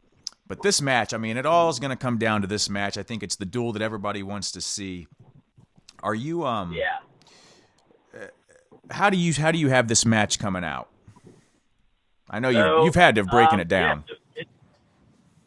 but 0.47 0.63
this 0.63 0.81
match, 0.81 1.13
I 1.13 1.17
mean, 1.17 1.37
it 1.37 1.45
all 1.45 1.69
is 1.69 1.79
going 1.79 1.91
to 1.91 1.95
come 1.95 2.17
down 2.17 2.41
to 2.41 2.47
this 2.47 2.67
match. 2.67 2.97
I 2.97 3.03
think 3.03 3.21
it's 3.21 3.35
the 3.35 3.45
duel 3.45 3.73
that 3.73 3.81
everybody 3.81 4.23
wants 4.23 4.51
to 4.51 4.61
see. 4.61 5.07
Are 6.01 6.15
you 6.15 6.45
um? 6.45 6.73
Yeah. 6.73 6.97
How 8.89 9.09
do 9.11 9.17
you 9.17 9.33
how 9.33 9.51
do 9.51 9.59
you 9.59 9.69
have 9.69 9.87
this 9.87 10.03
match 10.03 10.39
coming 10.39 10.63
out? 10.63 10.89
I 12.29 12.39
know 12.39 12.49
you 12.49 12.59
So, 12.59 12.83
you've 12.85 12.95
had 12.95 13.15
to 13.15 13.21
have 13.21 13.29
breaking 13.29 13.55
um, 13.55 13.59
it 13.61 13.67
down. 13.67 14.03
yeah, 14.07 14.41
it- 14.41 14.47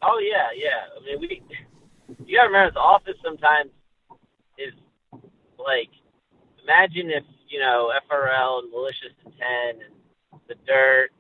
oh 0.03 0.19
yeah, 0.23 0.49
yeah. 0.55 0.87
I 0.97 1.05
mean, 1.05 1.21
we. 1.21 1.43
You 2.25 2.39
gotta 2.39 2.49
remember, 2.49 2.73
the 2.73 2.81
office 2.81 3.17
sometimes 3.25 3.71
is 4.59 4.73
like. 5.59 5.89
Imagine 6.65 7.11
if 7.11 7.25
you 7.49 7.59
know 7.61 7.91
FRL 8.11 8.61
and 8.63 8.71
malicious 8.71 9.13
intent 9.25 9.81
and 9.81 10.41
the 10.49 10.55
dirt. 10.67 11.11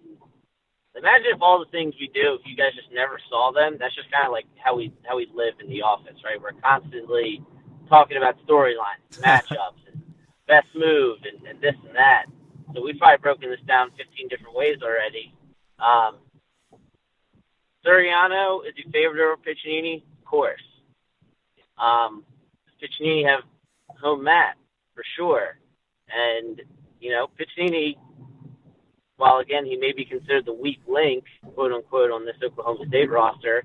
Imagine 0.95 1.27
if 1.35 1.41
all 1.41 1.59
the 1.59 1.71
things 1.71 1.95
we 2.01 2.09
do, 2.13 2.35
if 2.35 2.43
you 2.45 2.57
guys 2.57 2.75
just 2.75 2.93
never 2.93 3.19
saw 3.31 3.51
them. 3.53 3.77
That's 3.79 3.95
just 3.95 4.11
kind 4.11 4.27
of 4.27 4.33
like 4.33 4.45
how 4.63 4.77
we 4.77 4.93
how 5.05 5.17
we 5.17 5.27
live 5.35 5.55
in 5.61 5.69
the 5.71 5.81
office, 5.83 6.17
right? 6.25 6.41
We're 6.41 6.53
constantly 6.61 7.43
talking 7.89 8.17
about 8.19 8.37
storylines, 8.47 9.01
matchups, 9.25 9.81
and 9.93 10.03
best 10.47 10.67
move, 10.75 11.19
and, 11.25 11.47
and 11.49 11.61
this 11.61 11.75
and 11.87 11.95
that. 11.97 12.27
So 12.75 12.83
we've 12.85 12.99
probably 12.99 13.23
broken 13.23 13.49
this 13.51 13.61
down 13.67 13.91
15 13.97 14.29
different 14.29 14.55
ways 14.55 14.79
already. 14.83 15.33
Um, 15.79 16.17
Suriano 17.85 18.61
is 18.67 18.75
your 18.77 18.91
favorite 18.93 19.25
over 19.25 19.37
Piccininni? 19.37 20.03
Of 20.19 20.25
course. 20.25 20.61
Um, 21.79 22.25
Piccininni 22.83 23.27
have 23.27 23.45
home 24.01 24.25
mat? 24.25 24.57
For 24.95 25.05
sure. 25.17 25.59
And, 26.09 26.61
you 27.01 27.11
know, 27.11 27.29
Piccininni, 27.39 27.97
while 29.17 29.39
again 29.39 29.65
he 29.65 29.77
may 29.77 29.93
be 29.93 30.05
considered 30.05 30.47
the 30.47 30.53
weak 30.53 30.81
link, 30.89 31.25
quote 31.55 31.73
unquote, 31.73 32.11
on 32.11 32.25
this 32.25 32.37
Oklahoma 32.45 32.87
State 32.89 33.11
roster, 33.11 33.63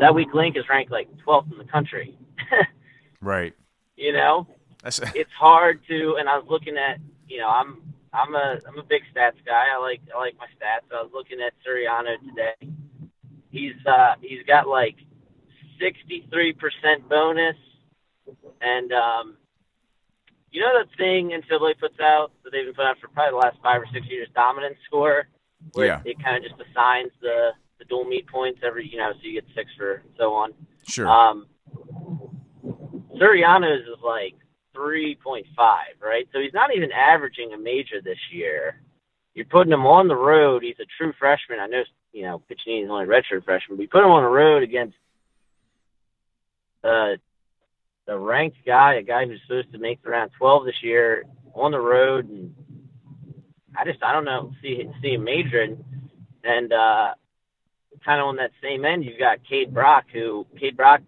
that 0.00 0.14
weak 0.14 0.32
link 0.34 0.56
is 0.56 0.64
ranked 0.68 0.90
like 0.90 1.08
12th 1.26 1.52
in 1.52 1.58
the 1.58 1.64
country. 1.64 2.16
right. 3.20 3.54
You 3.96 4.12
know, 4.12 4.46
That's, 4.82 4.98
it's 5.14 5.32
hard 5.38 5.80
to. 5.88 6.16
And 6.18 6.28
I 6.28 6.38
was 6.38 6.46
looking 6.48 6.76
at, 6.76 6.98
you 7.28 7.38
know, 7.38 7.48
I'm 7.48 7.91
I'm 8.12 8.34
a 8.34 8.58
I'm 8.68 8.78
a 8.78 8.82
big 8.82 9.02
stats 9.14 9.42
guy. 9.46 9.66
I 9.74 9.78
like 9.80 10.00
I 10.14 10.18
like 10.18 10.34
my 10.38 10.46
stats. 10.46 10.94
I 10.94 11.02
was 11.02 11.10
looking 11.14 11.38
at 11.40 11.52
Suriano 11.66 12.16
today. 12.28 12.72
He's 13.50 13.74
uh 13.86 14.14
he's 14.20 14.44
got 14.46 14.68
like 14.68 14.96
63% 15.80 17.08
bonus, 17.08 17.56
and 18.60 18.92
um, 18.92 19.36
you 20.52 20.60
know 20.60 20.78
that 20.78 20.94
thing 20.96 21.30
NCAA 21.30 21.78
puts 21.80 21.98
out 22.00 22.30
that 22.44 22.50
they've 22.50 22.64
been 22.66 22.74
putting 22.74 22.90
out 22.90 22.98
for 23.00 23.08
probably 23.08 23.32
the 23.32 23.36
last 23.38 23.56
five 23.62 23.80
or 23.82 23.86
six 23.92 24.06
years, 24.08 24.28
dominance 24.34 24.76
score, 24.86 25.26
where 25.72 25.86
Yeah. 25.86 26.00
it, 26.04 26.10
it 26.18 26.22
kind 26.22 26.36
of 26.36 26.42
just 26.42 26.54
assigns 26.70 27.10
the 27.20 27.50
the 27.78 27.84
dual 27.86 28.04
meet 28.04 28.28
points 28.28 28.60
every 28.62 28.86
you 28.88 28.98
know, 28.98 29.10
so 29.12 29.18
you 29.22 29.40
get 29.40 29.44
six 29.56 29.70
for 29.76 29.94
and 29.94 30.10
so 30.18 30.34
on. 30.34 30.52
sure. 30.86 31.08
Um, 31.08 31.46
Suriano's 33.16 33.82
is 33.88 34.02
like 34.04 34.34
3.5, 34.76 35.44
right? 36.02 36.28
So 36.32 36.40
he's 36.40 36.54
not 36.54 36.74
even 36.74 36.90
averaging 36.92 37.52
a 37.52 37.58
major 37.58 38.00
this 38.02 38.18
year. 38.32 38.80
You're 39.34 39.46
putting 39.46 39.72
him 39.72 39.86
on 39.86 40.08
the 40.08 40.16
road. 40.16 40.62
He's 40.62 40.80
a 40.80 40.86
true 40.98 41.12
freshman. 41.18 41.58
I 41.60 41.66
know, 41.66 41.82
you 42.12 42.22
know, 42.22 42.42
Piccininni's 42.50 42.90
only 42.90 43.06
redshirt 43.06 43.44
freshman, 43.44 43.76
but 43.76 43.82
you 43.82 43.88
put 43.88 44.04
him 44.04 44.10
on 44.10 44.22
the 44.22 44.28
road 44.28 44.62
against 44.62 44.96
uh, 46.84 47.16
a 48.08 48.18
ranked 48.18 48.58
guy, 48.66 48.94
a 48.94 49.02
guy 49.02 49.26
who's 49.26 49.40
supposed 49.46 49.72
to 49.72 49.78
make 49.78 50.02
the 50.02 50.10
round 50.10 50.30
12 50.38 50.66
this 50.66 50.82
year 50.82 51.24
on 51.54 51.70
the 51.70 51.80
road, 51.80 52.28
and 52.28 52.54
I 53.76 53.84
just, 53.84 54.02
I 54.02 54.12
don't 54.12 54.24
know, 54.24 54.52
see 54.60 54.82
see 55.00 55.14
him 55.14 55.24
majoring, 55.24 55.84
and 56.44 56.72
uh, 56.72 57.14
kind 58.04 58.20
of 58.20 58.26
on 58.26 58.36
that 58.36 58.50
same 58.62 58.84
end, 58.84 59.04
you've 59.04 59.18
got 59.18 59.38
Kaid 59.48 59.72
Brock, 59.72 60.04
who 60.12 60.46
Kaid 60.58 60.76
Brock, 60.76 61.00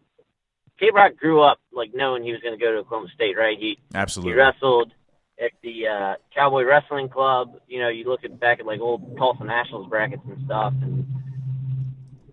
Kaid 0.79 0.93
Brock 0.93 1.17
grew 1.17 1.43
up 1.43 1.59
like 1.73 1.91
knowing 1.95 2.23
he 2.23 2.33
was 2.33 2.41
going 2.41 2.59
to 2.59 2.63
go 2.63 2.73
to 2.73 2.79
Oklahoma 2.79 3.09
State, 3.15 3.37
right? 3.37 3.59
He 3.59 3.79
absolutely 3.95 4.33
he 4.33 4.39
wrestled 4.39 4.93
at 5.41 5.53
the 5.63 5.87
uh, 5.87 6.15
Cowboy 6.35 6.65
Wrestling 6.65 7.09
Club. 7.09 7.61
You 7.69 7.81
know, 7.81 7.89
you 7.89 8.05
look 8.05 8.25
at 8.25 8.39
back 8.41 8.61
at 8.61 8.67
like 8.67 8.81
old 8.81 9.17
Tulsa 9.17 9.45
Nationals 9.45 9.89
brackets 9.89 10.23
and 10.27 10.45
stuff, 10.45 10.73
and 10.83 11.07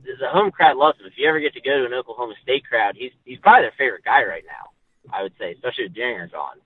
the 0.04 0.30
home 0.30 0.52
crowd 0.52 0.78
loves 0.78 1.00
him. 1.00 1.06
If 1.06 1.14
you 1.18 1.28
ever 1.28 1.40
get 1.40 1.54
to 1.54 1.62
go 1.62 1.80
to 1.80 1.86
an 1.86 1.94
Oklahoma 1.94 2.34
State 2.42 2.66
crowd, 2.66 2.96
he's 2.98 3.12
he's 3.26 3.40
probably 3.40 3.64
their 3.64 3.74
favorite 3.78 4.04
guy 4.04 4.24
right 4.24 4.44
now. 4.46 4.70
I 5.14 5.24
would 5.24 5.34
say, 5.40 5.54
especially 5.54 5.86
with 5.86 5.96
Junior's 5.96 6.32
on. 6.34 6.58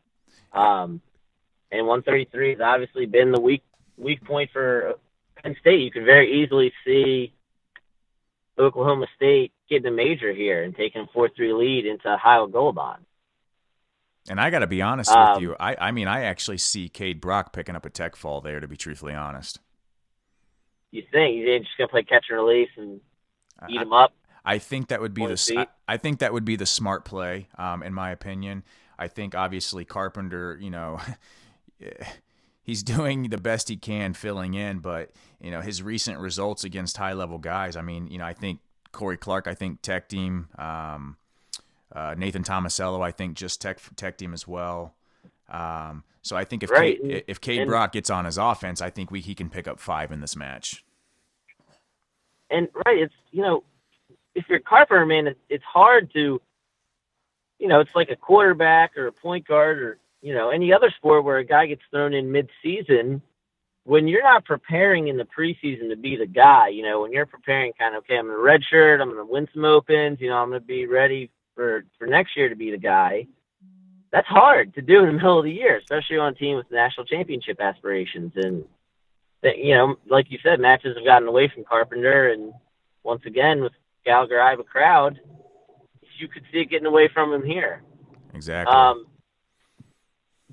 Um, 0.54 1.02
and 1.72 1.88
133 1.88 2.52
has 2.52 2.62
obviously 2.62 3.06
been 3.06 3.32
the 3.32 3.40
weak 3.40 3.64
weak 3.98 4.24
point 4.24 4.50
for 4.52 4.96
Penn 5.42 5.56
State. 5.60 5.82
You 5.82 5.92
can 5.92 6.06
very 6.06 6.44
easily 6.44 6.74
see 6.86 7.34
Oklahoma 8.58 9.08
State 9.16 9.52
getting 9.70 9.88
a 9.88 9.92
major 9.92 10.34
here 10.34 10.64
and 10.64 10.76
taking 10.76 11.02
a 11.02 11.18
4-3 11.18 11.58
lead 11.58 11.86
into 11.86 12.18
Heil 12.18 12.48
Gulibon. 12.48 12.98
And 14.30 14.40
I 14.40 14.50
got 14.50 14.60
to 14.60 14.68
be 14.68 14.82
honest 14.82 15.12
Um, 15.12 15.34
with 15.34 15.42
you. 15.42 15.56
I, 15.60 15.76
I 15.80 15.92
mean, 15.92 16.08
I 16.08 16.24
actually 16.24 16.58
see 16.58 16.90
Kaid 16.90 17.22
Brock 17.22 17.54
picking 17.54 17.76
up 17.76 17.86
a 17.86 17.90
tech 17.90 18.16
fall 18.16 18.42
there, 18.42 18.60
to 18.60 18.68
be 18.68 18.78
truthfully 18.78 19.14
honest. 19.14 19.60
You 20.92 21.04
think 21.12 21.36
he's 21.36 21.62
just 21.62 21.78
gonna 21.78 21.90
play 21.90 22.04
catch 22.04 22.26
and 22.30 22.40
release 22.40 22.70
and 22.78 23.02
eat 23.68 23.82
I, 23.82 23.84
him 23.84 23.94
up? 23.94 24.14
I 24.44 24.58
think 24.60 24.88
that 24.88 25.02
would 25.02 25.14
be 25.14 25.26
the 25.26 25.68
I 25.88 25.98
think 25.98 26.20
that 26.20 26.34
would 26.34 26.46
be 26.46 26.56
the 26.56 26.66
smart 26.66 27.06
play, 27.06 27.48
um, 27.58 27.84
in 27.84 27.94
my 27.94 28.12
opinion. 28.12 28.64
I 28.98 29.08
think 29.08 29.36
obviously 29.36 29.86
Carpenter, 29.86 30.58
you 30.62 30.70
know, 30.70 31.00
he's 32.64 32.84
doing 32.84 33.30
the 33.30 33.38
best 33.38 33.70
he 33.70 33.78
can 33.78 34.14
filling 34.14 34.54
in, 34.54 34.80
but 34.80 35.12
you 35.42 35.52
know 35.52 35.62
his 35.62 35.82
recent 35.84 36.20
results 36.20 36.64
against 36.64 36.98
high 36.98 37.14
level 37.14 37.38
guys. 37.38 37.76
I 37.76 37.82
mean, 37.82 38.08
you 38.08 38.18
know, 38.18 38.26
I 38.26 38.34
think 38.34 38.60
Cory 38.96 39.18
Clark, 39.18 39.48
I 39.48 39.54
think 39.54 39.82
tech 39.82 40.10
team, 40.10 40.48
um, 40.58 41.18
uh, 41.94 42.16
Nathan 42.18 42.44
Tomasello, 42.44 43.02
I 43.02 43.12
think 43.12 43.36
just 43.36 43.62
tech 43.62 43.80
tech 43.96 44.18
team 44.18 44.34
as 44.34 44.48
well. 44.48 44.96
Um, 45.50 46.04
so 46.22 46.36
I 46.36 46.44
think 46.44 46.64
if 46.64 46.72
Right, 46.72 47.00
Kaid, 47.00 47.24
if 47.28 47.40
Kaid 47.40 47.62
and- 47.62 47.70
Brock 47.70 47.92
gets 47.92 48.10
on 48.10 48.26
his 48.26 48.38
offense, 48.38 48.82
I 48.82 48.90
think 48.90 49.12
we 49.12 49.20
he 49.22 49.36
can 49.36 49.50
pick 49.50 49.68
up 49.68 49.80
five 49.80 50.12
in 50.12 50.22
this 50.22 50.36
match. 50.36 50.84
And 52.50 52.68
right, 52.86 52.98
it's 52.98 53.14
you 53.32 53.42
know, 53.42 53.64
if 54.34 54.46
you're 54.50 54.60
Carper, 54.60 55.06
man, 55.06 55.28
it, 55.28 55.38
it's 55.50 55.64
hard 55.64 56.12
to, 56.14 56.42
you 57.60 57.68
know, 57.68 57.80
it's 57.80 57.94
like 57.96 58.10
a 58.10 58.16
quarterback 58.16 58.98
or 58.98 59.08
a 59.08 59.12
point 59.12 59.48
guard 59.48 59.80
or 59.80 59.98
you 60.22 60.34
know 60.34 60.50
any 60.50 60.74
other 60.74 60.92
sport 60.98 61.24
where 61.24 61.38
a 61.38 61.44
guy 61.46 61.68
gets 61.68 61.82
thrown 61.92 62.14
in 62.14 62.32
mid-season. 62.32 63.22
When 63.86 64.08
you're 64.08 64.24
not 64.24 64.46
preparing 64.46 65.08
in 65.08 65.18
the 65.18 65.26
preseason 65.26 65.90
to 65.90 65.96
be 65.96 66.16
the 66.16 66.26
guy, 66.26 66.70
you 66.70 66.84
know, 66.84 67.02
when 67.02 67.12
you're 67.12 67.28
preparing, 67.28 67.72
kind 67.78 67.96
of 67.96 68.04
okay, 68.04 68.18
I'm 68.18 68.26
in 68.26 68.34
a 68.34 68.38
red 68.38 68.62
shirt, 68.68 69.00
I'm 69.00 69.12
going 69.12 69.26
to 69.26 69.32
win 69.32 69.48
some 69.54 69.64
opens, 69.64 70.20
you 70.20 70.30
know, 70.30 70.38
I'm 70.38 70.50
going 70.50 70.60
to 70.60 70.66
be 70.66 70.88
ready 70.88 71.30
for 71.54 71.86
for 72.00 72.08
next 72.08 72.36
year 72.36 72.50
to 72.50 72.56
be 72.56 72.72
the 72.72 72.80
guy. 72.80 73.28
That's 74.12 74.28
hard 74.28 74.74
to 74.76 74.82
do 74.82 75.02
in 75.02 75.08
the 75.08 75.14
middle 75.22 75.38
of 75.38 75.46
the 75.46 75.52
year, 75.52 75.78
especially 75.78 76.18
on 76.18 76.34
a 76.34 76.36
team 76.36 76.58
with 76.58 76.72
national 76.72 77.06
championship 77.06 77.62
aspirations. 77.62 78.34
And 78.36 78.66
that 79.44 79.60
you 79.60 79.76
know, 79.76 79.98
like 80.10 80.32
you 80.32 80.40
said, 80.42 80.60
matches 80.60 80.98
have 80.98 81.06
gotten 81.06 81.28
away 81.28 81.52
from 81.54 81.64
Carpenter, 81.64 82.30
and 82.30 82.54
once 83.04 83.22
again 83.28 83.62
with 83.62 83.74
Gallagher 84.04 84.38
Iba 84.38 84.66
crowd, 84.66 85.20
you 86.18 86.28
could 86.28 86.44
see 86.52 86.60
it 86.60 86.72
getting 86.72 86.88
away 86.88 87.08
from 87.14 87.32
him 87.32 87.44
here. 87.44 87.84
Exactly. 88.34 88.74
Um, 88.74 89.06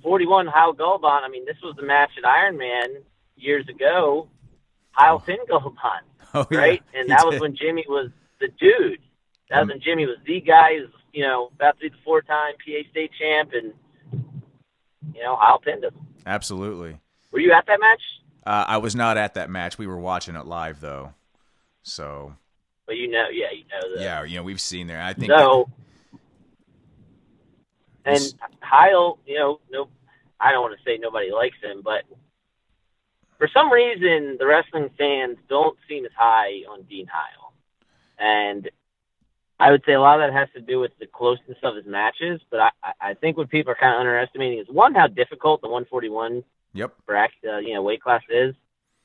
41 0.03 0.49
Heil 0.49 0.75
Gulibon. 0.75 1.23
I 1.23 1.29
mean, 1.29 1.45
this 1.47 1.57
was 1.63 1.75
the 1.77 1.83
match 1.83 2.11
at 2.19 2.25
Ironman 2.25 3.03
years 3.37 3.69
ago. 3.69 4.29
Heil 4.93 5.19
pinned 5.21 5.41
Gulibon, 5.51 6.01
oh, 6.35 6.47
yeah, 6.51 6.59
right? 6.59 6.83
and 6.95 7.05
he 7.05 7.09
that 7.15 7.27
was 7.27 7.41
when 7.41 7.57
Jimmy 7.57 7.85
was 7.89 8.11
the 8.41 8.49
dude. 8.61 9.01
That 9.49 9.61
Um, 9.63 9.69
was 9.69 9.75
when 9.75 9.81
Jimmy 9.81 10.07
was 10.07 10.19
the 10.27 10.41
guy 10.41 10.77
who's 10.79 10.91
you 11.13 11.23
know 11.25 11.51
about 11.55 11.77
to 11.79 11.81
be 11.81 11.89
the 11.89 11.97
four-time 12.05 12.55
PA 12.65 12.91
state 12.91 13.11
champ, 13.19 13.53
and 13.55 13.73
you 15.15 15.23
know 15.23 15.37
Heil 15.37 15.59
pinned 15.59 15.85
him. 15.85 15.95
absolutely. 16.27 16.99
Were 17.31 17.41
you 17.41 17.53
at 17.53 17.65
that 17.67 17.81
match? 17.81 18.03
Uh, 18.45 18.65
I 18.69 18.77
was 18.79 18.95
not 18.95 19.17
at 19.17 19.35
that 19.35 19.49
match. 19.49 19.79
We 19.79 19.87
were 19.87 19.99
watching 19.99 20.37
it 20.37 20.45
live 20.47 20.81
though. 20.81 21.15
So 21.83 22.35
But 22.87 22.97
you 22.97 23.09
know, 23.11 23.29
yeah, 23.33 23.47
you 23.53 23.65
know 23.65 23.97
the 23.97 24.03
yeah, 24.03 24.23
you 24.25 24.37
know 24.37 24.43
we've 24.43 24.61
seen 24.61 24.87
there. 24.89 25.01
I 25.01 25.15
think 25.15 25.33
So, 25.33 25.71
and 28.05 28.19
Yes. 28.19 28.35
Heil, 28.61 29.19
you 29.27 29.39
know, 29.39 29.61
no, 29.71 29.89
I 30.41 30.51
don't 30.53 30.63
want 30.63 30.77
to 30.77 30.85
say 30.85 30.99
nobody 31.01 31.31
likes 31.31 31.57
him, 31.63 31.83
but 31.83 32.03
for 33.43 33.49
some 33.53 33.73
reason, 33.73 34.37
the 34.39 34.47
wrestling 34.47 34.89
fans 34.97 35.37
don't 35.49 35.77
seem 35.89 36.05
as 36.05 36.13
high 36.17 36.63
on 36.71 36.83
Dean 36.83 37.09
Heil, 37.13 37.53
and 38.17 38.71
I 39.59 39.73
would 39.73 39.83
say 39.85 39.95
a 39.95 40.01
lot 40.01 40.21
of 40.21 40.31
that 40.31 40.33
has 40.39 40.49
to 40.55 40.61
do 40.61 40.79
with 40.79 40.93
the 41.01 41.07
closeness 41.09 41.59
of 41.65 41.75
his 41.75 41.85
matches. 41.85 42.41
But 42.53 42.61
I, 42.61 42.71
I- 43.01 43.15
think 43.15 43.37
what 43.37 43.51
people 43.51 43.73
are 43.73 43.75
kind 43.75 43.95
of 43.95 43.99
underestimating 44.01 44.61
is 44.61 44.69
one 44.69 44.95
how 44.95 45.09
difficult 45.09 45.61
the 45.61 45.67
141 45.69 46.45
Yep. 46.75 46.95
bracket, 47.05 47.37
uh, 47.53 47.59
you 47.59 47.75
know, 47.75 47.83
weight 47.83 48.01
class 48.01 48.23
is. 48.31 48.55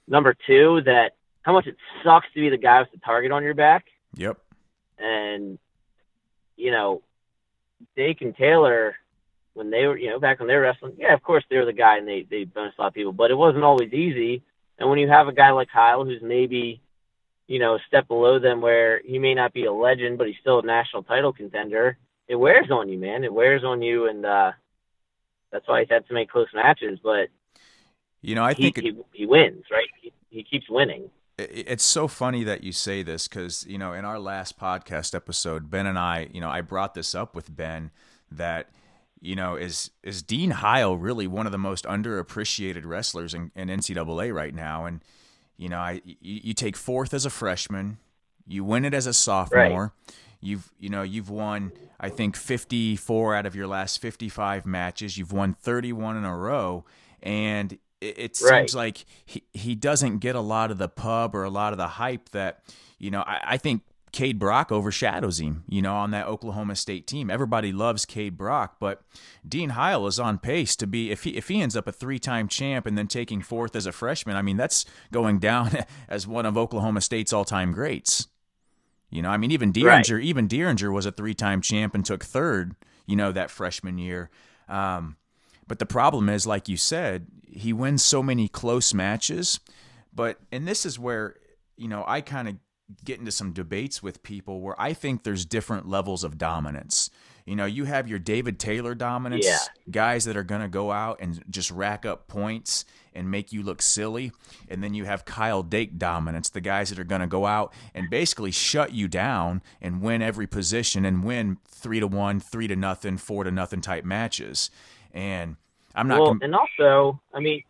Number 0.07 0.35
two, 0.45 0.81
that 0.85 1.15
how 1.41 1.51
much 1.53 1.65
it 1.65 1.75
sucks 2.03 2.27
to 2.35 2.39
be 2.39 2.49
the 2.49 2.57
guy 2.57 2.79
with 2.81 2.91
the 2.91 2.99
target 2.99 3.31
on 3.31 3.41
your 3.41 3.55
back 3.55 3.85
Yep. 4.17 4.37
and 4.99 5.57
you 6.57 6.69
know, 6.69 7.01
Dake 7.95 8.21
and 8.21 8.35
Taylor, 8.35 8.95
when 9.57 9.69
they 9.71 9.85
were, 9.87 9.97
you 9.97 10.09
know, 10.09 10.19
back 10.19 10.39
when 10.39 10.47
they 10.47 10.55
were 10.55 10.61
wrestling, 10.61 10.93
yeah, 10.97 11.13
of 11.13 11.21
course 11.23 11.43
they 11.49 11.57
were 11.57 11.65
the 11.65 11.73
guy 11.73 11.97
and 11.97 12.07
they 12.07 12.25
they 12.29 12.43
bonus 12.45 12.73
a 12.77 12.81
lot 12.81 12.87
of 12.89 12.93
people, 12.93 13.11
but 13.13 13.31
it 13.31 13.35
wasn't 13.37 13.63
always 13.63 13.91
easy. 13.91 14.43
And 14.79 14.89
when 14.89 14.99
you 14.99 15.09
have 15.09 15.27
a 15.27 15.33
guy 15.33 15.49
like 15.51 15.69
Kyle, 15.73 16.05
who's 16.05 16.21
maybe, 16.21 16.81
you 17.47 17.59
know, 17.59 17.75
a 17.75 17.79
step 17.87 18.07
below 18.07 18.39
them, 18.39 18.61
where 18.61 19.01
he 19.03 19.17
may 19.19 19.33
not 19.33 19.53
be 19.53 19.65
a 19.65 19.73
legend, 19.73 20.17
but 20.19 20.27
he's 20.27 20.35
still 20.39 20.59
a 20.59 20.65
national 20.65 21.03
title 21.03 21.33
contender, 21.33 21.97
it 22.27 22.35
wears 22.35 22.69
on 22.71 22.87
you, 22.89 22.99
man. 22.99 23.23
It 23.23 23.33
wears 23.33 23.63
on 23.63 23.81
you, 23.81 24.07
and 24.07 24.25
uh 24.25 24.51
that's 25.51 25.67
why 25.67 25.79
he's 25.81 25.89
had 25.89 26.03
so 26.07 26.13
many 26.13 26.25
close 26.25 26.47
matches. 26.53 26.99
But 27.03 27.29
You 28.21 28.35
know, 28.35 28.43
I 28.43 28.53
he, 28.53 28.63
think 28.63 28.77
it, 28.77 28.83
he 28.83 28.93
he 29.13 29.25
wins, 29.25 29.63
right? 29.71 29.87
He, 30.01 30.13
he 30.29 30.43
keeps 30.43 30.69
winning. 30.69 31.09
it- 31.37 31.65
it's 31.67 31.83
so 31.83 32.07
funny 32.07 32.43
that 32.43 32.63
you 32.63 32.71
say 32.71 33.01
this 33.03 33.27
because 33.27 33.65
you 33.67 33.77
know 33.77 33.93
in 33.93 34.05
our 34.05 34.19
last 34.19 34.59
podcast 34.59 35.15
episode 35.15 35.69
ben 35.69 35.85
and 35.85 35.97
i 35.97 36.27
you 36.33 36.41
know 36.41 36.49
i 36.49 36.61
brought 36.61 36.93
this 36.95 37.13
up 37.15 37.35
with 37.35 37.55
ben 37.55 37.91
that 38.31 38.69
you 39.21 39.35
know 39.35 39.55
is 39.55 39.91
is 40.03 40.21
dean 40.21 40.51
heil 40.51 40.95
really 40.97 41.27
one 41.27 41.45
of 41.45 41.51
the 41.51 41.57
most 41.57 41.85
underappreciated 41.85 42.85
wrestlers 42.85 43.33
in, 43.33 43.51
in 43.55 43.67
ncaa 43.69 44.33
right 44.33 44.53
now? 44.53 44.85
And 44.85 45.01
you 45.57 45.69
know 45.69 45.79
i 45.79 46.01
you, 46.05 46.15
you 46.21 46.53
take 46.53 46.75
fourth 46.77 47.13
as 47.13 47.25
a 47.25 47.29
freshman 47.29 47.97
you 48.47 48.63
win 48.63 48.85
it 48.85 48.93
as 48.93 49.05
a 49.07 49.13
sophomore. 49.13 49.93
You've 50.39 50.71
you 50.79 50.89
know 50.89 51.01
you've 51.01 51.29
won 51.29 51.71
i 51.99 52.09
think 52.09 52.35
54 52.35 53.35
out 53.35 53.45
of 53.45 53.55
your 53.55 53.67
last 53.67 53.99
55 54.01 54.65
matches. 54.65 55.17
You've 55.17 55.33
won 55.33 55.53
31 55.53 56.15
in 56.17 56.23
a 56.23 56.35
row. 56.35 56.85
And 57.23 57.73
it, 57.99 58.17
it 58.19 58.39
Right. 58.43 58.59
seems 58.61 58.75
like 58.75 59.05
he, 59.25 59.43
he 59.53 59.73
doesn't 59.75 60.19
get 60.19 60.35
a 60.35 60.39
lot 60.41 60.69
of 60.71 60.77
the 60.77 60.87
pub 60.87 61.35
or 61.35 61.43
a 61.43 61.49
lot 61.49 61.73
of 61.73 61.77
the 61.77 61.87
hype 61.87 62.29
that 62.29 62.61
you 62.99 63.09
know 63.11 63.21
I, 63.21 63.41
I 63.43 63.57
think 63.57 63.81
Kaid 64.17 64.39
Brock 64.39 64.71
overshadows 64.71 65.39
him, 65.39 65.63
you 65.69 65.79
know, 65.79 65.93
on 65.93 66.09
that 66.09 66.25
Oklahoma 66.25 66.75
State 66.75 67.05
team. 67.05 67.29
Everybody 67.29 67.71
loves 67.71 68.03
Kaid 68.03 68.35
Brock, 68.35 68.77
but 68.79 69.03
Dean 69.47 69.69
Heil 69.69 70.07
is 70.07 70.19
on 70.19 70.39
pace 70.39 70.75
to 70.77 70.87
be 70.87 71.11
if 71.11 71.23
he 71.23 71.37
if 71.37 71.49
he 71.49 71.61
ends 71.61 71.77
up 71.77 71.87
a 71.87 71.91
three-time 71.91 72.47
champ 72.47 72.87
and 72.87 72.97
then 72.97 73.07
taking 73.07 73.43
fourth 73.43 73.75
as 73.75 73.85
a 73.85 73.91
freshman. 73.91 74.35
I 74.35 74.41
mean, 74.41 74.57
that's 74.57 74.85
going 75.11 75.37
down 75.37 75.69
as 76.09 76.25
one 76.25 76.47
of 76.47 76.57
Oklahoma 76.57 77.01
State's 77.01 77.31
all-time 77.31 77.71
greats. 77.71 78.27
You 79.11 79.21
know, 79.21 79.29
I 79.29 79.37
mean, 79.37 79.51
even 79.51 79.71
Dieringer, 79.71 80.15
right. 80.15 80.23
even 80.23 80.47
Dieringer 80.47 80.91
was 80.91 81.05
a 81.05 81.11
three-time 81.11 81.61
champ 81.61 81.93
and 81.93 82.03
took 82.03 82.25
third. 82.25 82.75
You 83.05 83.17
know, 83.17 83.31
that 83.31 83.51
freshman 83.51 83.99
year. 83.99 84.31
Um, 84.67 85.17
but 85.67 85.77
the 85.77 85.85
problem 85.85 86.27
is, 86.27 86.47
like 86.47 86.67
you 86.67 86.75
said, 86.75 87.27
he 87.45 87.71
wins 87.71 88.03
so 88.03 88.23
many 88.23 88.47
close 88.47 88.95
matches. 88.95 89.59
But 90.11 90.39
and 90.51 90.67
this 90.67 90.87
is 90.87 90.97
where 90.97 91.35
you 91.75 91.87
know 91.87 92.03
I 92.07 92.21
kind 92.21 92.47
of 92.47 92.55
get 93.03 93.19
into 93.19 93.31
some 93.31 93.51
debates 93.51 94.01
with 94.01 94.23
people 94.23 94.61
where 94.61 94.79
I 94.79 94.93
think 94.93 95.23
there's 95.23 95.45
different 95.45 95.87
levels 95.87 96.23
of 96.23 96.37
dominance. 96.37 97.09
You 97.45 97.55
know, 97.55 97.65
you 97.65 97.85
have 97.85 98.09
your 98.09 98.19
David 98.19 98.59
Taylor 98.59 98.93
dominance, 98.93 99.45
yeah. 99.45 99.59
guys 99.89 100.25
that 100.25 100.35
are 100.35 100.43
going 100.43 100.59
to 100.59 100.67
go 100.67 100.91
out 100.91 101.19
and 101.21 101.41
just 101.49 101.71
rack 101.71 102.05
up 102.05 102.27
points 102.27 102.83
and 103.13 103.31
make 103.31 103.53
you 103.53 103.63
look 103.63 103.81
silly. 103.81 104.33
And 104.67 104.83
then 104.83 104.93
you 104.93 105.05
have 105.05 105.23
Kyle 105.23 105.63
Dake 105.63 105.97
dominance, 105.97 106.49
the 106.49 106.59
guys 106.59 106.89
that 106.89 106.99
are 106.99 107.05
going 107.05 107.21
to 107.21 107.27
go 107.27 107.45
out 107.45 107.73
and 107.93 108.09
basically 108.09 108.51
shut 108.51 108.91
you 108.91 109.07
down 109.07 109.61
and 109.81 110.01
win 110.01 110.21
every 110.21 110.45
position 110.45 111.05
and 111.05 111.23
win 111.23 111.57
three 111.69 112.01
to 112.01 112.07
one, 112.07 112.41
three 112.41 112.67
to 112.67 112.75
nothing, 112.75 113.17
four 113.17 113.45
to 113.45 113.51
nothing 113.51 113.79
type 113.79 114.03
matches. 114.03 114.69
And 115.13 115.55
I'm 115.95 116.09
not. 116.09 116.19
Well, 116.19 116.29
com- 116.31 116.41
and 116.43 116.53
also, 116.53 117.21
I 117.33 117.39
mean, 117.39 117.63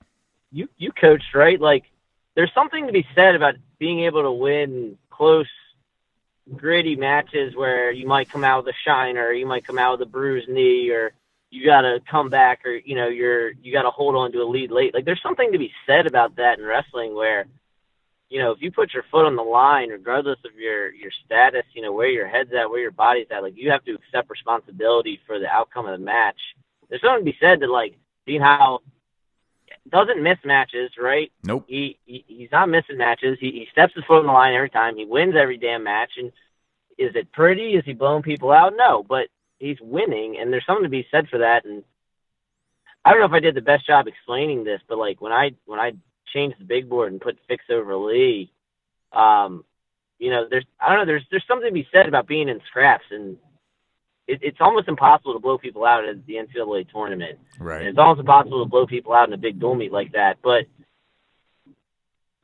you 0.52 0.68
you 0.78 0.92
coached 0.92 1.36
right. 1.36 1.62
Like, 1.62 1.84
there's 2.36 2.52
something 2.56 2.88
to 2.88 2.92
be 2.92 3.06
said 3.14 3.36
about 3.36 3.54
being 3.78 4.06
able 4.06 4.24
to 4.24 4.32
win 4.32 4.98
close, 5.18 5.48
gritty 6.56 6.96
matches 6.96 7.56
where 7.56 7.92
you 7.92 8.08
might 8.08 8.30
come 8.30 8.44
out 8.44 8.64
with 8.64 8.74
a 8.74 8.78
shine 8.86 9.18
or 9.18 9.34
you 9.34 9.46
might 9.46 9.66
come 9.66 9.78
out 9.78 10.00
with 10.00 10.08
a 10.08 10.10
bruised 10.10 10.48
knee 10.48 10.90
or 10.92 11.12
you 11.50 11.66
got 11.66 11.82
to 11.82 12.00
come 12.10 12.30
back 12.30 12.66
or 12.66 12.72
you 12.72 12.96
know 12.96 13.08
you're 13.08 13.52
you 13.52 13.74
got 13.74 13.84
to 13.84 13.90
hold 13.90 14.16
on 14.16 14.32
to 14.32 14.40
a 14.40 14.46
lead 14.46 14.72
late. 14.72 14.94
Like 14.94 15.06
there's 15.06 15.22
something 15.22 15.52
to 15.52 15.58
be 15.58 15.72
said 15.86 16.08
about 16.08 16.36
that 16.38 16.60
in 16.60 16.66
wrestling 16.66 17.16
where 17.16 17.46
you 18.30 18.40
know 18.40 18.52
if 18.52 18.62
you 18.62 18.72
put 18.72 18.94
your 18.94 19.04
foot 19.12 19.26
on 19.26 19.36
the 19.36 19.44
line, 19.44 19.90
regardless 19.90 20.40
of 20.46 20.56
your 20.58 20.92
your 20.94 21.12
status, 21.26 21.64
you 21.74 21.82
know 21.82 21.94
where 21.94 22.10
your 22.10 22.28
head's 22.28 22.52
at, 22.54 22.70
where 22.70 22.82
your 22.82 22.92
body's 22.92 23.28
at, 23.32 23.44
like 23.44 23.58
you 23.58 23.72
have 23.72 23.84
to 23.86 23.96
accept 23.96 24.30
responsibility 24.30 25.20
for 25.26 25.40
the 25.40 25.48
outcome 25.48 25.86
of 25.86 25.98
the 25.98 26.06
match. 26.06 26.40
There's 26.90 27.02
something 27.02 27.26
to 27.26 27.32
be 27.32 27.38
said 27.40 27.62
that 27.62 27.70
like 27.70 27.98
seeing 28.26 28.42
how 28.42 28.82
doesn't 29.90 30.22
miss 30.22 30.38
matches, 30.44 30.92
right? 31.00 31.32
Nope. 31.44 31.66
He, 31.68 31.98
he 32.06 32.24
he's 32.28 32.52
not 32.52 32.70
missing 32.70 32.98
matches. 32.98 33.38
He 33.40 33.52
he 33.52 33.68
steps 33.72 33.94
his 33.96 34.04
foot 34.06 34.20
on 34.20 34.28
the 34.28 34.32
line 34.32 34.54
every 34.54 34.70
time. 34.70 34.96
He 34.98 35.06
wins 35.06 35.36
every 35.40 35.58
damn 35.58 35.84
match. 35.84 36.12
And 36.18 36.32
is 36.98 37.16
it 37.16 37.32
pretty? 37.32 37.74
Is 37.74 37.86
he 37.86 37.94
blowing 37.94 38.24
people 38.24 38.52
out? 38.52 38.74
No, 38.76 39.04
but 39.08 39.28
he's 39.60 39.78
winning, 39.82 40.38
and 40.40 40.52
there's 40.52 40.66
something 40.66 40.84
to 40.84 40.90
be 40.90 41.08
said 41.12 41.28
for 41.30 41.40
that. 41.40 41.66
And 41.66 41.84
I 43.04 43.12
don't 43.12 43.20
know 43.20 43.28
if 43.28 43.34
I 43.34 43.40
did 43.40 43.56
the 43.56 43.62
best 43.62 43.88
job 43.88 44.08
explaining 44.08 44.64
this, 44.64 44.82
but 44.88 44.98
like 44.98 45.22
when 45.22 45.32
I 45.32 45.52
when 45.66 45.80
I 45.80 45.94
changed 46.34 46.60
the 46.60 46.66
big 46.66 46.90
board 46.90 47.12
and 47.12 47.22
put 47.22 47.40
Fix 47.48 47.66
over 47.70 47.96
Lee, 47.96 48.52
um, 49.14 49.64
you 50.20 50.30
know, 50.30 50.48
there's 50.50 50.66
I 50.80 50.90
don't 50.90 51.00
know, 51.00 51.06
there's 51.06 51.26
there's 51.32 51.46
something 51.48 51.70
to 51.70 51.74
be 51.74 51.88
said 51.92 52.08
about 52.08 52.28
being 52.28 52.50
in 52.50 52.62
scraps 52.68 53.06
and 53.12 53.38
it, 54.28 54.40
it's 54.42 54.58
almost 54.60 54.88
impossible 54.88 55.34
to 55.34 55.40
blow 55.40 55.58
people 55.58 55.86
out 55.86 56.06
at 56.06 56.26
the 56.26 56.36
NCAA 56.36 56.90
tournament. 56.92 57.40
Right. 57.60 57.82
And 57.82 57.90
it's 57.90 57.98
almost 57.98 58.20
impossible 58.20 58.64
to 58.64 58.70
blow 58.70 58.86
people 58.86 59.14
out 59.14 59.28
in 59.28 59.34
a 59.34 59.38
big 59.38 59.60
dual 59.60 59.76
meet 59.76 59.92
like 59.92 60.12
that. 60.14 60.38
But 60.44 60.66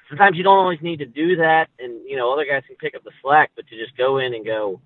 sometimes 0.10 0.38
you 0.38 0.44
don't 0.44 0.58
always 0.58 0.82
need 0.82 1.00
to 1.00 1.06
do 1.06 1.38
that, 1.38 1.68
and 1.80 2.02
you 2.08 2.18
know 2.18 2.32
other 2.32 2.46
guys 2.46 2.64
can 2.68 2.78
pick 2.78 2.96
up 2.96 3.04
the 3.04 3.12
slack. 3.22 3.52
But 3.56 3.68
to 3.68 3.78
just 3.78 3.98
go 3.98 4.18
in 4.18 4.34
and 4.34 4.46
go, 4.46 4.82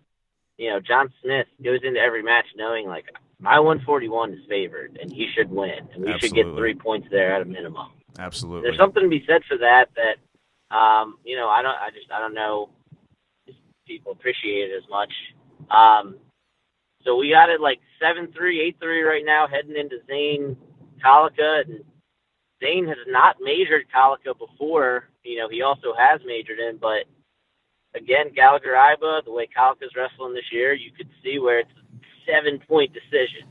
you 0.57 0.69
know, 0.69 0.79
John 0.79 1.13
Smith 1.21 1.47
goes 1.63 1.79
into 1.83 1.99
every 1.99 2.23
match 2.23 2.45
knowing 2.55 2.87
like 2.87 3.05
my 3.39 3.59
141 3.59 4.33
is 4.33 4.39
favored 4.49 4.97
and 5.01 5.11
he 5.11 5.27
should 5.35 5.51
win, 5.51 5.87
and 5.93 6.03
we 6.03 6.11
Absolutely. 6.11 6.19
should 6.19 6.35
get 6.35 6.55
three 6.55 6.75
points 6.75 7.07
there 7.11 7.35
at 7.35 7.41
a 7.41 7.45
minimum. 7.45 7.91
Absolutely. 8.17 8.63
There's 8.63 8.79
something 8.79 9.03
to 9.03 9.09
be 9.09 9.23
said 9.27 9.43
for 9.47 9.57
that. 9.57 9.89
That 9.95 10.75
um, 10.75 11.17
you 11.23 11.37
know, 11.37 11.47
I 11.47 11.61
don't, 11.61 11.75
I 11.75 11.89
just, 11.93 12.11
I 12.11 12.19
don't 12.19 12.33
know, 12.33 12.69
people 13.85 14.11
appreciate 14.11 14.69
it 14.69 14.75
as 14.75 14.89
much. 14.89 15.13
Um, 15.71 16.17
so 17.07 17.15
we 17.15 17.29
got 17.29 17.49
it 17.49 17.61
like 17.61 17.79
seven 17.99 18.33
three, 18.35 18.61
eight 18.61 18.75
three 18.81 19.01
right 19.01 19.23
now, 19.25 19.47
heading 19.47 19.77
into 19.77 19.99
Zain 20.07 20.57
Collica, 21.03 21.61
and 21.65 21.79
Zain 22.61 22.85
has 22.85 22.97
not 23.07 23.37
majored 23.41 23.85
Collica 23.95 24.37
before. 24.37 25.05
You 25.23 25.39
know, 25.39 25.47
he 25.49 25.61
also 25.61 25.93
has 25.97 26.19
majored 26.25 26.59
in, 26.59 26.77
but 26.77 27.05
again, 27.95 28.33
Gallagher 28.35 28.73
Iba, 28.73 29.23
the 29.23 29.31
way 29.31 29.47
Collica's 29.47 29.95
wrestling 29.95 30.33
this 30.33 30.51
year, 30.51 30.73
you 30.73 30.91
could 30.91 31.07
see 31.23 31.39
where 31.39 31.59
it's 31.59 31.71
a 31.71 32.07
seven 32.29 32.59
point 32.67 32.91
decision. 32.93 33.47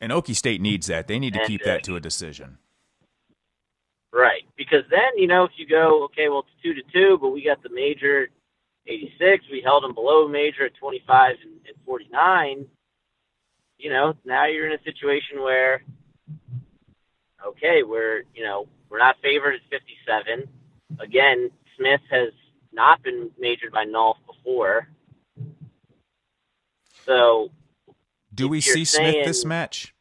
And 0.00 0.12
Okie 0.12 0.36
State 0.36 0.60
needs 0.60 0.86
that. 0.86 1.08
They 1.08 1.18
need 1.18 1.34
to 1.34 1.40
and, 1.40 1.48
keep 1.48 1.64
that 1.64 1.82
to 1.84 1.96
a 1.96 2.00
decision. 2.00 2.58
Right. 4.12 4.42
Because 4.56 4.84
then, 4.90 5.16
you 5.16 5.26
know, 5.26 5.44
if 5.44 5.52
you 5.56 5.66
go, 5.66 6.04
okay, 6.04 6.28
well, 6.28 6.40
it's 6.40 6.62
two 6.62 6.74
to 6.74 6.82
two, 6.92 7.18
but 7.20 7.30
we 7.30 7.42
got 7.44 7.60
the 7.62 7.70
major 7.70 8.28
86. 8.86 9.44
We 9.50 9.60
held 9.62 9.84
them 9.84 9.94
below 9.94 10.28
major 10.28 10.66
at 10.66 10.74
25 10.74 11.36
and, 11.42 11.52
and 11.66 11.76
49. 11.86 12.66
You 13.78 13.90
know, 13.90 14.14
now 14.24 14.46
you're 14.46 14.66
in 14.66 14.78
a 14.78 14.82
situation 14.82 15.42
where, 15.42 15.82
okay, 17.44 17.82
we're, 17.82 18.22
you 18.34 18.44
know, 18.44 18.68
we're 18.88 18.98
not 18.98 19.16
favored 19.22 19.54
at 19.54 19.60
57. 19.70 20.48
Again, 21.00 21.50
Smith 21.76 22.00
has 22.10 22.32
not 22.72 23.02
been 23.02 23.30
majored 23.38 23.72
by 23.72 23.84
Nolf 23.84 24.16
before. 24.26 24.88
So, 27.04 27.50
do 28.34 28.48
we 28.48 28.60
see 28.60 28.84
saying, 28.84 29.12
Smith 29.12 29.26
this 29.26 29.44
match? 29.44 29.94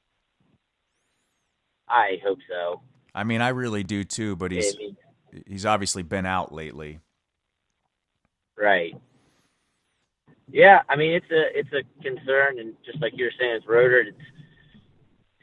I 1.88 2.20
hope 2.24 2.40
so. 2.50 2.82
I 3.14 3.24
mean, 3.24 3.42
I 3.42 3.50
really 3.50 3.84
do 3.84 4.04
too, 4.04 4.36
but 4.36 4.52
he's 4.52 4.76
he's 5.46 5.66
obviously 5.66 6.04
been 6.04 6.26
out 6.26 6.52
lately. 6.54 7.00
Right. 8.64 8.96
Yeah, 10.50 10.80
I 10.88 10.96
mean 10.96 11.12
it's 11.12 11.30
a 11.32 11.60
it's 11.60 11.74
a 11.74 11.84
concern, 12.02 12.60
and 12.60 12.76
just 12.86 13.02
like 13.02 13.12
you're 13.18 13.36
saying, 13.38 13.56
it's 13.56 13.68
rotor. 13.68 14.00
It's, 14.00 14.18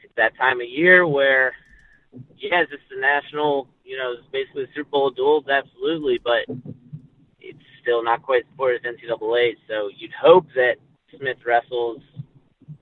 it's 0.03 0.13
that 0.17 0.35
time 0.37 0.59
of 0.59 0.67
year 0.67 1.05
where, 1.05 1.53
yes, 2.35 2.65
it's 2.71 2.81
the 2.89 2.99
national. 2.99 3.67
You 3.83 3.97
know, 3.97 4.13
it's 4.13 4.27
basically 4.31 4.63
the 4.63 4.71
Super 4.73 4.89
Bowl 4.89 5.11
duels, 5.11 5.45
absolutely, 5.47 6.19
but 6.23 6.49
it's 7.39 7.63
still 7.83 8.03
not 8.03 8.23
quite 8.23 8.41
as 8.41 8.53
sport 8.55 8.81
as 8.83 8.91
NCAA. 8.91 9.53
So 9.67 9.91
you'd 9.95 10.17
hope 10.19 10.47
that 10.55 10.77
Smith 11.15 11.37
wrestles. 11.45 12.01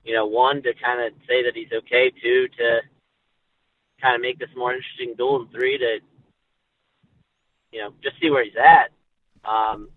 You 0.04 0.14
know, 0.14 0.24
one 0.24 0.62
to 0.62 0.72
kind 0.82 1.02
of 1.02 1.12
say 1.28 1.42
that 1.42 1.52
he's 1.54 1.72
okay. 1.84 2.10
Two 2.22 2.48
to 2.56 2.80
kind 4.00 4.14
of 4.14 4.22
make 4.22 4.38
this 4.38 4.48
more 4.56 4.72
interesting 4.72 5.16
duel, 5.18 5.42
and 5.42 5.50
three 5.50 5.76
to 5.76 5.98
you 7.72 7.82
know 7.82 7.92
just 8.02 8.18
see 8.22 8.30
where 8.30 8.42
he's 8.42 8.56
at. 8.56 8.88
Um, 9.44 9.90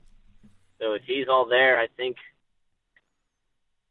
so 0.84 0.94
if 0.94 1.04
he's 1.06 1.28
all 1.30 1.48
there, 1.48 1.80
I 1.80 1.88
think 1.96 2.18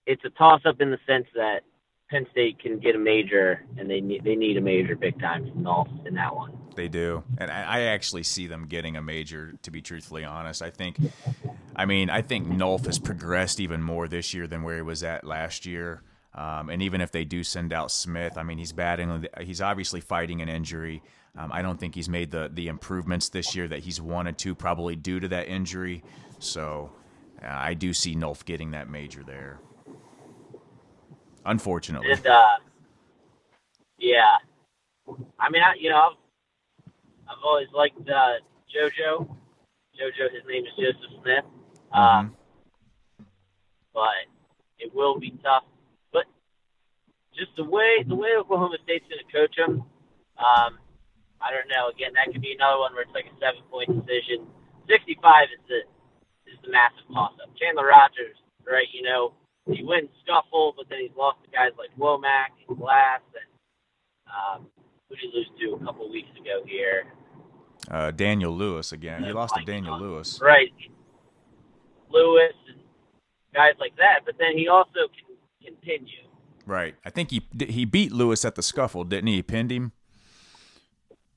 it's 0.06 0.24
a 0.24 0.30
toss 0.30 0.60
up 0.66 0.80
in 0.80 0.90
the 0.90 0.98
sense 1.06 1.26
that 1.34 1.62
Penn 2.10 2.26
State 2.30 2.58
can 2.58 2.78
get 2.78 2.94
a 2.94 2.98
major, 2.98 3.64
and 3.78 3.88
they 3.88 4.00
need 4.00 4.22
they 4.22 4.36
need 4.36 4.58
a 4.58 4.60
major 4.60 4.94
big 4.94 5.18
time 5.18 5.50
from 5.50 5.64
Nolf 5.64 6.06
in 6.06 6.14
that 6.14 6.36
one. 6.36 6.52
They 6.76 6.88
do, 6.88 7.22
and 7.38 7.50
I 7.50 7.82
actually 7.82 8.22
see 8.22 8.46
them 8.46 8.66
getting 8.66 8.96
a 8.96 9.02
major. 9.02 9.54
To 9.62 9.70
be 9.70 9.80
truthfully 9.80 10.24
honest, 10.24 10.60
I 10.60 10.70
think, 10.70 10.98
I 11.74 11.86
mean, 11.86 12.10
I 12.10 12.20
think 12.20 12.46
Nolf 12.46 12.84
has 12.86 12.98
progressed 12.98 13.60
even 13.60 13.82
more 13.82 14.08
this 14.08 14.34
year 14.34 14.46
than 14.46 14.62
where 14.62 14.76
he 14.76 14.82
was 14.82 15.02
at 15.02 15.24
last 15.24 15.64
year. 15.64 16.02
Um, 16.34 16.70
and 16.70 16.82
even 16.82 17.00
if 17.00 17.10
they 17.12 17.24
do 17.24 17.44
send 17.44 17.72
out 17.72 17.90
Smith, 17.90 18.38
I 18.38 18.42
mean, 18.42 18.58
he's 18.58 18.72
batting. 18.72 19.26
He's 19.40 19.60
obviously 19.60 20.00
fighting 20.00 20.40
an 20.40 20.48
injury. 20.48 21.02
Um, 21.36 21.50
I 21.52 21.62
don't 21.62 21.78
think 21.78 21.94
he's 21.94 22.08
made 22.08 22.30
the 22.30 22.50
the 22.52 22.68
improvements 22.68 23.28
this 23.28 23.54
year 23.54 23.68
that 23.68 23.80
he's 23.80 24.00
wanted 24.00 24.38
to, 24.38 24.54
probably 24.54 24.96
due 24.96 25.20
to 25.20 25.28
that 25.28 25.48
injury. 25.48 26.02
So 26.38 26.90
uh, 27.42 27.48
I 27.48 27.74
do 27.74 27.92
see 27.92 28.14
Nolf 28.14 28.44
getting 28.44 28.70
that 28.72 28.88
major 28.88 29.22
there. 29.22 29.58
Unfortunately. 31.44 32.12
And, 32.12 32.26
uh, 32.26 32.56
yeah. 33.98 34.36
I 35.38 35.50
mean, 35.50 35.62
I, 35.62 35.74
you 35.78 35.90
know, 35.90 35.96
I've, 35.96 36.92
I've 37.28 37.42
always 37.44 37.68
liked 37.74 37.98
uh, 38.08 38.38
JoJo. 38.74 39.28
JoJo, 39.98 40.32
his 40.32 40.42
name 40.48 40.64
is 40.64 40.72
Joseph 40.78 41.22
Smith. 41.22 41.44
Uh, 41.92 42.22
mm-hmm. 42.22 43.24
But 43.92 44.26
it 44.78 44.94
will 44.94 45.18
be 45.18 45.34
tough. 45.42 45.64
Just 47.42 47.58
the 47.58 47.66
way 47.66 48.06
the 48.06 48.14
way 48.14 48.38
Oklahoma 48.38 48.78
State's 48.86 49.02
going 49.10 49.18
to 49.18 49.30
coach 49.34 49.58
him, 49.58 49.82
um, 50.38 50.78
I 51.42 51.50
don't 51.50 51.66
know. 51.66 51.90
Again, 51.90 52.14
that 52.14 52.30
could 52.30 52.38
be 52.38 52.54
another 52.54 52.78
one 52.78 52.94
where 52.94 53.02
it's 53.02 53.10
like 53.18 53.26
a 53.26 53.34
seven 53.42 53.66
point 53.66 53.90
decision. 53.90 54.46
65 54.86 55.50
is 55.50 55.62
the 55.66 55.82
is 56.46 56.58
the 56.62 56.70
massive 56.70 57.02
toss 57.10 57.34
up. 57.42 57.50
Chandler 57.58 57.90
Rogers, 57.90 58.38
right? 58.62 58.86
You 58.94 59.02
know, 59.02 59.34
he 59.66 59.82
wins 59.82 60.06
scuffle, 60.22 60.78
but 60.78 60.86
then 60.86 61.02
he's 61.02 61.16
lost 61.18 61.42
to 61.42 61.50
guys 61.50 61.74
like 61.74 61.90
Womack 61.98 62.54
and 62.62 62.78
Glass 62.78 63.26
and 63.34 63.50
um, 64.30 64.70
who 65.10 65.18
did 65.18 65.26
he 65.26 65.30
lose 65.34 65.50
to 65.58 65.82
a 65.82 65.84
couple 65.84 66.06
weeks 66.10 66.30
ago 66.38 66.62
here? 66.62 67.10
Uh, 67.90 68.10
Daniel 68.10 68.54
Lewis 68.54 68.92
again. 68.92 69.24
He 69.24 69.32
lost 69.32 69.58
to 69.58 69.64
Daniel 69.64 69.98
Lewis. 69.98 70.38
Right. 70.40 70.70
Lewis 72.06 72.54
and 72.70 72.78
guys 73.52 73.74
like 73.80 73.96
that. 73.96 74.22
But 74.24 74.38
then 74.38 74.56
he 74.56 74.68
also 74.68 75.10
can 75.10 75.34
continue. 75.58 76.21
Right. 76.66 76.94
I 77.04 77.10
think 77.10 77.30
he 77.30 77.42
he 77.68 77.84
beat 77.84 78.12
Lewis 78.12 78.44
at 78.44 78.54
the 78.54 78.62
scuffle, 78.62 79.04
didn't 79.04 79.28
he? 79.28 79.36
He 79.36 79.42
pinned 79.42 79.70
him. 79.70 79.92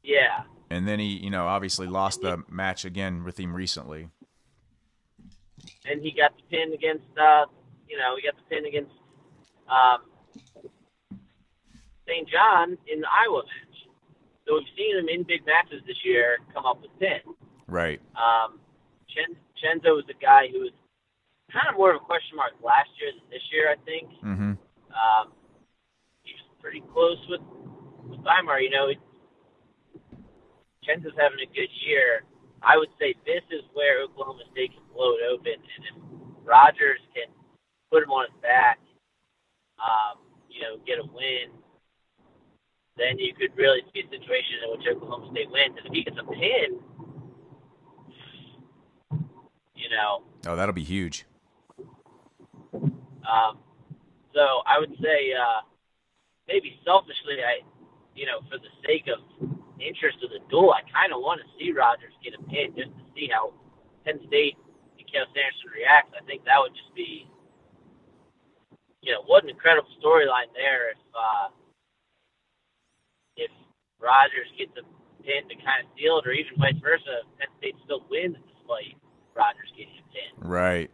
Yeah. 0.04 0.44
And 0.70 0.88
then 0.88 1.00
he, 1.00 1.18
you 1.18 1.30
know, 1.30 1.48
obviously 1.48 1.88
lost 1.88 2.22
the 2.22 2.44
match 2.50 2.86
again 2.86 3.24
with 3.24 3.40
him 3.40 3.56
recently. 3.56 4.10
And 5.86 6.02
he 6.02 6.12
got 6.12 6.36
the 6.36 6.44
pin 6.50 6.74
against, 6.74 7.06
uh, 7.18 7.46
you 7.88 7.98
know, 7.98 8.16
he 8.16 8.24
got 8.24 8.36
the 8.36 8.56
pin 8.56 8.66
against 8.66 8.92
um, 9.70 10.02
St. 12.08 12.28
John 12.30 12.78
in 12.88 13.02
the 13.02 13.08
Iowa 13.08 13.44
match. 13.44 13.78
So 14.48 14.56
we've 14.56 14.70
seen 14.78 14.98
him 14.98 15.10
in 15.10 15.24
big 15.24 15.46
matches 15.46 15.82
this 15.88 15.98
year 16.04 16.38
come 16.54 16.66
up 16.66 16.82
with 16.82 16.92
pins. 17.00 17.36
Right. 17.68 18.00
Um, 18.16 18.60
Chen, 19.10 19.36
Chenzo 19.58 19.96
was 19.96 20.06
a 20.10 20.24
guy 20.24 20.48
who 20.52 20.60
was 20.60 20.72
kind 21.52 21.68
of 21.70 21.78
more 21.78 21.92
of 21.94 22.02
a 22.02 22.06
question 22.06 22.36
mark 22.36 22.54
last 22.64 22.90
year 23.00 23.12
than 23.12 23.30
this 23.30 23.42
year, 23.52 23.70
I 23.70 23.78
think. 23.86 24.10
Mm-hmm. 24.24 24.54
Um, 24.96 25.34
he 26.24 26.32
was 26.34 26.46
pretty 26.62 26.82
close 26.94 27.20
with 27.30 27.42
with 28.08 28.20
Weimar. 28.24 28.60
You 28.62 28.70
know, 28.72 28.88
Chenzo's 30.84 31.18
having 31.20 31.40
a 31.44 31.50
good 31.54 31.70
year. 31.86 32.24
I 32.64 32.78
would 32.78 32.90
say 33.00 33.14
this 33.26 33.44
is 33.52 33.62
where 33.74 34.02
Oklahoma 34.04 34.44
State 34.52 34.72
can 34.74 34.84
blow 34.94 35.14
it 35.20 35.28
open, 35.32 35.54
and 35.54 35.82
if 35.86 35.96
Rogers 36.44 37.02
can 37.14 37.28
put 37.92 38.02
him 38.04 38.10
on 38.12 38.26
his 38.32 38.42
back, 38.42 38.80
um, 39.78 40.18
you 40.50 40.62
know, 40.62 40.78
get 40.88 40.98
a 41.00 41.06
win, 41.06 41.52
then 42.98 43.20
you 43.20 43.34
could 43.36 43.52
really 43.58 43.82
see 43.94 44.02
a 44.02 44.10
situation 44.10 44.64
in 44.64 44.72
which 44.72 44.88
Oklahoma 44.88 45.30
State 45.32 45.52
wins. 45.52 45.76
And 45.78 45.86
if 45.86 45.94
he 45.94 46.04
gets 46.04 46.18
a 46.18 46.24
pin, 46.24 46.80
you 49.76 49.90
know, 49.90 50.24
Oh, 50.48 50.56
that'll 50.56 50.74
be 50.74 50.84
huge. 50.84 51.26
Um, 52.74 53.58
so 54.36 54.60
I 54.68 54.78
would 54.78 54.92
say 55.00 55.32
uh, 55.32 55.64
maybe 56.48 56.76
selfishly, 56.84 57.40
I, 57.40 57.64
you 58.14 58.28
know, 58.28 58.44
for 58.52 58.60
the 58.60 58.70
sake 58.84 59.08
of 59.08 59.24
interest 59.80 60.20
of 60.20 60.30
the 60.36 60.44
duel, 60.52 60.76
I 60.76 60.84
kind 60.92 61.16
of 61.16 61.24
want 61.24 61.40
to 61.40 61.48
see 61.56 61.72
Rogers 61.72 62.12
get 62.20 62.36
a 62.36 62.42
pin 62.52 62.76
just 62.76 62.92
to 62.92 63.04
see 63.16 63.32
how 63.32 63.56
Penn 64.04 64.20
State 64.28 64.60
and 65.00 65.08
Cael 65.08 65.26
Sanderson 65.32 65.72
reacts. 65.72 66.12
I 66.12 66.22
think 66.28 66.44
that 66.44 66.60
would 66.60 66.76
just 66.76 66.92
be, 66.92 67.32
you 69.00 69.16
know, 69.16 69.24
what 69.24 69.48
an 69.48 69.50
incredible 69.50 69.90
storyline 70.04 70.52
there 70.52 70.92
if 70.92 71.02
uh, 71.16 71.48
if 73.40 73.52
Rogers 74.04 74.52
gets 74.60 74.76
a 74.76 74.84
pin 75.24 75.48
to 75.48 75.56
kind 75.64 75.80
of 75.80 75.88
seal 75.96 76.20
it, 76.20 76.28
or 76.28 76.36
even 76.36 76.60
vice 76.60 76.80
versa, 76.84 77.24
Penn 77.40 77.52
State 77.64 77.80
still 77.88 78.04
wins 78.12 78.36
despite 78.52 79.00
Rogers 79.32 79.72
getting 79.80 79.96
a 79.96 80.08
pin 80.12 80.32
Right. 80.44 80.92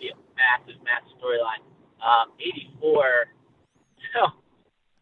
be 0.00 0.08
a 0.12 0.16
massive, 0.36 0.80
massive 0.84 1.12
storyline. 1.20 1.60
Um, 2.04 2.28
84. 2.40 3.04
So, 4.14 4.30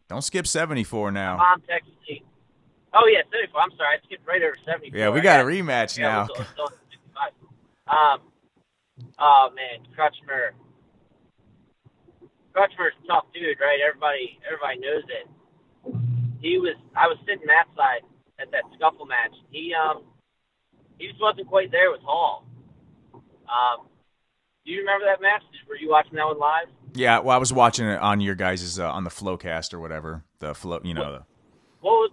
Don't 0.09 0.23
skip 0.23 0.47
74 0.47 1.11
now. 1.11 1.37
mom 1.37 1.61
texted 1.69 1.93
me. 2.09 2.23
Oh, 2.95 3.05
yeah, 3.05 3.21
74. 3.29 3.61
I'm 3.61 3.69
sorry. 3.77 3.97
I 4.01 4.05
skipped 4.05 4.25
right 4.25 4.41
over 4.41 4.55
74. 4.65 4.97
Yeah, 4.97 5.09
we 5.11 5.21
got 5.21 5.41
a 5.41 5.43
rematch 5.43 5.99
yeah, 5.99 6.09
now. 6.09 6.19
let's 6.21 6.33
go- 6.33 6.39
let's 6.39 6.53
go 6.57 6.65
to 6.65 6.73
65. 6.89 7.31
Um, 7.93 8.19
oh, 9.19 9.49
man. 9.53 9.85
Crutchmer. 9.93 10.57
Crutchmer's 12.55 12.93
a 13.03 13.07
tough 13.07 13.25
dude, 13.35 13.59
right? 13.61 13.77
Everybody, 13.85 14.39
everybody 14.49 14.79
knows 14.79 15.03
it. 15.13 15.29
He 16.41 16.57
was, 16.57 16.73
I 16.95 17.05
was 17.05 17.17
sitting 17.27 17.45
Matt's 17.45 17.69
side 17.77 18.01
at 18.39 18.49
that 18.49 18.63
scuffle 18.73 19.05
match. 19.05 19.35
He, 19.51 19.75
um, 19.77 20.03
he 20.97 21.07
just 21.07 21.21
wasn't 21.21 21.47
quite 21.47 21.69
there 21.69 21.91
with 21.91 22.01
Hall. 22.01 22.47
Um, 23.13 23.85
do 24.65 24.71
you 24.71 24.79
remember 24.79 25.05
that 25.05 25.21
match? 25.21 25.43
Were 25.69 25.75
you 25.75 25.89
watching 25.89 26.15
that 26.15 26.25
one 26.25 26.39
live? 26.39 26.67
Yeah, 26.93 27.19
well, 27.19 27.35
I 27.35 27.39
was 27.39 27.51
watching 27.51 27.87
it 27.87 27.99
on 27.99 28.21
your 28.21 28.35
guys' 28.35 28.79
uh, 28.79 28.91
on 28.91 29.03
the 29.03 29.09
Flowcast 29.09 29.73
or 29.73 29.79
whatever. 29.79 30.23
The 30.39 30.53
flow, 30.53 30.79
you 30.83 30.93
know. 30.93 31.11
The, 31.13 31.23
What 31.81 31.91
was 31.91 32.11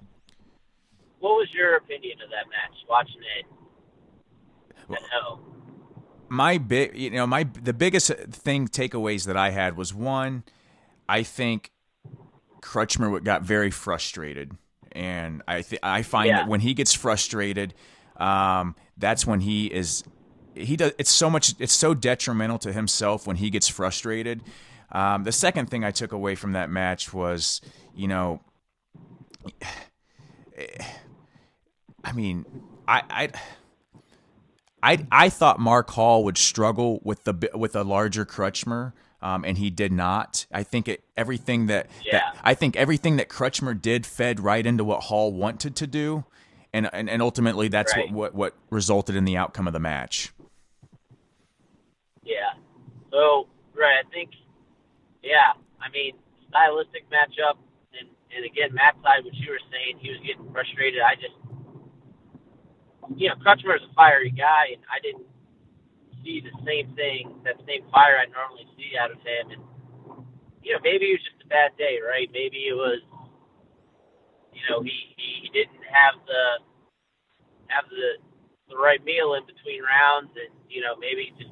what 1.19 1.31
was 1.33 1.49
your 1.53 1.77
opinion 1.77 2.19
of 2.25 2.31
that 2.31 2.49
match? 2.49 2.77
Watching 2.89 3.21
it 3.39 3.47
at 4.93 5.03
home. 5.23 5.41
my 6.29 6.59
big, 6.59 6.97
you 6.97 7.11
know, 7.11 7.27
my 7.27 7.45
the 7.45 7.73
biggest 7.75 8.09
thing 8.11 8.69
takeaways 8.69 9.27
that 9.27 9.37
I 9.37 9.51
had 9.51 9.77
was 9.77 9.93
one, 9.95 10.45
I 11.09 11.23
think 11.23 11.71
Crutchmer 12.63 13.23
got 13.23 13.43
very 13.43 13.71
frustrated, 13.71 14.57
and 14.93 15.43
I 15.47 15.63
th- 15.63 15.81
I 15.83 16.03
find 16.03 16.29
Yeah. 16.29 16.39
that 16.39 16.49
when 16.49 16.61
he 16.61 16.75
gets 16.75 16.95
frustrated, 16.95 17.75
um, 18.17 18.75
that's 18.97 19.27
when 19.27 19.41
he 19.41 19.67
is 19.67 20.03
he 20.55 20.77
does 20.77 20.93
it's 20.99 21.11
so 21.11 21.31
much 21.31 21.55
it's 21.59 21.73
so 21.73 21.95
detrimental 21.95 22.59
to 22.59 22.73
himself 22.73 23.27
when 23.27 23.37
he 23.37 23.51
gets 23.51 23.69
frustrated. 23.69 24.43
Um, 24.93 25.25
the 25.25 25.33
second 25.33 25.71
thing 25.71 25.85
I 25.85 25.91
took 25.91 26.13
away 26.13 26.35
from 26.35 26.53
that 26.53 26.71
match 26.71 27.13
was, 27.13 27.61
you 27.95 28.09
know, 28.09 28.41
I 32.05 32.13
mean, 32.13 32.45
I, 32.89 33.03
I 33.11 33.29
I 34.83 35.07
I 35.11 35.29
thought 35.29 35.61
Mark 35.61 35.91
Hall 35.91 36.25
would 36.25 36.39
struggle 36.39 37.01
with 37.05 37.25
the 37.25 37.51
with 37.55 37.77
a 37.77 37.85
larger 37.85 38.25
Crutchmer, 38.25 38.93
um, 39.21 39.45
and 39.45 39.59
he 39.59 39.71
did 39.71 39.93
not. 39.93 40.47
I 40.53 40.63
think 40.63 40.89
it, 40.89 41.03
everything 41.17 41.67
that, 41.67 41.89
Yeah. 42.05 42.13
that 42.13 42.37
I 42.43 42.55
think 42.55 42.77
everything 42.77 43.17
that 43.19 43.29
Crutchmer 43.29 43.81
did 43.81 44.07
fed 44.07 44.41
right 44.41 44.65
into 44.65 44.83
what 44.85 45.05
Hall 45.05 45.33
wanted 45.33 45.77
to 45.77 45.87
do, 45.87 46.25
and 46.73 46.89
and, 46.93 47.11
and 47.11 47.21
ultimately 47.21 47.69
that's 47.69 47.95
Right. 47.95 48.11
what, 48.11 48.33
what 48.35 48.55
what 48.55 48.55
resulted 48.71 49.15
in 49.17 49.25
the 49.27 49.37
outcome 49.37 49.67
of 49.67 49.73
the 49.75 49.81
match. 49.81 50.33
Yeah. 52.23 52.53
So 53.11 53.47
right, 53.75 54.03
I 54.07 54.11
think 54.11 54.31
yeah, 55.23 55.57
I 55.81 55.89
mean, 55.93 56.17
stylistic 56.49 57.07
matchup 57.11 57.61
and 57.95 58.09
and 58.35 58.43
again 58.47 58.75
Matt's 58.75 58.99
side 59.03 59.25
what 59.25 59.35
you 59.35 59.51
were 59.51 59.65
saying, 59.71 59.99
he 60.01 60.11
was 60.11 60.21
getting 60.25 60.47
frustrated. 60.53 61.01
I 61.01 61.15
just 61.17 61.37
you 63.17 63.29
know, 63.29 63.37
Crutchmer's 63.43 63.83
a 63.83 63.93
fiery 63.95 64.31
guy 64.31 64.77
and 64.79 64.83
I 64.87 65.03
didn't 65.03 65.27
see 66.23 66.41
the 66.45 66.55
same 66.63 66.95
thing, 66.95 67.35
that 67.45 67.59
same 67.67 67.83
fire 67.91 68.21
I 68.21 68.31
normally 68.31 68.69
see 68.77 68.95
out 68.95 69.11
of 69.11 69.19
him 69.19 69.57
and 69.57 69.63
you 70.63 70.77
know, 70.77 70.81
maybe 70.85 71.11
it 71.11 71.19
was 71.19 71.25
just 71.25 71.43
a 71.45 71.49
bad 71.49 71.73
day, 71.81 71.99
right? 72.05 72.29
Maybe 72.31 72.69
it 72.69 72.77
was 72.77 73.01
you 74.53 74.63
know, 74.69 74.83
he, 74.83 74.93
he, 75.17 75.49
didn't 75.55 75.83
have 75.89 76.21
the 76.27 76.45
have 77.73 77.87
the 77.89 78.21
the 78.69 78.77
right 78.77 79.03
meal 79.03 79.35
in 79.35 79.43
between 79.47 79.83
rounds 79.83 80.31
and, 80.39 80.53
you 80.71 80.79
know, 80.79 80.95
maybe 81.01 81.35
just 81.39 81.51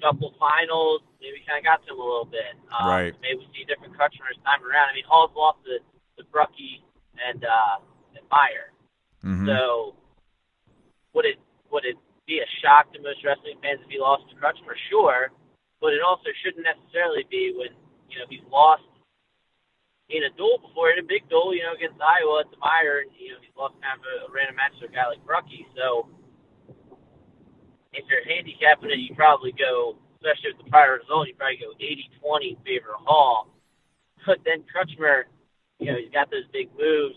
couple 0.00 0.34
finals, 0.40 1.00
maybe 1.20 1.44
kind 1.46 1.60
of 1.60 1.64
got 1.64 1.84
to 1.86 1.92
him 1.92 2.00
a 2.00 2.04
little 2.04 2.26
bit. 2.28 2.56
Um, 2.72 2.88
Right. 2.88 3.14
Maybe 3.22 3.44
we 3.44 3.48
see 3.52 3.64
different 3.68 3.94
Crutchmer 3.94 4.28
this 4.32 4.40
time 4.44 4.64
around. 4.64 4.90
I 4.90 4.94
mean, 4.96 5.04
Hall's 5.06 5.30
lost 5.36 5.60
to, 5.68 5.78
to 6.18 6.22
Brucky 6.32 6.82
and 7.20 7.44
uh, 7.44 7.84
and 8.16 8.24
Meyer. 8.32 8.72
hmm 9.22 9.46
So 9.46 9.94
would 11.14 11.26
it 11.26 11.38
would 11.70 11.84
it 11.84 11.96
be 12.26 12.40
a 12.40 12.48
shock 12.62 12.92
to 12.94 12.98
most 13.02 13.22
wrestling 13.24 13.58
fans 13.62 13.80
if 13.84 13.90
he 13.90 13.98
lost 14.00 14.24
to 14.30 14.34
Crutchmer? 14.36 14.74
Sure, 14.88 15.30
but 15.80 15.92
it 15.92 16.02
also 16.02 16.30
shouldn't 16.42 16.64
necessarily 16.64 17.24
be 17.30 17.52
when 17.56 17.72
you 18.08 18.18
know 18.18 18.26
he's 18.28 18.44
lost 18.50 18.82
in 20.10 20.24
a 20.26 20.30
duel 20.34 20.58
before 20.58 20.90
in 20.90 20.98
a 20.98 21.06
big 21.06 21.22
duel, 21.30 21.54
you 21.54 21.62
know, 21.62 21.74
against 21.74 22.00
Iowa 22.02 22.42
at 22.42 22.50
the 22.50 22.58
Meyer, 22.58 23.06
and 23.06 23.10
you 23.14 23.30
know 23.30 23.38
he's 23.40 23.54
lost 23.54 23.78
kind 23.78 23.94
of 23.94 24.02
a, 24.02 24.14
a 24.26 24.28
random 24.34 24.56
match 24.56 24.74
to 24.82 24.86
a 24.86 24.92
guy 24.92 25.06
like 25.06 25.22
Brucky. 25.24 25.66
So 25.76 26.08
if 27.92 28.04
you're 28.08 28.24
handicapping 28.26 28.90
it, 28.90 28.98
you 28.98 29.14
probably 29.14 29.52
go, 29.52 29.96
especially 30.20 30.54
with 30.54 30.64
the 30.64 30.70
prior 30.70 30.98
result, 30.98 31.28
you 31.28 31.34
probably 31.34 31.58
go 31.58 31.72
80-20 31.78 32.64
favor 32.64 32.94
Hall. 33.04 33.48
But 34.26 34.38
then 34.44 34.64
Crutchmer, 34.68 35.24
you 35.78 35.90
know, 35.90 35.98
he's 35.98 36.12
got 36.12 36.30
those 36.30 36.44
big 36.52 36.68
moves 36.78 37.16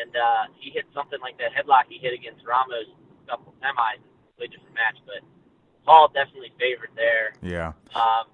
and 0.00 0.14
uh, 0.16 0.50
he 0.58 0.70
hit 0.70 0.84
something 0.94 1.18
like 1.20 1.38
that 1.38 1.50
headlock 1.52 1.84
he 1.88 1.98
hit 1.98 2.14
against 2.14 2.44
Ramos 2.46 2.86
a 3.26 3.30
couple 3.30 3.54
semis, 3.62 4.00
a 4.42 4.48
different 4.48 4.74
match, 4.74 4.96
but 5.06 5.22
Hall 5.84 6.08
definitely 6.12 6.52
favored 6.58 6.90
there. 6.96 7.34
Yeah. 7.42 7.72
Um, 7.94 8.26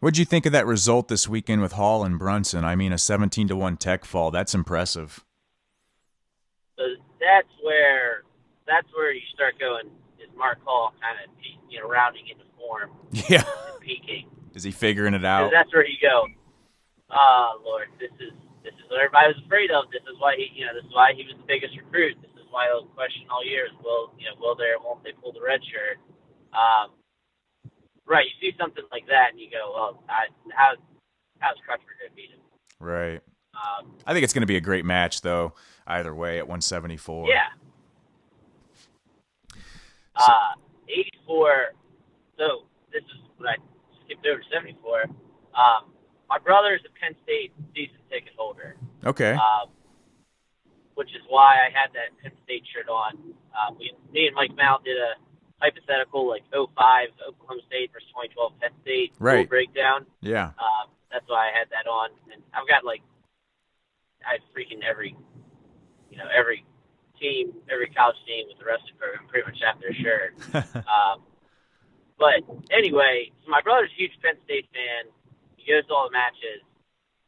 What'd 0.00 0.18
you 0.18 0.24
think 0.24 0.46
of 0.46 0.52
that 0.52 0.66
result 0.66 1.08
this 1.08 1.28
weekend 1.28 1.60
with 1.60 1.72
Hall 1.72 2.04
and 2.04 2.18
Brunson? 2.18 2.64
I 2.64 2.76
mean, 2.76 2.92
a 2.92 2.98
seventeen 2.98 3.48
to 3.48 3.56
one 3.56 3.76
tech 3.76 4.04
fall. 4.04 4.30
That's 4.30 4.54
impressive. 4.54 5.24
so 6.76 6.84
that's 7.20 7.48
where 7.62 8.22
that's 8.66 8.86
where 8.94 9.12
you 9.12 9.22
start 9.34 9.58
going. 9.58 9.90
Mark 10.38 10.58
Hall 10.64 10.94
kind 11.02 11.18
of 11.20 11.28
you 11.68 11.80
know 11.80 11.88
rounding 11.88 12.28
into 12.30 12.44
form 12.56 12.90
Yeah. 13.28 13.42
peaking? 13.80 14.30
Is 14.54 14.62
he 14.62 14.70
figuring 14.70 15.14
it 15.14 15.24
out? 15.24 15.50
that's 15.52 15.72
where 15.74 15.86
you 15.86 15.98
go. 16.00 16.26
Oh 17.10 17.60
Lord, 17.64 17.88
this 18.00 18.12
is 18.20 18.32
this 18.64 18.74
is 18.74 18.84
what 18.90 19.00
everybody 19.00 19.28
was 19.34 19.42
afraid 19.44 19.70
of. 19.70 19.90
This 19.90 20.02
is 20.06 20.16
why 20.18 20.36
he 20.36 20.48
you 20.54 20.66
know 20.66 20.72
this 20.74 20.84
is 20.84 20.94
why 20.94 21.12
he 21.16 21.24
was 21.24 21.34
the 21.36 21.46
biggest 21.46 21.76
recruit. 21.76 22.16
This 22.22 22.32
is 22.36 22.46
why 22.50 22.68
the 22.70 22.86
question 22.94 23.22
all 23.30 23.44
year 23.44 23.66
is 23.66 23.72
will 23.82 24.12
you 24.18 24.26
know 24.30 24.36
will 24.40 24.54
they 24.56 24.70
or 24.72 24.80
won't 24.84 25.02
they 25.04 25.12
pull 25.12 25.32
the 25.32 25.42
red 25.42 25.60
shirt? 25.64 25.98
Um, 26.54 26.96
right, 28.06 28.24
you 28.24 28.34
see 28.40 28.56
something 28.58 28.84
like 28.90 29.06
that 29.08 29.30
and 29.32 29.40
you 29.40 29.50
go, 29.50 29.72
well, 29.74 30.02
I, 30.08 30.32
how 30.56 30.72
how's 31.40 31.56
Crutchmer 31.58 31.92
going 32.00 32.10
to 32.10 32.16
beat 32.16 32.30
him? 32.30 32.40
Right. 32.80 33.20
Um, 33.54 33.92
I 34.06 34.12
think 34.12 34.24
it's 34.24 34.32
going 34.32 34.42
to 34.42 34.46
be 34.46 34.56
a 34.56 34.60
great 34.60 34.84
match, 34.84 35.20
though. 35.20 35.52
Either 35.86 36.14
way, 36.14 36.38
at 36.38 36.44
174. 36.46 37.28
yeah. 37.28 37.48
Uh, 40.18 40.58
84. 40.88 41.74
so 42.38 42.66
this 42.92 43.02
is 43.02 43.20
what 43.36 43.50
I 43.50 43.56
skipped 44.04 44.26
over 44.26 44.42
74. 44.52 45.04
Um, 45.54 45.92
my 46.28 46.38
brother 46.38 46.74
is 46.74 46.80
a 46.84 46.92
Penn 46.98 47.14
State 47.24 47.52
season 47.74 47.98
ticket 48.10 48.32
holder. 48.36 48.76
Okay. 49.04 49.32
Um, 49.32 49.70
which 50.94 51.14
is 51.14 51.22
why 51.28 51.54
I 51.62 51.70
had 51.70 51.94
that 51.94 52.10
Penn 52.22 52.32
State 52.44 52.64
shirt 52.74 52.88
on. 52.88 53.14
Um, 53.54 53.78
we, 53.78 53.92
me 54.12 54.26
and 54.26 54.34
Mike 54.34 54.54
Mal 54.56 54.80
did 54.84 54.96
a 54.96 55.14
hypothetical 55.60 56.28
like 56.28 56.42
05 56.50 56.74
Oklahoma 57.28 57.62
State 57.66 57.90
versus 57.92 58.08
2012 58.10 58.52
Penn 58.60 58.70
State 58.82 59.12
right. 59.18 59.48
breakdown. 59.48 60.06
Yeah. 60.20 60.54
Um, 60.58 60.90
that's 61.10 61.24
why 61.28 61.48
I 61.48 61.52
had 61.56 61.68
that 61.70 61.88
on, 61.88 62.10
and 62.32 62.42
I've 62.52 62.68
got 62.68 62.84
like 62.84 63.00
I 64.26 64.42
freaking 64.52 64.84
every 64.84 65.16
you 66.10 66.18
know 66.18 66.28
every 66.28 66.64
team, 67.20 67.52
every 67.70 67.88
college 67.90 68.18
team 68.26 68.46
with 68.48 68.58
the 68.58 68.66
wrestling 68.66 68.96
program 68.98 69.26
pretty 69.28 69.46
much 69.46 69.58
have 69.62 69.78
their 69.82 69.94
shirt. 69.94 70.34
um, 70.86 71.22
but 72.18 72.42
anyway, 72.70 73.30
so 73.44 73.50
my 73.50 73.60
brother's 73.62 73.90
a 73.94 73.98
huge 73.98 74.14
Penn 74.22 74.34
State 74.44 74.66
fan. 74.74 75.10
He 75.56 75.70
goes 75.70 75.86
to 75.86 75.94
all 75.94 76.08
the 76.08 76.16
matches 76.16 76.66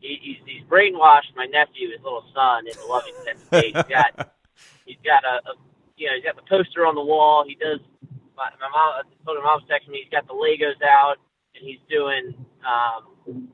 he, 0.00 0.18
he's, 0.20 0.40
he's 0.48 0.64
brainwashed 0.64 1.36
my 1.36 1.44
nephew, 1.46 1.92
his 1.92 2.02
little 2.02 2.24
son, 2.34 2.66
into 2.66 2.84
loving 2.88 3.14
Penn 3.24 3.38
State. 3.38 3.76
He's 3.76 3.92
got 3.92 4.32
he's 4.86 5.02
got 5.04 5.22
a, 5.24 5.44
a 5.44 5.52
you 5.96 6.08
know 6.08 6.16
he's 6.16 6.24
got 6.24 6.36
the 6.36 6.48
poster 6.48 6.86
on 6.86 6.94
the 6.94 7.04
wall. 7.04 7.44
He 7.46 7.54
does. 7.54 7.78
My, 8.36 8.48
my 8.56 8.72
mom 8.72 8.88
I 8.96 9.24
told 9.24 9.36
him 9.36 9.44
mom's 9.44 9.68
texting 9.68 9.92
me. 9.92 10.00
He's 10.02 10.10
got 10.10 10.26
the 10.26 10.32
Legos 10.32 10.80
out 10.82 11.16
and 11.54 11.62
he's 11.62 11.80
doing. 11.88 12.34
Um, 12.64 13.12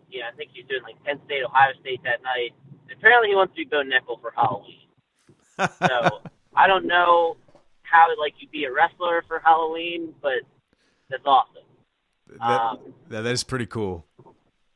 you 0.08 0.22
know, 0.22 0.30
I 0.32 0.36
think 0.36 0.50
he's 0.54 0.64
doing 0.66 0.82
like 0.82 1.02
Penn 1.04 1.20
State, 1.26 1.42
Ohio 1.44 1.74
State 1.80 2.00
that 2.04 2.22
night. 2.22 2.54
And 2.88 2.96
apparently, 2.96 3.30
he 3.30 3.34
wants 3.34 3.52
to 3.54 3.58
be 3.58 3.66
Bo 3.66 3.82
Nickal 3.82 4.22
for 4.22 4.32
Halloween. 4.34 4.85
So 5.58 6.20
I 6.54 6.66
don't 6.66 6.86
know 6.86 7.36
how 7.82 8.06
like 8.18 8.34
you'd 8.38 8.50
be 8.50 8.64
a 8.64 8.72
wrestler 8.72 9.24
for 9.26 9.40
Halloween, 9.44 10.14
but 10.22 10.40
that's 11.08 11.24
awesome. 11.24 11.62
That, 12.38 12.60
um, 12.60 12.78
that 13.08 13.26
is 13.26 13.44
pretty 13.44 13.66
cool. 13.66 14.04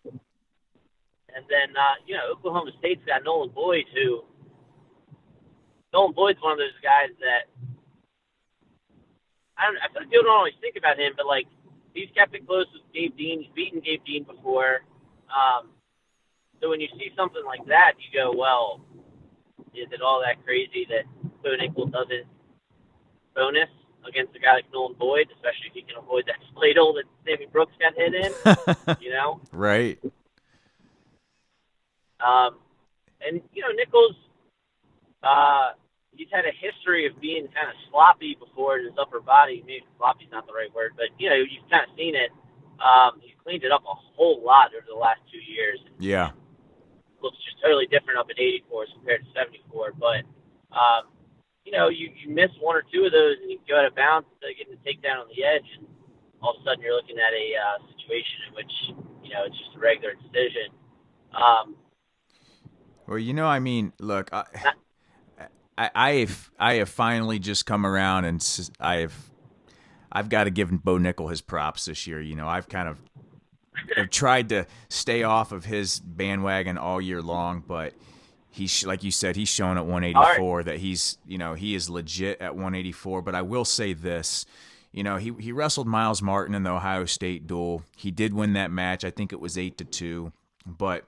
And 0.05 1.45
then, 1.49 1.77
uh, 1.77 1.95
you 2.07 2.17
know, 2.17 2.33
Oklahoma 2.33 2.73
State's 2.79 3.05
got 3.07 3.25
Nolan 3.25 3.51
Boyd, 3.51 3.85
who 3.95 4.25
Nolan 5.93 6.13
Boyd's 6.13 6.41
one 6.41 6.53
of 6.53 6.59
those 6.59 6.79
guys 6.83 7.11
that 7.21 7.49
I 9.57 9.67
don't. 9.67 9.77
I 9.79 9.93
feel 9.93 10.03
like 10.03 10.11
people 10.11 10.25
don't 10.25 10.37
always 10.37 10.55
think 10.61 10.77
about 10.77 10.99
him, 10.99 11.13
but 11.17 11.27
like 11.27 11.47
he's 11.95 12.09
kept 12.15 12.35
it 12.35 12.47
close 12.47 12.67
with 12.73 12.83
Gabe 12.95 13.17
Dean. 13.17 13.43
He's 13.43 13.53
beaten 13.55 13.81
Gabe 13.81 14.05
Dean 14.05 14.25
before. 14.25 14.83
Um, 15.29 15.69
so 16.61 16.69
when 16.69 16.81
you 16.81 16.89
see 16.99 17.11
something 17.17 17.45
like 17.45 17.65
that, 17.67 17.95
you 17.99 18.19
go, 18.19 18.33
well, 18.37 18.81
is 19.75 19.89
it 19.93 20.01
all 20.03 20.21
that 20.21 20.45
crazy 20.45 20.87
that 20.89 21.05
Bo 21.43 21.51
Nickal 21.57 21.91
doesn't 21.91 22.27
bonus 23.35 23.69
against 24.07 24.35
a 24.35 24.39
guy 24.39 24.55
like 24.55 24.73
Nolan 24.73 24.95
Boyd, 24.99 25.29
especially 25.35 25.69
if 25.69 25.75
he 25.75 25.83
can 25.83 25.97
avoid 25.99 26.25
that 26.27 26.37
hole 26.55 26.95
that 26.95 27.05
Sammy 27.25 27.47
Brooks 27.47 27.73
got 27.81 27.95
hit 27.95 28.15
in? 28.15 28.97
you 29.01 29.11
know, 29.11 29.41
right? 29.53 29.99
Um, 32.21 32.57
and 33.27 33.41
you 33.53 33.63
know, 33.63 33.73
Nickal's, 33.73 34.17
uh, 35.23 35.73
he's 36.13 36.29
had 36.33 36.45
a 36.45 36.53
history 36.53 37.07
of 37.07 37.21
being 37.21 37.47
kind 37.49 37.69
of 37.69 37.75
sloppy 37.91 38.37
before 38.39 38.79
in 38.79 38.85
his 38.85 38.95
upper 39.01 39.21
body. 39.21 39.63
Maybe 39.67 39.85
sloppy's 39.97 40.29
not 40.31 40.47
the 40.47 40.53
right 40.53 40.73
word, 40.75 40.93
but 40.97 41.07
you 41.19 41.29
know, 41.29 41.37
you've 41.37 41.69
kind 41.71 41.85
of 41.89 41.97
seen 41.97 42.15
it. 42.15 42.31
Um, 42.81 43.21
he's 43.21 43.35
cleaned 43.45 43.65
it 43.65 43.73
up 43.73 43.83
a 43.85 43.95
whole 44.17 44.43
lot 44.45 44.71
over 44.77 44.87
the 44.89 44.99
last 44.99 45.21
two 45.31 45.41
years. 45.41 45.79
Yeah. 45.99 46.31
Looks 47.23 47.39
just 47.45 47.61
totally 47.63 47.87
different 47.87 48.19
up 48.19 48.29
at 48.31 48.39
84 48.41 48.87
compared 48.97 49.25
to 49.25 49.31
74. 49.37 49.93
But, 49.99 50.25
um, 50.73 51.13
you 51.65 51.73
know, 51.73 51.89
you, 51.89 52.11
you 52.17 52.33
miss 52.33 52.51
one 52.61 52.77
or 52.77 52.85
two 52.89 53.05
of 53.05 53.13
those 53.13 53.37
and 53.43 53.51
you 53.51 53.59
go 53.69 53.79
out 53.79 53.85
of 53.85 53.95
bounds 53.95 54.27
instead 54.33 54.51
of 54.51 54.57
getting 54.57 54.75
the 54.77 54.83
takedown 54.83 55.21
on 55.21 55.29
the 55.29 55.45
edge. 55.45 55.69
And 55.77 55.87
all 56.41 56.57
of 56.57 56.63
a 56.63 56.65
sudden 56.65 56.81
you're 56.81 56.97
looking 56.97 57.19
at 57.21 57.33
a 57.37 57.47
uh, 57.55 57.79
situation 57.93 58.49
in 58.49 58.55
which, 58.57 58.73
you 59.23 59.31
know, 59.35 59.45
it's 59.45 59.59
just 59.59 59.77
a 59.77 59.81
regular 59.81 60.15
decision. 60.17 60.73
Um, 61.37 61.77
well, 63.07 63.19
you 63.19 63.35
know, 63.35 63.47
I 63.47 63.59
mean, 63.59 63.93
look, 63.99 64.33
I, 64.33 64.45
I, 65.79 65.91
I 65.95 66.11
have, 66.13 66.51
I 66.59 66.75
have 66.75 66.89
finally 66.89 67.39
just 67.39 67.67
come 67.67 67.87
around, 67.87 68.25
and 68.25 68.71
I 68.79 68.97
have, 68.99 69.15
I've 70.13 70.29
got 70.29 70.45
to 70.45 70.51
give 70.51 70.71
Bo 70.85 70.99
Nickal 70.99 71.31
his 71.31 71.41
props 71.41 71.87
this 71.87 72.07
year. 72.07 72.21
You 72.21 72.37
know, 72.37 72.47
I've 72.47 72.69
kind 72.69 72.89
of, 72.89 73.01
I've 73.97 74.11
tried 74.11 74.49
to 74.51 74.67
stay 74.89 75.23
off 75.23 75.53
of 75.53 75.65
his 75.65 76.01
bandwagon 76.01 76.79
all 76.79 77.01
year 77.01 77.23
long, 77.23 77.63
but 77.67 77.95
he's 78.51 78.85
like 78.85 79.03
you 79.05 79.11
said, 79.11 79.37
he's 79.37 79.49
shown 79.49 79.77
at 79.77 79.87
184 79.87 80.57
right. 80.57 80.67
that 80.67 80.79
he's, 80.79 81.19
you 81.27 81.39
know, 81.39 81.55
he 81.55 81.75
is 81.75 81.89
legit 81.89 82.41
at 82.41 82.55
184. 82.55 83.23
But 83.23 83.35
I 83.35 83.43
will 83.43 83.65
say 83.65 83.93
this. 83.93 84.47
You 84.93 85.05
know, 85.05 85.19
he, 85.19 85.33
he 85.39 85.53
wrestled 85.53 85.87
Myles 85.87 86.21
Martin 86.21 86.53
in 86.55 86.65
the 86.65 86.71
Ohio 86.71 87.05
State 87.05 87.47
duel. 87.47 87.85
He 87.97 88.11
did 88.11 88.35
win 88.35 88.55
that 88.55 88.73
match. 88.73 89.05
I 89.05 89.11
think 89.11 89.33
it 89.33 89.41
was 89.41 89.57
eight 89.57 89.79
to 89.79 89.85
two. 89.85 90.33
But 90.67 91.05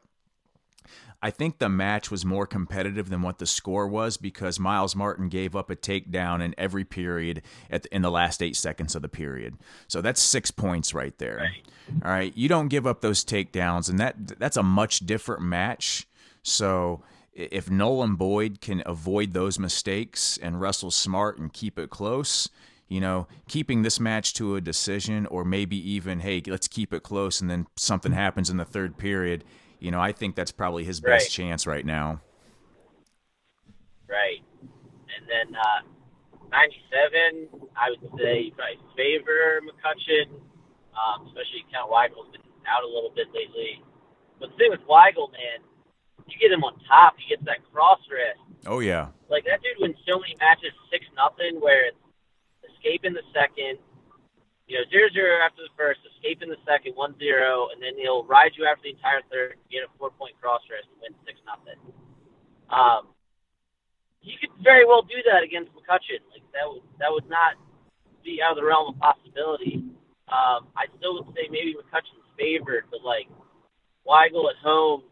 I 1.24 1.31
think 1.31 1.59
the 1.59 1.69
match 1.69 2.11
was 2.11 2.24
more 2.24 2.47
competitive 2.47 3.09
than 3.09 3.23
what 3.23 3.39
the 3.39 3.47
score 3.47 3.86
was 3.86 4.16
because 4.16 4.59
Myles 4.59 4.97
Martin 4.97 5.28
gave 5.28 5.55
up 5.55 5.70
a 5.70 5.77
takedown 5.77 6.43
in 6.43 6.53
every 6.59 6.85
period 6.85 7.43
the, 7.70 7.94
in 7.94 8.03
the 8.03 8.11
last 8.11 8.43
eight 8.43 8.57
seconds 8.57 8.97
of 8.97 9.03
the 9.03 9.09
period. 9.09 9.57
So 9.86 10.01
that's 10.01 10.20
six 10.20 10.51
points 10.51 10.93
right 10.93 11.16
there. 11.19 11.36
Right. 11.36 12.05
All 12.05 12.11
right, 12.11 12.36
you 12.36 12.49
don't 12.49 12.69
give 12.69 12.86
up 12.86 13.01
those 13.01 13.24
takedowns, 13.24 13.89
and 13.89 13.99
that 13.99 14.39
that's 14.39 14.57
a 14.57 14.62
much 14.62 15.01
different 15.01 15.43
match. 15.43 16.07
So 16.43 17.03
if 17.32 17.70
Nolan 17.70 18.16
Boyd 18.16 18.61
can 18.61 18.82
avoid 18.85 19.32
those 19.32 19.59
mistakes 19.59 20.39
and 20.43 20.61
wrestle 20.61 20.90
smart 20.90 21.39
and 21.39 21.53
keep 21.53 21.78
it 21.78 21.90
close, 21.90 22.49
you 22.89 23.01
know, 23.01 23.27
keeping 23.49 23.82
this 23.82 23.99
match 23.99 24.35
to 24.35 24.57
a 24.57 24.61
decision, 24.61 25.27
or 25.27 25.44
maybe 25.44 25.77
even, 25.90 26.20
hey, 26.20 26.43
let's 26.47 26.69
keep 26.69 26.93
it 26.93 27.03
close, 27.03 27.40
and 27.40 27.51
then 27.51 27.66
something 27.77 28.12
happens 28.12 28.51
in 28.51 28.57
the 28.57 28.65
third 28.65 28.99
period 28.99 29.44
you 29.83 29.91
know, 29.91 30.01
I 30.01 30.13
think 30.13 30.37
that's 30.37 30.53
probably 30.53 30.85
his 30.85 31.01
best 31.01 31.27
right. 31.27 31.31
chance 31.31 31.67
right 31.67 31.85
now. 31.85 32.21
Right. 34.09 34.39
And 34.63 35.27
then 35.27 35.59
uh, 35.59 35.83
97, 36.53 37.49
I 37.75 37.91
would 37.91 38.01
say 38.21 38.47
you 38.47 38.53
probably 38.53 38.79
favor 38.97 39.61
McCutcheon, 39.67 40.31
um, 40.95 41.27
especially 41.27 41.67
Count 41.73 41.91
Weigel's 41.91 42.31
been 42.31 42.47
out 42.69 42.85
a 42.85 42.87
little 42.87 43.11
bit 43.11 43.27
lately. 43.35 43.83
But 44.39 44.51
the 44.51 44.57
thing 44.57 44.71
with 44.71 44.87
Weigel, 44.87 45.33
man, 45.33 45.67
you 46.29 46.39
get 46.39 46.53
him 46.53 46.63
on 46.63 46.79
top, 46.87 47.15
he 47.19 47.35
gets 47.35 47.45
that 47.47 47.59
cross 47.73 47.99
wrist. 48.09 48.39
Oh 48.67 48.79
yeah. 48.79 49.09
Like 49.29 49.45
that 49.47 49.63
dude 49.63 49.83
wins 49.83 49.97
so 50.07 50.21
many 50.21 50.37
matches 50.39 50.71
six 50.91 51.05
nothing, 51.17 51.59
where 51.61 51.91
it's 51.91 51.99
escape 52.71 53.05
in 53.05 53.15
the 53.15 53.27
second, 53.35 53.79
you 54.73 54.81
know, 54.81 54.89
zero 54.89 55.05
zero 55.12 55.36
after 55.44 55.61
the 55.61 55.74
first, 55.77 56.01
escape 56.09 56.40
in 56.40 56.49
the 56.49 56.57
second, 56.65 56.97
one 56.97 57.12
zero, 57.20 57.69
and 57.69 57.77
then 57.77 57.93
he'll 58.01 58.24
ride 58.24 58.57
you 58.57 58.65
after 58.65 58.89
the 58.89 58.97
entire 58.97 59.20
third, 59.28 59.61
get 59.69 59.85
a 59.85 59.90
four 60.01 60.09
point 60.16 60.32
cross 60.40 60.65
wrist, 60.73 60.89
and 60.89 60.97
win 61.05 61.12
six 61.28 61.36
nothing. 61.44 61.77
Um, 62.73 63.12
he 64.24 64.40
could 64.40 64.49
very 64.65 64.89
well 64.89 65.05
do 65.05 65.20
that 65.28 65.44
against 65.44 65.77
McCutcheon. 65.77 66.24
Like 66.32 66.40
that 66.57 66.65
would 66.65 66.81
that 67.05 67.12
would 67.12 67.28
not 67.28 67.61
be 68.24 68.40
out 68.40 68.57
of 68.57 68.57
the 68.57 68.65
realm 68.65 68.89
of 68.89 68.97
possibility. 68.97 69.85
Um, 70.32 70.73
I 70.73 70.89
still 70.97 71.20
would 71.20 71.28
say 71.36 71.53
maybe 71.53 71.77
McCutcheon's 71.77 72.24
favored, 72.40 72.89
but 72.89 73.05
like 73.05 73.28
Weigel 74.09 74.49
at 74.49 74.57
home 74.57 75.05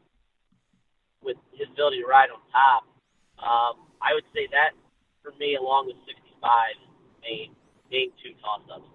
with 1.20 1.36
his 1.52 1.68
ability 1.68 2.00
to 2.00 2.08
ride 2.08 2.32
on 2.32 2.40
top, 2.48 2.88
um, 3.36 3.84
I 4.00 4.16
would 4.16 4.24
say 4.32 4.48
that 4.56 4.72
for 5.20 5.36
me, 5.36 5.60
along 5.60 5.92
with 5.92 6.00
65, 6.08 6.48
main 7.20 7.52
main 7.92 8.08
two 8.24 8.32
toss 8.40 8.64
ups. 8.72 8.88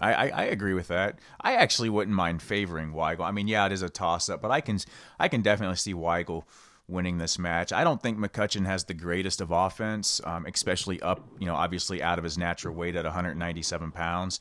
I, 0.00 0.12
I, 0.12 0.26
I, 0.28 0.42
agree 0.44 0.74
with 0.74 0.88
that. 0.88 1.18
I 1.40 1.54
actually 1.54 1.90
wouldn't 1.90 2.16
mind 2.16 2.42
favoring 2.42 2.92
Weigel. 2.92 3.20
I 3.20 3.30
mean, 3.30 3.48
yeah, 3.48 3.66
it 3.66 3.72
is 3.72 3.82
a 3.82 3.88
toss 3.88 4.28
up, 4.28 4.42
but 4.42 4.50
I 4.50 4.60
can 4.60 4.78
I 5.18 5.28
can 5.28 5.42
definitely 5.42 5.76
see 5.76 5.94
Weigel 5.94 6.44
winning 6.88 7.18
this 7.18 7.38
match. 7.38 7.72
I 7.72 7.84
don't 7.84 8.00
think 8.00 8.18
McCutcheon 8.18 8.66
has 8.66 8.84
the 8.84 8.94
greatest 8.94 9.40
of 9.40 9.50
offense, 9.50 10.20
um, 10.24 10.46
especially 10.46 11.00
up, 11.02 11.26
you 11.38 11.46
know, 11.46 11.54
obviously 11.54 12.02
out 12.02 12.18
of 12.18 12.24
his 12.24 12.38
natural 12.38 12.74
weight 12.74 12.96
at 12.96 13.04
197 13.04 13.90
pounds. 13.90 14.40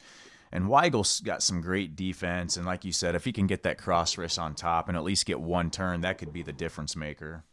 And 0.52 0.65
Weigel's 0.65 1.19
got 1.22 1.44
some 1.44 1.60
great 1.60 1.95
defense, 1.95 2.56
and 2.56 2.65
like 2.65 2.86
you 2.86 2.91
said, 2.91 3.15
if 3.15 3.26
he 3.26 3.34
can 3.34 3.48
get 3.48 3.64
that 3.64 3.77
cross 3.77 4.18
wrist 4.18 4.40
on 4.40 4.56
top 4.56 4.88
and 4.88 4.95
at 4.95 5.03
least 5.03 5.26
get 5.26 5.40
one 5.40 5.69
turn, 5.69 6.02
that 6.02 6.18
could 6.18 6.32
be 6.32 6.44
the 6.44 6.53
difference 6.53 6.95
maker. 6.95 7.44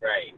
Right. 0.00 0.34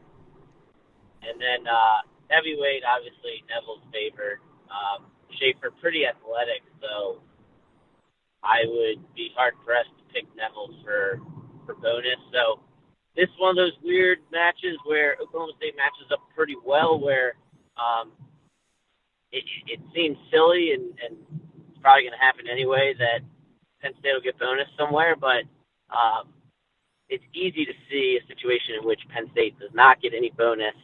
And 1.21 1.39
then 1.39 1.67
uh, 1.67 2.01
heavyweight, 2.29 2.83
obviously 2.83 3.43
Nevills' 3.47 3.83
favored. 3.93 4.39
Um, 4.67 5.05
Schafer 5.37 5.71
pretty 5.81 6.05
athletic, 6.05 6.61
so 6.81 7.21
I 8.43 8.65
would 8.65 9.01
be 9.15 9.29
hard 9.35 9.53
pressed 9.65 9.93
to 9.97 10.03
pick 10.13 10.25
Nevills 10.35 10.83
for 10.83 11.19
for 11.65 11.75
bonus. 11.75 12.19
So 12.31 12.59
this 13.15 13.25
is 13.25 13.35
one 13.39 13.51
of 13.51 13.57
those 13.57 13.75
weird 13.83 14.19
matches 14.31 14.77
where 14.85 15.17
Oklahoma 15.21 15.53
State 15.57 15.75
matches 15.75 16.11
up 16.11 16.21
pretty 16.35 16.55
well, 16.65 16.99
where 16.99 17.33
um, 17.75 18.11
it, 19.31 19.43
it 19.67 19.79
seems 19.93 20.17
silly 20.31 20.71
and, 20.73 20.93
and 21.01 21.17
it's 21.69 21.79
probably 21.81 22.03
going 22.03 22.17
to 22.17 22.23
happen 22.23 22.45
anyway 22.47 22.93
that 22.97 23.25
Penn 23.81 23.91
State 23.99 24.13
will 24.13 24.23
get 24.23 24.39
bonus 24.39 24.67
somewhere, 24.77 25.15
but 25.15 25.43
um, 25.91 26.29
it's 27.09 27.23
easy 27.33 27.65
to 27.65 27.73
see 27.89 28.19
a 28.21 28.27
situation 28.27 28.75
in 28.79 28.87
which 28.87 29.01
Penn 29.13 29.29
State 29.31 29.59
does 29.59 29.71
not 29.73 30.01
get 30.01 30.13
any 30.13 30.31
bonus 30.37 30.75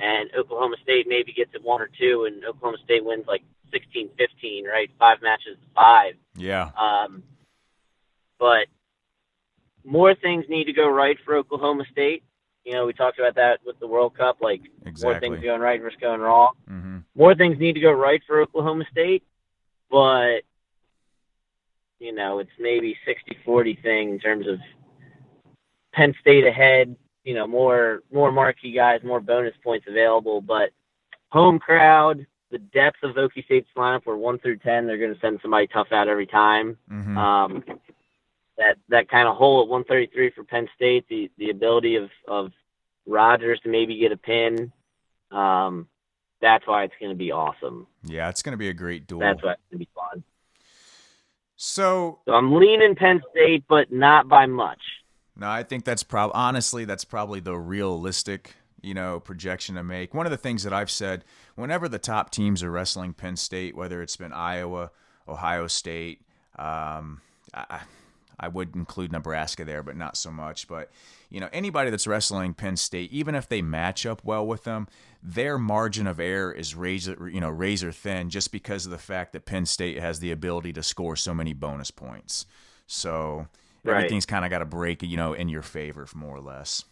and 0.00 0.30
Oklahoma 0.36 0.76
State 0.82 1.06
maybe 1.08 1.32
gets 1.32 1.54
it 1.54 1.62
one 1.64 1.80
or 1.80 1.88
two, 1.98 2.24
and 2.24 2.44
Oklahoma 2.44 2.78
State 2.84 3.04
wins 3.04 3.26
like 3.26 3.42
16 3.72 4.10
15, 4.18 4.66
right? 4.66 4.90
Five 4.98 5.18
matches 5.22 5.56
to 5.60 5.66
five. 5.74 6.14
Yeah. 6.36 6.70
Um, 6.78 7.22
but 8.38 8.66
more 9.84 10.14
things 10.14 10.44
need 10.48 10.64
to 10.64 10.72
go 10.72 10.88
right 10.88 11.16
for 11.24 11.36
Oklahoma 11.36 11.84
State. 11.90 12.22
You 12.64 12.72
know, 12.72 12.86
we 12.86 12.92
talked 12.92 13.18
about 13.18 13.36
that 13.36 13.60
with 13.64 13.78
the 13.78 13.86
World 13.86 14.16
Cup, 14.16 14.38
like 14.40 14.60
Exactly. 14.84 15.04
more 15.04 15.20
things 15.20 15.44
going 15.44 15.60
right 15.60 15.80
versus 15.80 15.98
going 16.00 16.20
wrong. 16.20 16.54
hmm 16.68 16.98
More 17.14 17.34
things 17.34 17.58
need 17.58 17.74
to 17.74 17.80
go 17.80 17.92
right 17.92 18.20
for 18.26 18.40
Oklahoma 18.40 18.84
State, 18.90 19.22
but 19.90 20.40
you 21.98 22.12
know, 22.12 22.40
it's 22.40 22.50
maybe 22.58 22.96
60-40 23.46 23.82
thing 23.82 24.10
in 24.10 24.18
terms 24.18 24.46
of 24.46 24.58
Penn 25.94 26.14
State 26.20 26.46
ahead, 26.46 26.94
you 27.26 27.34
know, 27.34 27.46
more 27.46 28.02
more 28.12 28.30
marquee 28.30 28.72
guys, 28.72 29.00
more 29.02 29.20
bonus 29.20 29.54
points 29.62 29.86
available, 29.88 30.40
but 30.40 30.70
home 31.30 31.58
crowd, 31.58 32.24
the 32.52 32.58
depth 32.58 33.02
of 33.02 33.16
Okie 33.16 33.44
State's 33.44 33.68
lineup 33.76 34.02
where 34.06 34.16
one 34.16 34.38
through 34.38 34.58
ten, 34.58 34.86
they're 34.86 34.96
gonna 34.96 35.18
send 35.20 35.40
somebody 35.42 35.66
tough 35.66 35.88
out 35.90 36.08
every 36.08 36.26
time. 36.26 36.78
hmm 36.88 37.18
Um, 37.18 37.64
that 38.56 38.78
that 38.88 39.10
kind 39.10 39.28
of 39.28 39.36
hole 39.36 39.60
at 39.62 39.68
133 39.68 40.30
for 40.30 40.44
Penn 40.44 40.68
State, 40.76 41.06
the 41.08 41.28
the 41.36 41.50
ability 41.50 41.96
of 41.96 42.10
of 42.28 42.52
Rogers 43.06 43.60
to 43.64 43.68
maybe 43.68 43.98
get 43.98 44.12
a 44.12 44.16
pin, 44.16 44.72
um, 45.32 45.88
that's 46.40 46.66
why 46.66 46.84
it's 46.84 46.94
going 47.00 47.10
to 47.10 47.16
be 47.16 47.32
awesome. 47.32 47.86
Yeah, 48.04 48.28
it's 48.28 48.42
going 48.42 48.52
to 48.52 48.58
be 48.58 48.68
a 48.68 48.74
great 48.74 49.06
duel. 49.06 49.20
That's 49.20 49.42
why 49.42 49.52
it's 49.52 49.62
going 49.70 49.78
to 49.80 49.86
be 49.86 49.88
fun. 49.94 50.24
so, 51.56 52.18
So 52.24 52.32
I'm 52.32 52.54
leaning 52.54 52.94
Penn 52.94 53.22
State, 53.30 53.64
but 53.68 53.92
not 53.92 54.28
by 54.28 54.46
much. 54.46 54.80
No, 55.36 55.48
I 55.50 55.62
think 55.62 55.84
that's 55.84 56.02
probably 56.02 56.34
honestly 56.34 56.84
that's 56.84 57.04
probably 57.04 57.40
the 57.40 57.56
realistic, 57.56 58.54
you 58.80 58.94
know, 58.94 59.20
projection 59.20 59.74
to 59.74 59.82
make. 59.82 60.14
One 60.14 60.26
of 60.26 60.30
the 60.30 60.38
things 60.38 60.62
that 60.62 60.72
I've 60.72 60.90
said, 60.90 61.24
whenever 61.54 61.88
the 61.88 61.98
top 61.98 62.30
teams 62.30 62.62
are 62.62 62.70
wrestling 62.70 63.12
Penn 63.12 63.36
State, 63.36 63.76
whether 63.76 64.00
it's 64.02 64.16
been 64.16 64.32
Iowa, 64.32 64.90
Ohio 65.28 65.66
State, 65.66 66.22
um, 66.58 67.20
I, 67.52 67.80
I 68.38 68.48
would 68.48 68.74
include 68.74 69.12
Nebraska 69.12 69.64
there, 69.64 69.82
but 69.82 69.96
not 69.96 70.16
so 70.16 70.30
much. 70.30 70.68
But 70.68 70.90
you 71.28 71.40
know, 71.40 71.48
anybody 71.52 71.90
that's 71.90 72.06
wrestling 72.06 72.54
Penn 72.54 72.76
State, 72.76 73.12
even 73.12 73.34
if 73.34 73.48
they 73.48 73.60
match 73.60 74.06
up 74.06 74.24
well 74.24 74.46
with 74.46 74.64
them, 74.64 74.88
their 75.22 75.58
margin 75.58 76.06
of 76.06 76.20
error 76.20 76.52
is 76.52 76.74
razor, 76.74 77.28
you 77.28 77.40
know, 77.40 77.50
razor 77.50 77.92
thin, 77.92 78.30
just 78.30 78.52
because 78.52 78.86
of 78.86 78.90
the 78.90 78.98
fact 78.98 79.32
that 79.32 79.44
Penn 79.44 79.66
State 79.66 79.98
has 79.98 80.20
the 80.20 80.30
ability 80.30 80.72
to 80.74 80.82
score 80.82 81.16
so 81.16 81.34
many 81.34 81.52
bonus 81.52 81.90
points. 81.90 82.46
So 82.86 83.48
Right. 83.86 83.98
everything's 83.98 84.26
kind 84.26 84.44
of 84.44 84.50
got 84.50 84.58
to 84.58 84.64
break, 84.64 85.02
you 85.02 85.16
know, 85.16 85.32
in 85.32 85.48
your 85.48 85.62
favor, 85.62 86.06
more 86.14 86.36
or 86.36 86.40
less. 86.40 86.84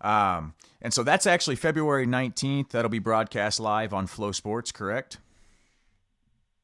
Um, 0.00 0.54
and 0.82 0.92
so 0.92 1.02
that's 1.02 1.26
actually 1.26 1.56
February 1.56 2.06
19th. 2.06 2.70
That'll 2.70 2.90
be 2.90 2.98
broadcast 2.98 3.58
live 3.60 3.94
on 3.94 4.06
FloSports, 4.06 4.72
correct? 4.72 5.18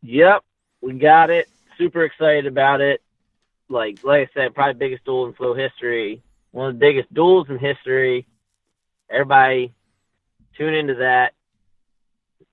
Yep, 0.02 0.44
we 0.80 0.94
got 0.94 1.30
it. 1.30 1.48
Super 1.78 2.04
excited 2.04 2.46
about 2.46 2.80
it. 2.80 3.00
Like 3.68 4.04
like 4.04 4.28
I 4.28 4.32
said, 4.34 4.54
probably 4.54 4.74
biggest 4.74 5.04
duel 5.04 5.26
in 5.26 5.32
Flo 5.32 5.54
history. 5.54 6.22
One 6.50 6.68
of 6.68 6.74
the 6.74 6.78
biggest 6.78 7.12
duels 7.14 7.46
in 7.48 7.58
history. 7.58 8.26
Everybody 9.08 9.72
tune 10.58 10.74
into 10.74 10.96
that. 10.96 11.32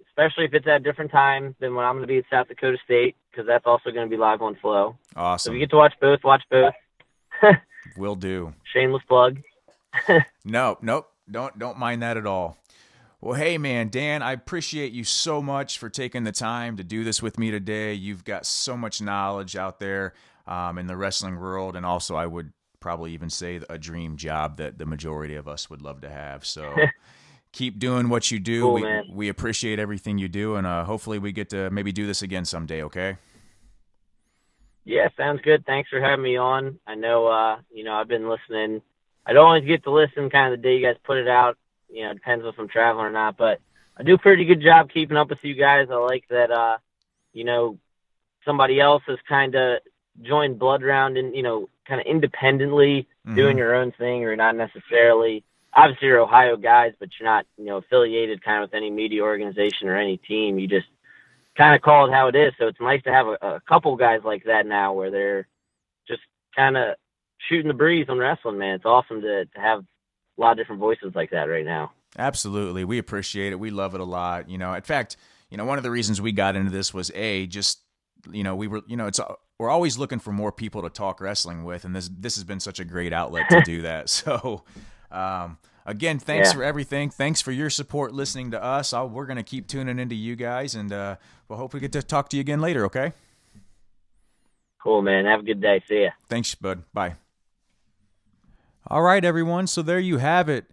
Especially 0.07 0.45
if 0.45 0.53
it's 0.53 0.68
at 0.68 0.78
a 0.78 0.80
different 0.80 1.11
time 1.11 1.56
than 1.60 1.76
when 1.76 1.86
I'm 1.86 1.95
going 1.95 2.03
to 2.03 2.07
be 2.07 2.20
at 2.20 2.26
South 2.30 2.48
Dakota 2.48 2.78
State, 2.84 3.16
because 3.32 3.48
that's 3.48 3.66
also 3.66 3.92
going 3.92 4.08
to 4.08 4.10
be 4.10 4.18
live 4.18 4.42
on 4.42 4.56
Flo. 4.62 4.98
Awesome. 5.16 5.52
So 5.52 5.52
if 5.52 5.56
you 5.56 5.60
get 5.60 5.70
to 5.72 5.78
watch 5.78 5.94
both, 6.02 6.20
watch 6.24 6.44
both. 6.50 6.74
Will 7.98 8.16
do. 8.16 8.54
Shameless 8.74 9.04
plug. 9.08 9.40
Nope, 10.46 10.80
nope. 10.82 11.10
Don't 11.30 11.58
don't 11.60 11.78
mind 11.78 12.02
that 12.02 12.18
at 12.18 12.26
all. 12.26 12.58
Well, 13.22 13.34
hey 13.34 13.58
man, 13.58 13.90
Dan, 13.90 14.24
I 14.24 14.32
appreciate 14.32 14.94
you 14.94 15.04
so 15.04 15.42
much 15.42 15.78
for 15.78 15.90
taking 15.90 16.24
the 16.24 16.32
time 16.32 16.78
to 16.78 16.84
do 16.84 17.04
this 17.04 17.22
with 17.22 17.38
me 17.38 17.52
today. 17.52 17.94
You've 17.94 18.24
got 18.24 18.46
so 18.46 18.78
much 18.78 19.02
knowledge 19.02 19.56
out 19.56 19.80
there 19.80 20.14
um, 20.48 20.78
in 20.78 20.88
the 20.88 20.96
wrestling 20.96 21.38
world, 21.38 21.76
and 21.76 21.86
also 21.86 22.16
I 22.16 22.26
would 22.26 22.54
probably 22.80 23.12
even 23.12 23.30
say 23.30 23.60
a 23.70 23.78
dream 23.78 24.16
job 24.16 24.58
that 24.58 24.78
the 24.78 24.86
majority 24.86 25.36
of 25.36 25.48
us 25.48 25.70
would 25.70 25.82
love 25.82 26.02
to 26.02 26.10
have. 26.10 26.46
So 26.46 26.74
keep 27.52 27.80
doing 27.80 28.10
what 28.10 28.32
you 28.32 28.40
do. 28.40 28.62
Cool, 28.62 28.74
we 28.74 28.82
man. 28.84 29.04
we 29.12 29.30
appreciate 29.30 29.80
everything 29.80 30.18
you 30.18 30.28
do, 30.28 30.56
and 30.56 30.66
uh, 30.68 30.84
hopefully 30.86 31.20
we 31.20 31.32
get 31.32 31.50
to 31.50 31.70
maybe 31.70 31.92
do 31.92 32.06
this 32.08 32.22
again 32.22 32.46
someday. 32.46 32.84
Okay? 32.84 33.18
Yeah, 34.86 35.10
sounds 35.18 35.42
good. 35.42 35.66
Thanks 35.66 35.90
for 35.90 36.02
having 36.02 36.24
me 36.24 36.38
on. 36.38 36.80
I 36.88 36.96
know, 36.96 37.28
uh, 37.28 37.60
you 37.72 37.84
know, 37.84 37.94
I've 37.94 38.08
been 38.08 38.28
listening. 38.30 38.82
I 39.26 39.34
don't 39.34 39.46
always 39.46 39.66
get 39.66 39.84
to 39.84 39.92
listen 39.92 40.30
kind 40.30 40.52
of 40.54 40.60
the 40.60 40.64
day 40.64 40.78
you 40.78 40.82
guys 40.86 40.96
put 41.04 41.18
it 41.18 41.28
out. 41.28 41.58
You 41.92 42.06
know, 42.06 42.12
it 42.12 42.16
depends 42.16 42.46
if 42.46 42.58
I'm 42.58 42.68
traveling 42.68 43.06
or 43.06 43.12
not, 43.12 43.38
but 43.38 43.60
I 43.98 44.04
do 44.04 44.16
a 44.16 44.18
pretty 44.18 44.46
good 44.46 44.62
job 44.62 44.90
keeping 44.92 45.18
up 45.18 45.30
with 45.30 45.44
you 45.44 45.54
guys. 45.54 45.90
I 45.92 45.96
like 45.96 46.26
that, 46.30 46.50
uh, 46.52 46.78
you 47.34 47.44
know, 47.44 47.78
somebody 48.46 48.80
else 48.80 49.04
has 49.08 49.20
kind 49.28 49.54
of 49.56 49.80
joined 50.22 50.58
Blood 50.58 50.82
Round 50.82 51.18
and, 51.18 51.36
you 51.36 51.44
know, 51.44 51.70
kind 51.86 52.00
of 52.02 52.08
independently 52.08 53.08
doing 53.36 53.56
Mhm. 53.58 53.60
your 53.60 53.76
own 53.76 53.92
thing 53.92 54.24
or 54.26 54.36
not 54.36 54.56
necessarily. 54.56 55.44
Obviously, 55.74 56.08
you're 56.08 56.20
Ohio 56.20 56.58
guys, 56.58 56.94
but 57.00 57.10
you're 57.20 57.30
not, 57.30 57.46
you 57.58 57.66
know, 57.66 57.78
affiliated 57.78 58.44
kind 58.44 58.64
of 58.64 58.70
with 58.70 58.76
any 58.76 58.90
media 58.90 59.22
organization 59.22 59.88
or 59.88 59.96
any 59.96 60.18
team. 60.18 60.58
You 60.58 60.68
just 60.68 60.88
kind 61.56 61.76
of 61.76 61.82
call 61.82 62.08
it 62.08 62.14
how 62.14 62.28
it 62.28 62.36
is. 62.36 62.54
So 62.58 62.68
it's 62.68 62.80
nice 62.80 63.04
to 63.04 63.12
have 63.12 63.28
a, 63.28 63.56
a 63.56 63.62
couple 63.68 63.96
guys 63.96 64.22
like 64.24 64.46
that 64.46 64.66
now 64.66 64.94
where 64.94 65.12
they're 65.12 65.48
just 66.08 66.22
kind 66.56 66.76
of 66.76 66.96
shooting 67.48 67.68
the 67.68 67.74
breeze 67.74 68.08
on 68.10 68.18
wrestling, 68.18 68.58
man. 68.58 68.76
It's 68.76 68.86
awesome 68.86 69.22
to, 69.22 69.46
to 69.46 69.60
have 69.60 69.80
a 69.80 70.41
lot 70.41 70.52
of 70.52 70.58
different 70.58 70.80
voices 70.80 71.14
like 71.16 71.32
that 71.32 71.44
right 71.44 71.66
now. 71.66 71.91
Absolutely. 72.18 72.84
We 72.84 72.98
appreciate 72.98 73.52
it. 73.52 73.60
We 73.60 73.70
love 73.70 73.94
it 73.94 74.02
a 74.02 74.06
lot. 74.06 74.50
You 74.50 74.58
know, 74.58 74.74
in 74.74 74.82
fact, 74.82 75.18
you 75.50 75.58
know, 75.58 75.66
one 75.66 75.78
of 75.78 75.84
the 75.84 75.91
reasons 75.91 76.22
we 76.22 76.32
got 76.32 76.56
into 76.56 76.72
this 76.72 76.94
was 76.94 77.12
a 77.14 77.46
just, 77.48 77.80
you 78.32 78.44
know, 78.44 78.56
we 78.56 78.68
were, 78.68 78.82
you 78.88 78.98
know, 78.98 79.08
it's 79.08 79.20
we're 79.60 79.70
always 79.70 79.98
looking 79.98 80.20
for 80.20 80.32
more 80.32 80.52
people 80.52 80.82
to 80.84 80.90
talk 80.90 81.22
wrestling 81.22 81.64
with, 81.64 81.86
and 81.86 81.96
this 81.96 82.10
this 82.18 82.36
has 82.36 82.44
been 82.44 82.60
such 82.60 82.80
a 82.80 82.86
great 82.86 83.14
outlet 83.14 83.50
to 83.50 83.62
do 83.62 83.82
that. 83.84 84.10
So, 84.10 84.64
um, 85.11 85.57
again, 85.86 86.19
thanks 86.19 86.49
Yeah. 86.49 86.53
for 86.56 86.64
everything. 86.64 87.10
Thanks 87.10 87.41
for 87.41 87.52
your 87.52 87.69
support, 87.69 88.14
listening 88.14 88.52
to 88.52 88.64
us. 88.64 88.94
I'll, 88.94 89.10
we're 89.10 89.26
gonna 89.26 89.44
keep 89.44 89.68
tuning 89.68 89.99
into 89.99 90.15
you 90.15 90.36
guys, 90.36 90.76
and 90.76 90.91
uh, 90.91 91.15
we'll 91.48 91.57
hope 91.60 91.73
we 91.73 91.80
get 91.80 91.91
to 91.94 92.02
talk 92.03 92.30
to 92.30 92.38
you 92.38 92.41
again 92.41 92.61
later. 92.61 92.86
Okay. 92.86 93.14
Cool, 94.81 95.02
man. 95.02 95.26
Have 95.26 95.41
a 95.41 95.44
good 95.44 95.61
day. 95.61 95.84
See 95.88 96.03
ya. 96.03 96.10
Thanks, 96.30 96.56
bud. 96.56 96.84
Bye. 96.94 97.15
All 98.88 99.02
right, 99.02 99.23
everyone. 99.23 99.68
So 99.68 99.81
there 99.81 99.99
you 99.99 100.18
have 100.18 100.48
it. 100.49 100.65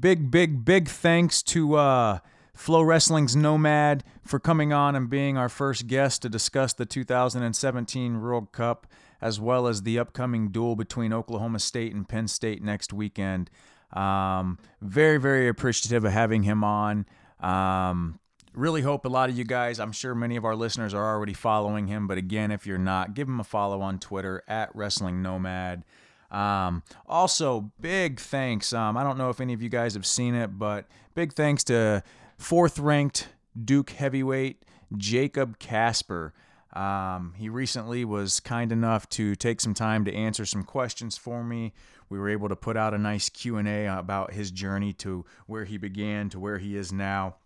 Big, 0.00 0.30
big, 0.30 0.64
big 0.64 0.88
thanks 0.88 1.40
to 1.44 1.76
uh, 1.76 2.18
FloWrestling's 2.56 3.36
Nomad 3.36 4.02
for 4.24 4.40
coming 4.40 4.72
on 4.72 4.96
and 4.96 5.08
being 5.08 5.36
our 5.38 5.48
first 5.48 5.86
guest 5.86 6.22
to 6.22 6.28
discuss 6.28 6.72
the 6.72 6.84
2017 6.84 8.20
World 8.20 8.50
Cup 8.52 8.86
as 9.20 9.38
well 9.40 9.66
as 9.66 9.82
the 9.82 9.98
upcoming 9.98 10.48
duel 10.48 10.74
between 10.76 11.12
Oklahoma 11.12 11.58
State 11.60 11.94
and 11.94 12.08
Penn 12.08 12.26
State 12.28 12.62
next 12.62 12.92
weekend. 12.92 13.50
Um, 13.92 14.58
very, 14.80 15.18
very 15.18 15.48
appreciative 15.48 16.04
of 16.04 16.12
having 16.12 16.42
him 16.42 16.64
on. 16.64 17.06
Um, 17.40 18.18
really 18.54 18.82
hope 18.82 19.04
a 19.04 19.08
lot 19.08 19.28
of 19.28 19.36
you 19.36 19.44
guys, 19.44 19.78
I'm 19.80 19.92
sure 19.92 20.14
many 20.14 20.36
of 20.36 20.44
our 20.44 20.56
listeners 20.56 20.94
are 20.94 21.14
already 21.14 21.34
following 21.34 21.86
him, 21.86 22.06
but 22.06 22.18
again, 22.18 22.50
if 22.50 22.66
you're 22.66 22.78
not, 22.78 23.14
give 23.14 23.28
him 23.28 23.40
a 23.40 23.44
follow 23.44 23.80
on 23.80 23.98
Twitter 23.98 24.42
at 24.48 24.74
Wrestling 24.74 25.22
Nomad. 25.22 25.84
Um, 26.30 26.82
also, 27.06 27.72
big 27.80 28.18
thanks. 28.18 28.72
Um, 28.72 28.96
I 28.96 29.02
don't 29.02 29.18
know 29.18 29.30
if 29.30 29.40
any 29.40 29.52
of 29.52 29.62
you 29.62 29.68
guys 29.68 29.94
have 29.94 30.06
seen 30.06 30.34
it, 30.34 30.58
but 30.58 30.86
big 31.14 31.32
thanks 31.32 31.62
to 31.64 32.02
fourth 32.38 32.78
ranked 32.78 33.28
Duke 33.62 33.90
heavyweight 33.90 34.64
Jacob 34.96 35.58
Kasper. 35.58 36.34
Um, 36.72 37.34
he 37.36 37.48
recently 37.48 38.04
was 38.04 38.40
kind 38.40 38.72
enough 38.72 39.08
to 39.10 39.36
take 39.36 39.60
some 39.60 39.74
time 39.74 40.04
to 40.06 40.14
answer 40.14 40.44
some 40.44 40.64
questions 40.64 41.16
for 41.16 41.44
me. 41.44 41.72
We 42.08 42.18
were 42.18 42.28
able 42.28 42.48
to 42.48 42.56
put 42.56 42.76
out 42.76 42.94
a 42.94 42.98
nice 42.98 43.28
Q&A 43.28 43.86
about 43.86 44.32
his 44.32 44.50
journey 44.50 44.92
to 44.94 45.24
where 45.46 45.64
he 45.64 45.78
began 45.78 46.28
to 46.30 46.40
where 46.40 46.58
he 46.58 46.76
is 46.76 46.92
now. 46.92 47.36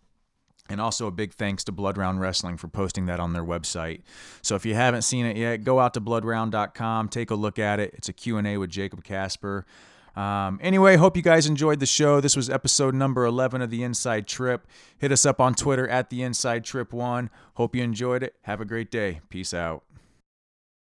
And 0.69 0.79
also 0.79 1.07
a 1.07 1.11
big 1.11 1.33
thanks 1.33 1.63
to 1.63 1.71
Blood 1.71 1.97
Round 1.97 2.21
Wrestling 2.21 2.57
for 2.57 2.67
posting 2.67 3.07
that 3.07 3.19
on 3.19 3.33
their 3.33 3.43
website. 3.43 4.01
So 4.43 4.55
if 4.55 4.65
you 4.65 4.75
haven't 4.75 5.01
seen 5.01 5.25
it 5.25 5.35
yet, 5.35 5.63
go 5.63 5.79
out 5.79 5.95
to 5.95 6.01
bloodround.com, 6.01 7.09
take 7.09 7.31
a 7.31 7.35
look 7.35 7.57
at 7.57 7.79
it. 7.79 7.95
It's 7.95 8.07
a 8.07 8.13
Q&A 8.13 8.57
with 8.57 8.69
Jacob 8.69 9.03
Kasper. 9.03 9.65
Um, 10.15 10.59
anyway, 10.61 10.95
hope 10.97 11.15
you 11.15 11.23
guys 11.23 11.47
enjoyed 11.47 11.79
the 11.79 11.85
show. 11.85 12.19
This 12.19 12.35
was 12.35 12.49
episode 12.49 12.93
number 12.93 13.25
11 13.25 13.61
of 13.61 13.69
The 13.69 13.83
Inside 13.83 14.27
Trip. 14.27 14.67
Hit 14.97 15.11
us 15.11 15.25
up 15.25 15.39
on 15.39 15.55
Twitter 15.55 15.87
at 15.87 16.09
The 16.09 16.23
Inside 16.23 16.65
Trip 16.65 16.91
1. 16.93 17.29
Hope 17.55 17.75
you 17.75 17.81
enjoyed 17.83 18.21
it. 18.21 18.35
Have 18.43 18.61
a 18.61 18.65
great 18.65 18.91
day. 18.91 19.21
Peace 19.29 19.53
out. 19.53 19.83